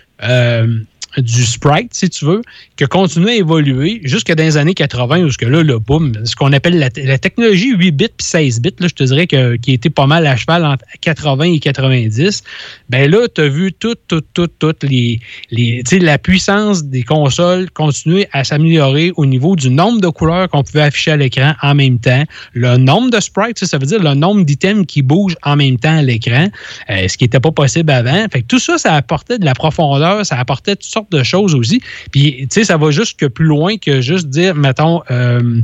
Du 1.19 1.45
sprite, 1.45 1.93
si 1.93 2.11
tu 2.11 2.25
veux, 2.25 2.43
qui 2.77 2.85
a 2.85 2.87
continué 2.87 3.33
à 3.33 3.35
évoluer 3.37 4.01
jusque 4.05 4.33
dans 4.33 4.43
les 4.43 4.57
années 4.57 4.75
80, 4.75 5.25
où 5.25 5.49
là, 5.49 5.63
le 5.63 5.79
boom, 5.79 6.13
ce 6.25 6.35
qu'on 6.37 6.53
appelle 6.53 6.79
la, 6.79 7.19
technologie 7.19 7.75
8 7.75 7.91
bits 7.93 8.09
puis 8.17 8.27
16 8.27 8.61
bits, 8.61 8.75
là, 8.79 8.89
je 8.89 8.95
te 8.95 9.05
dirais 9.05 9.27
que, 9.27 9.57
qui 9.57 9.73
était 9.73 9.91
pas 9.91 10.07
mal 10.07 10.27
à 10.27 10.37
cheval 10.37 10.65
entre 10.65 10.85
80 11.01 11.45
et 11.45 11.59
90, 11.59 12.43
ben 12.91 13.11
là, 13.11 13.27
tu 13.33 13.41
as 13.41 13.49
vu 13.49 13.73
toutes, 13.73 14.01
toutes, 14.09 14.27
toutes, 14.35 14.59
toutes 14.59 14.83
les, 14.83 15.21
les 15.51 15.83
la 16.01 16.19
puissance 16.19 16.85
des 16.85 17.03
consoles 17.03 17.71
continuer 17.71 18.29
à 18.33 18.45
s'améliorer 18.45 19.13
au 19.17 19.27
niveau 19.27 19.57
du 19.57 19.71
nombre 19.71 20.01
de 20.01 20.09
couleurs 20.09 20.49
qu'on 20.49 20.63
pouvait 20.63 20.83
afficher 20.83 21.13
à 21.13 21.17
l'écran 21.17 21.55
en 21.63 21.75
même 21.75 21.99
temps, 21.99 22.25
le 22.53 22.77
nombre 22.77 23.11
de 23.11 23.21
sprites, 23.21 23.59
ça, 23.59 23.67
ça 23.67 23.79
veut 23.79 23.87
dire 23.87 24.03
le 24.03 24.15
nombre 24.15 24.45
d'items 24.45 24.87
qui 24.87 25.03
bougent 25.03 25.37
en 25.43 25.57
même 25.57 25.79
temps 25.79 25.97
à 25.97 26.03
l'écran, 26.03 26.49
euh, 26.91 27.09
ce 27.09 27.17
qui 27.17 27.25
n'était 27.25 27.41
pas 27.41 27.53
possible 27.53 27.91
avant. 27.91 28.27
Fait 28.33 28.43
que 28.43 28.47
tout 28.47 28.59
ça, 28.59 28.79
ça 28.79 28.95
apportait 28.95 29.39
de 29.39 29.45
la 29.45 29.55
profondeur, 29.55 30.25
ça 30.27 30.39
apportait 30.39 30.77
toutes 30.77 30.91
sortes 30.91 31.04
de 31.11 31.23
choses 31.23 31.55
aussi. 31.55 31.81
Puis, 32.11 32.37
tu 32.43 32.47
sais, 32.51 32.65
ça 32.65 32.77
va 32.77 32.91
juste 32.91 33.19
que 33.19 33.27
plus 33.27 33.47
loin 33.47 33.77
que 33.77 34.01
juste 34.01 34.29
dire, 34.29 34.55
mettons, 34.55 35.03
euh, 35.11 35.61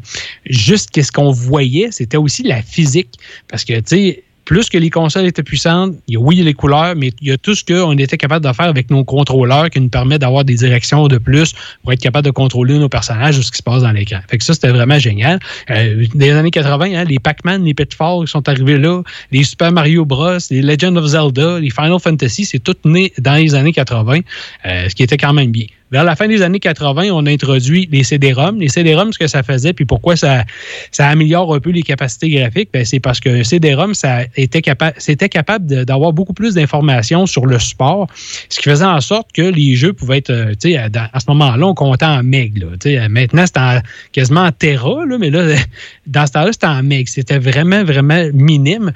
juste 0.47 0.91
qu'est-ce 0.91 1.13
qu'on 1.13 1.31
voyait, 1.31 1.89
c'était 1.91 2.17
aussi 2.17 2.43
la 2.43 2.63
physique. 2.63 3.11
Parce 3.49 3.65
que, 3.65 3.75
tu 3.75 3.83
sais, 3.87 4.25
plus 4.45 4.69
que 4.69 4.79
les 4.79 4.91
consoles 4.91 5.27
étaient 5.27 5.43
puissantes, 5.43 5.95
il 6.09 6.15
y 6.15 6.17
a 6.17 6.21
oui 6.21 6.37
les 6.37 6.55
couleurs, 6.55 6.95
mais 6.97 7.13
il 7.21 7.29
y 7.29 7.33
a 7.33 7.39
tout 7.39 7.55
ce 7.55 7.65
qu'on 7.65 7.97
était 7.99 8.17
capable 8.17 8.45
de 8.45 8.53
faire 8.53 8.67
avec 8.67 8.91
nos 8.91 9.05
contrôleurs 9.05 9.71
qui 9.71 9.81
nous 9.81 9.89
permet 9.89 10.19
d'avoir 10.19 10.45
des 10.45 10.55
directions 10.55 11.07
de 11.09 11.19
plus 11.19 11.55
pour 11.83 11.93
être 11.93 12.01
capable 12.01 12.27
de 12.27 12.31
contrôler 12.31 12.79
nos 12.79 12.89
personnages 12.89 13.39
ou 13.39 13.43
ce 13.43 13.51
qui 13.51 13.59
se 13.59 13.63
passe 13.63 13.83
dans 13.83 13.93
l'écran. 13.93 14.21
Fait 14.29 14.43
ça, 14.43 14.55
c'était 14.55 14.71
vraiment 14.71 14.99
génial. 14.99 15.39
Euh, 15.71 16.05
dans 16.15 16.21
les 16.21 16.33
années 16.33 16.51
80, 16.51 16.95
hein, 16.95 17.05
les 17.05 17.19
Pac-Man, 17.19 17.65
les 17.65 17.75
Pitfall 17.75 18.25
qui 18.25 18.31
sont 18.31 18.49
arrivés 18.49 18.79
là, 18.79 19.03
les 19.31 19.45
Super 19.45 19.73
Mario 19.73 20.05
Bros, 20.05 20.39
les 20.51 20.63
Legend 20.63 20.97
of 20.97 21.07
Zelda, 21.07 21.61
les 21.61 21.71
Final 21.71 21.99
Fantasy, 22.01 22.45
c'est 22.45 22.59
tout 22.59 22.77
né 22.85 23.13
dans 23.19 23.35
les 23.35 23.55
années 23.55 23.73
80, 23.73 24.21
euh, 24.67 24.89
ce 24.89 24.95
qui 24.95 25.03
était 25.03 25.17
quand 25.17 25.33
même 25.33 25.51
bien. 25.51 25.67
Vers 25.91 26.05
la 26.05 26.15
fin 26.15 26.29
des 26.29 26.43
années 26.43 26.61
80, 26.61 27.11
on 27.13 27.27
a 27.27 27.31
introduit 27.31 27.89
les 27.91 28.05
CD-ROM. 28.05 28.61
Les 28.61 28.69
CD-ROM, 28.69 29.13
ce 29.13 29.19
que 29.19 29.27
ça 29.27 29.43
faisait, 29.43 29.73
puis 29.73 29.85
pourquoi 29.85 30.17
ça, 30.17 30.45
ça 30.93 31.09
améliore 31.09 31.53
un 31.55 31.61
peu 31.61 31.71
les 31.71 31.83
capacités 31.83 32.31
graphiques, 32.31 32.71
ben, 32.73 32.85
c'est 32.85 33.01
parce 33.01 33.19
qu'un 33.19 33.43
CD-ROM, 33.43 33.95
ça 33.95 34.21
était 34.37 34.63
capable, 34.63 34.95
c'était 34.99 35.29
capable 35.29 35.85
d'avoir 35.85 36.13
beaucoup 36.13 36.33
plus 36.33 36.55
d'informations 36.55 37.27
sur 37.27 37.47
le 37.47 37.59
support, 37.59 38.07
ce 38.49 38.61
qui 38.61 38.69
faisait 38.69 38.85
en 38.85 39.01
sorte 39.01 39.33
que 39.33 39.43
les 39.43 39.75
jeux 39.75 39.93
pouvaient 39.93 40.19
être, 40.19 40.31
euh, 40.31 40.55
tu 40.61 40.77
à, 40.77 40.89
ce 41.19 41.25
moment-là, 41.29 41.67
on 41.67 41.75
comptait 41.75 42.05
en 42.05 42.23
meg. 42.23 42.59
Là, 42.59 43.09
maintenant, 43.09 43.45
c'est 43.47 43.59
en- 43.59 43.81
quasiment 44.13 44.43
en 44.43 44.53
Tera, 44.53 45.05
là, 45.07 45.19
mais 45.19 45.31
là, 45.31 45.57
dans 46.07 46.27
ce 46.27 46.33
temps-là, 46.33 46.53
c'était 46.53 46.67
en 46.67 46.83
meg. 46.83 47.09
C'était 47.09 47.39
vraiment, 47.39 47.83
vraiment 47.85 48.23
minime. 48.33 48.93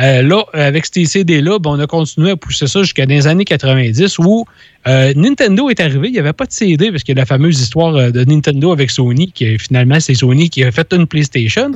Euh, 0.00 0.22
là, 0.22 0.44
avec 0.52 0.86
ces 0.86 1.04
CD-là, 1.06 1.58
ben, 1.58 1.70
on 1.70 1.80
a 1.80 1.86
continué 1.86 2.30
à 2.30 2.36
pousser 2.36 2.66
ça 2.66 2.82
jusqu'à 2.82 3.04
les 3.04 3.26
années 3.26 3.44
90 3.44 4.18
où 4.18 4.46
euh, 4.86 5.12
Nintendo 5.16 5.68
est 5.68 5.80
arrivé, 5.80 6.08
il 6.08 6.12
n'y 6.12 6.18
avait 6.18 6.32
pas 6.32 6.46
de 6.46 6.52
CD 6.52 6.90
parce 6.90 7.02
que 7.02 7.12
la 7.12 7.26
fameuse 7.26 7.60
histoire 7.60 7.96
euh, 7.96 8.10
de 8.10 8.24
Nintendo 8.24 8.72
avec 8.72 8.90
Sony, 8.90 9.32
qui 9.32 9.58
finalement 9.58 9.98
c'est 10.00 10.14
Sony 10.14 10.48
qui 10.48 10.62
a 10.62 10.70
fait 10.70 10.92
une 10.92 11.06
PlayStation. 11.06 11.72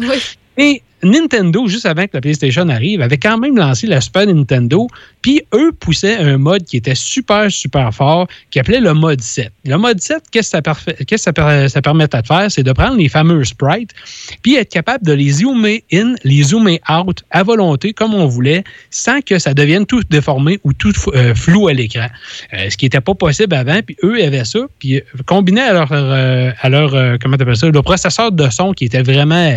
Et 0.57 0.83
Nintendo, 1.03 1.67
juste 1.67 1.87
avant 1.87 2.05
que 2.05 2.11
la 2.15 2.21
PlayStation 2.21 2.69
arrive, 2.69 3.01
avait 3.01 3.19
quand 3.19 3.39
même 3.39 3.57
lancé 3.57 3.87
la 3.87 4.01
Super 4.01 4.27
Nintendo, 4.27 4.87
puis 5.23 5.43
eux 5.55 5.73
poussaient 5.73 6.17
un 6.17 6.39
mode 6.39 6.65
qui 6.65 6.77
était 6.77 6.95
super, 6.95 7.51
super 7.51 7.93
fort, 7.95 8.27
qui 8.51 8.59
appelait 8.59 8.81
le 8.81 8.95
mode 8.95 9.21
7. 9.21 9.51
Le 9.65 9.77
mode 9.77 10.01
7, 10.01 10.23
qu'est-ce 10.31 10.57
que 10.57 11.17
ça, 11.17 11.25
ça, 11.25 11.33
per- 11.33 11.69
ça 11.69 11.83
permettait 11.83 12.21
de 12.23 12.27
faire? 12.27 12.51
C'est 12.51 12.63
de 12.63 12.73
prendre 12.73 12.97
les 12.97 13.09
fameux 13.09 13.45
sprites, 13.45 13.91
puis 14.43 14.57
être 14.57 14.71
capable 14.71 15.05
de 15.07 15.13
les 15.13 15.31
zoomer 15.31 15.83
in, 15.93 16.15
les 16.25 16.43
zoomer 16.43 16.81
out 16.91 17.23
à 17.31 17.43
volonté, 17.43 17.93
comme 17.93 18.15
on 18.15 18.27
voulait, 18.27 18.65
sans 18.91 19.21
que 19.21 19.39
ça 19.39 19.55
devienne 19.55 19.87
tout 19.87 20.03
déformé 20.11 20.61
ou 20.65 20.73
tout 20.73 20.93
euh, 21.15 21.35
flou 21.35 21.69
à 21.69 21.73
l'écran. 21.73 22.07
Euh, 22.55 22.69
ce 22.71 22.77
qui 22.77 22.85
n'était 22.87 23.01
pas 23.01 23.15
possible 23.15 23.55
avant, 23.55 23.81
puis 23.83 23.97
eux 24.05 24.23
avaient 24.23 24.45
ça, 24.45 24.61
puis 24.79 24.97
euh, 24.97 25.01
combiné 25.27 25.61
à 25.61 25.73
leur, 25.73 25.93
euh, 25.93 26.51
à 26.61 26.69
leur 26.69 26.91
ça, 26.91 27.69
le 27.69 27.83
processeur 27.83 28.33
de 28.33 28.49
son 28.51 28.73
qui 28.73 28.85
était 28.85 29.03
vraiment, 29.03 29.51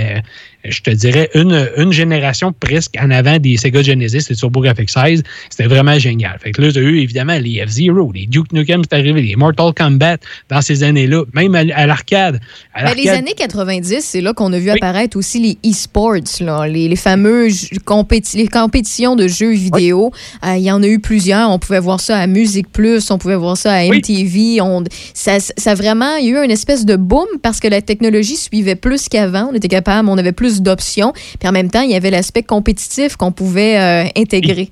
je 0.65 0.81
te 0.81 0.89
dirais, 0.91 1.29
une, 1.33 1.69
une 1.77 1.91
génération 1.91 2.53
presque 2.57 2.95
en 3.01 3.09
avant 3.11 3.37
des 3.39 3.57
Sega 3.57 3.81
Genesis 3.81 4.25
et 4.29 4.35
TurboGrafx 4.35 4.93
16. 4.93 5.23
C'était 5.49 5.67
vraiment 5.67 5.97
génial. 5.99 6.37
Fait 6.41 6.51
que 6.51 6.61
là, 6.61 6.71
tu 6.71 6.79
as 6.79 6.81
eu 6.81 6.99
évidemment 6.99 7.37
les 7.39 7.63
F-Zero, 7.65 8.11
les 8.13 8.25
Duke 8.27 8.51
Nukem, 8.53 8.81
c'est 8.89 8.97
arrivé, 8.97 9.21
les 9.21 9.35
Mortal 9.35 9.73
Kombat 9.75 10.17
dans 10.49 10.61
ces 10.61 10.83
années-là, 10.83 11.23
même 11.33 11.55
à, 11.55 11.59
à 11.75 11.85
l'arcade. 11.87 12.39
Ben, 12.75 12.93
les 12.95 13.03
années 13.17 13.33
90, 13.35 13.99
c'est 14.01 14.21
là 14.21 14.33
qu'on 14.33 14.51
a 14.53 14.59
vu 14.59 14.69
apparaître 14.69 15.17
aussi 15.17 15.39
les 15.39 15.69
e-sports, 15.69 16.15
les, 16.67 16.87
les 16.87 16.95
fameux 16.95 17.47
compéti- 17.85 18.37
les 18.37 18.47
compétitions 18.47 19.15
de 19.15 19.27
jeux 19.27 19.51
vidéo. 19.53 20.11
Euh, 20.45 20.55
Il 20.55 20.63
y 20.63 20.71
en 20.71 20.81
a 20.83 20.87
eu 20.87 20.99
plusieurs. 20.99 21.49
On 21.49 21.59
pouvait 21.59 21.79
voir 21.79 21.99
ça 21.99 22.17
à 22.17 22.27
Musique 22.27 22.71
Plus, 22.71 23.09
on 23.11 23.17
pouvait 23.17 23.35
voir 23.35 23.57
ça 23.57 23.73
à 23.73 23.85
MTV. 23.85 24.61
On, 24.61 24.83
ça, 25.13 25.39
ça 25.39 25.73
vraiment, 25.75 26.15
il 26.17 26.27
y 26.29 26.35
a 26.35 26.41
eu 26.41 26.45
une 26.45 26.51
espèce 26.51 26.85
de 26.85 26.95
boom 26.95 27.25
parce 27.41 27.59
que 27.59 27.67
la 27.67 27.81
technologie 27.81 28.35
suivait 28.37 28.75
plus 28.75 29.09
qu'avant. 29.09 29.49
On 29.51 29.55
était 29.55 29.67
capable, 29.67 30.09
on 30.09 30.17
avait 30.17 30.31
plus 30.31 30.52
d'options. 30.61 31.13
Puis 31.39 31.47
en 31.47 31.51
même 31.51 31.69
temps, 31.69 31.81
il 31.81 31.91
y 31.91 31.95
avait 31.95 32.11
l'aspect 32.11 32.43
compétitif 32.43 33.15
qu'on 33.15 33.31
pouvait 33.31 33.79
euh, 33.79 34.09
intégrer. 34.15 34.71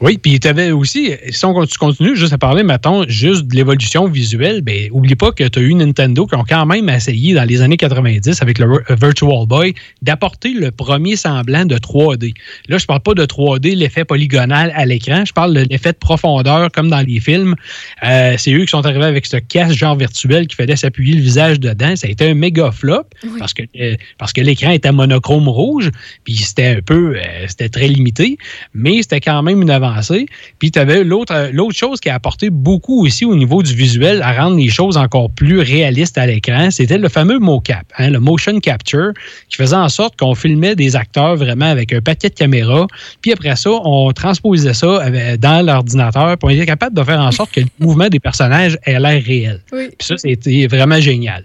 Oui, 0.00 0.16
puis 0.16 0.38
tu 0.38 0.46
avais 0.46 0.70
aussi, 0.70 1.10
si 1.30 1.44
on, 1.44 1.66
tu 1.66 1.76
continues 1.76 2.14
juste 2.14 2.32
à 2.32 2.38
parler, 2.38 2.62
mettons, 2.62 3.04
juste 3.08 3.48
de 3.48 3.56
l'évolution 3.56 4.06
visuelle, 4.06 4.62
ben, 4.62 4.88
oublie 4.92 5.16
pas 5.16 5.32
que 5.32 5.42
tu 5.42 5.58
as 5.58 5.62
eu 5.62 5.74
Nintendo 5.74 6.24
qui 6.24 6.36
ont 6.36 6.44
quand 6.48 6.66
même 6.66 6.88
essayé 6.88 7.34
dans 7.34 7.42
les 7.42 7.62
années 7.62 7.76
90 7.76 8.40
avec 8.40 8.60
le 8.60 8.66
Vir- 8.66 8.96
Virtual 8.96 9.44
Boy 9.48 9.74
d'apporter 10.00 10.52
le 10.54 10.70
premier 10.70 11.16
semblant 11.16 11.64
de 11.64 11.76
3D. 11.78 12.32
Là, 12.68 12.78
je 12.78 12.86
parle 12.86 13.00
pas 13.00 13.14
de 13.14 13.24
3D, 13.26 13.74
l'effet 13.74 14.04
polygonal 14.04 14.72
à 14.76 14.86
l'écran, 14.86 15.24
je 15.24 15.32
parle 15.32 15.52
de 15.54 15.66
l'effet 15.68 15.90
de 15.90 15.98
profondeur 15.98 16.70
comme 16.70 16.90
dans 16.90 17.04
les 17.04 17.18
films. 17.18 17.56
Euh, 18.04 18.36
C'est 18.38 18.52
eux 18.52 18.60
qui 18.60 18.68
sont 18.68 18.86
arrivés 18.86 19.04
avec 19.04 19.26
ce 19.26 19.38
casque 19.38 19.76
genre 19.76 19.96
virtuel 19.96 20.46
qui 20.46 20.54
fallait 20.54 20.76
s'appuyer 20.76 21.16
le 21.16 21.22
visage 21.22 21.58
dedans. 21.58 21.96
Ça 21.96 22.06
a 22.06 22.10
été 22.10 22.30
un 22.30 22.34
méga 22.34 22.70
flop 22.70 23.02
parce 23.40 23.52
que, 23.52 23.62
euh, 23.80 23.96
parce 24.16 24.32
que 24.32 24.42
l'écran 24.42 24.70
était 24.70 24.92
monochrome 24.92 25.48
rouge, 25.48 25.90
puis 26.22 26.36
c'était 26.36 26.76
un 26.76 26.82
peu, 26.82 27.16
euh, 27.16 27.20
c'était 27.48 27.68
très 27.68 27.88
limité, 27.88 28.38
mais 28.74 29.02
c'était 29.02 29.20
quand 29.20 29.42
même 29.42 29.60
une 29.60 29.70
aventure 29.70 29.87
avancé. 29.88 30.26
Puis 30.58 30.70
tu 30.70 30.78
avais 30.78 31.04
l'autre 31.04 31.34
euh, 31.34 31.50
l'autre 31.52 31.76
chose 31.76 32.00
qui 32.00 32.08
a 32.08 32.14
apporté 32.14 32.50
beaucoup 32.50 33.04
aussi 33.04 33.24
au 33.24 33.34
niveau 33.34 33.62
du 33.62 33.74
visuel 33.74 34.22
à 34.22 34.32
rendre 34.32 34.56
les 34.56 34.68
choses 34.68 34.96
encore 34.96 35.30
plus 35.30 35.60
réalistes 35.60 36.18
à 36.18 36.26
l'écran, 36.26 36.70
c'était 36.70 36.98
le 36.98 37.08
fameux 37.08 37.38
mocap, 37.38 37.86
hein, 37.98 38.10
le 38.10 38.20
motion 38.20 38.60
capture, 38.60 39.12
qui 39.48 39.56
faisait 39.56 39.76
en 39.76 39.88
sorte 39.88 40.16
qu'on 40.18 40.34
filmait 40.34 40.74
des 40.74 40.96
acteurs 40.96 41.36
vraiment 41.36 41.66
avec 41.66 41.92
un 41.92 42.00
paquet 42.00 42.28
de 42.28 42.34
caméras. 42.34 42.86
Puis 43.20 43.32
après 43.32 43.56
ça, 43.56 43.70
on 43.70 44.12
transposait 44.12 44.74
ça 44.74 44.86
euh, 44.86 45.36
dans 45.36 45.64
l'ordinateur 45.64 46.36
pour 46.38 46.50
être 46.50 46.64
capable 46.64 46.96
de 46.96 47.02
faire 47.02 47.20
en 47.20 47.32
sorte 47.32 47.52
que 47.52 47.60
le 47.60 47.66
mouvement 47.78 48.08
des 48.08 48.20
personnages 48.20 48.78
ait 48.84 48.98
l'air 48.98 49.22
réel. 49.22 49.60
Oui. 49.72 49.88
Puis 49.98 50.06
ça, 50.06 50.16
c'était 50.16 50.66
vraiment 50.66 51.00
génial. 51.00 51.44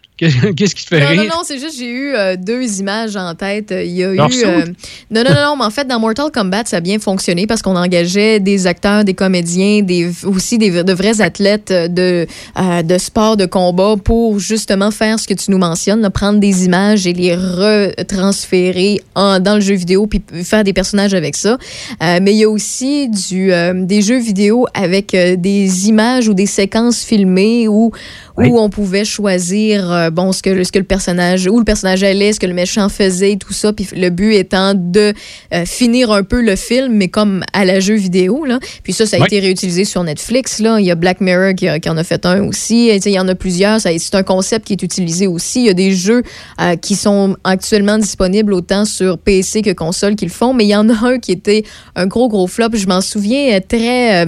Qu'est-ce 0.56 0.76
qui 0.76 0.84
te 0.84 0.90
fait 0.90 1.00
Non, 1.02 1.08
rire? 1.08 1.24
non, 1.24 1.28
non, 1.30 1.42
c'est 1.44 1.60
juste 1.60 1.78
j'ai 1.78 1.90
eu 1.90 2.14
euh, 2.16 2.36
deux 2.38 2.80
images 2.80 3.16
en 3.16 3.34
tête. 3.36 3.74
Il 3.76 3.92
y 3.92 4.04
a 4.04 4.14
eu. 4.14 4.20
Euh, 4.20 4.66
non, 5.12 5.24
non, 5.24 5.24
non, 5.24 5.42
non, 5.50 5.56
mais 5.58 5.66
en 5.66 5.70
fait, 5.70 5.88
dans 5.88 6.00
Mortal 6.00 6.32
Kombat, 6.32 6.64
ça 6.66 6.78
a 6.78 6.80
bien 6.80 7.00
fonctionné 7.00 7.48
parce 7.48 7.62
qu'on 7.62 7.76
engageait 7.76 8.40
des 8.40 8.68
acteurs, 8.68 9.04
des 9.04 9.14
comédiens, 9.14 9.82
des, 9.82 10.10
aussi 10.26 10.58
des, 10.58 10.84
de 10.84 10.94
vrais 10.94 11.22
athlètes 11.22 11.72
de, 11.72 12.26
euh, 12.60 12.82
de 12.84 12.98
sport, 12.98 13.38
de 13.38 13.46
combat 13.46 13.96
pour 14.04 14.40
justement 14.40 14.92
faire 14.92 15.20
ce 15.20 15.28
que 15.28 15.34
tu 15.34 15.52
nous 15.52 15.58
mentionnes, 15.58 16.02
là, 16.02 16.10
prendre 16.10 16.40
des 16.40 16.66
images 16.66 17.06
et 17.08 17.14
les 17.14 17.36
retransférer 17.36 19.02
en- 19.16 19.40
dans 19.40 19.56
le 19.56 19.62
jeu 19.62 19.76
vidéo 19.76 20.08
puis 20.08 20.22
faire 20.44 20.64
des 20.64 20.74
personnages 20.74 21.14
avec 21.14 21.36
ça. 21.36 21.58
Euh, 22.02 22.20
mais 22.22 22.34
il 22.34 22.38
y 22.38 22.44
a 22.44 22.50
aussi 22.50 23.10
du, 23.10 23.52
euh, 23.52 23.74
des 23.86 24.02
jeux 24.02 24.20
vidéo 24.20 24.66
avec 24.74 25.14
euh, 25.14 25.36
des 25.36 25.88
images 25.90 26.28
ou 26.28 26.34
des 26.34 26.46
séquences 26.46 27.04
filmées 27.04 27.68
où, 27.68 27.92
où 28.38 28.60
on 28.60 28.70
pouvait 28.70 29.06
choisir 29.06 29.92
euh, 29.92 30.10
bon 30.10 30.32
ce 30.32 30.42
que, 30.42 30.64
ce 30.64 30.72
que 30.72 30.80
le 30.80 30.86
personnage 30.86 31.48
où 31.48 31.60
le 31.60 31.66
personnage 31.66 32.04
allait, 32.04 32.34
ce 32.34 32.40
que 32.40 32.48
le 32.48 32.54
méchant 32.54 32.90
faisait 32.90 33.36
tout 33.36 33.54
ça. 33.54 33.74
Puis 33.74 33.88
le 33.96 34.10
but 34.10 34.34
étant 34.34 34.74
de 34.76 35.14
euh, 35.54 35.66
finir 35.66 36.12
un 36.12 36.24
peu 36.24 36.42
le 36.42 36.56
film, 36.56 36.94
mais 36.94 37.10
comme 37.10 37.44
à 37.54 37.64
la 37.66 37.80
jeu 37.80 37.96
vidéo. 37.96 38.46
Là. 38.46 38.60
Puis 38.84 38.94
ça, 38.94 39.06
ça 39.06 39.18
a 39.18 39.20
été 39.28 39.40
réutilisé 39.40 39.86
sur 39.86 40.04
Netflix. 40.04 40.60
Là. 40.60 40.80
Il 40.80 40.86
y 40.86 40.92
a 40.92 40.96
Black 40.96 41.22
Mirror 41.22 41.54
qui, 41.56 41.68
a- 41.68 41.80
qui 41.80 41.90
en 41.90 41.98
a 41.98 42.04
fait 42.04 42.26
un 42.26 42.44
aussi. 42.48 42.90
Et, 42.90 42.96
il 43.06 43.12
y 43.12 43.20
en 43.20 43.28
a 43.28 43.36
plusieurs. 43.36 43.80
C'est 43.82 44.16
un 44.16 44.24
concept 44.24 44.66
qui 44.68 44.74
est 44.74 44.82
utilisé 44.84 45.28
aussi. 45.28 45.60
Il 45.62 45.66
y 45.68 45.70
a 45.70 45.74
des 45.76 45.92
jeux 45.94 46.24
euh, 46.60 46.76
qui 46.76 46.96
sont 46.96 47.38
actuellement 47.44 47.98
disponibles 47.98 48.54
autant 48.54 48.86
sur 48.86 49.18
PC 49.20 49.62
que 49.62 49.72
console 49.74 50.16
qui 50.16 50.26
le 50.26 50.32
font. 50.32 50.54
Mais 50.54 50.66
il 50.66 50.70
y 50.70 50.76
en 50.76 50.90
a 50.90 51.08
un 51.08 51.20
qui 51.20 51.32
était 51.32 51.64
un 51.96 52.08
gros, 52.08 52.30
gros 52.30 52.48
flop. 52.48 52.70
Je 52.74 52.88
m'en 52.88 53.02
souviens 53.02 53.60
très... 53.62 54.26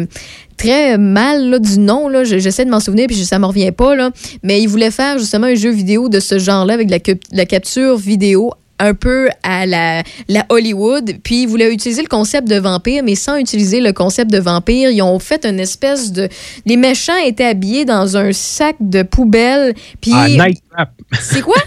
très 0.58 0.98
mal 0.98 1.50
là, 1.50 1.60
du 1.60 1.80
nom. 1.80 2.08
Là. 2.08 2.24
Je- 2.24 2.38
J'essaie 2.38 2.66
de 2.66 2.70
m'en 2.70 2.80
souvenir, 2.80 3.08
puis 3.08 3.16
ça 3.26 3.38
ne 3.38 3.42
me 3.42 3.48
revient 3.48 3.72
pas. 3.72 3.96
Là. 3.96 4.12
Mais 4.44 4.62
il 4.62 4.68
voulait 4.68 4.92
faire 4.92 5.18
justement 5.20 5.48
un 5.48 5.56
jeu 5.56 5.72
vidéo 5.72 6.10
de 6.10 6.20
ce 6.20 6.40
genre-là 6.40 6.74
avec 6.74 6.88
de 6.88 6.92
la, 6.92 7.00
cap- 7.00 7.18
de 7.32 7.38
la 7.38 7.46
capture 7.46 7.98
vidéo 7.98 8.52
un 8.78 8.94
peu 8.94 9.30
à 9.42 9.66
la, 9.66 10.04
la 10.28 10.46
Hollywood. 10.50 11.14
Puis 11.24 11.44
ils 11.44 11.48
voulaient 11.48 11.74
utiliser 11.74 12.02
le 12.02 12.10
concept 12.10 12.48
de 12.50 12.58
vampire, 12.58 13.04
mais 13.06 13.16
sans 13.16 13.38
utiliser 13.38 13.80
le 13.80 13.94
concept 13.94 14.30
de 14.32 14.38
vampire. 14.38 14.90
Ils 14.92 15.02
ont 15.02 15.18
fait 15.20 15.46
une 15.46 15.62
espèce 15.62 16.12
de... 16.12 16.28
Les 16.66 16.76
méchants 16.76 17.16
étaient 17.26 17.46
habillés 17.46 17.86
dans 17.86 18.18
un 18.18 18.34
sac 18.34 18.76
de 18.82 19.04
poubelle. 19.04 19.74
Puis... 20.02 20.12
Ah, 20.14 20.28
Night 20.28 20.62
Trap. 20.70 20.90
C'est 21.22 21.42
quoi? 21.42 21.56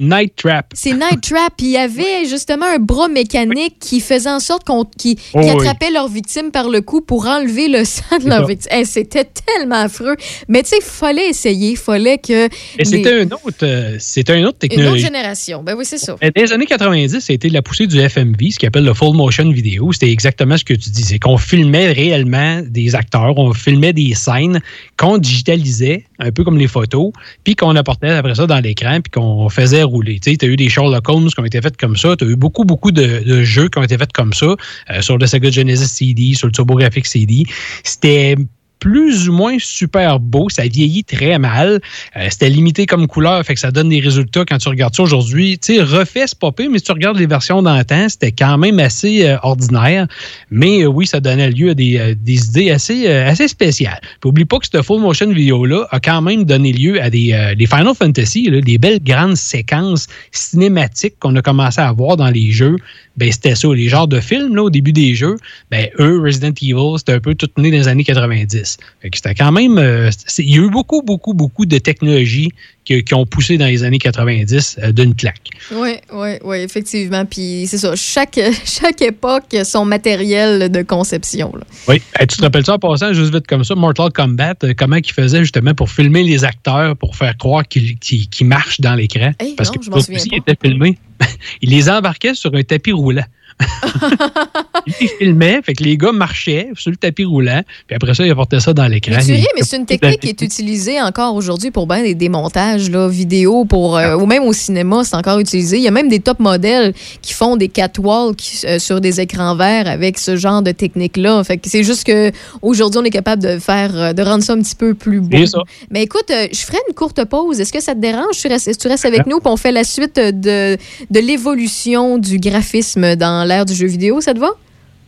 Night 0.00 0.34
Trap. 0.36 0.66
C'est 0.74 0.92
Night 0.92 1.20
Trap. 1.22 1.54
Il 1.60 1.70
y 1.70 1.76
avait 1.76 2.24
justement 2.28 2.66
un 2.66 2.78
bras 2.78 3.08
mécanique 3.08 3.76
qui 3.80 4.00
faisait 4.00 4.30
en 4.30 4.38
sorte 4.38 4.64
qu'on 4.64 4.84
qui, 4.84 5.16
qui 5.16 5.22
Oh, 5.34 5.40
oui. 5.42 5.50
attrapait 5.50 5.90
leur 5.90 6.08
victime 6.08 6.50
par 6.52 6.68
le 6.68 6.80
cou 6.82 7.00
pour 7.00 7.26
enlever 7.26 7.66
le 7.68 7.84
sang 7.84 8.16
de 8.18 8.22
C'est 8.22 8.28
leur 8.28 8.40
ça. 8.42 8.46
victime. 8.46 8.72
Hey, 8.72 8.86
C'était 8.86 9.24
tellement 9.24 9.76
affreux. 9.82 10.14
Mais 10.48 10.62
tu 10.62 10.68
sais, 10.70 10.80
fallait 10.80 11.28
essayer. 11.30 11.74
Fallait 11.74 12.18
que. 12.18 12.46
Et 12.46 12.50
les- 12.78 12.84
c'était 12.84 13.22
un 13.22 13.26
autre, 13.26 13.64
euh, 13.64 13.96
c'était 13.98 14.38
une 14.38 14.44
autre 14.46 14.58
Une 14.62 14.68
autre 14.70 14.76
technologie. 14.76 15.02
génération. 15.04 15.62
Ben 15.64 15.74
oui, 15.76 15.84
c'est 15.84 15.98
ça. 15.98 16.14
Mais 16.22 16.30
Dans 16.30 16.42
les 16.42 16.52
années 16.52 16.66
90, 16.66 17.18
ça 17.20 17.32
a 17.32 17.34
été 17.34 17.48
la 17.48 17.62
poussée 17.62 17.86
du 17.88 17.98
FMV, 17.98 18.52
ce 18.52 18.58
qu'on 18.58 18.68
appelle 18.68 18.84
le 18.84 18.94
full 18.94 19.16
motion 19.16 19.50
vidéo. 19.50 19.92
C'était 19.92 20.10
exactement 20.12 20.56
ce 20.56 20.64
que 20.64 20.74
tu 20.74 20.90
disais, 20.90 21.18
qu'on 21.18 21.38
filmait 21.38 21.90
réellement 21.92 22.62
des 22.64 22.94
acteurs, 22.94 23.36
on 23.36 23.52
filmait 23.52 23.92
des 23.92 24.14
scènes 24.14 24.60
qu'on 24.96 25.18
digitalisait, 25.18 26.04
un 26.20 26.30
peu 26.30 26.44
comme 26.44 26.58
les 26.58 26.68
photos, 26.68 27.12
puis 27.44 27.56
qu'on 27.56 27.74
apportait 27.76 28.10
après 28.10 28.34
ça 28.36 28.46
dans 28.46 28.60
l'écran, 28.60 29.00
puis 29.00 29.10
qu'on 29.10 29.48
faisait 29.48 29.82
rouler. 29.88 30.20
Tu 30.20 30.36
as 30.40 30.46
eu 30.46 30.56
des 30.56 30.68
Sherlock 30.68 31.08
Holmes 31.08 31.28
qui 31.28 31.40
ont 31.40 31.44
été 31.44 31.60
faits 31.60 31.76
comme 31.76 31.96
ça, 31.96 32.16
tu 32.16 32.24
as 32.24 32.28
eu 32.28 32.36
beaucoup, 32.36 32.64
beaucoup 32.64 32.92
de, 32.92 33.24
de 33.24 33.42
jeux 33.42 33.68
qui 33.68 33.78
ont 33.78 33.82
été 33.82 33.98
faits 33.98 34.12
comme 34.12 34.32
ça, 34.32 34.54
euh, 34.90 35.00
sur 35.00 35.18
le 35.18 35.26
Sega 35.26 35.50
Genesis 35.50 35.88
CD, 35.88 36.34
sur 36.34 36.46
le 36.46 36.52
TurboGrafx 36.52 37.10
CD. 37.10 37.44
C'était 37.84 38.36
plus 38.78 39.28
ou 39.28 39.32
moins 39.32 39.56
super 39.58 40.20
beau. 40.20 40.48
Ça 40.48 40.66
vieillit 40.66 41.04
très 41.04 41.38
mal. 41.38 41.80
Euh, 42.16 42.26
C'était 42.30 42.48
limité 42.48 42.86
comme 42.86 43.06
couleur, 43.06 43.44
fait 43.44 43.54
que 43.54 43.60
ça 43.60 43.70
donne 43.70 43.88
des 43.88 44.00
résultats 44.00 44.44
quand 44.44 44.58
tu 44.58 44.68
regardes 44.68 44.94
ça 44.94 45.02
aujourd'hui. 45.02 45.58
Tu 45.58 45.74
sais, 45.74 45.82
refait, 45.82 46.24
c'est 46.26 46.38
pas 46.38 46.52
mais 46.58 46.78
si 46.78 46.84
tu 46.84 46.92
regardes 46.92 47.18
les 47.18 47.26
versions 47.26 47.62
d'antan, 47.62 48.08
c'était 48.08 48.32
quand 48.32 48.58
même 48.58 48.80
assez 48.80 49.26
euh, 49.26 49.36
ordinaire. 49.42 50.06
Mais 50.50 50.82
euh, 50.82 50.86
oui, 50.86 51.06
ça 51.06 51.20
donnait 51.20 51.50
lieu 51.50 51.70
à 51.70 51.74
des, 51.74 52.16
idées 52.26 52.70
assez, 52.70 53.06
assez 53.06 53.48
spéciales. 53.48 54.00
Puis 54.20 54.28
oublie 54.28 54.44
pas 54.44 54.58
que 54.58 54.66
cette 54.66 54.82
full 54.82 55.00
motion 55.00 55.30
vidéo-là 55.30 55.86
a 55.90 56.00
quand 56.00 56.20
même 56.22 56.44
donné 56.44 56.72
lieu 56.72 57.00
à 57.00 57.10
des, 57.10 57.54
des 57.56 57.66
Final 57.66 57.94
Fantasy, 57.94 58.50
des 58.50 58.78
belles 58.78 59.02
grandes 59.02 59.36
séquences 59.36 60.08
cinématiques 60.32 61.14
qu'on 61.20 61.36
a 61.36 61.42
commencé 61.42 61.80
à 61.80 61.92
voir 61.92 62.16
dans 62.16 62.30
les 62.30 62.50
jeux. 62.50 62.76
Ben, 63.18 63.32
c'était 63.32 63.54
ça, 63.54 63.68
les 63.74 63.88
genres 63.88 64.08
de 64.08 64.20
films 64.20 64.54
là, 64.54 64.62
au 64.62 64.70
début 64.70 64.92
des 64.92 65.14
jeux. 65.14 65.36
Ben, 65.70 65.88
eux, 65.98 66.20
Resident 66.20 66.54
Evil, 66.62 66.98
c'était 66.98 67.12
un 67.12 67.20
peu 67.20 67.34
tout 67.34 67.50
né 67.58 67.70
dans 67.70 67.76
les 67.76 67.88
années 67.88 68.04
90. 68.04 68.78
Fait 69.02 69.10
que 69.10 69.16
c'était 69.16 69.34
quand 69.34 69.52
même. 69.52 69.76
euh, 69.76 70.10
il 70.38 70.54
y 70.54 70.58
a 70.58 70.62
eu 70.62 70.70
beaucoup, 70.70 71.02
beaucoup, 71.02 71.34
beaucoup 71.34 71.66
de 71.66 71.78
technologies 71.78 72.50
qui, 72.88 73.04
qui 73.04 73.14
ont 73.14 73.26
poussé 73.26 73.58
dans 73.58 73.66
les 73.66 73.84
années 73.84 73.98
90 73.98 74.78
euh, 74.82 74.92
d'une 74.92 75.14
claque. 75.14 75.50
Oui, 75.72 75.96
oui, 76.12 76.30
oui, 76.42 76.56
effectivement. 76.58 77.24
Puis 77.26 77.66
c'est 77.68 77.78
ça. 77.78 77.94
Chaque, 77.94 78.40
chaque 78.64 79.02
époque, 79.02 79.54
son 79.64 79.84
matériel 79.84 80.70
de 80.70 80.82
conception. 80.82 81.52
là. 81.54 81.64
Oui. 81.86 82.00
Hey, 82.18 82.26
tu 82.26 82.38
te 82.38 82.42
rappelles 82.42 82.64
ça 82.64 82.74
en 82.74 82.78
passant, 82.78 83.12
juste 83.12 83.34
vite 83.34 83.46
comme 83.46 83.64
ça, 83.64 83.74
Mortal 83.74 84.10
Kombat, 84.12 84.54
euh, 84.64 84.72
comment 84.76 84.96
ils 84.96 85.12
faisaient 85.12 85.40
justement 85.40 85.74
pour 85.74 85.90
filmer 85.90 86.22
les 86.22 86.44
acteurs, 86.44 86.96
pour 86.96 87.14
faire 87.14 87.36
croire 87.36 87.66
qu'ils 87.68 87.98
marchent 88.42 88.80
dans 88.80 88.94
l'écran? 88.94 89.32
Hey, 89.38 89.54
Parce 89.54 89.70
non, 89.70 89.74
que 89.74 89.84
je 89.84 89.90
aussi 89.90 90.30
étaient 90.32 90.56
filmés. 90.60 90.98
ils 91.62 91.70
les 91.70 91.90
embarquaient 91.90 92.34
sur 92.34 92.54
un 92.54 92.62
tapis 92.62 92.92
roulant. 92.92 93.24
ils 95.00 95.08
filmaient, 95.18 95.60
fait 95.62 95.74
que 95.74 95.82
les 95.84 95.96
gars 95.96 96.12
marchaient 96.12 96.68
sur 96.74 96.90
le 96.90 96.96
tapis 96.96 97.24
roulant, 97.24 97.62
puis 97.86 97.96
après 97.96 98.14
ça, 98.14 98.24
ils 98.24 98.30
apportaient 98.30 98.60
ça 98.60 98.72
dans 98.72 98.86
l'écran. 98.86 99.14
Mais 99.16 99.24
tu 99.24 99.32
Ils- 99.32 99.36
ris, 99.36 99.46
mais 99.56 99.62
c'est 99.62 99.76
une 99.76 99.86
technique 99.86 100.20
qui 100.20 100.28
est 100.28 100.42
utilisée 100.42 101.00
encore 101.00 101.34
aujourd'hui 101.34 101.70
pour 101.70 101.86
bien 101.86 102.02
des 102.02 102.14
démontages 102.14 102.90
là, 102.90 103.08
vidéo 103.08 103.64
pour, 103.64 103.96
euh, 103.96 104.16
ou 104.16 104.26
même 104.26 104.44
au 104.44 104.52
cinéma, 104.52 105.02
c'est 105.04 105.16
encore 105.16 105.38
utilisé. 105.38 105.76
Il 105.78 105.82
y 105.82 105.88
a 105.88 105.92
même 105.92 106.08
des 106.08 106.20
top 106.20 106.38
modèles 106.40 106.94
qui 107.22 107.32
font 107.32 107.56
des 107.56 107.68
catwalks 107.68 108.42
euh, 108.64 108.78
sur 108.78 109.00
des 109.00 109.20
écrans 109.20 109.56
verts 109.56 109.88
avec 109.88 110.18
ce 110.18 110.36
genre 110.36 110.62
de 110.62 110.70
technique-là. 110.72 111.42
Fait 111.44 111.58
que 111.58 111.68
c'est 111.68 111.84
juste 111.84 112.04
que 112.04 112.30
aujourd'hui 112.62 113.00
on 113.00 113.04
est 113.04 113.10
capable 113.10 113.42
de 113.42 113.58
faire, 113.58 113.90
euh, 113.96 114.12
de 114.12 114.22
rendre 114.22 114.42
ça 114.42 114.52
un 114.54 114.60
petit 114.62 114.76
peu 114.76 114.94
plus 114.94 115.20
beau. 115.20 115.46
Ça. 115.46 115.58
Mais 115.90 116.02
écoute, 116.02 116.30
euh, 116.30 116.46
je 116.52 116.58
ferai 116.60 116.78
une 116.88 116.94
courte 116.94 117.24
pause. 117.24 117.60
Est-ce 117.60 117.72
que 117.72 117.80
ça 117.82 117.94
te 117.94 118.00
dérange? 118.00 118.36
Tu 118.40 118.48
restes, 118.48 118.78
tu 118.78 118.88
restes 118.88 119.04
avec 119.04 119.26
nous 119.26 119.38
puis 119.40 119.50
on 119.50 119.56
fait 119.56 119.72
la 119.72 119.84
suite 119.84 120.16
de, 120.16 120.76
de 121.10 121.20
l'évolution 121.20 122.18
du 122.18 122.38
graphisme 122.38 123.16
dans 123.16 123.46
l'ère 123.48 123.64
du 123.64 123.74
jeu 123.74 123.86
vidéo. 123.86 124.20
Ça 124.20 124.34
te 124.34 124.38
va? 124.38 124.50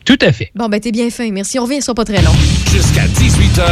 Tout 0.05 0.19
à 0.21 0.33
fait. 0.33 0.51
Bon, 0.55 0.69
ben 0.69 0.81
t'es 0.81 0.91
bien 0.91 1.11
fin. 1.11 1.31
Merci. 1.31 1.59
On 1.59 1.65
revient, 1.65 1.77
ce 1.77 1.87
sera 1.87 1.95
pas 1.95 2.05
très 2.05 2.23
long. 2.23 2.33
Jusqu'à 2.73 3.07
18h, 3.07 3.67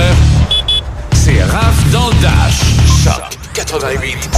c'est 1.14 1.42
Raph 1.42 1.90
dans 1.90 2.08
le 2.08 2.22
Dash. 2.22 2.60
Choc 3.02 3.38
88 3.54 4.30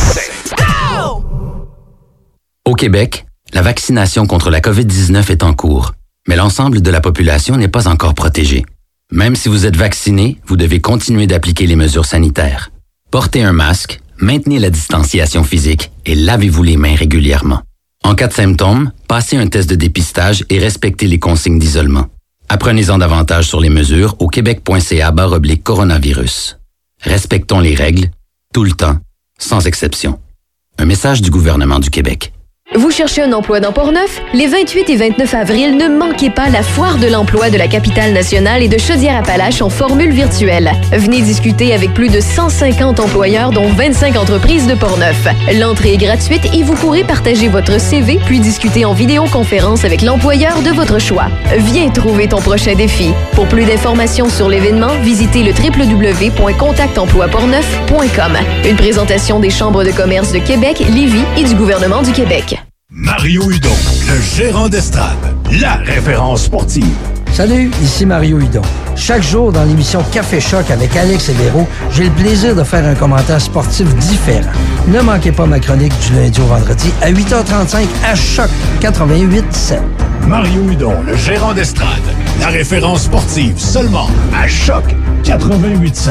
Au 2.65 2.75
Québec, 2.75 3.27
la 3.53 3.63
vaccination 3.63 4.27
contre 4.27 4.51
la 4.51 4.61
COVID-19 4.61 5.31
est 5.31 5.43
en 5.43 5.53
cours, 5.53 5.93
mais 6.29 6.37
l'ensemble 6.37 6.81
de 6.81 6.91
la 6.91 7.01
population 7.01 7.57
n'est 7.57 7.69
pas 7.69 7.89
encore 7.89 8.15
protégée. 8.15 8.65
Même 9.13 9.35
si 9.35 9.49
vous 9.49 9.67
êtes 9.67 9.77
vacciné, 9.77 10.39
vous 10.47 10.57
devez 10.57 10.81
continuer 10.81 11.27
d'appliquer 11.27 11.67
les 11.67 11.77
mesures 11.77 12.05
sanitaires. 12.05 12.71
Portez 13.11 13.43
un 13.43 13.53
masque, 13.53 14.01
maintenez 14.19 14.61
la 14.61 14.71
distanciation 14.71 15.43
physique 15.43 15.91
et 16.07 16.15
lavez-vous 16.15 16.63
les 16.63 16.77
mains 16.77 16.95
régulièrement. 16.95 17.63
En 18.05 18.15
cas 18.15 18.29
de 18.29 18.33
symptômes, 18.33 18.93
passez 19.09 19.37
un 19.37 19.47
test 19.47 19.69
de 19.69 19.75
dépistage 19.75 20.45
et 20.49 20.59
respectez 20.59 21.07
les 21.07 21.19
consignes 21.19 21.59
d'isolement. 21.59 22.07
Apprenez-en 22.49 22.99
davantage 22.99 23.47
sur 23.47 23.61
les 23.61 23.71
mesures 23.71 24.17
au 24.19 24.29
québec.ca 24.29 25.11
barre 25.13 25.33
oblique 25.33 25.63
coronavirus. 25.63 26.59
Respectons 27.03 27.61
les 27.61 27.75
règles, 27.75 28.11
tout 28.53 28.65
le 28.65 28.73
temps, 28.73 28.99
sans 29.39 29.67
exception. 29.67 30.19
Un 30.79 30.87
message 30.87 31.23
du 31.23 31.31
gouvernement 31.31 31.79
du 31.79 31.91
Québec. 31.91 32.33
Vous 32.77 32.93
cherchez 32.93 33.21
un 33.21 33.33
emploi 33.33 33.59
dans 33.59 33.73
Portneuf? 33.73 34.23
Les 34.33 34.47
28 34.47 34.91
et 34.91 34.97
29 34.97 35.35
avril, 35.35 35.77
ne 35.77 35.89
manquez 35.89 36.31
pas 36.31 36.49
la 36.51 36.63
foire 36.63 36.99
de 36.99 37.09
l'emploi 37.09 37.51
de 37.51 37.59
la 37.59 37.67
capitale 37.67 38.13
nationale 38.13 38.63
et 38.63 38.69
de 38.69 38.79
Chaudière-Appalaches 38.79 39.61
en 39.61 39.71
formule 39.71 40.13
virtuelle. 40.13 40.71
Venez 40.93 41.21
discuter 41.21 41.75
avec 41.75 41.93
plus 41.95 42.11
de 42.11 42.21
150 42.21 43.01
employeurs, 43.01 43.51
dont 43.51 43.67
25 43.67 44.17
entreprises 44.17 44.69
de 44.69 44.75
Portneuf. 44.75 45.27
L'entrée 45.59 45.95
est 45.95 45.97
gratuite 45.97 46.45
et 46.55 46.63
vous 46.63 46.75
pourrez 46.75 47.03
partager 47.03 47.49
votre 47.49 47.81
CV 47.81 48.21
puis 48.25 48.39
discuter 48.39 48.85
en 48.85 48.93
vidéoconférence 48.93 49.85
avec 49.85 50.03
l'employeur 50.03 50.63
de 50.63 50.71
votre 50.71 51.01
choix. 51.01 51.27
Viens 51.57 51.91
trouver 51.91 52.29
ton 52.29 52.41
prochain 52.41 52.77
défi. 52.77 53.11
Pour 53.33 53.49
plus 53.49 53.65
d'informations 53.65 54.29
sur 54.29 54.49
l'événement, 54.49 54.95
visitez 55.03 55.43
le 55.43 55.51
www.contactemploiportneuf.com. 55.51 58.39
Une 58.65 58.77
présentation 58.77 59.41
des 59.41 59.51
chambres 59.51 59.83
de 59.83 59.91
commerce 59.91 60.31
de 60.31 60.39
Québec, 60.39 60.85
Lévis 60.89 61.25
et 61.37 61.43
du 61.43 61.57
gouvernement 61.57 62.03
du 62.03 62.13
Québec. 62.13 62.60
Mario 63.03 63.51
Hudon, 63.51 63.75
le 64.09 64.21
gérant 64.21 64.69
d'estrade, 64.69 65.17
la 65.59 65.77
référence 65.77 66.43
sportive. 66.45 66.85
Salut, 67.33 67.71
ici 67.83 68.05
Mario 68.05 68.39
Hudon. 68.39 68.61
Chaque 68.95 69.23
jour 69.23 69.53
dans 69.53 69.65
l'émission 69.65 70.05
Café 70.13 70.39
Choc 70.39 70.71
avec 70.71 70.95
Alex 70.95 71.31
et 71.31 71.33
Véro, 71.33 71.67
j'ai 71.93 72.05
le 72.05 72.11
plaisir 72.11 72.55
de 72.55 72.63
faire 72.63 72.85
un 72.85 72.95
commentaire 72.95 73.41
sportif 73.41 73.87
différent. 73.97 74.53
Ne 74.89 75.01
manquez 75.01 75.33
pas 75.33 75.47
ma 75.47 75.61
chronique 75.61 75.95
du 76.07 76.15
lundi 76.15 76.39
au 76.43 76.45
vendredi 76.45 76.93
à 77.01 77.11
8h35 77.11 77.87
à 78.07 78.15
Choc 78.15 78.51
88.7. 78.83 79.79
Mario 80.29 80.71
Hudon, 80.71 81.01
le 81.07 81.17
gérant 81.17 81.55
d'estrade. 81.55 81.89
La 82.39 82.49
référence 82.49 83.05
sportive 83.05 83.59
seulement 83.59 84.11
à 84.37 84.47
Choc 84.47 84.85
88.7. 85.25 86.11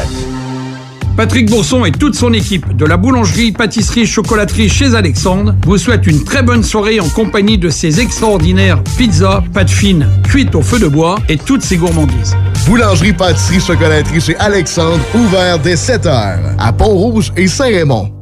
Patrick 1.19 1.49
Bourson 1.49 1.83
et 1.83 1.91
toute 1.91 2.15
son 2.15 2.31
équipe 2.31 2.77
de 2.77 2.85
la 2.85 2.95
boulangerie, 2.95 3.51
pâtisserie, 3.51 4.07
chocolaterie 4.07 4.69
chez 4.69 4.95
Alexandre 4.95 5.53
vous 5.65 5.77
souhaitent 5.77 6.07
une 6.07 6.23
très 6.23 6.43
bonne 6.43 6.63
soirée 6.63 7.01
en 7.01 7.09
compagnie 7.09 7.57
de 7.57 7.69
ces 7.69 7.99
extraordinaires 7.99 8.81
pizzas, 8.97 9.43
pâtes 9.53 9.69
fines, 9.69 10.07
cuites 10.23 10.55
au 10.55 10.61
feu 10.61 10.79
de 10.79 10.87
bois 10.87 11.17
et 11.27 11.35
toutes 11.35 11.61
ces 11.61 11.75
gourmandises. 11.75 12.37
Boulangerie, 12.65 13.11
pâtisserie, 13.11 13.59
chocolaterie 13.59 14.21
chez 14.21 14.37
Alexandre, 14.37 15.01
ouvert 15.13 15.59
dès 15.59 15.75
7h 15.75 16.37
à 16.57 16.71
Pont-Rouge 16.71 17.33
et 17.35 17.47
Saint-Raymond. 17.49 18.13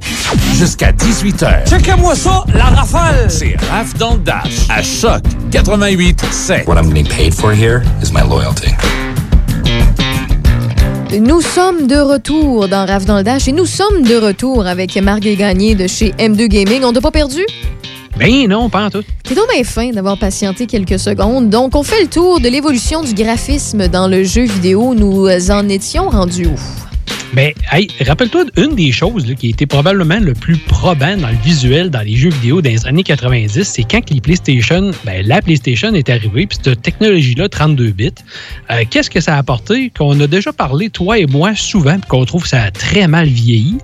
Jusqu'à 0.55 0.91
18h. 0.91 1.69
Checkez-moi 1.69 2.15
ça, 2.15 2.45
la 2.55 2.65
rafale! 2.65 3.29
C'est 3.29 3.57
Raph 3.69 3.93
dans 3.99 4.15
le 4.15 4.21
Dash 4.21 4.65
à 4.69 4.81
Choc 4.81 5.21
88 5.51 6.25
7. 6.31 6.67
What 6.67 6.77
I'm 6.81 6.91
getting 6.91 7.07
paid 7.07 7.35
for 7.35 7.53
here 7.53 7.83
is 8.01 8.11
my 8.11 8.27
loyalty. 8.27 8.71
Nous 11.13 11.41
sommes 11.41 11.87
de 11.87 11.95
retour 11.95 12.67
dans 12.67 12.85
Rave 12.85 13.05
dans 13.05 13.17
le 13.17 13.23
Dash 13.23 13.47
et 13.47 13.53
nous 13.53 13.65
sommes 13.65 14.01
de 14.01 14.15
retour 14.15 14.67
avec 14.67 14.95
Marc 14.97 15.21
Gagné 15.21 15.73
de 15.73 15.87
chez 15.87 16.11
M2 16.11 16.47
Gaming. 16.47 16.83
On 16.83 16.91
t'a 16.91 16.99
pas 16.99 17.11
perdu? 17.11 17.45
Ben 18.17 18.47
non, 18.47 18.69
pas 18.69 18.85
en 18.85 18.89
tout. 18.89 19.03
T'es 19.23 19.33
donc 19.33 19.45
bien 19.53 19.63
fin 19.63 19.89
d'avoir 19.91 20.17
patienté 20.19 20.65
quelques 20.65 20.99
secondes. 20.99 21.49
Donc, 21.49 21.75
on 21.75 21.83
fait 21.83 22.01
le 22.01 22.09
tour 22.09 22.41
de 22.41 22.49
l'évolution 22.49 23.03
du 23.03 23.13
graphisme 23.13 23.87
dans 23.87 24.09
le 24.09 24.25
jeu 24.25 24.43
vidéo. 24.43 24.93
Nous 24.95 25.27
en 25.49 25.69
étions 25.69 26.09
rendus 26.09 26.47
où? 26.47 26.86
Ben, 27.37 27.53
hey, 27.71 27.87
rappelle-toi 28.03 28.45
une 28.57 28.73
des 28.73 28.91
choses 28.91 29.31
qui 29.35 29.49
été 29.49 29.67
probablement 29.67 30.19
le 30.19 30.33
plus 30.33 30.57
probant 30.57 31.15
dans 31.17 31.29
le 31.29 31.37
visuel 31.43 31.91
dans 31.91 32.01
les 32.01 32.15
jeux 32.15 32.31
vidéo 32.31 32.63
dans 32.63 32.71
les 32.71 32.87
années 32.87 33.03
90, 33.03 33.61
c'est 33.61 33.83
quand 33.83 34.09
les 34.09 34.19
PlayStation, 34.19 34.89
ben, 35.05 35.23
la 35.23 35.39
PlayStation 35.43 35.93
est 35.93 36.09
arrivée, 36.09 36.47
puis 36.47 36.57
cette 36.59 36.81
technologie-là, 36.81 37.47
32 37.47 37.91
bits, 37.91 38.09
euh, 38.71 38.83
qu'est-ce 38.89 39.11
que 39.11 39.19
ça 39.19 39.35
a 39.35 39.37
apporté? 39.37 39.91
Qu'on 39.95 40.19
a 40.19 40.25
déjà 40.25 40.51
parlé, 40.51 40.89
toi 40.89 41.19
et 41.19 41.27
moi, 41.27 41.53
souvent, 41.53 41.99
puis 41.99 42.09
qu'on 42.09 42.25
trouve 42.25 42.41
que 42.41 42.49
ça 42.49 42.63
a 42.63 42.71
très 42.71 43.07
mal 43.07 43.27
vieilli 43.27 43.77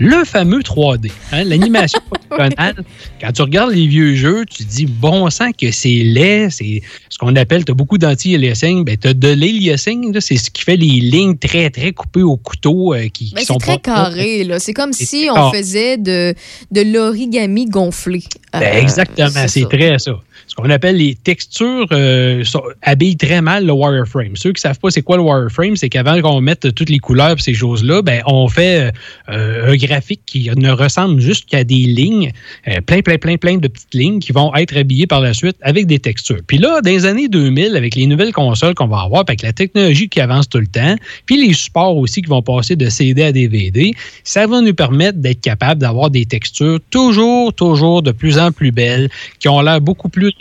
le 0.00 0.24
fameux 0.24 0.60
3D, 0.60 1.12
hein, 1.30 1.44
l'animation 1.44 2.00
polygonale. 2.30 2.82
Quand 3.20 3.32
tu 3.32 3.42
regardes 3.42 3.72
les 3.72 3.86
vieux 3.86 4.14
jeux, 4.16 4.44
tu 4.46 4.64
te 4.64 4.68
dis, 4.70 4.86
bon 4.86 5.28
sang 5.30 5.50
que 5.52 5.70
c'est 5.70 5.88
laid, 6.02 6.48
c'est 6.50 6.82
ce 7.10 7.18
qu'on 7.18 7.36
appelle, 7.36 7.64
tu 7.66 7.72
as 7.72 7.74
beaucoup 7.74 7.98
d'anti-aliasing, 7.98 8.82
ben, 8.84 8.96
tu 8.96 9.08
as 9.08 9.14
de 9.14 9.28
l'aliasing, 9.28 10.18
c'est 10.20 10.36
ce 10.38 10.50
qui 10.50 10.62
fait 10.62 10.76
les 10.76 10.86
lignes 11.00 11.36
très, 11.36 11.68
très 11.70 11.92
coupées 11.92 12.22
au 12.22 12.36
couteau 12.38 12.94
euh, 12.94 13.08
qui, 13.08 13.32
Ben, 13.34 13.40
qui 13.40 13.46
sont 13.46 13.58
c'est 13.60 13.66
très 13.66 13.78
pas- 13.78 13.94
carré, 14.04 14.44
là. 14.44 14.58
C'est 14.58 14.72
comme 14.72 14.92
C'est 14.94 15.04
si 15.04 15.28
on 15.30 15.52
faisait 15.52 15.98
de, 15.98 16.34
de 16.70 16.80
l'origami 16.80 17.66
gonflé. 17.66 18.22
Ben, 18.52 18.62
Euh, 18.62 18.80
exactement, 18.80 19.46
c'est 19.48 19.60
ça. 19.60 19.66
très 19.68 19.98
ça. 19.98 20.12
Qu'on 20.60 20.70
appelle 20.70 20.96
les 20.96 21.14
textures 21.14 21.86
euh, 21.92 22.44
habillent 22.82 23.16
très 23.16 23.40
mal 23.40 23.66
le 23.66 23.72
wireframe. 23.72 24.36
Ceux 24.36 24.52
qui 24.52 24.60
savent 24.60 24.78
pas 24.78 24.90
c'est 24.90 25.02
quoi 25.02 25.16
le 25.16 25.22
wireframe, 25.22 25.76
c'est 25.76 25.88
qu'avant 25.88 26.20
qu'on 26.20 26.40
mette 26.40 26.74
toutes 26.74 26.90
les 26.90 26.98
couleurs 26.98 27.32
et 27.32 27.40
ces 27.40 27.54
choses-là, 27.54 28.02
ben, 28.02 28.22
on 28.26 28.48
fait 28.48 28.92
euh, 29.30 29.72
un 29.72 29.76
graphique 29.76 30.20
qui 30.26 30.50
ne 30.54 30.70
ressemble 30.70 31.20
juste 31.20 31.48
qu'à 31.48 31.64
des 31.64 31.74
lignes, 31.74 32.32
euh, 32.68 32.80
plein, 32.82 33.00
plein, 33.00 33.16
plein, 33.16 33.36
plein 33.36 33.56
de 33.56 33.68
petites 33.68 33.94
lignes 33.94 34.18
qui 34.18 34.32
vont 34.32 34.54
être 34.54 34.76
habillées 34.76 35.06
par 35.06 35.20
la 35.20 35.32
suite 35.32 35.56
avec 35.62 35.86
des 35.86 35.98
textures. 35.98 36.40
Puis 36.46 36.58
là, 36.58 36.80
dans 36.82 36.90
les 36.90 37.06
années 37.06 37.28
2000, 37.28 37.76
avec 37.76 37.94
les 37.94 38.06
nouvelles 38.06 38.32
consoles 38.32 38.74
qu'on 38.74 38.86
va 38.86 39.00
avoir, 39.00 39.22
avec 39.22 39.42
la 39.42 39.52
technologie 39.52 40.08
qui 40.08 40.20
avance 40.20 40.48
tout 40.48 40.58
le 40.58 40.66
temps, 40.66 40.96
puis 41.26 41.46
les 41.46 41.54
supports 41.54 41.96
aussi 41.96 42.20
qui 42.22 42.28
vont 42.28 42.42
passer 42.42 42.76
de 42.76 42.88
CD 42.88 43.22
à 43.22 43.32
DVD, 43.32 43.92
ça 44.24 44.46
va 44.46 44.60
nous 44.60 44.74
permettre 44.74 45.18
d'être 45.18 45.40
capable 45.40 45.80
d'avoir 45.80 46.10
des 46.10 46.26
textures 46.26 46.78
toujours, 46.90 47.54
toujours 47.54 48.02
de 48.02 48.12
plus 48.12 48.38
en 48.38 48.52
plus 48.52 48.72
belles, 48.72 49.08
qui 49.38 49.48
ont 49.48 49.60
l'air 49.60 49.80
beaucoup 49.80 50.08
plus 50.08 50.32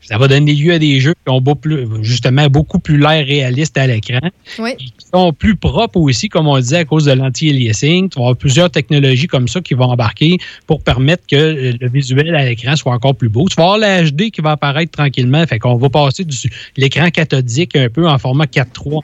Ça 0.00 0.18
va 0.18 0.28
donner 0.28 0.54
lieu 0.54 0.72
à 0.72 0.78
des 0.78 1.00
jeux 1.00 1.14
qui 1.24 1.32
ont 1.32 1.40
beaucoup 1.40 1.60
plus, 1.60 1.86
justement 2.02 2.46
beaucoup 2.48 2.78
plus 2.78 2.98
l'air 2.98 3.26
réaliste 3.26 3.76
à 3.76 3.86
l'écran 3.86 4.20
Oui. 4.58 4.76
qui 4.76 4.92
sont 5.12 5.32
plus 5.32 5.56
propres 5.56 5.98
aussi, 5.98 6.28
comme 6.28 6.46
on 6.46 6.58
disait, 6.58 6.78
à 6.78 6.84
cause 6.84 7.04
de 7.04 7.12
l'anti-aliasing. 7.12 8.08
Tu 8.08 8.18
vas 8.18 8.26
avoir 8.26 8.36
plusieurs 8.36 8.70
technologies 8.70 9.26
comme 9.26 9.48
ça 9.48 9.60
qui 9.60 9.74
vont 9.74 9.84
embarquer 9.86 10.38
pour 10.66 10.82
permettre 10.82 11.26
que 11.26 11.36
euh, 11.36 11.72
le 11.80 11.88
visuel 11.88 12.34
à 12.34 12.44
l'écran 12.44 12.76
soit 12.76 12.92
encore 12.92 13.14
plus 13.14 13.28
beau. 13.28 13.46
Tu 13.48 13.56
vas 13.56 13.64
avoir 13.64 13.78
la 13.78 14.04
HD 14.04 14.30
qui 14.30 14.40
va 14.40 14.52
apparaître 14.52 14.92
tranquillement. 14.92 15.46
Fait 15.46 15.58
qu'on 15.58 15.76
va 15.76 15.88
passer 15.88 16.24
de 16.24 16.34
l'écran 16.76 17.10
cathodique 17.10 17.76
un 17.76 17.88
peu 17.88 18.08
en 18.08 18.18
format 18.18 18.44
4.3, 18.46 19.00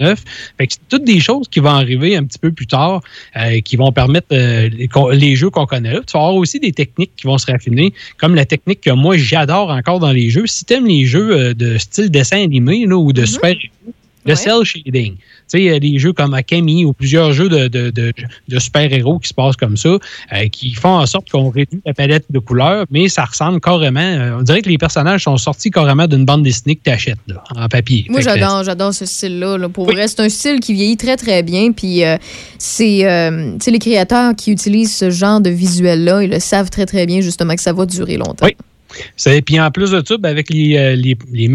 5.9. 0.00 0.16
Fait 0.58 0.66
que 0.66 0.72
c'est 0.72 0.88
toutes 0.88 1.04
des 1.04 1.20
choses 1.20 1.48
qui 1.48 1.60
vont 1.60 1.70
arriver 1.70 2.16
un 2.16 2.24
petit 2.24 2.38
peu 2.38 2.52
plus 2.52 2.66
tard, 2.66 3.02
euh, 3.36 3.60
qui 3.60 3.76
vont 3.76 3.92
permettre 3.92 4.28
euh, 4.32 4.68
les, 5.12 5.36
jeux 5.36 5.50
qu'on 5.50 5.66
connaît 5.66 5.92
là. 5.92 6.00
Tu 6.06 6.12
vas 6.12 6.20
avoir 6.20 6.34
aussi 6.34 6.60
des 6.60 6.72
techniques 6.72 7.12
qui 7.16 7.26
vont 7.26 7.38
se 7.38 7.50
raffiner, 7.50 7.92
comme 8.18 8.34
la 8.34 8.44
technique 8.44 8.80
que 8.80 8.90
moi 8.90 9.16
j'adore 9.16 9.70
encore 9.70 10.00
dans 10.00 10.12
les 10.12 10.30
jeux. 10.30 10.46
Si 10.46 10.64
tu 10.64 10.74
aimes 10.74 10.86
les 10.86 11.06
jeux 11.06 11.30
euh, 11.32 11.54
de 11.54 11.78
style 11.78 12.10
dessin 12.10 12.42
animé 12.42 12.86
là, 12.86 12.96
ou 12.96 13.12
de 13.12 13.24
super-héros, 13.24 13.92
le 14.24 14.34
cell 14.34 14.64
shading. 14.64 15.16
Tu 15.52 15.58
sais, 15.68 15.78
des 15.80 15.98
jeux 15.98 16.12
comme 16.12 16.34
Akemi 16.34 16.84
ou 16.84 16.92
plusieurs 16.92 17.32
jeux 17.32 17.48
de, 17.48 17.68
de, 17.68 17.90
de, 17.90 18.12
de 18.48 18.58
super-héros 18.58 19.18
qui 19.20 19.28
se 19.28 19.34
passent 19.34 19.56
comme 19.56 19.76
ça, 19.76 19.90
euh, 19.90 20.48
qui 20.50 20.74
font 20.74 20.96
en 20.98 21.06
sorte 21.06 21.30
qu'on 21.30 21.50
réduit 21.50 21.80
la 21.86 21.94
palette 21.94 22.24
de 22.30 22.38
couleurs, 22.40 22.84
mais 22.90 23.08
ça 23.08 23.24
ressemble 23.24 23.60
carrément. 23.60 24.00
euh, 24.00 24.38
on 24.38 24.42
dirait 24.42 24.62
que 24.62 24.68
les 24.68 24.78
personnages 24.78 25.22
sont 25.24 25.36
sortis 25.36 25.70
carrément 25.70 26.06
d'une 26.06 26.24
bande 26.24 26.42
dessinée 26.42 26.76
que 26.76 26.82
tu 26.84 26.90
achètes 26.90 27.18
en 27.54 27.68
papier. 27.68 28.06
Moi, 28.08 28.20
j'adore, 28.22 28.64
j'adore 28.64 28.92
ce 28.92 29.06
style-là. 29.06 29.56
là. 29.58 29.68
Pour 29.68 29.84
vrai, 29.86 30.08
c'est 30.08 30.20
un 30.20 30.28
style 30.28 30.60
qui 30.60 30.72
vieillit 30.74 30.96
très, 30.96 31.16
très 31.16 31.42
bien. 31.42 31.72
Puis, 31.72 32.04
euh, 32.04 32.16
c'est, 32.58 33.08
euh, 33.08 33.52
tu 33.52 33.64
sais, 33.64 33.70
les 33.70 33.78
créateurs 33.78 34.34
qui 34.34 34.50
utilisent 34.50 34.94
ce 34.96 35.10
genre 35.10 35.40
de 35.40 35.50
visuel-là, 35.50 36.22
ils 36.22 36.30
le 36.30 36.40
savent 36.40 36.70
très, 36.70 36.86
très 36.86 37.06
bien, 37.06 37.20
justement, 37.20 37.54
que 37.54 37.62
ça 37.62 37.72
va 37.72 37.86
durer 37.86 38.16
longtemps. 38.16 38.44
Oui. 38.46 38.56
C'est- 39.16 39.42
Puis 39.42 39.60
en 39.60 39.70
plus 39.70 39.90
de 39.90 40.02
ça, 40.06 40.16
ben, 40.18 40.28
avec 40.30 40.50
les, 40.50 40.76
euh, 40.76 40.96
les, 40.96 41.16
les, 41.32 41.48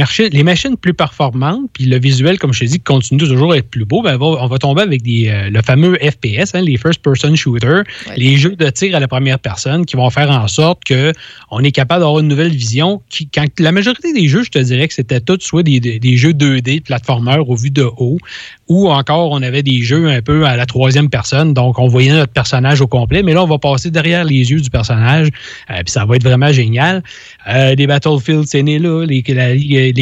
machines 0.44 0.78
plus 0.78 0.94
performantes, 0.94 1.70
puis 1.74 1.86
le 1.86 2.00
visuel, 2.00 2.38
comme 2.40 2.54
je 2.54 2.62
te 2.62 2.66
dis, 2.66 2.78
qui 2.78 2.84
continue 2.84 3.20
toujours 3.20 3.54
à 3.54 3.58
être 3.58 3.70
plus 3.70 3.86
beau, 3.86 4.02
ben, 4.02 4.18
on 4.20 4.48
va 4.48 4.58
tomber 4.58 4.82
avec 4.82 5.02
des, 5.02 5.30
euh, 5.30 5.50
le 5.50 5.62
fameux 5.62 5.96
FPS, 5.96 6.54
hein, 6.56 6.62
les 6.62 6.78
First 6.78 7.02
Person 7.02 7.36
Shooter, 7.36 7.82
les 8.18 8.38
jeux 8.38 8.56
de 8.56 8.70
tir 8.70 8.96
à 8.96 9.00
la 9.00 9.08
première 9.08 9.40
personne 9.40 9.86
qui 9.86 9.96
vont 9.96 10.10
faire 10.10 10.30
en 10.30 10.48
sorte 10.48 10.84
que 10.84 11.12
on 11.50 11.64
est 11.64 11.72
capable 11.72 12.02
d'avoir 12.02 12.20
une 12.20 12.28
nouvelle 12.28 12.52
vision. 12.52 13.02
Qui, 13.10 13.28
quand 13.28 13.46
la 13.60 13.72
majorité 13.72 14.14
des 14.14 14.28
jeux, 14.28 14.44
je 14.44 14.52
te 14.52 14.60
dirais 14.60 14.88
que 14.88 14.94
c'était 14.94 15.20
tout 15.22 15.38
soit 15.42 15.64
des, 15.64 15.80
des, 15.80 16.00
des 16.00 16.18
jeux 16.18 16.34
2D, 16.34 16.82
platformers 16.82 17.48
au 17.50 17.56
vu 17.56 17.72
de 17.72 17.84
haut, 17.98 18.18
ou 18.68 18.90
encore 18.90 19.32
on 19.32 19.42
avait 19.42 19.64
des 19.64 19.82
jeux 19.82 20.08
un 20.08 20.22
peu 20.22 20.46
à 20.46 20.56
la 20.56 20.66
troisième 20.66 21.10
personne, 21.10 21.54
donc 21.54 21.78
on 21.80 21.88
voyait 21.88 22.12
notre 22.14 22.32
personnage 22.32 22.82
au 22.82 22.88
complet, 22.88 23.24
mais 23.24 23.34
là 23.34 23.44
on 23.44 23.48
va 23.48 23.58
passer 23.58 23.92
derrière 23.92 24.24
les 24.24 24.52
yeux 24.52 24.62
du 24.62 24.70
personnage, 24.70 25.28
euh, 25.70 25.76
puis 25.84 25.92
ça 25.92 26.06
va 26.06 26.16
être 26.16 26.24
vraiment 26.24 26.52
génial. 26.52 27.04
Euh, 27.48 27.76
les 27.76 27.88
Battlefield, 27.88 28.46
c'est 28.48 28.64
né 28.64 28.80
là, 28.80 29.06
les, 29.06 29.24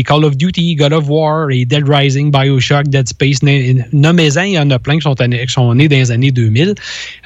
Call 0.03 0.25
of 0.25 0.37
Duty, 0.37 0.75
God 0.75 0.93
of 0.93 1.09
War, 1.09 1.47
Dead 1.47 1.87
Rising, 1.87 2.31
Bioshock, 2.31 2.87
Dead 2.87 3.07
Space, 3.07 3.41
nommez-en, 3.93 4.43
il 4.43 4.53
y 4.53 4.59
en 4.59 4.69
a 4.71 4.79
plein 4.79 4.95
qui 4.95 5.01
sont, 5.01 5.19
années- 5.21 5.45
qui 5.45 5.53
sont 5.53 5.73
nés 5.73 5.87
dans 5.87 5.97
les 5.97 6.11
années 6.11 6.31
2000. 6.31 6.75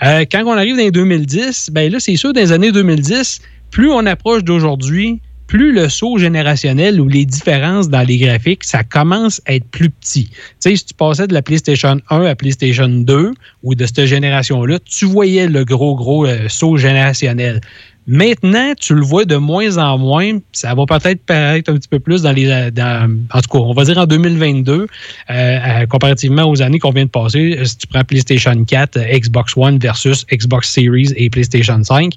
Euh, 0.03 0.25
quand 0.31 0.43
on 0.45 0.53
arrive 0.53 0.75
dans 0.75 0.83
les 0.83 0.91
2010, 0.91 1.69
ben 1.71 1.91
là 1.91 1.99
c'est 1.99 2.15
sûr, 2.15 2.33
dans 2.33 2.41
les 2.41 2.51
années 2.51 2.71
2010, 2.71 3.41
plus 3.71 3.89
on 3.89 4.05
approche 4.05 4.43
d'aujourd'hui, 4.43 5.21
plus 5.47 5.71
le 5.71 5.89
saut 5.89 6.17
générationnel 6.17 6.99
ou 6.99 7.07
les 7.07 7.25
différences 7.25 7.89
dans 7.89 8.01
les 8.01 8.17
graphiques, 8.17 8.63
ça 8.63 8.83
commence 8.83 9.41
à 9.45 9.53
être 9.53 9.65
plus 9.65 9.89
petit. 9.89 10.29
Tu 10.29 10.35
sais, 10.59 10.75
si 10.75 10.85
tu 10.85 10.93
passais 10.93 11.27
de 11.27 11.33
la 11.33 11.41
PlayStation 11.41 11.99
1 12.09 12.25
à 12.25 12.35
PlayStation 12.35 12.87
2 12.87 13.33
ou 13.61 13.75
de 13.75 13.85
cette 13.85 14.05
génération-là, 14.05 14.79
tu 14.83 15.05
voyais 15.05 15.47
le 15.47 15.63
gros, 15.63 15.95
gros 15.95 16.25
euh, 16.25 16.47
saut 16.49 16.77
générationnel. 16.77 17.61
Maintenant, 18.05 18.73
tu 18.77 18.95
le 18.95 19.01
vois 19.01 19.23
de 19.23 19.37
moins 19.37 19.77
en 19.77 19.97
moins. 19.97 20.39
Ça 20.51 20.75
va 20.75 20.85
peut-être 20.85 21.25
paraître 21.25 21.71
un 21.71 21.75
petit 21.75 21.87
peu 21.87 21.99
plus 21.99 22.23
dans 22.23 22.33
les. 22.33 22.51
en 22.51 23.41
tout 23.41 23.49
cas, 23.49 23.59
on 23.59 23.73
va 23.73 23.85
dire 23.85 23.97
en 23.97 24.05
2022, 24.05 24.73
euh, 24.73 24.87
euh, 25.29 25.85
comparativement 25.85 26.43
aux 26.43 26.61
années 26.61 26.79
qu'on 26.79 26.91
vient 26.91 27.05
de 27.05 27.09
passer. 27.09 27.55
euh, 27.57 27.63
Si 27.63 27.77
tu 27.77 27.87
prends 27.87 28.03
PlayStation 28.03 28.61
4, 28.65 28.97
euh, 28.97 29.19
Xbox 29.19 29.53
One 29.55 29.79
versus 29.79 30.25
Xbox 30.33 30.69
Series 30.69 31.13
et 31.15 31.29
PlayStation 31.29 31.81
5. 31.81 32.13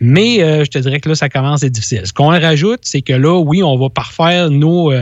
Mais 0.00 0.38
je 0.38 0.70
te 0.70 0.78
dirais 0.78 1.00
que 1.00 1.08
là, 1.08 1.16
ça 1.16 1.28
commence 1.28 1.64
à 1.64 1.66
être 1.66 1.72
difficile. 1.72 2.02
Ce 2.04 2.12
qu'on 2.12 2.28
rajoute, 2.28 2.78
c'est 2.82 3.02
que 3.02 3.12
là, 3.12 3.36
oui, 3.40 3.64
on 3.64 3.76
va 3.76 3.88
parfaire 3.90 4.48
nos, 4.48 4.92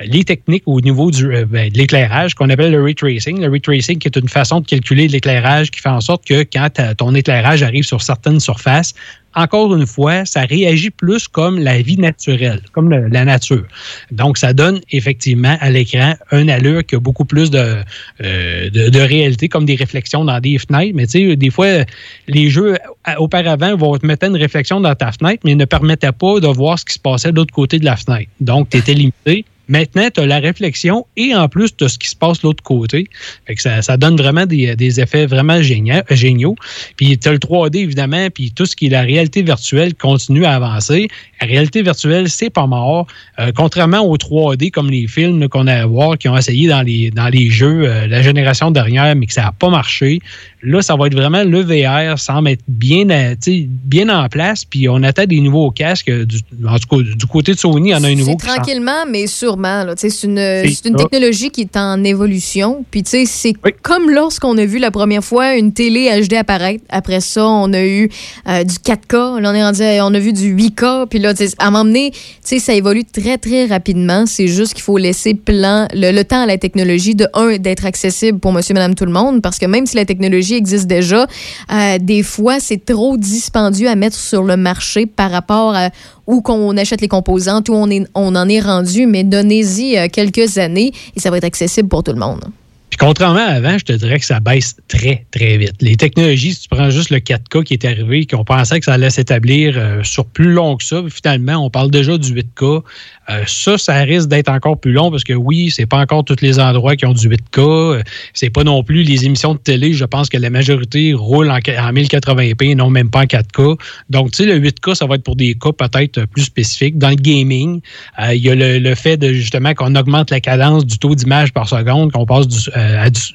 les 0.00 0.24
techniques 0.24 0.62
au 0.64 0.80
niveau 0.80 1.10
du, 1.10 1.28
ben, 1.44 1.68
de 1.70 1.76
l'éclairage, 1.76 2.34
qu'on 2.34 2.48
appelle 2.48 2.72
le 2.72 2.82
ray 2.82 2.94
tracing. 2.94 3.42
Le 3.42 3.50
ray 3.50 3.60
tracing, 3.60 3.98
qui 3.98 4.08
est 4.08 4.16
une 4.16 4.30
façon 4.30 4.60
de 4.60 4.66
calculer 4.66 5.06
l'éclairage 5.06 5.70
qui 5.70 5.80
fait 5.80 5.90
en 5.90 6.00
sorte 6.00 6.24
que 6.24 6.44
quand 6.50 6.70
ton 6.96 7.14
éclairage 7.14 7.62
arrive 7.62 7.84
sur 7.84 8.00
certaines 8.00 8.40
surfaces, 8.40 8.94
encore 9.38 9.74
une 9.76 9.86
fois, 9.86 10.24
ça 10.24 10.40
réagit 10.42 10.90
plus 10.90 11.28
comme 11.28 11.58
la 11.58 11.80
vie 11.80 11.96
naturelle, 11.96 12.60
comme 12.72 12.90
la 12.90 13.24
nature. 13.24 13.64
Donc, 14.10 14.36
ça 14.36 14.52
donne 14.52 14.80
effectivement 14.90 15.56
à 15.60 15.70
l'écran 15.70 16.14
un 16.32 16.48
allure 16.48 16.84
qui 16.84 16.96
a 16.96 17.00
beaucoup 17.00 17.24
plus 17.24 17.50
de, 17.50 17.76
euh, 18.24 18.70
de, 18.70 18.88
de 18.88 18.98
réalité, 18.98 19.48
comme 19.48 19.64
des 19.64 19.76
réflexions 19.76 20.24
dans 20.24 20.40
des 20.40 20.58
fenêtres. 20.58 20.92
Mais 20.94 21.06
tu 21.06 21.30
sais, 21.30 21.36
des 21.36 21.50
fois, 21.50 21.84
les 22.26 22.50
jeux 22.50 22.76
auparavant 23.18 23.76
vont 23.76 23.96
te 23.96 24.06
mettre 24.06 24.26
une 24.26 24.36
réflexion 24.36 24.80
dans 24.80 24.94
ta 24.94 25.12
fenêtre, 25.12 25.42
mais 25.44 25.54
ne 25.54 25.64
permettaient 25.64 26.12
pas 26.12 26.40
de 26.40 26.48
voir 26.48 26.78
ce 26.78 26.84
qui 26.84 26.94
se 26.94 26.98
passait 26.98 27.30
de 27.30 27.36
l'autre 27.36 27.54
côté 27.54 27.78
de 27.78 27.84
la 27.84 27.96
fenêtre. 27.96 28.30
Donc, 28.40 28.70
tu 28.70 28.78
étais 28.78 28.94
limité. 28.94 29.44
Maintenant, 29.68 30.08
tu 30.12 30.20
as 30.20 30.26
la 30.26 30.38
réflexion 30.38 31.06
et 31.16 31.34
en 31.34 31.48
plus, 31.48 31.76
tu 31.76 31.84
as 31.84 31.88
ce 31.88 31.98
qui 31.98 32.08
se 32.08 32.16
passe 32.16 32.40
de 32.40 32.46
l'autre 32.46 32.62
côté. 32.62 33.06
Fait 33.46 33.54
que 33.54 33.62
ça, 33.62 33.96
donne 33.96 34.16
vraiment 34.16 34.46
des, 34.46 35.00
effets 35.00 35.26
vraiment 35.26 35.60
géniaux. 35.62 36.56
Puis 36.96 37.18
tu 37.18 37.28
as 37.28 37.32
le 37.32 37.38
3D, 37.38 37.78
évidemment, 37.78 38.28
puis 38.30 38.50
tout 38.50 38.66
ce 38.66 38.74
qui 38.74 38.86
est 38.86 38.90
la 38.90 39.02
réalité 39.02 39.42
virtuelle 39.42 39.94
continue 39.94 40.44
à 40.44 40.54
avancer. 40.54 41.08
La 41.40 41.46
réalité 41.46 41.82
virtuelle, 41.82 42.28
c'est 42.28 42.50
pas 42.50 42.66
mort. 42.66 43.06
Euh, 43.38 43.52
contrairement 43.54 44.00
au 44.00 44.16
3D, 44.16 44.70
comme 44.70 44.90
les 44.90 45.06
films 45.06 45.48
qu'on 45.48 45.66
a 45.66 45.74
à 45.74 45.86
voir, 45.86 46.18
qui 46.18 46.28
ont 46.28 46.36
essayé 46.36 46.68
dans 46.68 46.82
les, 46.82 47.10
dans 47.10 47.28
les 47.28 47.50
jeux 47.50 47.88
euh, 47.88 48.06
la 48.06 48.22
génération 48.22 48.70
dernière, 48.70 49.14
mais 49.14 49.26
que 49.26 49.32
ça 49.32 49.42
n'a 49.42 49.52
pas 49.52 49.68
marché. 49.68 50.20
Là, 50.62 50.82
ça 50.82 50.96
va 50.96 51.06
être 51.06 51.14
vraiment 51.14 51.44
le 51.44 51.60
VR, 51.62 52.18
semble 52.18 52.48
être 52.50 52.62
bien, 52.66 53.08
euh, 53.10 53.34
bien 53.46 54.08
en 54.08 54.28
place. 54.28 54.64
Puis 54.64 54.88
on 54.88 55.02
attend 55.04 55.24
des 55.24 55.40
nouveaux 55.40 55.70
casques. 55.70 56.10
Du, 56.10 56.38
en 56.68 56.76
tout 56.78 56.88
cas, 56.96 57.02
du 57.16 57.26
côté 57.26 57.52
de 57.52 57.58
Sony, 57.58 57.90
il 57.90 57.92
y 57.92 57.94
en 57.94 58.02
a 58.02 58.08
un 58.08 58.14
nouveau. 58.16 58.34
Tranquillement, 58.34 59.06
mais 59.08 59.26
sûrement. 59.28 59.84
C'est 59.96 60.08
une, 60.24 60.38
une 60.38 60.98
ça. 60.98 61.04
technologie 61.04 61.50
qui 61.50 61.60
est 61.60 61.76
en 61.76 62.02
évolution. 62.02 62.84
Puis, 62.90 63.04
tu 63.04 63.10
sais, 63.10 63.24
c'est 63.26 63.52
comme 63.82 64.10
lorsqu'on 64.10 64.58
a 64.58 64.64
vu 64.64 64.78
la 64.78 64.90
première 64.90 65.22
fois 65.24 65.54
une 65.56 65.72
télé 65.72 66.10
HD 66.26 66.34
apparaître. 66.34 66.82
Après 66.88 67.20
ça, 67.20 67.46
on 67.46 67.72
a 67.72 67.84
eu 67.84 68.10
euh, 68.48 68.64
du 68.64 68.74
4K. 68.74 69.40
Là, 69.40 69.50
on 69.50 69.54
est 69.54 69.62
rendu, 69.62 69.82
à- 69.82 70.04
on 70.06 70.12
a 70.12 70.18
vu 70.18 70.32
du 70.32 70.54
8K. 70.56 71.06
Puis 71.08 71.20
là, 71.20 71.32
à 71.58 71.66
un 71.66 71.70
moment 71.70 71.84
donné, 71.84 72.10
tu 72.10 72.18
sais, 72.42 72.58
ça 72.58 72.74
évolue 72.74 73.04
très, 73.04 73.38
très 73.38 73.66
rapidement. 73.66 74.26
C'est 74.26 74.48
juste 74.48 74.74
qu'il 74.74 74.82
faut 74.82 74.98
laisser 74.98 75.34
plan, 75.34 75.86
le, 75.94 76.10
le 76.10 76.24
temps 76.24 76.42
à 76.42 76.46
la 76.46 76.58
technologie 76.58 77.14
de, 77.14 77.28
un, 77.34 77.58
d'être 77.58 77.86
accessible 77.86 78.40
pour 78.40 78.52
monsieur, 78.52 78.74
madame, 78.74 78.94
tout 78.96 79.04
le 79.06 79.12
monde. 79.12 79.40
Parce 79.40 79.58
que 79.58 79.66
même 79.66 79.86
si 79.86 79.94
la 79.94 80.04
technologie 80.04 80.47
existe 80.54 80.86
déjà, 80.86 81.26
euh, 81.72 81.98
des 82.00 82.22
fois, 82.22 82.60
c'est 82.60 82.84
trop 82.84 83.16
dispendieux 83.16 83.88
à 83.88 83.94
mettre 83.94 84.16
sur 84.16 84.42
le 84.42 84.56
marché 84.56 85.06
par 85.06 85.30
rapport 85.30 85.74
à 85.74 85.90
où 86.26 86.42
qu'on 86.42 86.76
achète 86.76 87.00
les 87.00 87.08
composantes, 87.08 87.68
où 87.68 87.74
on, 87.74 88.34
en 88.34 88.48
est 88.48 88.60
rendu, 88.60 89.06
mais 89.06 89.24
donnez-y 89.24 89.96
euh, 89.96 90.08
quelques 90.12 90.58
années 90.58 90.92
et 91.16 91.20
ça 91.20 91.30
va 91.30 91.38
être 91.38 91.44
accessible 91.44 91.88
pour 91.88 92.02
tout 92.02 92.12
le 92.12 92.18
monde. 92.18 92.44
Puis 92.90 92.98
contrairement 92.98 93.46
à 93.46 93.52
avant, 93.52 93.76
je 93.76 93.84
te 93.84 93.92
dirais 93.92 94.18
que 94.18 94.24
ça 94.24 94.40
baisse 94.40 94.76
très, 94.88 95.26
très 95.30 95.58
vite. 95.58 95.74
Les 95.80 95.96
technologies, 95.96 96.54
si 96.54 96.62
tu 96.62 96.68
prends 96.68 96.90
juste 96.90 97.10
le 97.10 97.18
4K 97.18 97.62
qui 97.64 97.74
est 97.74 97.84
arrivé, 97.84 98.26
qu'on 98.26 98.44
pensait 98.44 98.78
que 98.78 98.84
ça 98.86 98.94
allait 98.94 99.10
s'établir 99.10 99.74
euh, 99.76 100.02
sur 100.04 100.24
plus 100.24 100.52
long 100.52 100.76
que 100.76 100.84
ça, 100.84 101.02
finalement, 101.10 101.64
on 101.64 101.70
parle 101.70 101.90
déjà 101.90 102.16
du 102.16 102.34
8K. 102.34 102.82
Euh, 103.30 103.44
ça, 103.46 103.76
ça 103.76 103.94
risque 103.98 104.28
d'être 104.28 104.48
encore 104.48 104.78
plus 104.78 104.92
long 104.92 105.10
parce 105.10 105.24
que 105.24 105.34
oui, 105.34 105.70
c'est 105.70 105.86
pas 105.86 105.98
encore 105.98 106.24
tous 106.24 106.40
les 106.40 106.58
endroits 106.58 106.96
qui 106.96 107.04
ont 107.04 107.12
du 107.12 107.28
8K. 107.28 107.60
Euh, 107.60 108.02
C'est 108.32 108.50
pas 108.50 108.64
non 108.64 108.82
plus 108.82 109.02
les 109.02 109.26
émissions 109.26 109.54
de 109.54 109.58
télé. 109.58 109.92
Je 109.92 110.04
pense 110.04 110.28
que 110.28 110.38
la 110.38 110.50
majorité 110.50 111.12
roulent 111.12 111.50
en, 111.50 111.56
en 111.56 111.92
1080p 111.92 112.70
et 112.70 112.74
non 112.74 112.90
même 112.90 113.10
pas 113.10 113.20
en 113.20 113.24
4K. 113.24 113.78
Donc, 114.08 114.30
tu 114.30 114.44
sais, 114.44 114.46
le 114.46 114.58
8K, 114.58 114.94
ça 114.94 115.06
va 115.06 115.16
être 115.16 115.24
pour 115.24 115.36
des 115.36 115.54
cas 115.54 115.72
peut-être 115.72 116.24
plus 116.26 116.44
spécifiques. 116.44 116.98
Dans 116.98 117.10
le 117.10 117.16
gaming, 117.16 117.80
euh, 118.20 118.34
il 118.34 118.42
y 118.42 118.50
a 118.50 118.54
le, 118.54 118.94
fait 118.94 119.16
de 119.16 119.32
justement 119.32 119.74
qu'on 119.74 119.94
augmente 119.94 120.30
la 120.30 120.40
cadence 120.40 120.86
du 120.86 120.98
taux 120.98 121.14
d'image 121.14 121.52
par 121.52 121.68
seconde, 121.68 122.10
qu'on 122.12 122.26
passe 122.26 122.48
du, 122.48 122.70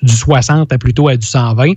du 0.01 0.13
60 0.13 0.73
à 0.73 0.77
plutôt 0.77 1.07
à 1.07 1.17
du 1.17 1.25
120. 1.25 1.73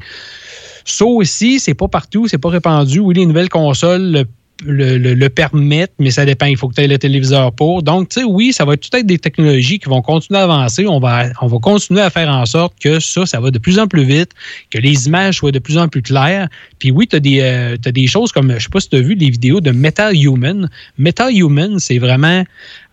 Ça 0.84 1.04
aussi, 1.04 1.60
c'est 1.60 1.74
pas 1.74 1.88
partout, 1.88 2.28
c'est 2.28 2.38
pas 2.38 2.48
répandu. 2.48 3.00
Oui, 3.00 3.14
les 3.14 3.26
nouvelles 3.26 3.48
consoles 3.48 4.24
le 4.64 4.96
le, 4.98 5.14
le- 5.14 5.28
permettent, 5.28 5.92
mais 5.98 6.10
ça 6.10 6.24
dépend. 6.24 6.46
Il 6.46 6.56
faut 6.56 6.68
que 6.68 6.74
tu 6.74 6.80
aies 6.80 6.86
le 6.88 6.98
téléviseur 6.98 7.52
pour. 7.52 7.82
Donc, 7.82 8.08
tu 8.08 8.20
sais, 8.20 8.24
oui, 8.26 8.52
ça 8.52 8.64
va 8.64 8.74
être 8.74 8.88
tout 8.88 8.96
être 8.96 9.06
des 9.06 9.18
technologies 9.18 9.78
qui 9.78 9.88
vont 9.88 10.00
continuer 10.02 10.40
à 10.40 10.44
avancer. 10.44 10.86
On 10.86 10.98
va, 10.98 11.24
on 11.42 11.46
va 11.46 11.58
continuer 11.58 12.00
à 12.00 12.08
faire 12.10 12.28
en 12.30 12.46
sorte 12.46 12.74
que 12.80 12.98
ça, 12.98 13.26
ça 13.26 13.38
va 13.40 13.50
de 13.50 13.58
plus 13.58 13.78
en 13.78 13.86
plus 13.86 14.04
vite, 14.04 14.30
que 14.70 14.78
les 14.78 15.06
images 15.08 15.36
soient 15.36 15.52
de 15.52 15.58
plus 15.58 15.76
en 15.76 15.88
plus 15.88 16.00
claires. 16.02 16.48
Puis 16.78 16.90
oui, 16.90 17.06
tu 17.06 17.16
as, 17.16 17.20
des, 17.20 17.40
euh, 17.40 17.76
t'as 17.80 17.92
des 17.92 18.06
choses 18.06 18.32
comme, 18.32 18.52
je 18.54 18.58
sais 18.62 18.68
pas 18.70 18.80
si 18.80 18.88
tu 18.88 18.96
as 18.96 19.00
vu 19.02 19.14
des 19.16 19.28
vidéos 19.28 19.60
de 19.60 19.72
Metal 19.72 20.14
Human. 20.16 20.70
Metal 20.96 21.30
Human, 21.36 21.78
c'est 21.78 21.98
vraiment 21.98 22.42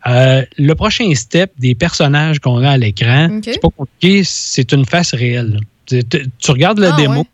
euh, 0.08 0.44
le 0.58 0.74
prochain 0.76 1.14
step 1.16 1.52
des 1.60 1.76
personnages 1.76 2.40
qu'on 2.40 2.58
a 2.58 2.72
à 2.72 2.78
l'écran. 2.78 3.30
C'est 3.54 3.62
pas 3.62 3.70
compliqué, 3.70 4.24
c'est 4.26 4.72
une 4.74 4.86
face 4.86 5.14
réelle. 5.14 5.60
Tu, 5.86 6.04
tu- 6.04 6.26
tu 6.40 6.52
regardes 6.52 6.80
la 6.80 6.94
Ah, 6.94 6.98
démo, 6.98 7.20
ouais. 7.20 7.26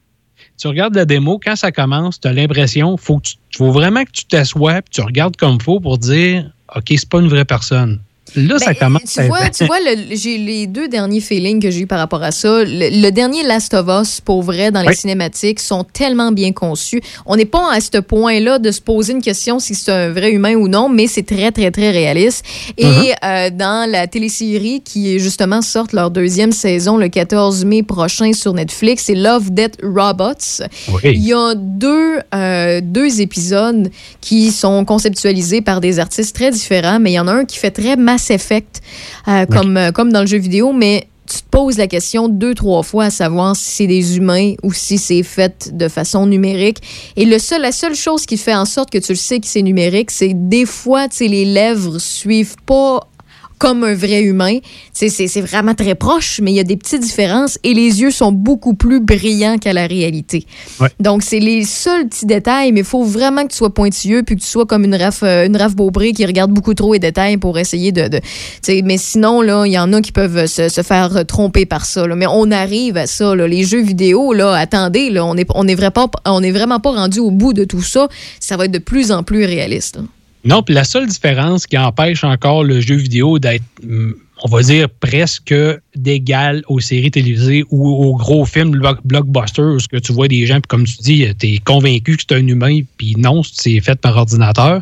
Tu 0.59 0.67
regardes 0.67 0.95
la 0.95 1.05
démo, 1.05 1.39
quand 1.43 1.55
ça 1.55 1.71
commence, 1.71 2.19
tu 2.19 2.27
as 2.27 2.33
l'impression, 2.33 2.97
faut, 2.97 3.21
faut 3.55 3.71
vraiment 3.71 4.03
que 4.03 4.11
tu 4.11 4.25
t'assoies 4.25 4.81
puis 4.81 4.91
tu 4.91 5.01
regardes 5.01 5.37
comme 5.37 5.59
faut 5.59 5.79
pour 5.79 5.97
dire 5.97 6.51
OK, 6.75 6.85
c'est 6.89 7.09
pas 7.09 7.19
une 7.19 7.29
vraie 7.29 7.45
personne. 7.45 7.99
Là, 8.35 8.59
ça 8.59 8.73
Ben, 8.73 8.79
commence 8.79 9.03
Tu 9.13 9.19
à 9.19 9.27
vois, 9.27 9.49
tu 9.49 9.65
vois 9.65 9.79
le- 9.79 10.15
j'ai 10.15 10.37
les 10.37 10.67
deux 10.67 10.87
derniers 10.87 11.21
feelings 11.21 11.61
que 11.61 11.69
j'ai 11.71 11.81
eu 11.81 11.87
par 11.87 11.99
rapport 11.99 12.21
à 12.23 12.31
ça. 12.31 12.63
Le, 12.63 13.01
le 13.01 13.09
dernier 13.11 13.43
Last 13.43 13.73
of 13.73 13.87
Us, 13.87 14.21
pour 14.21 14.43
vrai, 14.43 14.71
dans 14.71 14.81
les 14.81 14.89
Oui. 14.89 14.95
cinématiques, 14.95 15.59
sont 15.59 15.83
tellement 15.83 16.31
bien 16.31 16.51
conçus. 16.51 17.01
On 17.25 17.35
n'est 17.35 17.45
pas 17.45 17.71
à 17.73 17.79
ce 17.79 17.97
point-là 17.99 18.59
de 18.59 18.71
se 18.71 18.81
poser 18.81 19.13
une 19.13 19.21
question 19.21 19.59
si 19.59 19.75
c'est 19.75 19.91
un 19.91 20.09
vrai 20.11 20.31
humain 20.31 20.55
ou 20.55 20.67
non, 20.67 20.89
mais 20.89 21.07
c'est 21.07 21.23
très, 21.25 21.51
très, 21.51 21.71
très 21.71 21.91
réaliste. 21.91 22.43
Et 22.77 22.85
Mm-hmm. 22.85 23.15
euh, 23.23 23.49
dans 23.51 23.89
la 23.89 24.07
télésérie 24.07 24.81
qui, 24.81 25.19
justement, 25.19 25.61
sort 25.61 25.87
leur 25.93 26.11
deuxième 26.11 26.51
saison 26.51 26.97
le 26.97 27.07
14 27.09 27.65
mai 27.65 27.83
prochain 27.83 28.33
sur 28.33 28.53
Netflix, 28.53 29.03
c'est 29.05 29.15
Love, 29.15 29.51
Death, 29.51 29.77
Robots. 29.83 30.63
Oui. 30.91 31.01
Il 31.13 31.23
y 31.25 31.33
a 31.33 31.53
deux, 31.55 32.19
euh, 32.33 32.81
deux 32.83 33.21
épisodes 33.21 33.89
qui 34.21 34.51
sont 34.51 34.85
conceptualisés 34.85 35.61
par 35.61 35.81
des 35.81 35.99
artistes 35.99 36.35
très 36.35 36.51
différents, 36.51 36.99
mais 36.99 37.11
il 37.11 37.15
y 37.15 37.19
en 37.19 37.27
a 37.27 37.31
un 37.33 37.45
qui 37.45 37.57
fait 37.57 37.71
très 37.71 37.95
Mass 38.19 38.31
Effect, 38.31 38.81
euh, 39.27 39.45
comme, 39.45 39.77
euh, 39.77 39.91
comme 39.91 40.11
dans 40.11 40.21
le 40.21 40.27
jeu 40.27 40.37
vidéo, 40.37 40.73
mais 40.73 41.07
tu 41.25 41.37
te 41.37 41.49
poses 41.49 41.77
la 41.77 41.87
question 41.87 42.27
deux, 42.27 42.53
trois 42.53 42.83
fois 42.83 43.05
à 43.05 43.09
savoir 43.09 43.55
si 43.55 43.71
c'est 43.71 43.87
des 43.87 44.17
humains 44.17 44.55
ou 44.63 44.73
si 44.73 44.97
c'est 44.97 45.23
fait 45.23 45.69
de 45.77 45.87
façon 45.87 46.25
numérique. 46.25 46.77
Et 47.15 47.25
le 47.25 47.39
seul, 47.39 47.61
la 47.61 47.71
seule 47.71 47.95
chose 47.95 48.25
qui 48.25 48.35
fait 48.35 48.55
en 48.55 48.65
sorte 48.65 48.89
que 48.89 48.97
tu 48.97 49.13
le 49.13 49.17
sais 49.17 49.39
que 49.39 49.47
c'est 49.47 49.61
numérique, 49.61 50.11
c'est 50.11 50.33
des 50.33 50.65
fois, 50.65 51.07
tu 51.07 51.17
sais, 51.17 51.27
les 51.27 51.45
lèvres 51.45 51.99
suivent 51.99 52.55
pas 52.65 53.07
comme 53.59 53.83
un 53.83 53.93
vrai 53.93 54.21
humain. 54.23 54.57
C'est 54.93 55.41
vraiment 55.41 55.75
très 55.75 55.93
proche, 55.93 56.39
mais 56.41 56.51
il 56.51 56.55
y 56.55 56.59
a 56.59 56.63
des 56.63 56.77
petites 56.77 57.01
différences 57.01 57.59
et 57.63 57.73
les 57.73 58.01
yeux 58.01 58.09
sont 58.11 58.31
beaucoup 58.31 58.73
plus 58.73 58.99
brillants 58.99 59.57
qu'à 59.57 59.73
la 59.73 59.85
réalité. 59.85 60.45
Ouais. 60.79 60.89
Donc, 60.99 61.21
c'est 61.21 61.39
les 61.39 61.63
seuls 61.65 62.07
petits 62.07 62.25
détails, 62.25 62.71
mais 62.71 62.79
il 62.79 62.85
faut 62.85 63.03
vraiment 63.03 63.43
que 63.43 63.51
tu 63.51 63.57
sois 63.57 63.73
pointilleux 63.73 64.23
puis 64.23 64.35
que 64.35 64.41
tu 64.41 64.47
sois 64.47 64.65
comme 64.65 64.85
une 64.85 64.95
Raph, 64.95 65.23
euh, 65.23 65.45
une 65.45 65.57
Raph 65.57 65.75
qui 66.15 66.25
regarde 66.25 66.51
beaucoup 66.51 66.73
trop 66.73 66.93
les 66.93 66.99
détails 66.99 67.37
pour 67.37 67.59
essayer 67.59 67.91
de. 67.91 68.09
mais 68.83 68.97
sinon, 68.97 69.41
là, 69.41 69.65
il 69.65 69.73
y 69.73 69.77
en 69.77 69.91
a 69.93 70.01
qui 70.01 70.11
peuvent 70.11 70.45
se, 70.47 70.69
se 70.69 70.81
faire 70.81 71.25
tromper 71.27 71.65
par 71.65 71.85
ça. 71.85 72.07
là. 72.07 72.15
Mais 72.15 72.27
on 72.27 72.49
arrive 72.51 72.97
à 72.97 73.07
ça. 73.07 73.35
là. 73.35 73.47
Les 73.47 73.63
jeux 73.63 73.81
vidéo, 73.81 74.33
là, 74.33 74.53
attendez, 74.53 75.09
là, 75.09 75.25
on 75.25 75.35
n'est 75.35 75.45
on 75.53 75.67
est 75.67 75.75
vraiment, 75.75 76.07
pas- 76.07 76.21
on 76.25 76.41
est 76.41 76.51
vraiment 76.51 76.79
pas 76.79 76.91
rendu 76.91 77.19
au 77.19 77.31
bout 77.31 77.53
de 77.53 77.65
tout 77.65 77.83
ça. 77.83 78.07
Ça 78.39 78.55
va 78.57 78.65
être 78.65 78.71
de 78.71 78.79
plus 78.79 79.11
en 79.11 79.23
plus 79.23 79.45
réaliste. 79.45 79.97
là. 79.97 80.03
Non, 80.45 80.63
puis 80.63 80.73
la 80.73 80.83
seule 80.85 81.07
différence 81.07 81.67
qui 81.67 81.77
empêche 81.77 82.23
encore 82.23 82.63
le 82.63 82.79
jeu 82.79 82.95
vidéo 82.95 83.39
d'être, 83.39 83.63
hum, 83.83 84.15
on 84.41 84.47
va 84.47 84.61
dire, 84.61 84.87
presque 84.89 85.53
d'égal 85.97 86.63
aux 86.69 86.79
séries 86.79 87.11
télévisées 87.11 87.65
ou 87.71 87.89
aux 87.89 88.15
gros 88.15 88.45
films 88.45 88.71
block- 88.71 89.01
blockbusters, 89.03 89.65
où 89.73 89.79
ce 89.79 89.89
que 89.89 89.97
tu 89.97 90.13
vois 90.13 90.29
des 90.29 90.45
gens, 90.45 90.61
puis 90.61 90.67
comme 90.69 90.85
tu 90.85 90.95
dis, 91.01 91.25
tu 91.37 91.47
es 91.47 91.57
convaincu 91.57 92.15
que 92.15 92.23
c'est 92.25 92.35
un 92.37 92.47
humain, 92.47 92.79
puis 92.97 93.15
non, 93.17 93.43
c'est 93.43 93.81
fait 93.81 93.99
par 93.99 94.15
ordinateur, 94.15 94.81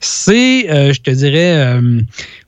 c'est, 0.00 0.70
euh, 0.70 0.94
je 0.94 1.00
te 1.02 1.10
dirais, 1.10 1.54
euh, 1.56 2.00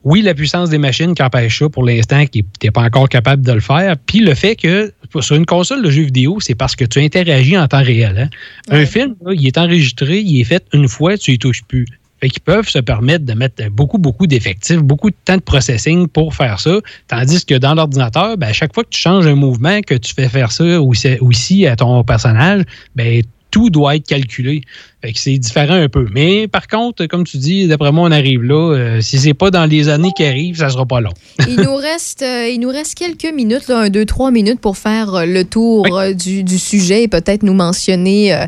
oui, 0.05 0.23
la 0.23 0.33
puissance 0.33 0.71
des 0.71 0.79
machines 0.79 1.15
qui 1.15 1.23
empêche 1.23 1.59
ça 1.59 1.69
pour 1.69 1.85
l'instant, 1.85 2.25
qui 2.25 2.43
n'es 2.63 2.71
pas 2.71 2.85
encore 2.85 3.11
capable 3.11 3.45
de 3.45 3.53
le 3.53 3.61
faire, 3.61 3.97
puis 4.07 4.21
le 4.21 4.35
fait 4.35 4.57
que 4.57 4.95
sur 5.21 5.37
une 5.37 5.45
console 5.45 5.83
de 5.83 5.91
jeu 5.91 6.05
vidéo, 6.05 6.39
c'est 6.41 6.55
parce 6.55 6.75
que 6.75 6.87
tu 6.87 7.01
interagis 7.01 7.59
en 7.59 7.69
temps 7.69 7.83
réel. 7.83 8.17
hein. 8.19 8.29
Un 8.71 8.87
film, 8.87 9.15
là, 9.27 9.33
il 9.35 9.47
est 9.47 9.59
enregistré, 9.59 10.21
il 10.21 10.41
est 10.41 10.45
fait 10.45 10.65
une 10.73 10.89
fois, 10.89 11.19
tu 11.19 11.33
y 11.33 11.39
touches 11.39 11.65
plus. 11.69 11.85
Fait 12.21 12.29
qu'ils 12.29 12.43
peuvent 12.43 12.69
se 12.69 12.79
permettre 12.79 13.25
de 13.25 13.33
mettre 13.33 13.69
beaucoup, 13.71 13.99
beaucoup 13.99 14.27
d'effectifs, 14.27 14.83
beaucoup 14.83 15.11
de 15.11 15.17
temps 15.25 15.37
de 15.37 15.43
processing 15.43 16.07
pour 16.09 16.35
faire 16.35 16.61
ça. 16.61 16.79
Tandis 17.09 17.45
que 17.45 17.55
dans 17.55 17.75
l'ordinateur, 17.75 18.37
ben, 18.37 18.49
à 18.49 18.53
chaque 18.53 18.75
fois 18.75 18.85
que 18.85 18.91
tu 18.91 19.01
changes 19.01 19.27
un 19.27 19.35
mouvement, 19.35 19.81
que 19.81 19.95
tu 19.95 20.15
fais 20.15 20.29
faire 20.29 20.53
ça 20.53 20.81
aussi, 20.81 21.19
aussi 21.21 21.67
à 21.67 21.77
ton 21.77 22.05
personnage, 22.05 22.65
ben, 22.95 23.23
tout 23.51 23.71
doit 23.71 23.97
être 23.97 24.07
calculé. 24.07 24.63
Fait 25.03 25.13
que 25.13 25.19
c'est 25.19 25.39
différent 25.39 25.75
un 25.75 25.89
peu. 25.89 26.07
Mais 26.13 26.47
par 26.47 26.69
contre, 26.69 27.07
comme 27.07 27.25
tu 27.25 27.39
dis, 27.39 27.67
d'après 27.67 27.91
moi, 27.91 28.09
on 28.09 28.13
arrive 28.13 28.43
là. 28.43 28.75
euh, 28.75 29.01
si 29.01 29.19
c'est 29.19 29.35
pas 29.35 29.51
dans 29.51 29.65
les 29.65 29.89
années 29.89 30.11
qui 30.17 30.25
arrivent, 30.25 30.59
ça 30.59 30.69
sera 30.69 30.85
pas 30.87 31.01
long. 31.01 31.13
il 31.49 31.57
nous 31.57 31.75
reste 31.75 32.23
euh, 32.23 32.49
il 32.49 32.61
nous 32.61 32.69
reste 32.69 32.95
quelques 32.97 33.33
minutes, 33.35 33.69
là, 33.69 33.81
un, 33.81 33.89
deux, 33.89 34.05
trois 34.05 34.31
minutes 34.31 34.61
pour 34.61 34.77
faire 34.77 35.15
euh, 35.15 35.25
le 35.25 35.45
tour 35.45 35.87
euh, 35.99 36.13
du, 36.13 36.43
du 36.43 36.59
sujet 36.59 37.05
et 37.05 37.09
peut-être 37.09 37.43
nous 37.43 37.55
mentionner 37.55 38.47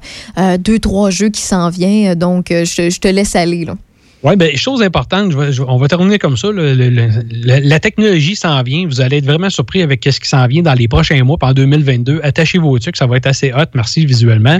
deux, 0.58 0.78
trois 0.78 1.10
jeux 1.10 1.28
qui 1.30 1.40
s'en 1.40 1.70
viennent. 1.70 2.14
Donc, 2.14 2.46
je, 2.50 2.90
je 2.90 3.00
te 3.00 3.08
laisse 3.08 3.34
aller. 3.36 3.64
Là. 3.64 3.76
Oui, 4.24 4.36
bien, 4.36 4.54
chose 4.54 4.82
importante, 4.82 5.32
je 5.32 5.36
vais- 5.38 5.52
je- 5.52 5.62
on 5.62 5.76
va 5.78 5.88
terminer 5.88 6.18
comme 6.18 6.36
ça. 6.36 6.50
le- 6.52 6.74
le- 6.74 6.90
le- 6.90 7.08
la, 7.68 7.80
technologie 7.80 8.36
s'en 8.36 8.62
vient. 8.62 8.86
Vous 8.86 9.00
allez 9.00 9.16
être 9.18 9.24
vraiment 9.26 9.50
surpris 9.50 9.82
avec 9.82 10.04
ce 10.08 10.20
qui 10.20 10.28
s'en 10.28 10.46
vient 10.46 10.62
dans 10.62 10.74
les 10.74 10.86
prochains 10.86 11.22
mois, 11.24 11.36
en 11.40 11.52
2022. 11.52 12.20
Attachez 12.22 12.58
vos 12.58 12.78
trucs, 12.78 12.96
ça 12.96 13.06
va 13.06 13.16
être 13.16 13.26
assez 13.26 13.52
hot. 13.52 13.64
Merci 13.74 14.06
visuellement. 14.06 14.58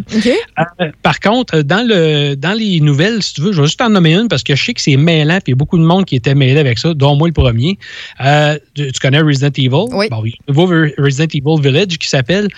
Euh, 0.81 0.91
par 1.03 1.21
contre, 1.21 1.63
dans, 1.63 1.87
le, 1.87 2.35
dans 2.35 2.53
les 2.59 2.81
nouvelles, 2.81 3.23
si 3.23 3.35
tu 3.35 3.41
veux, 3.43 3.53
je 3.53 3.61
vais 3.61 3.67
juste 3.67 3.81
en 3.83 3.89
nommer 3.91 4.15
une 4.15 4.29
parce 4.29 4.43
que 4.43 4.55
je 4.57 4.65
sais 4.65 4.75
que 4.75 4.81
c'est 4.81 4.97
mêlant, 4.97 5.35
puis 5.37 5.45
il 5.49 5.51
y 5.51 5.53
a 5.53 5.57
beaucoup 5.57 5.79
de 5.79 5.85
monde 5.85 6.05
qui 6.07 6.17
était 6.17 6.35
mêlé 6.35 6.59
avec 6.59 6.79
ça, 6.79 6.95
dont 6.95 7.15
moi 7.17 7.29
le 7.29 7.35
premier. 7.35 7.79
Euh, 8.25 8.59
tu, 8.75 8.91
tu 8.91 9.01
connais 9.01 9.21
Resident 9.21 9.51
Evil? 9.57 9.69
Oui. 9.93 10.09
Bon, 10.11 10.23
il 10.25 10.31
y 10.31 10.33
a 10.33 10.37
un 10.49 10.53
nouveau 10.53 10.67
Re- 10.73 10.93
Resident 10.99 11.29
Evil 11.33 11.61
Village 11.63 11.99
qui 11.99 12.09
s'appelle. 12.09 12.49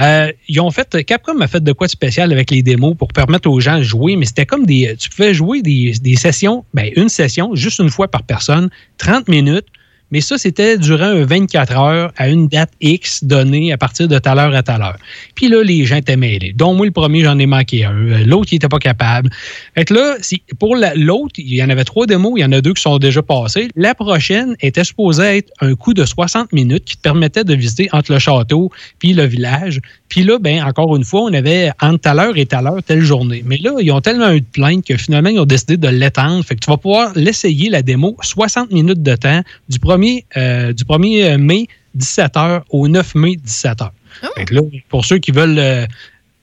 euh, 0.00 0.30
ils 0.48 0.60
ont 0.60 0.70
fait, 0.70 1.04
Capcom 1.04 1.40
a 1.40 1.48
fait 1.48 1.62
de 1.62 1.72
quoi 1.72 1.86
de 1.86 1.90
spécial 1.92 2.32
avec 2.32 2.50
les 2.50 2.62
démos 2.62 2.94
pour 2.96 3.08
permettre 3.08 3.48
aux 3.50 3.60
gens 3.60 3.78
de 3.78 3.82
jouer, 3.82 4.16
mais 4.16 4.24
c'était 4.26 4.46
comme 4.46 4.66
des. 4.66 4.94
Tu 4.98 5.08
pouvais 5.10 5.34
jouer 5.34 5.62
des, 5.62 5.94
des 6.00 6.16
sessions, 6.16 6.53
ben, 6.74 6.90
une 6.96 7.08
session, 7.08 7.54
juste 7.54 7.78
une 7.78 7.90
fois 7.90 8.08
par 8.08 8.22
personne, 8.22 8.70
30 8.98 9.28
minutes. 9.28 9.66
Mais 10.14 10.20
ça, 10.20 10.38
c'était 10.38 10.78
durant 10.78 11.06
un 11.06 11.24
24 11.24 11.76
heures 11.76 12.12
à 12.16 12.28
une 12.28 12.46
date 12.46 12.70
X 12.80 13.24
donnée 13.24 13.72
à 13.72 13.76
partir 13.76 14.06
de 14.06 14.16
telle 14.20 14.38
heure 14.38 14.54
à 14.54 14.62
telle 14.62 14.80
heure. 14.80 14.96
Puis 15.34 15.48
là, 15.48 15.60
les 15.64 15.84
gens 15.86 15.96
étaient 15.96 16.16
mêlés. 16.16 16.52
Donc, 16.52 16.76
moi, 16.76 16.86
le 16.86 16.92
premier, 16.92 17.24
j'en 17.24 17.36
ai 17.40 17.46
manqué 17.46 17.84
un. 17.84 17.92
Euh, 17.92 18.24
L'autre, 18.24 18.50
il 18.52 18.54
n'était 18.54 18.68
pas 18.68 18.78
capable. 18.78 19.28
Fait 19.74 19.84
que 19.84 19.92
là, 19.92 20.14
pour 20.60 20.76
la- 20.76 20.94
l'autre, 20.94 21.34
il 21.38 21.52
y 21.52 21.60
en 21.64 21.68
avait 21.68 21.82
trois 21.82 22.06
démos, 22.06 22.34
il 22.36 22.42
y 22.42 22.44
en 22.44 22.52
a 22.52 22.60
deux 22.60 22.74
qui 22.74 22.82
sont 22.82 22.98
déjà 22.98 23.22
passés. 23.22 23.66
La 23.74 23.96
prochaine 23.96 24.54
était 24.60 24.84
supposée 24.84 25.38
être 25.38 25.50
un 25.60 25.74
coup 25.74 25.94
de 25.94 26.04
60 26.04 26.52
minutes 26.52 26.84
qui 26.84 26.96
te 26.96 27.02
permettait 27.02 27.42
de 27.42 27.54
visiter 27.56 27.88
entre 27.90 28.12
le 28.12 28.20
château 28.20 28.70
puis 29.00 29.14
le 29.14 29.24
village. 29.24 29.80
Puis 30.08 30.22
là, 30.22 30.38
ben, 30.38 30.62
encore 30.62 30.94
une 30.94 31.02
fois, 31.02 31.22
on 31.22 31.32
avait 31.34 31.72
entre 31.82 31.98
telle 32.02 32.20
heure 32.20 32.36
et 32.38 32.46
telle 32.46 32.68
heure, 32.68 32.80
telle 32.86 33.00
journée. 33.00 33.42
Mais 33.44 33.56
là, 33.56 33.72
ils 33.80 33.90
ont 33.90 34.00
tellement 34.00 34.30
eu 34.30 34.40
de 34.42 34.46
plaintes 34.46 34.86
que 34.86 34.96
finalement, 34.96 35.30
ils 35.30 35.40
ont 35.40 35.44
décidé 35.44 35.76
de 35.76 35.88
l'étendre. 35.88 36.44
Fait 36.44 36.54
que 36.54 36.60
tu 36.60 36.70
vas 36.70 36.76
pouvoir 36.76 37.10
l'essayer, 37.16 37.68
la 37.68 37.82
démo, 37.82 38.16
60 38.22 38.70
minutes 38.70 39.02
de 39.02 39.16
temps 39.16 39.42
du 39.68 39.80
1er, 40.04 40.24
euh, 40.36 40.72
du 40.72 40.84
1er 40.84 41.36
mai, 41.38 41.66
17h, 41.96 42.62
au 42.70 42.88
9 42.88 43.14
mai, 43.14 43.36
17h. 43.44 43.90
Fait 44.36 44.44
que 44.44 44.54
là, 44.54 44.60
pour 44.88 45.04
ceux 45.04 45.18
qui 45.18 45.30
veulent... 45.30 45.58
euh, 45.58 45.86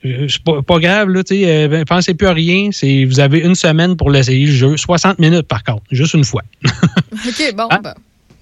euh, 0.04 0.28
c'est 0.28 0.44
pas, 0.44 0.62
pas 0.64 0.80
grave, 0.80 1.10
là, 1.10 1.22
euh, 1.32 1.68
ben, 1.68 1.86
pensez 1.86 2.14
plus 2.14 2.28
à 2.28 2.34
rien. 2.34 2.70
C'est, 2.72 3.06
vous 3.06 3.20
avez 3.20 3.40
une 3.40 3.56
semaine 3.56 3.96
pour 3.96 4.10
l'essayer, 4.10 4.48
le 4.48 4.52
jeu. 4.52 4.78
60 4.78 5.20
minutes, 5.20 5.48
par 5.48 5.64
contre, 5.64 5.84
juste 5.92 6.16
une 6.16 6.24
fois. 6.24 6.42
OK, 6.66 7.56
bon. 7.56 7.68
Ah. 7.70 7.80
ben. 7.84 7.94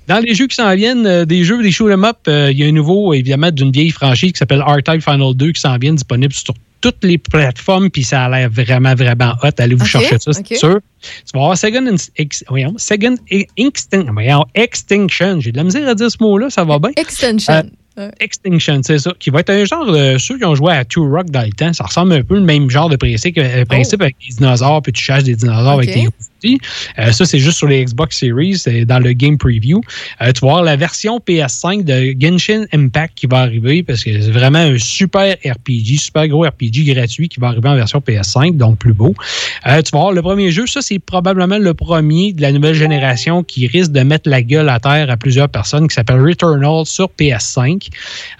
Dans 0.07 0.19
les 0.19 0.33
jeux 0.33 0.47
qui 0.47 0.55
s'en 0.55 0.73
viennent, 0.73 1.05
euh, 1.05 1.25
des 1.25 1.43
jeux, 1.43 1.61
des 1.61 1.71
shoot 1.71 1.91
'em 1.91 2.03
up, 2.03 2.17
euh, 2.27 2.49
il 2.51 2.57
y 2.57 2.63
a 2.63 2.67
un 2.67 2.71
nouveau, 2.71 3.13
évidemment, 3.13 3.51
d'une 3.51 3.71
vieille 3.71 3.91
franchise 3.91 4.31
qui 4.31 4.37
s'appelle 4.39 4.63
R-Type 4.63 5.03
Final 5.03 5.35
2 5.35 5.51
qui 5.51 5.61
s'en 5.61 5.77
vient 5.77 5.93
disponible 5.93 6.33
sur 6.33 6.55
toutes 6.81 7.03
les 7.03 7.17
plateformes, 7.17 7.89
puis 7.89 8.03
ça 8.03 8.25
a 8.25 8.29
l'air 8.29 8.49
vraiment, 8.49 8.95
vraiment 8.95 9.33
hot. 9.43 9.49
Allez 9.57 9.75
vous 9.75 9.85
chercher 9.85 10.17
ça, 10.19 10.31
c'est 10.33 10.55
sûr. 10.55 10.79
Tu 11.01 11.09
vas 11.33 11.41
avoir 11.41 11.57
Second, 11.57 11.85
Inst- 11.85 12.11
Ex- 12.15 12.43
voyons, 12.49 12.73
Second 12.77 13.15
E- 13.31 13.43
Extin- 13.57 14.11
voyons, 14.11 14.45
Extinction. 14.55 15.39
J'ai 15.39 15.51
de 15.51 15.57
la 15.57 15.63
misère 15.63 15.87
à 15.87 15.95
dire 15.95 16.09
ce 16.09 16.17
mot-là, 16.21 16.49
ça 16.49 16.63
va 16.63 16.79
bien. 16.79 16.91
Extension. 16.95 17.53
Euh, 17.53 17.63
Ouais. 17.97 18.11
Extinction, 18.21 18.79
c'est 18.81 18.97
ça. 18.99 19.11
Qui 19.19 19.29
va 19.29 19.41
être 19.41 19.49
un 19.49 19.65
genre 19.65 19.91
de. 19.91 20.17
Ceux 20.17 20.37
qui 20.37 20.45
ont 20.45 20.55
joué 20.55 20.71
à 20.71 20.85
Two 20.85 21.09
Rock 21.09 21.31
dans 21.31 21.41
le 21.41 21.51
temps, 21.51 21.73
ça 21.73 21.83
ressemble 21.83 22.13
un 22.13 22.23
peu 22.23 22.35
le 22.35 22.41
même 22.45 22.69
genre 22.69 22.87
de 22.87 22.95
principe, 22.95 23.37
euh, 23.37 23.65
principe 23.65 24.01
avec 24.01 24.15
les 24.25 24.35
dinosaures, 24.35 24.81
puis 24.81 24.93
tu 24.93 25.03
chasses 25.03 25.25
des 25.25 25.35
dinosaures 25.35 25.73
avec 25.73 25.91
tes 25.91 26.07
Euh, 26.45 27.11
ça, 27.11 27.25
c'est 27.25 27.39
juste 27.39 27.57
sur 27.57 27.67
les 27.67 27.83
Xbox 27.83 28.17
Series, 28.17 28.57
c'est 28.57 28.85
dans 28.85 28.99
le 28.99 29.13
Game 29.13 29.37
Preview. 29.37 29.81
Euh, 30.21 30.31
tu 30.31 30.41
vas 30.41 30.51
avoir 30.51 30.63
la 30.63 30.75
version 30.75 31.19
PS5 31.19 31.83
de 31.83 32.15
Genshin 32.19 32.65
Impact 32.73 33.15
qui 33.15 33.27
va 33.27 33.39
arriver, 33.39 33.83
parce 33.83 34.03
que 34.03 34.21
c'est 34.21 34.31
vraiment 34.31 34.59
un 34.59 34.77
super 34.77 35.35
RPG, 35.45 35.97
super 35.97 36.27
gros 36.27 36.43
RPG 36.43 36.85
gratuit 36.85 37.29
qui 37.29 37.39
va 37.39 37.47
arriver 37.47 37.69
en 37.69 37.75
version 37.75 37.99
PS5, 37.99 38.57
donc 38.57 38.77
plus 38.77 38.93
beau. 38.93 39.13
Euh, 39.67 39.81
tu 39.81 39.91
vas 39.91 39.99
avoir 39.99 40.11
le 40.11 40.21
premier 40.21 40.51
jeu, 40.51 40.65
ça, 40.67 40.81
c'est 40.81 40.99
probablement 40.99 41.57
le 41.57 41.73
premier 41.73 42.33
de 42.33 42.41
la 42.41 42.51
nouvelle 42.51 42.75
génération 42.75 43.43
qui 43.43 43.67
risque 43.67 43.91
de 43.91 44.01
mettre 44.01 44.29
la 44.29 44.41
gueule 44.41 44.69
à 44.69 44.79
terre 44.79 45.09
à 45.09 45.17
plusieurs 45.17 45.49
personnes, 45.49 45.87
qui 45.87 45.95
s'appelle 45.95 46.21
Returnal 46.21 46.85
sur 46.85 47.09
PS5. 47.19 47.89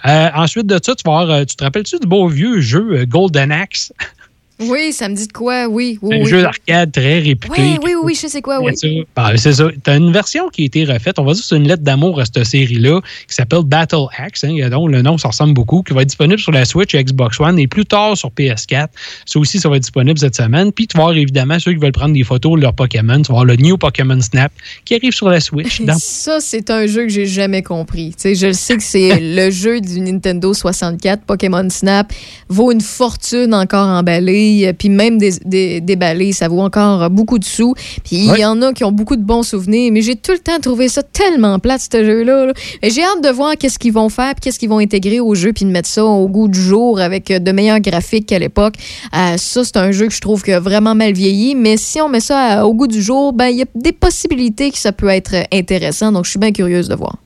Euh, 0.06 0.28
ensuite 0.34 0.66
de 0.66 0.78
ça, 0.82 0.94
tu 0.94 1.02
vas 1.04 1.20
avoir, 1.20 1.46
tu 1.46 1.56
te 1.56 1.64
rappelles-tu 1.64 1.98
du 1.98 2.06
beau 2.06 2.28
vieux 2.28 2.60
jeu 2.60 3.04
Golden 3.04 3.52
Axe? 3.52 3.92
Oui, 4.60 4.92
ça 4.92 5.08
me 5.08 5.14
dit 5.14 5.26
de 5.26 5.32
quoi? 5.32 5.66
Oui, 5.68 5.98
oui, 6.02 6.16
un 6.16 6.22
oui. 6.22 6.26
jeu 6.30 6.42
d'arcade 6.42 6.92
très 6.92 7.18
réputé. 7.20 7.54
Oui, 7.58 7.78
oui, 7.82 7.92
oui, 8.02 8.18
je 8.20 8.26
sais 8.28 8.42
quoi, 8.42 8.60
oui. 8.60 8.72
Ben, 9.16 9.36
c'est 9.36 9.52
ça. 9.54 9.68
Tu 9.82 9.90
as 9.90 9.96
une 9.96 10.12
version 10.12 10.48
qui 10.48 10.62
a 10.62 10.64
été 10.66 10.84
refaite. 10.84 11.18
On 11.18 11.24
va 11.24 11.32
dire 11.32 11.42
que 11.42 11.48
c'est 11.48 11.56
une 11.56 11.66
lettre 11.66 11.82
d'amour 11.82 12.20
à 12.20 12.24
cette 12.24 12.44
série-là 12.44 13.00
qui 13.28 13.34
s'appelle 13.34 13.62
Battle 13.64 14.06
Axe. 14.18 14.44
hein, 14.44 14.54
dont 14.70 14.86
le 14.86 15.02
nom, 15.02 15.16
ça 15.18 15.28
ressemble 15.28 15.54
beaucoup, 15.54 15.82
qui 15.82 15.94
va 15.94 16.02
être 16.02 16.08
disponible 16.08 16.38
sur 16.40 16.52
la 16.52 16.64
Switch 16.64 16.94
et 16.94 17.02
Xbox 17.02 17.40
One 17.40 17.58
et 17.58 17.66
plus 17.66 17.86
tard 17.86 18.16
sur 18.16 18.30
PS4. 18.30 18.88
Ça 19.26 19.38
aussi, 19.38 19.58
ça 19.58 19.68
va 19.68 19.76
être 19.76 19.82
disponible 19.82 20.18
cette 20.18 20.36
semaine. 20.36 20.72
Puis 20.72 20.86
tu 20.86 20.96
vas 20.96 21.04
avoir 21.04 21.16
évidemment 21.16 21.58
ceux 21.58 21.72
qui 21.72 21.78
veulent 21.78 21.92
prendre 21.92 22.14
des 22.14 22.24
photos 22.24 22.56
de 22.56 22.62
leur 22.62 22.74
Pokémon. 22.74 23.16
Tu 23.22 23.28
vas 23.32 23.38
avoir 23.40 23.44
le 23.46 23.56
New 23.56 23.78
Pokémon 23.78 24.20
Snap 24.20 24.52
qui 24.84 24.94
arrive 24.94 25.12
sur 25.12 25.28
la 25.30 25.40
Switch. 25.40 25.80
dans- 25.84 25.96
Ça, 25.98 26.38
c'est 26.40 26.70
un 26.70 26.86
jeu 26.86 27.04
que 27.04 27.08
j'ai 27.10 27.26
jamais 27.26 27.62
compris. 27.62 28.10
Tu 28.10 28.14
sais, 28.18 28.34
je 28.34 28.52
sais 28.52 28.76
que 28.76 28.82
c'est 28.82 29.18
le 29.20 29.50
jeu 29.50 29.80
du 29.80 30.00
Nintendo 30.00 30.52
64, 30.52 31.22
Pokémon 31.24 31.68
Snap, 31.70 32.12
vaut 32.48 32.72
une 32.72 32.80
fortune 32.80 33.54
encore 33.54 33.86
emballé, 33.88 34.49
euh, 34.66 34.72
puis 34.72 34.88
même 34.88 35.18
des, 35.18 35.32
des- 35.44 35.80
déballé, 35.80 36.32
ça 36.32 36.48
vaut 36.48 36.60
encore 36.60 37.02
euh, 37.04 37.08
beaucoup 37.08 37.38
de 37.38 37.44
sous. 37.44 37.74
Puis 38.04 38.16
il 38.24 38.30
Ouais. 38.30 38.40
y 38.40 38.44
en 38.44 38.60
a 38.62 38.72
qui 38.72 38.84
ont 38.84 38.92
beaucoup 38.92 39.16
de 39.16 39.22
bons 39.22 39.42
souvenirs, 39.42 39.90
mais 39.92 40.02
j'ai 40.02 40.16
tout 40.16 40.32
le 40.32 40.38
temps 40.38 40.58
trouvé 40.60 40.88
ça 40.88 41.02
tellement 41.02 41.58
plate, 41.58 41.80
ce 41.92 42.04
jeu-là. 42.04 42.46
là. 42.46 42.52
Et 42.82 42.90
J'ai 42.90 43.02
hâte 43.02 43.22
de 43.22 43.28
voir 43.30 43.54
qu'est-ce 43.58 43.78
qu'ils 43.78 43.92
vont 43.92 44.08
faire, 44.08 44.34
puis 44.34 44.40
qu'est-ce 44.42 44.58
qu'ils 44.58 44.68
vont 44.68 44.78
intégrer 44.78 45.20
au 45.20 45.34
jeu, 45.34 45.52
puis 45.52 45.64
de 45.64 45.70
mettre 45.70 45.88
ça 45.88 46.04
au 46.04 46.28
goût 46.28 46.48
du 46.48 46.60
jour 46.60 47.00
avec 47.00 47.30
euh, 47.30 47.38
de 47.38 47.52
meilleurs 47.52 47.80
graphiques 47.80 48.26
qu'à 48.26 48.38
l'époque. 48.38 48.74
Euh, 49.16 49.36
ça, 49.36 49.64
c'est 49.64 49.76
un 49.76 49.90
jeu 49.92 50.06
que 50.06 50.14
je 50.14 50.20
trouve 50.20 50.42
que 50.42 50.58
vraiment 50.58 50.94
mal 50.94 51.12
vieilli, 51.12 51.54
mais 51.54 51.76
si 51.76 52.00
on 52.00 52.08
met 52.08 52.20
ça 52.20 52.66
au 52.66 52.74
goût 52.74 52.86
du 52.86 53.02
jour, 53.02 53.32
ben 53.32 53.46
il 53.48 53.58
y 53.58 53.62
a 53.62 53.66
des 53.74 53.92
possibilités 53.92 54.70
que 54.70 54.78
ça 54.78 54.92
peut 54.92 55.08
être 55.08 55.34
intéressant, 55.52 56.12
donc 56.12 56.24
je 56.24 56.30
suis 56.30 56.38
bien 56.38 56.52
curieuse 56.52 56.88
de 56.88 56.94
voir. 56.94 57.16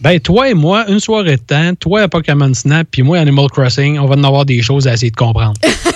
Ben, 0.00 0.18
toi 0.20 0.50
et 0.50 0.54
moi, 0.54 0.84
une 0.90 1.00
soirée 1.00 1.36
de 1.36 1.40
temps, 1.42 1.70
toi 1.80 2.02
à 2.02 2.08
Pokémon 2.08 2.52
Snap, 2.52 2.86
puis 2.90 3.02
moi 3.02 3.16
à 3.18 3.20
Animal 3.22 3.46
Crossing, 3.50 3.98
on 3.98 4.06
va 4.06 4.16
en 4.16 4.24
avoir 4.24 4.44
des 4.44 4.60
choses 4.60 4.86
à 4.86 4.92
essayer 4.92 5.10
de 5.10 5.16
comprendre. 5.16 5.54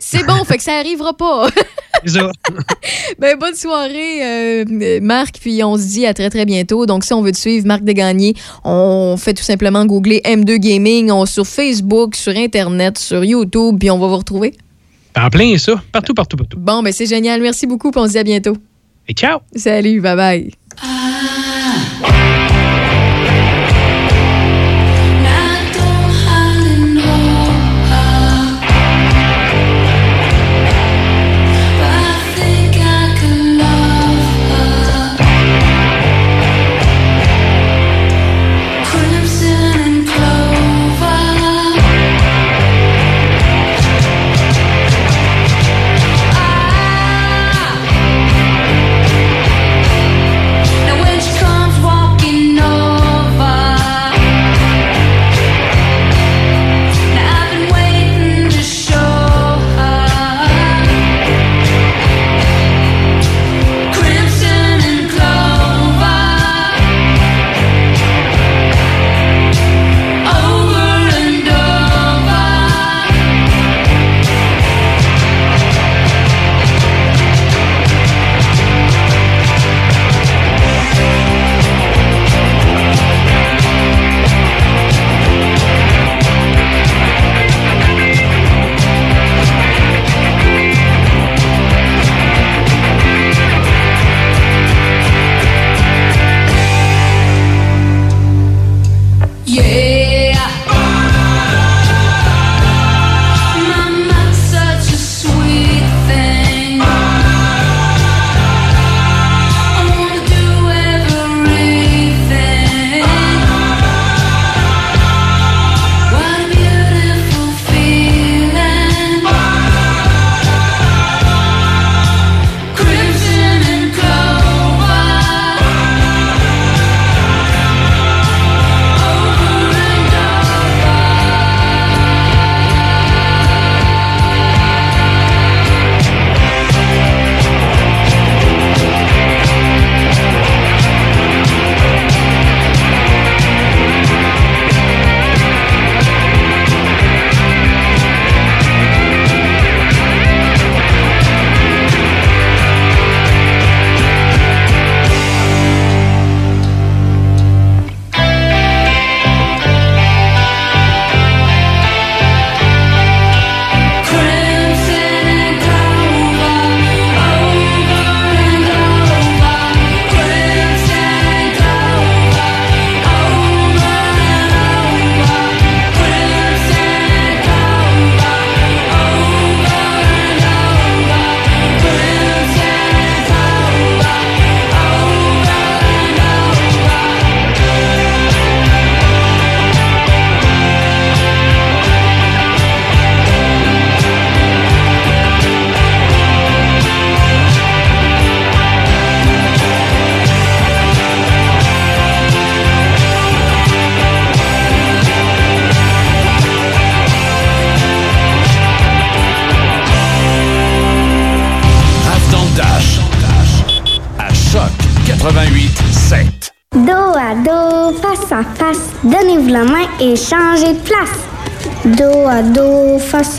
C'est 0.00 0.24
bon, 0.26 0.44
fait 0.44 0.56
que 0.56 0.62
ça 0.62 0.74
arrivera 0.74 1.12
pas. 1.12 1.48
C'est 2.04 2.10
ça. 2.10 2.30
ben, 3.18 3.38
bonne 3.38 3.54
soirée, 3.54 4.22
euh, 4.22 5.00
Marc, 5.02 5.38
puis 5.40 5.62
on 5.64 5.76
se 5.76 5.86
dit 5.86 6.06
à 6.06 6.14
très, 6.14 6.30
très 6.30 6.44
bientôt. 6.44 6.86
Donc, 6.86 7.04
si 7.04 7.12
on 7.12 7.22
veut 7.22 7.32
te 7.32 7.38
suivre, 7.38 7.66
Marc 7.66 7.82
Desgagnés, 7.82 8.34
on 8.64 9.16
fait 9.18 9.34
tout 9.34 9.42
simplement 9.42 9.84
googler 9.84 10.20
M2 10.24 10.56
Gaming 10.56 11.10
on, 11.10 11.26
sur 11.26 11.46
Facebook, 11.46 12.14
sur 12.14 12.36
Internet, 12.36 12.98
sur 12.98 13.24
YouTube, 13.24 13.76
puis 13.78 13.90
on 13.90 13.98
va 13.98 14.06
vous 14.06 14.16
retrouver. 14.16 14.54
En 15.16 15.28
plein 15.28 15.58
ça, 15.58 15.82
partout, 15.92 16.14
partout, 16.14 16.36
partout. 16.36 16.58
Bon, 16.58 16.82
ben, 16.82 16.92
c'est 16.92 17.06
génial. 17.06 17.40
Merci 17.40 17.66
beaucoup, 17.66 17.90
puis 17.90 18.00
on 18.00 18.06
se 18.06 18.12
dit 18.12 18.18
à 18.18 18.24
bientôt. 18.24 18.56
Et 19.08 19.12
ciao! 19.12 19.40
Salut, 19.56 20.00
bye 20.00 20.16
bye. 20.16 20.50
Ah 20.82 21.49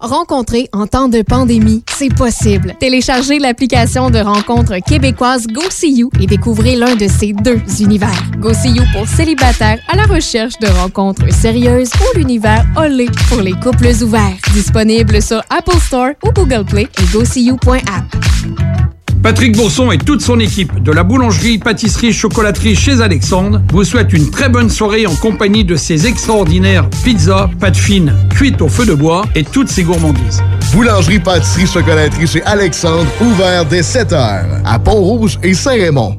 Rencontrer 0.00 0.68
en 0.72 0.86
temps 0.86 1.08
de 1.08 1.20
pandémie, 1.20 1.84
c'est 1.90 2.14
possible. 2.14 2.74
Téléchargez 2.80 3.38
l'application 3.38 4.08
de 4.08 4.18
rencontre 4.18 4.76
québécoise 4.78 5.46
GoSeeYou 5.46 6.10
et 6.18 6.26
découvrez 6.26 6.74
l'un 6.74 6.96
de 6.96 7.06
ces 7.06 7.34
deux 7.34 7.60
univers. 7.80 8.22
GoSeeYou 8.38 8.82
pour 8.94 9.06
célibataires 9.06 9.78
à 9.88 9.96
la 9.96 10.04
recherche 10.04 10.58
de 10.58 10.68
rencontres 10.68 11.30
sérieuses 11.34 11.90
ou 12.00 12.18
l'univers 12.18 12.64
Olé 12.78 13.08
pour 13.28 13.42
les 13.42 13.52
couples 13.52 13.92
ouverts. 14.02 14.38
Disponible 14.54 15.20
sur 15.20 15.42
Apple 15.50 15.78
Store 15.78 16.12
ou 16.24 16.32
Google 16.32 16.64
Play 16.64 16.88
et 16.98 17.12
GoSeeYou.app. 17.12 18.09
Patrick 19.22 19.54
Bourson 19.54 19.90
et 19.92 19.98
toute 19.98 20.22
son 20.22 20.40
équipe 20.40 20.82
de 20.82 20.92
la 20.92 21.02
boulangerie, 21.02 21.58
pâtisserie, 21.58 22.12
chocolaterie 22.12 22.74
chez 22.74 23.02
Alexandre 23.02 23.60
vous 23.70 23.84
souhaitent 23.84 24.14
une 24.14 24.30
très 24.30 24.48
bonne 24.48 24.70
soirée 24.70 25.06
en 25.06 25.14
compagnie 25.14 25.62
de 25.64 25.76
ces 25.76 26.06
extraordinaires 26.06 26.88
pizzas, 27.04 27.50
pâtes 27.60 27.76
fines, 27.76 28.14
cuites 28.30 28.62
au 28.62 28.68
feu 28.68 28.86
de 28.86 28.94
bois 28.94 29.24
et 29.34 29.44
toutes 29.44 29.68
ces 29.68 29.82
gourmandises. 29.82 30.42
Boulangerie, 30.72 31.18
pâtisserie, 31.18 31.66
chocolaterie 31.66 32.26
chez 32.26 32.42
Alexandre, 32.44 33.06
ouvert 33.20 33.66
dès 33.66 33.82
7 33.82 34.12
heures 34.12 34.46
à 34.64 34.78
Pont-Rouge 34.78 35.38
et 35.42 35.52
Saint-Raymond. 35.52 36.18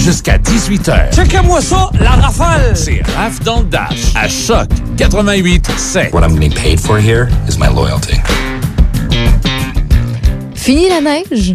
Jusqu'à 0.00 0.38
18h. 0.38 1.14
Checkez-moi 1.14 1.60
ça, 1.60 1.90
la 2.00 2.10
rafale! 2.10 2.76
C'est 2.76 3.02
Raph 3.16 3.40
dans 3.42 3.60
le 3.60 3.66
Dash 3.66 4.12
à 4.14 4.28
Choc 4.28 4.68
88 4.96 5.70
7. 5.76 6.12
What 6.14 6.22
I'm 6.22 6.34
getting 6.34 6.54
paid 6.54 6.78
for 6.78 6.98
here 6.98 7.28
is 7.48 7.58
my 7.58 7.68
loyalty. 7.68 8.16
Fini 10.54 10.88
la 10.88 11.00
neige? 11.00 11.54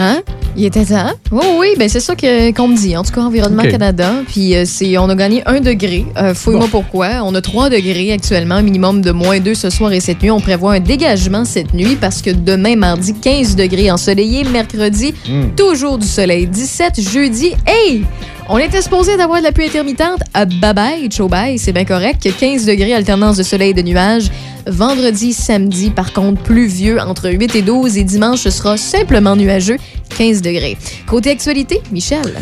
Hein? 0.00 0.20
Il 0.56 0.64
était 0.64 0.84
temps? 0.84 1.12
Oui, 1.30 1.44
oui, 1.58 1.66
ben 1.78 1.88
c'est 1.88 2.00
ça 2.00 2.14
que- 2.16 2.52
qu'on 2.52 2.68
me 2.68 2.76
dit. 2.76 2.96
En 2.96 3.02
tout 3.04 3.12
cas, 3.12 3.20
Environnement. 3.20 3.62
Canada. 3.64 4.12
Puis 4.26 4.56
euh, 4.56 4.64
c'est, 4.66 4.96
on 4.98 5.08
a 5.08 5.14
gagné 5.14 5.42
un 5.46 5.60
degré. 5.60 6.04
Euh, 6.16 6.34
Fouille-moi 6.34 6.66
pourquoi. 6.70 7.22
On 7.24 7.34
a 7.34 7.40
3 7.40 7.70
degrés 7.70 8.12
actuellement, 8.12 8.60
minimum 8.62 9.00
de 9.00 9.10
moins 9.12 9.38
2 9.40 9.54
ce 9.54 9.70
soir 9.70 9.92
et 9.92 10.00
cette 10.00 10.22
nuit. 10.22 10.30
On 10.30 10.40
prévoit 10.40 10.74
un 10.74 10.80
dégagement 10.80 11.44
cette 11.44 11.74
nuit 11.74 11.96
parce 12.00 12.22
que 12.22 12.30
demain, 12.30 12.76
mardi, 12.76 13.14
15 13.14 13.56
degrés 13.56 13.90
ensoleillé. 13.90 14.44
Mercredi, 14.44 15.14
Mm. 15.28 15.54
toujours 15.56 15.98
du 15.98 16.06
soleil. 16.06 16.46
17 16.46 17.00
jeudi. 17.00 17.52
Hey! 17.66 18.04
On 18.50 18.56
était 18.56 18.80
supposé 18.80 19.16
d'avoir 19.18 19.40
de 19.40 19.44
la 19.44 19.52
pluie 19.52 19.66
intermittente. 19.66 20.20
Ah, 20.32 20.46
bye 20.46 20.72
bye, 20.72 21.08
ciao 21.10 21.28
bye, 21.28 21.58
c'est 21.58 21.72
bien 21.72 21.84
correct. 21.84 22.26
15 22.40 22.64
degrés, 22.64 22.94
alternance 22.94 23.36
de 23.36 23.42
soleil 23.42 23.70
et 23.70 23.74
de 23.74 23.82
nuages. 23.82 24.30
Vendredi, 24.68 25.32
samedi, 25.32 25.90
par 25.90 26.12
contre, 26.12 26.42
pluvieux 26.42 27.00
entre 27.00 27.30
8 27.30 27.56
et 27.56 27.62
12. 27.62 27.96
Et 27.96 28.04
dimanche, 28.04 28.40
ce 28.40 28.50
sera 28.50 28.76
simplement 28.76 29.34
nuageux, 29.34 29.78
15 30.16 30.42
degrés. 30.42 30.76
Côté 31.06 31.30
actualité, 31.30 31.80
Michel. 31.90 32.36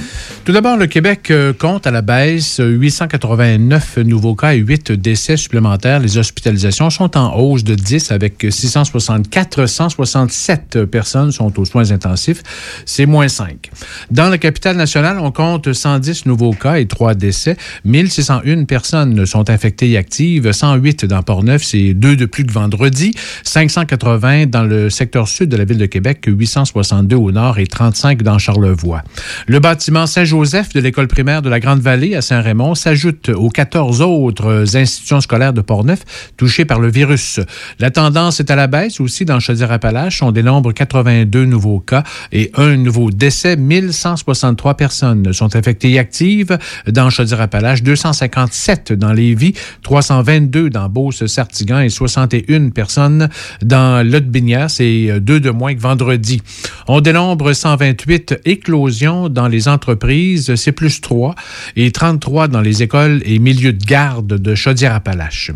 Tout 0.47 0.52
d'abord, 0.52 0.77
le 0.77 0.86
Québec 0.86 1.32
euh, 1.32 1.52
compte 1.52 1.89
à 1.89 1.90
la 1.90 2.02
baisse 2.02 2.60
euh, 2.60 2.68
889 2.68 3.98
nouveaux 4.05 4.36
cas 4.36 4.55
et 4.55 4.59
8 4.59 4.93
décès 4.93 5.36
supplémentaires. 5.36 5.98
Les 5.98 6.18
hospitalisations 6.18 6.89
sont 6.89 7.18
en 7.18 7.35
hausse 7.35 7.64
de 7.64 7.74
10 7.74 8.12
avec 8.12 8.47
664. 8.48 9.66
167 9.66 10.85
personnes 10.85 11.32
sont 11.32 11.59
aux 11.59 11.64
soins 11.64 11.90
intensifs. 11.90 12.44
C'est 12.85 13.06
moins 13.06 13.27
5. 13.27 13.73
Dans 14.12 14.28
la 14.28 14.39
capitale 14.39 14.77
nationale, 14.77 15.18
on 15.18 15.32
compte 15.32 15.73
110 15.73 16.27
nouveaux 16.27 16.52
cas 16.52 16.77
et 16.77 16.86
3 16.86 17.14
décès. 17.14 17.56
1601 17.85 18.66
personnes 18.66 19.27
sont 19.27 19.51
infectées 19.51 19.90
et 19.90 19.97
actives. 19.97 20.52
108 20.52 21.06
dans 21.06 21.24
Port-Neuf, 21.24 21.64
c'est 21.64 21.93
deux 21.93 22.14
de 22.14 22.24
plus 22.24 22.44
que 22.44 22.52
vendredi. 22.52 23.16
580 23.43 24.47
dans 24.47 24.62
le 24.62 24.90
secteur 24.90 25.27
sud 25.27 25.48
de 25.48 25.56
la 25.56 25.64
ville 25.64 25.78
de 25.78 25.86
Québec, 25.86 26.23
862 26.24 27.16
au 27.16 27.32
nord 27.32 27.59
et 27.59 27.66
35 27.66 28.23
dans 28.23 28.39
Charlevoix. 28.39 29.02
Le 29.48 29.59
bâtiment 29.59 30.06
Saint-Joseph 30.37 30.75
de 30.75 30.81
l'école 30.81 31.09
primaire 31.09 31.41
de 31.41 31.49
la 31.49 31.61
Grande-Vallée 31.61 32.15
à 32.15 32.21
Saint-Raymond 32.21 32.75
s'ajoute 32.75 33.31
aux 33.31 33.49
14 33.49 34.03
autres 34.03 34.77
institutions 34.77 35.23
scolaires 35.23 35.55
de 35.55 35.63
Portneuf 35.63 36.01
touchées 36.37 36.67
par 36.67 36.79
le 36.79 36.91
virus. 36.91 37.41
La 37.79 37.91
tendance 37.91 38.39
est 38.39 38.51
à 38.51 38.57
la 38.57 38.67
baisse 38.67 39.01
aussi 39.01 39.25
dans 39.25 39.41
Chaudière-Appalaches. 39.41 40.23
On 40.23 40.33
dénombre 40.33 40.73
82 40.73 41.47
nouveaux 41.47 41.81
cas 41.81 42.05
et 42.33 42.51
un 42.55 42.77
nouveau 42.77 43.11
décès. 43.11 43.57
1163 43.57 44.75
personnes 44.75 45.33
sont 45.33 45.57
infectées 45.57 45.93
et 45.93 45.99
actives 45.99 46.59
dans 46.87 47.09
Chaudière-Appalaches, 47.09 47.83
257 47.83 48.93
dans 48.93 49.15
Lévis, 49.15 49.55
322 49.85 50.69
dans 50.69 50.91
Beauce-Sartigan 50.91 51.81
et 51.81 51.89
61 51.89 52.69
personnes 52.71 53.31
dans 53.63 54.07
Lotte-Binière. 54.07 54.71
C'est 54.71 55.07
euh, 55.09 55.19
deux 55.19 55.41
de 55.41 55.51
moins 55.51 55.75
que 55.75 55.81
vendredi. 55.81 56.43
On 56.89 57.01
dénombre 57.01 57.55
128 57.55 58.41
éclosions 58.45 59.31
dans 59.31 59.49
les 59.49 59.67
entreprises, 59.67 60.26
c'est 60.57 60.73
plus 60.73 61.01
3, 61.01 61.35
et 61.77 61.90
33 61.93 62.48
dans 62.48 62.61
les 62.61 62.82
écoles 62.82 63.23
et 63.24 63.39
milieux 63.39 63.73
de 63.73 63.85
garde 63.85 64.27
de 64.27 64.55
Chaudière-Appalaches. 64.55 65.53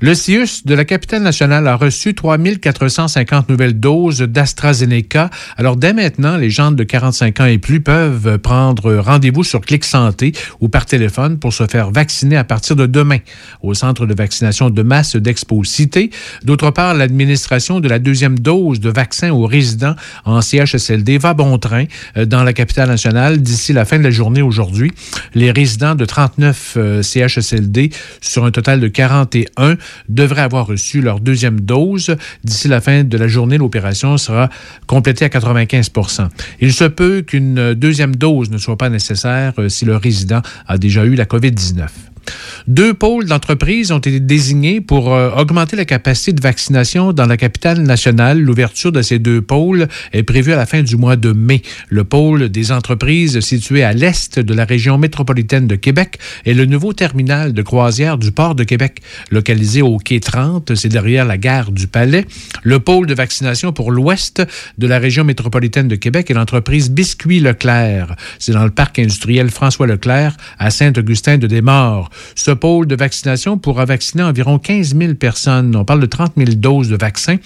Le 0.00 0.14
CIUS 0.14 0.64
de 0.64 0.74
la 0.74 0.84
capitale 0.84 1.22
nationale 1.22 1.66
a 1.68 1.76
reçu 1.76 2.14
3450 2.14 3.48
nouvelles 3.48 3.78
doses 3.78 4.20
d'AstraZeneca. 4.20 5.30
Alors, 5.56 5.76
dès 5.76 5.92
maintenant, 5.92 6.36
les 6.36 6.50
gens 6.50 6.70
de 6.70 6.84
45 6.84 7.40
ans 7.40 7.46
et 7.46 7.58
plus 7.58 7.80
peuvent 7.80 8.38
prendre 8.38 8.94
rendez-vous 8.96 9.44
sur 9.44 9.60
Clic 9.60 9.84
Santé 9.84 10.32
ou 10.60 10.68
par 10.68 10.86
téléphone 10.86 11.38
pour 11.38 11.52
se 11.52 11.66
faire 11.66 11.90
vacciner 11.90 12.36
à 12.36 12.44
partir 12.44 12.76
de 12.76 12.86
demain 12.86 13.18
au 13.62 13.74
centre 13.74 14.06
de 14.06 14.14
vaccination 14.14 14.70
de 14.70 14.82
masse 14.82 15.16
d'Expo 15.16 15.64
Cité. 15.64 16.10
D'autre 16.44 16.70
part, 16.70 16.94
l'administration 16.94 17.80
de 17.80 17.88
la 17.88 17.98
deuxième 17.98 18.38
dose 18.38 18.80
de 18.80 18.90
vaccin 18.90 19.30
aux 19.30 19.46
résidents 19.46 19.94
en 20.24 20.40
CHSLD 20.40 21.18
va 21.18 21.34
bon 21.34 21.58
train 21.58 21.84
euh, 22.16 22.24
dans 22.24 22.42
la 22.42 22.52
capitale 22.52 22.88
nationale 22.88 23.40
d'ici 23.40 23.72
la 23.72 23.84
fin 23.84 23.98
de 23.98 24.04
la 24.04 24.10
journée 24.10 24.42
aujourd'hui. 24.42 24.92
Les 25.34 25.50
résidents 25.50 25.94
de 25.94 26.04
39 26.04 26.74
euh, 26.76 27.02
CHSLD 27.02 27.90
sur 28.20 28.44
un 28.44 28.50
total 28.50 28.80
de 28.80 28.88
41 28.88 29.55
devraient 30.08 30.42
avoir 30.42 30.66
reçu 30.66 31.00
leur 31.00 31.20
deuxième 31.20 31.60
dose. 31.60 32.16
D'ici 32.44 32.68
la 32.68 32.80
fin 32.80 33.04
de 33.04 33.18
la 33.18 33.28
journée, 33.28 33.58
l'opération 33.58 34.16
sera 34.18 34.48
complétée 34.86 35.24
à 35.24 35.28
95% 35.28 36.28
Il 36.60 36.72
se 36.72 36.84
peut 36.84 37.22
qu'une 37.22 37.74
deuxième 37.74 38.16
dose 38.16 38.50
ne 38.50 38.58
soit 38.58 38.78
pas 38.78 38.88
nécessaire 38.88 39.52
euh, 39.58 39.68
si 39.68 39.84
le 39.84 39.96
résident 39.96 40.42
a 40.66 40.78
déjà 40.78 41.04
eu 41.04 41.14
la 41.14 41.24
COVID-19. 41.24 41.86
Deux 42.66 42.94
pôles 42.94 43.26
d'entreprise 43.26 43.92
ont 43.92 43.98
été 43.98 44.20
désignés 44.20 44.80
pour 44.80 45.12
euh, 45.12 45.30
augmenter 45.30 45.76
la 45.76 45.84
capacité 45.84 46.32
de 46.32 46.40
vaccination 46.40 47.12
dans 47.12 47.26
la 47.26 47.36
capitale 47.36 47.80
nationale. 47.80 48.40
L'ouverture 48.40 48.92
de 48.92 49.02
ces 49.02 49.18
deux 49.18 49.42
pôles 49.42 49.88
est 50.12 50.22
prévue 50.22 50.52
à 50.52 50.56
la 50.56 50.66
fin 50.66 50.82
du 50.82 50.96
mois 50.96 51.16
de 51.16 51.32
mai. 51.32 51.62
Le 51.88 52.04
pôle 52.04 52.48
des 52.48 52.72
entreprises 52.72 53.40
situé 53.40 53.82
à 53.82 53.92
l'est 53.92 54.38
de 54.38 54.54
la 54.54 54.64
région 54.64 54.98
métropolitaine 54.98 55.66
de 55.66 55.76
Québec 55.76 56.18
est 56.44 56.54
le 56.54 56.66
nouveau 56.66 56.92
terminal 56.92 57.52
de 57.52 57.62
croisière 57.62 58.18
du 58.18 58.32
port 58.32 58.54
de 58.54 58.64
Québec, 58.64 59.00
localisé 59.30 59.82
au 59.82 59.98
quai 59.98 60.20
30, 60.20 60.74
c'est 60.74 60.88
derrière 60.88 61.24
la 61.24 61.38
gare 61.38 61.72
du 61.72 61.86
Palais. 61.86 62.26
Le 62.62 62.80
pôle 62.80 63.06
de 63.06 63.14
vaccination 63.14 63.72
pour 63.72 63.90
l'ouest 63.90 64.42
de 64.78 64.86
la 64.86 64.98
région 64.98 65.24
métropolitaine 65.24 65.88
de 65.88 65.96
Québec 65.96 66.30
est 66.30 66.34
l'entreprise 66.34 66.90
Biscuit 66.90 67.40
Leclerc. 67.40 68.14
C'est 68.38 68.52
dans 68.52 68.64
le 68.64 68.70
parc 68.70 68.98
industriel 68.98 69.50
François 69.50 69.86
Leclerc 69.86 70.36
à 70.58 70.70
Saint-Augustin 70.70 71.38
de 71.38 71.46
Desmaures. 71.46 72.10
Ce 72.34 72.50
pôle 72.50 72.86
de 72.86 72.96
vaccination 72.96 73.58
pourra 73.58 73.84
vacciner 73.84 74.22
environ 74.22 74.58
15 74.58 74.96
000 74.96 75.14
personnes. 75.14 75.74
On 75.76 75.84
parle 75.84 76.00
de 76.00 76.06
30 76.06 76.32
000 76.36 76.50
doses 76.56 76.88
de 76.88 76.96
vaccins, 76.96 77.36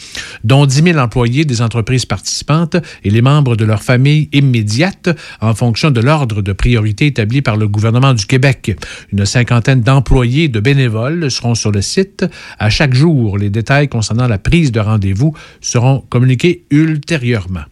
dont 0.45 0.67
10 0.67 0.83
000 0.83 0.99
employés 0.99 1.45
des 1.45 1.63
entreprises 1.63 2.07
participantes 2.07 2.77
et 3.05 3.11
les 3.11 3.23
membres 3.23 3.57
de 3.57 3.65
leur 3.65 3.83
famille 3.83 4.29
immédiate 4.33 5.11
en 5.41 5.55
fonction 5.55 5.91
de 5.91 6.01
l'ordre 6.01 6.43
de 6.43 6.53
priorité 6.53 7.07
établi 7.07 7.43
par 7.43 7.57
le 7.57 7.69
gouvernement 7.69 8.15
du 8.15 8.27
Québec. 8.27 8.77
Une 9.13 9.25
cinquantaine 9.25 9.83
d'employés 9.83 10.49
de 10.49 10.61
bénévoles 10.61 11.31
seront 11.31 11.55
sur 11.55 11.73
le 11.73 11.83
site. 11.83 12.25
À 12.59 12.71
chaque 12.71 12.95
jour, 12.95 13.39
les 13.39 13.51
détails 13.51 13.89
concernant 13.89 14.29
la 14.29 14.39
prise 14.39 14.73
de 14.73 14.81
rendez-vous 14.81 15.35
seront 15.61 16.05
communiqués 16.09 16.65
ultérieurement. 16.71 17.65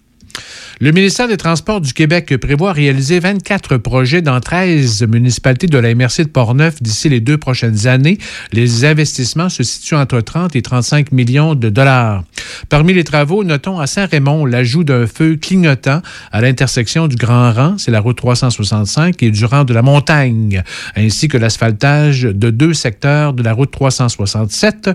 Le 0.80 0.92
ministère 0.92 1.26
des 1.26 1.36
Transports 1.36 1.80
du 1.80 1.92
Québec 1.92 2.36
prévoit 2.36 2.72
réaliser 2.72 3.18
24 3.18 3.78
projets 3.78 4.22
dans 4.22 4.38
13 4.38 5.02
municipalités 5.08 5.66
de 5.66 5.78
la 5.78 5.94
MRC 5.94 6.24
de 6.24 6.28
Portneuf 6.28 6.82
d'ici 6.82 7.08
les 7.08 7.20
deux 7.20 7.36
prochaines 7.36 7.86
années. 7.86 8.18
Les 8.52 8.84
investissements 8.84 9.48
se 9.48 9.62
situent 9.62 9.96
entre 9.96 10.20
30 10.20 10.54
et 10.54 10.62
35 10.62 11.12
millions 11.12 11.54
de 11.54 11.68
dollars. 11.68 12.22
Parmi 12.68 12.94
les 12.94 13.04
travaux, 13.04 13.44
notons 13.44 13.78
à 13.78 13.86
Saint-Raymond 13.86 14.46
l'ajout 14.46 14.84
d'un 14.84 15.06
feu 15.06 15.36
clignotant 15.36 16.00
à 16.32 16.40
l'intersection 16.40 17.08
du 17.08 17.16
Grand 17.16 17.52
Rang, 17.52 17.76
c'est 17.78 17.90
la 17.90 18.00
route 18.00 18.16
365, 18.16 19.22
et 19.22 19.30
du 19.30 19.44
rang 19.44 19.64
de 19.64 19.74
la 19.74 19.82
montagne, 19.82 20.62
ainsi 20.96 21.28
que 21.28 21.36
l'asphaltage 21.36 22.22
de 22.22 22.50
deux 22.50 22.74
secteurs 22.74 23.32
de 23.32 23.42
la 23.42 23.52
route 23.52 23.70
367. 23.70 24.90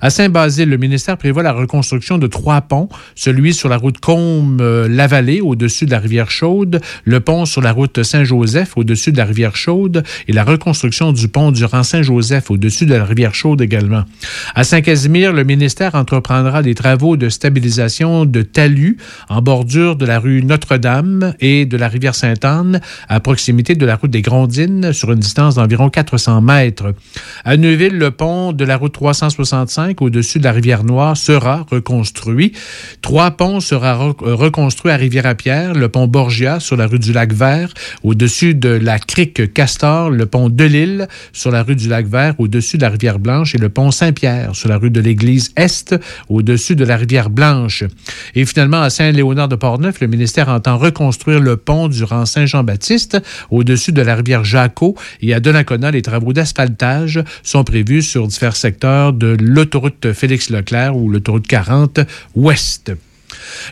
À 0.00 0.10
Saint-Basile, 0.10 0.68
le 0.68 0.76
ministère 0.76 1.16
prévoit 1.16 1.42
la 1.42 1.52
reconstruction 1.52 2.18
de 2.18 2.26
trois 2.26 2.62
ponts, 2.62 2.88
celui 3.14 3.54
sur 3.54 3.68
la 3.68 3.76
route 3.76 3.98
Combe-Laval 3.98 5.28
au-dessus 5.42 5.84
de 5.86 5.90
la 5.90 5.98
rivière 5.98 6.30
Chaude, 6.30 6.80
le 7.04 7.20
pont 7.20 7.44
sur 7.44 7.60
la 7.60 7.72
route 7.72 8.02
Saint-Joseph 8.02 8.76
au-dessus 8.76 9.12
de 9.12 9.18
la 9.18 9.24
rivière 9.24 9.56
Chaude 9.56 10.04
et 10.26 10.32
la 10.32 10.44
reconstruction 10.44 11.12
du 11.12 11.28
pont 11.28 11.50
durant 11.50 11.82
Saint-Joseph 11.82 12.50
au-dessus 12.50 12.86
de 12.86 12.94
la 12.94 13.04
rivière 13.04 13.34
Chaude 13.34 13.60
également. 13.60 14.04
À 14.54 14.64
Saint-Casimir, 14.64 15.32
le 15.32 15.44
ministère 15.44 15.94
entreprendra 15.94 16.62
des 16.62 16.74
travaux 16.74 16.87
de 16.96 17.28
stabilisation 17.28 18.24
de 18.24 18.40
talus 18.40 18.96
en 19.28 19.42
bordure 19.42 19.94
de 19.94 20.06
la 20.06 20.18
rue 20.18 20.42
Notre-Dame 20.42 21.34
et 21.38 21.66
de 21.66 21.76
la 21.76 21.86
rivière 21.86 22.14
Sainte-Anne 22.14 22.80
à 23.08 23.20
proximité 23.20 23.74
de 23.74 23.84
la 23.84 23.96
route 23.96 24.10
des 24.10 24.22
Grondines 24.22 24.94
sur 24.94 25.12
une 25.12 25.18
distance 25.18 25.56
d'environ 25.56 25.90
400 25.90 26.40
mètres. 26.40 26.94
À 27.44 27.58
Neuville, 27.58 27.98
le 27.98 28.10
pont 28.10 28.52
de 28.52 28.64
la 28.64 28.78
route 28.78 28.94
365 28.94 30.00
au-dessus 30.00 30.38
de 30.38 30.44
la 30.44 30.52
rivière 30.52 30.82
Noire 30.82 31.16
sera 31.16 31.66
reconstruit. 31.70 32.52
Trois 33.02 33.32
ponts 33.32 33.60
sera 33.60 33.94
reconstruits 33.94 34.90
à 34.90 34.96
Rivière-à-Pierre, 34.96 35.74
le 35.74 35.90
pont 35.90 36.06
Borgia 36.06 36.58
sur 36.58 36.76
la 36.76 36.86
rue 36.86 36.98
du 36.98 37.12
Lac-Vert, 37.12 37.74
au-dessus 38.02 38.54
de 38.54 38.70
la 38.70 38.98
crique 38.98 39.52
Castor, 39.52 40.08
le 40.08 40.24
pont 40.24 40.48
de 40.48 40.64
l'Île 40.64 41.08
sur 41.34 41.50
la 41.50 41.62
rue 41.62 41.76
du 41.76 41.88
Lac-Vert, 41.88 42.34
au-dessus 42.38 42.78
de 42.78 42.82
la 42.82 42.88
rivière 42.88 43.18
Blanche 43.18 43.54
et 43.54 43.58
le 43.58 43.68
pont 43.68 43.90
Saint-Pierre 43.90 44.56
sur 44.56 44.70
la 44.70 44.78
rue 44.78 44.90
de 44.90 45.00
l'Église 45.00 45.52
Est, 45.56 45.94
au-dessus 46.30 46.77
de 46.78 46.84
la 46.84 46.96
rivière 46.96 47.28
Blanche. 47.30 47.84
Et 48.34 48.46
finalement, 48.46 48.80
à 48.80 48.90
Saint-Léonard 48.90 49.48
de 49.48 49.56
Portneuf, 49.56 50.00
le 50.00 50.06
ministère 50.06 50.48
entend 50.48 50.78
reconstruire 50.78 51.40
le 51.40 51.56
pont 51.56 51.88
du 51.88 52.04
rang 52.04 52.24
Saint-Jean-Baptiste 52.24 53.18
au-dessus 53.50 53.92
de 53.92 54.02
la 54.02 54.14
rivière 54.14 54.44
Jacot 54.44 54.94
et 55.20 55.34
à 55.34 55.40
Donnacona, 55.40 55.90
les 55.90 56.02
travaux 56.02 56.32
d'asphaltage 56.32 57.22
sont 57.42 57.64
prévus 57.64 58.02
sur 58.02 58.26
divers 58.26 58.56
secteurs 58.56 59.12
de 59.12 59.36
l'autoroute 59.40 60.12
Félix-Leclerc 60.12 60.96
ou 60.96 61.08
l'autoroute 61.08 61.46
40 61.46 62.00
ouest. 62.34 62.92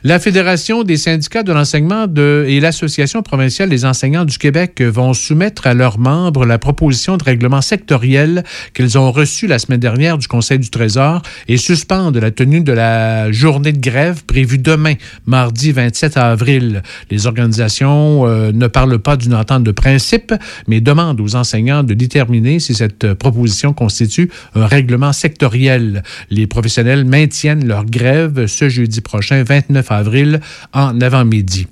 La 0.05 0.19
Fédération 0.19 0.83
des 0.83 0.97
syndicats 0.97 1.43
de 1.43 1.53
l'enseignement 1.53 2.07
et 2.17 2.61
l'Association 2.61 3.23
provinciale 3.23 3.69
des 3.69 3.85
enseignants 3.85 4.25
du 4.25 4.39
Québec 4.39 4.83
vont 4.83 5.15
soumettre 5.15 5.67
à 5.67 5.75
leurs 5.75 5.99
membres 5.99 6.47
la 6.47 6.59
proposition 6.59 7.17
de 7.17 7.25
règlement 7.25 7.61
sectoriel 7.61 8.45
qu'ils 8.75 8.99
ont 8.99 9.11
reçue 9.13 9.47
la 9.47 9.59
semaine 9.59 9.81
dernière 9.81 10.19
du 10.19 10.29
Conseil 10.29 10.59
du 10.59 10.71
Trésor 10.71 11.23
et 11.49 11.57
suspendent 11.57 12.17
la 12.17 12.31
tenue 12.31 12.61
de 12.61 12.73
la 12.73 13.31
journée 13.33 13.73
de 13.73 13.81
grève 13.81 14.25
prévue 14.25 14.59
demain, 14.59 14.95
mardi 15.27 15.73
27 15.73 16.17
avril. 16.17 16.83
Les 17.11 17.27
organisations 17.27 18.27
euh, 18.27 18.53
ne 18.53 18.67
parlent 18.67 18.99
pas 18.99 19.17
d'une 19.17 19.35
entente 19.35 19.65
de 19.65 19.73
principe, 19.73 20.35
mais 20.69 20.81
demandent 20.81 21.21
aux 21.21 21.37
enseignants 21.37 21.83
de 21.83 21.95
déterminer 21.95 22.61
si 22.61 22.75
cette 22.75 23.15
proposition 23.15 23.73
constitue 23.73 24.31
un 24.55 24.67
règlement 24.67 25.13
sectoriel. 25.13 26.03
Les 26.31 26.47
professionnels 26.47 27.05
maintiennent 27.05 27.67
leur 27.67 27.85
grève 27.85 28.47
ce 28.47 28.69
jeudi 28.69 29.01
prochain, 29.01 29.43
29 29.69 29.91
avril 29.91 30.41
en 30.73 31.01
avant-midi. 31.01 31.67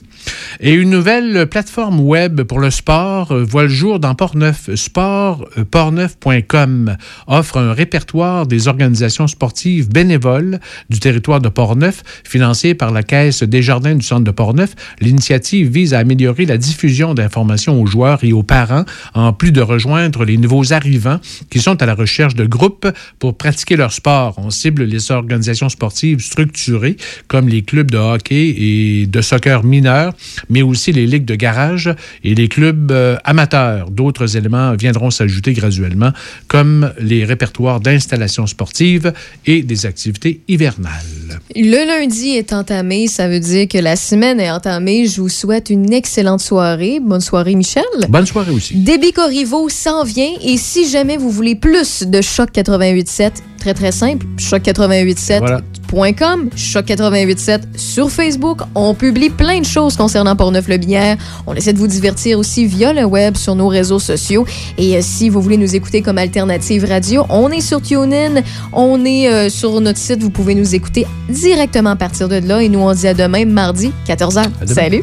Et 0.60 0.72
une 0.72 0.90
nouvelle 0.90 1.46
plateforme 1.46 2.00
web 2.00 2.42
pour 2.42 2.60
le 2.60 2.70
sport 2.70 3.32
euh, 3.32 3.44
voit 3.44 3.64
le 3.64 3.68
jour 3.68 3.98
dans 3.98 4.14
Portneuf. 4.14 4.70
Sportportneuf.com 4.74 6.96
offre 7.26 7.58
un 7.58 7.72
répertoire 7.72 8.46
des 8.46 8.68
organisations 8.68 9.26
sportives 9.26 9.88
bénévoles 9.88 10.60
du 10.90 11.00
territoire 11.00 11.40
de 11.40 11.48
Portneuf, 11.48 12.02
financé 12.24 12.74
par 12.74 12.92
la 12.92 13.02
Caisse 13.02 13.42
des 13.42 13.62
Jardins 13.62 13.94
du 13.94 14.04
Centre 14.04 14.24
de 14.24 14.30
Portneuf. 14.30 14.74
L'initiative 15.00 15.70
vise 15.70 15.94
à 15.94 15.98
améliorer 15.98 16.46
la 16.46 16.56
diffusion 16.56 17.14
d'informations 17.14 17.80
aux 17.80 17.86
joueurs 17.86 18.22
et 18.22 18.32
aux 18.32 18.42
parents, 18.42 18.84
en 19.14 19.32
plus 19.32 19.52
de 19.52 19.60
rejoindre 19.60 20.24
les 20.24 20.36
nouveaux 20.36 20.72
arrivants 20.72 21.20
qui 21.50 21.60
sont 21.60 21.80
à 21.82 21.86
la 21.86 21.94
recherche 21.94 22.34
de 22.34 22.46
groupes 22.46 22.88
pour 23.18 23.36
pratiquer 23.36 23.76
leur 23.76 23.92
sport. 23.92 24.34
On 24.38 24.50
cible 24.50 24.84
les 24.84 25.10
organisations 25.10 25.68
sportives 25.68 26.20
structurées 26.20 26.96
comme 27.28 27.48
les 27.48 27.62
clubs 27.62 27.90
de 27.90 27.98
hockey 27.98 28.54
et 28.56 29.06
de 29.06 29.20
soccer 29.20 29.64
mineurs 29.64 30.13
mais 30.48 30.62
aussi 30.62 30.92
les 30.92 31.06
ligues 31.06 31.24
de 31.24 31.34
garage 31.34 31.92
et 32.22 32.34
les 32.34 32.48
clubs 32.48 32.90
euh, 32.90 33.16
amateurs. 33.24 33.90
D'autres 33.90 34.36
éléments 34.36 34.74
viendront 34.74 35.10
s'ajouter 35.10 35.52
graduellement, 35.52 36.12
comme 36.48 36.92
les 36.98 37.24
répertoires 37.24 37.80
d'installations 37.80 38.46
sportives 38.46 39.12
et 39.46 39.62
des 39.62 39.86
activités 39.86 40.40
hivernales. 40.48 41.40
Le 41.54 41.86
lundi 41.86 42.30
est 42.30 42.52
entamé, 42.52 43.06
ça 43.06 43.28
veut 43.28 43.40
dire 43.40 43.68
que 43.68 43.78
la 43.78 43.96
semaine 43.96 44.40
est 44.40 44.50
entamée. 44.50 45.06
Je 45.06 45.20
vous 45.20 45.28
souhaite 45.28 45.70
une 45.70 45.92
excellente 45.92 46.40
soirée. 46.40 47.00
Bonne 47.00 47.20
soirée, 47.20 47.54
Michel. 47.54 47.84
Bonne 48.08 48.26
soirée 48.26 48.52
aussi. 48.52 48.74
Déby 48.74 49.12
Corriveau 49.12 49.68
s'en 49.68 50.04
vient 50.04 50.32
et 50.42 50.56
si 50.56 50.88
jamais 50.88 51.16
vous 51.16 51.30
voulez 51.30 51.54
plus 51.54 52.02
de 52.02 52.20
Choc 52.20 52.50
88.7, 52.52 53.32
très 53.64 53.72
très 53.72 53.92
simple, 53.92 54.26
choc887.com, 54.36 56.50
choc887 56.54 57.60
sur 57.76 58.10
Facebook. 58.10 58.58
On 58.74 58.92
publie 58.92 59.30
plein 59.30 59.60
de 59.60 59.64
choses 59.64 59.96
concernant 59.96 60.36
Portneuf-le-Binière. 60.36 61.16
On 61.46 61.54
essaie 61.54 61.72
de 61.72 61.78
vous 61.78 61.86
divertir 61.86 62.38
aussi 62.38 62.66
via 62.66 62.92
le 62.92 63.06
web 63.06 63.38
sur 63.38 63.54
nos 63.54 63.68
réseaux 63.68 63.98
sociaux. 63.98 64.44
Et 64.76 64.98
euh, 64.98 65.00
si 65.00 65.30
vous 65.30 65.40
voulez 65.40 65.56
nous 65.56 65.74
écouter 65.74 66.02
comme 66.02 66.18
alternative 66.18 66.84
radio, 66.86 67.24
on 67.30 67.50
est 67.50 67.62
sur 67.62 67.80
TuneIn, 67.80 68.42
on 68.74 69.02
est 69.06 69.32
euh, 69.32 69.48
sur 69.48 69.80
notre 69.80 69.98
site. 69.98 70.22
Vous 70.22 70.28
pouvez 70.28 70.54
nous 70.54 70.74
écouter 70.74 71.06
directement 71.30 71.88
à 71.90 71.96
partir 71.96 72.28
de 72.28 72.46
là. 72.46 72.62
Et 72.62 72.68
nous, 72.68 72.80
on 72.80 72.92
dit 72.92 73.08
à 73.08 73.14
demain, 73.14 73.46
mardi, 73.46 73.92
14h. 74.06 74.44
Salut! 74.66 75.02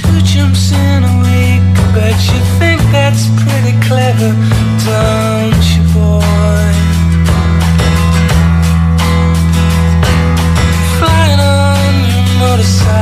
Two 0.00 0.18
jumps 0.24 0.72
in 0.72 1.04
a 1.04 1.12
week, 1.24 1.60
but 1.92 2.16
you 2.24 2.40
think 2.58 2.80
that's 2.90 3.26
pretty 3.44 3.74
clever, 3.86 4.32
don't 4.86 5.62
you? 5.76 5.85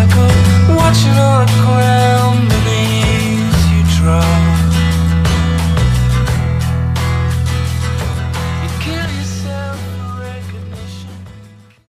cycle, 0.06 0.76
watching 0.76 1.18
all 1.18 1.46
the. 1.46 2.13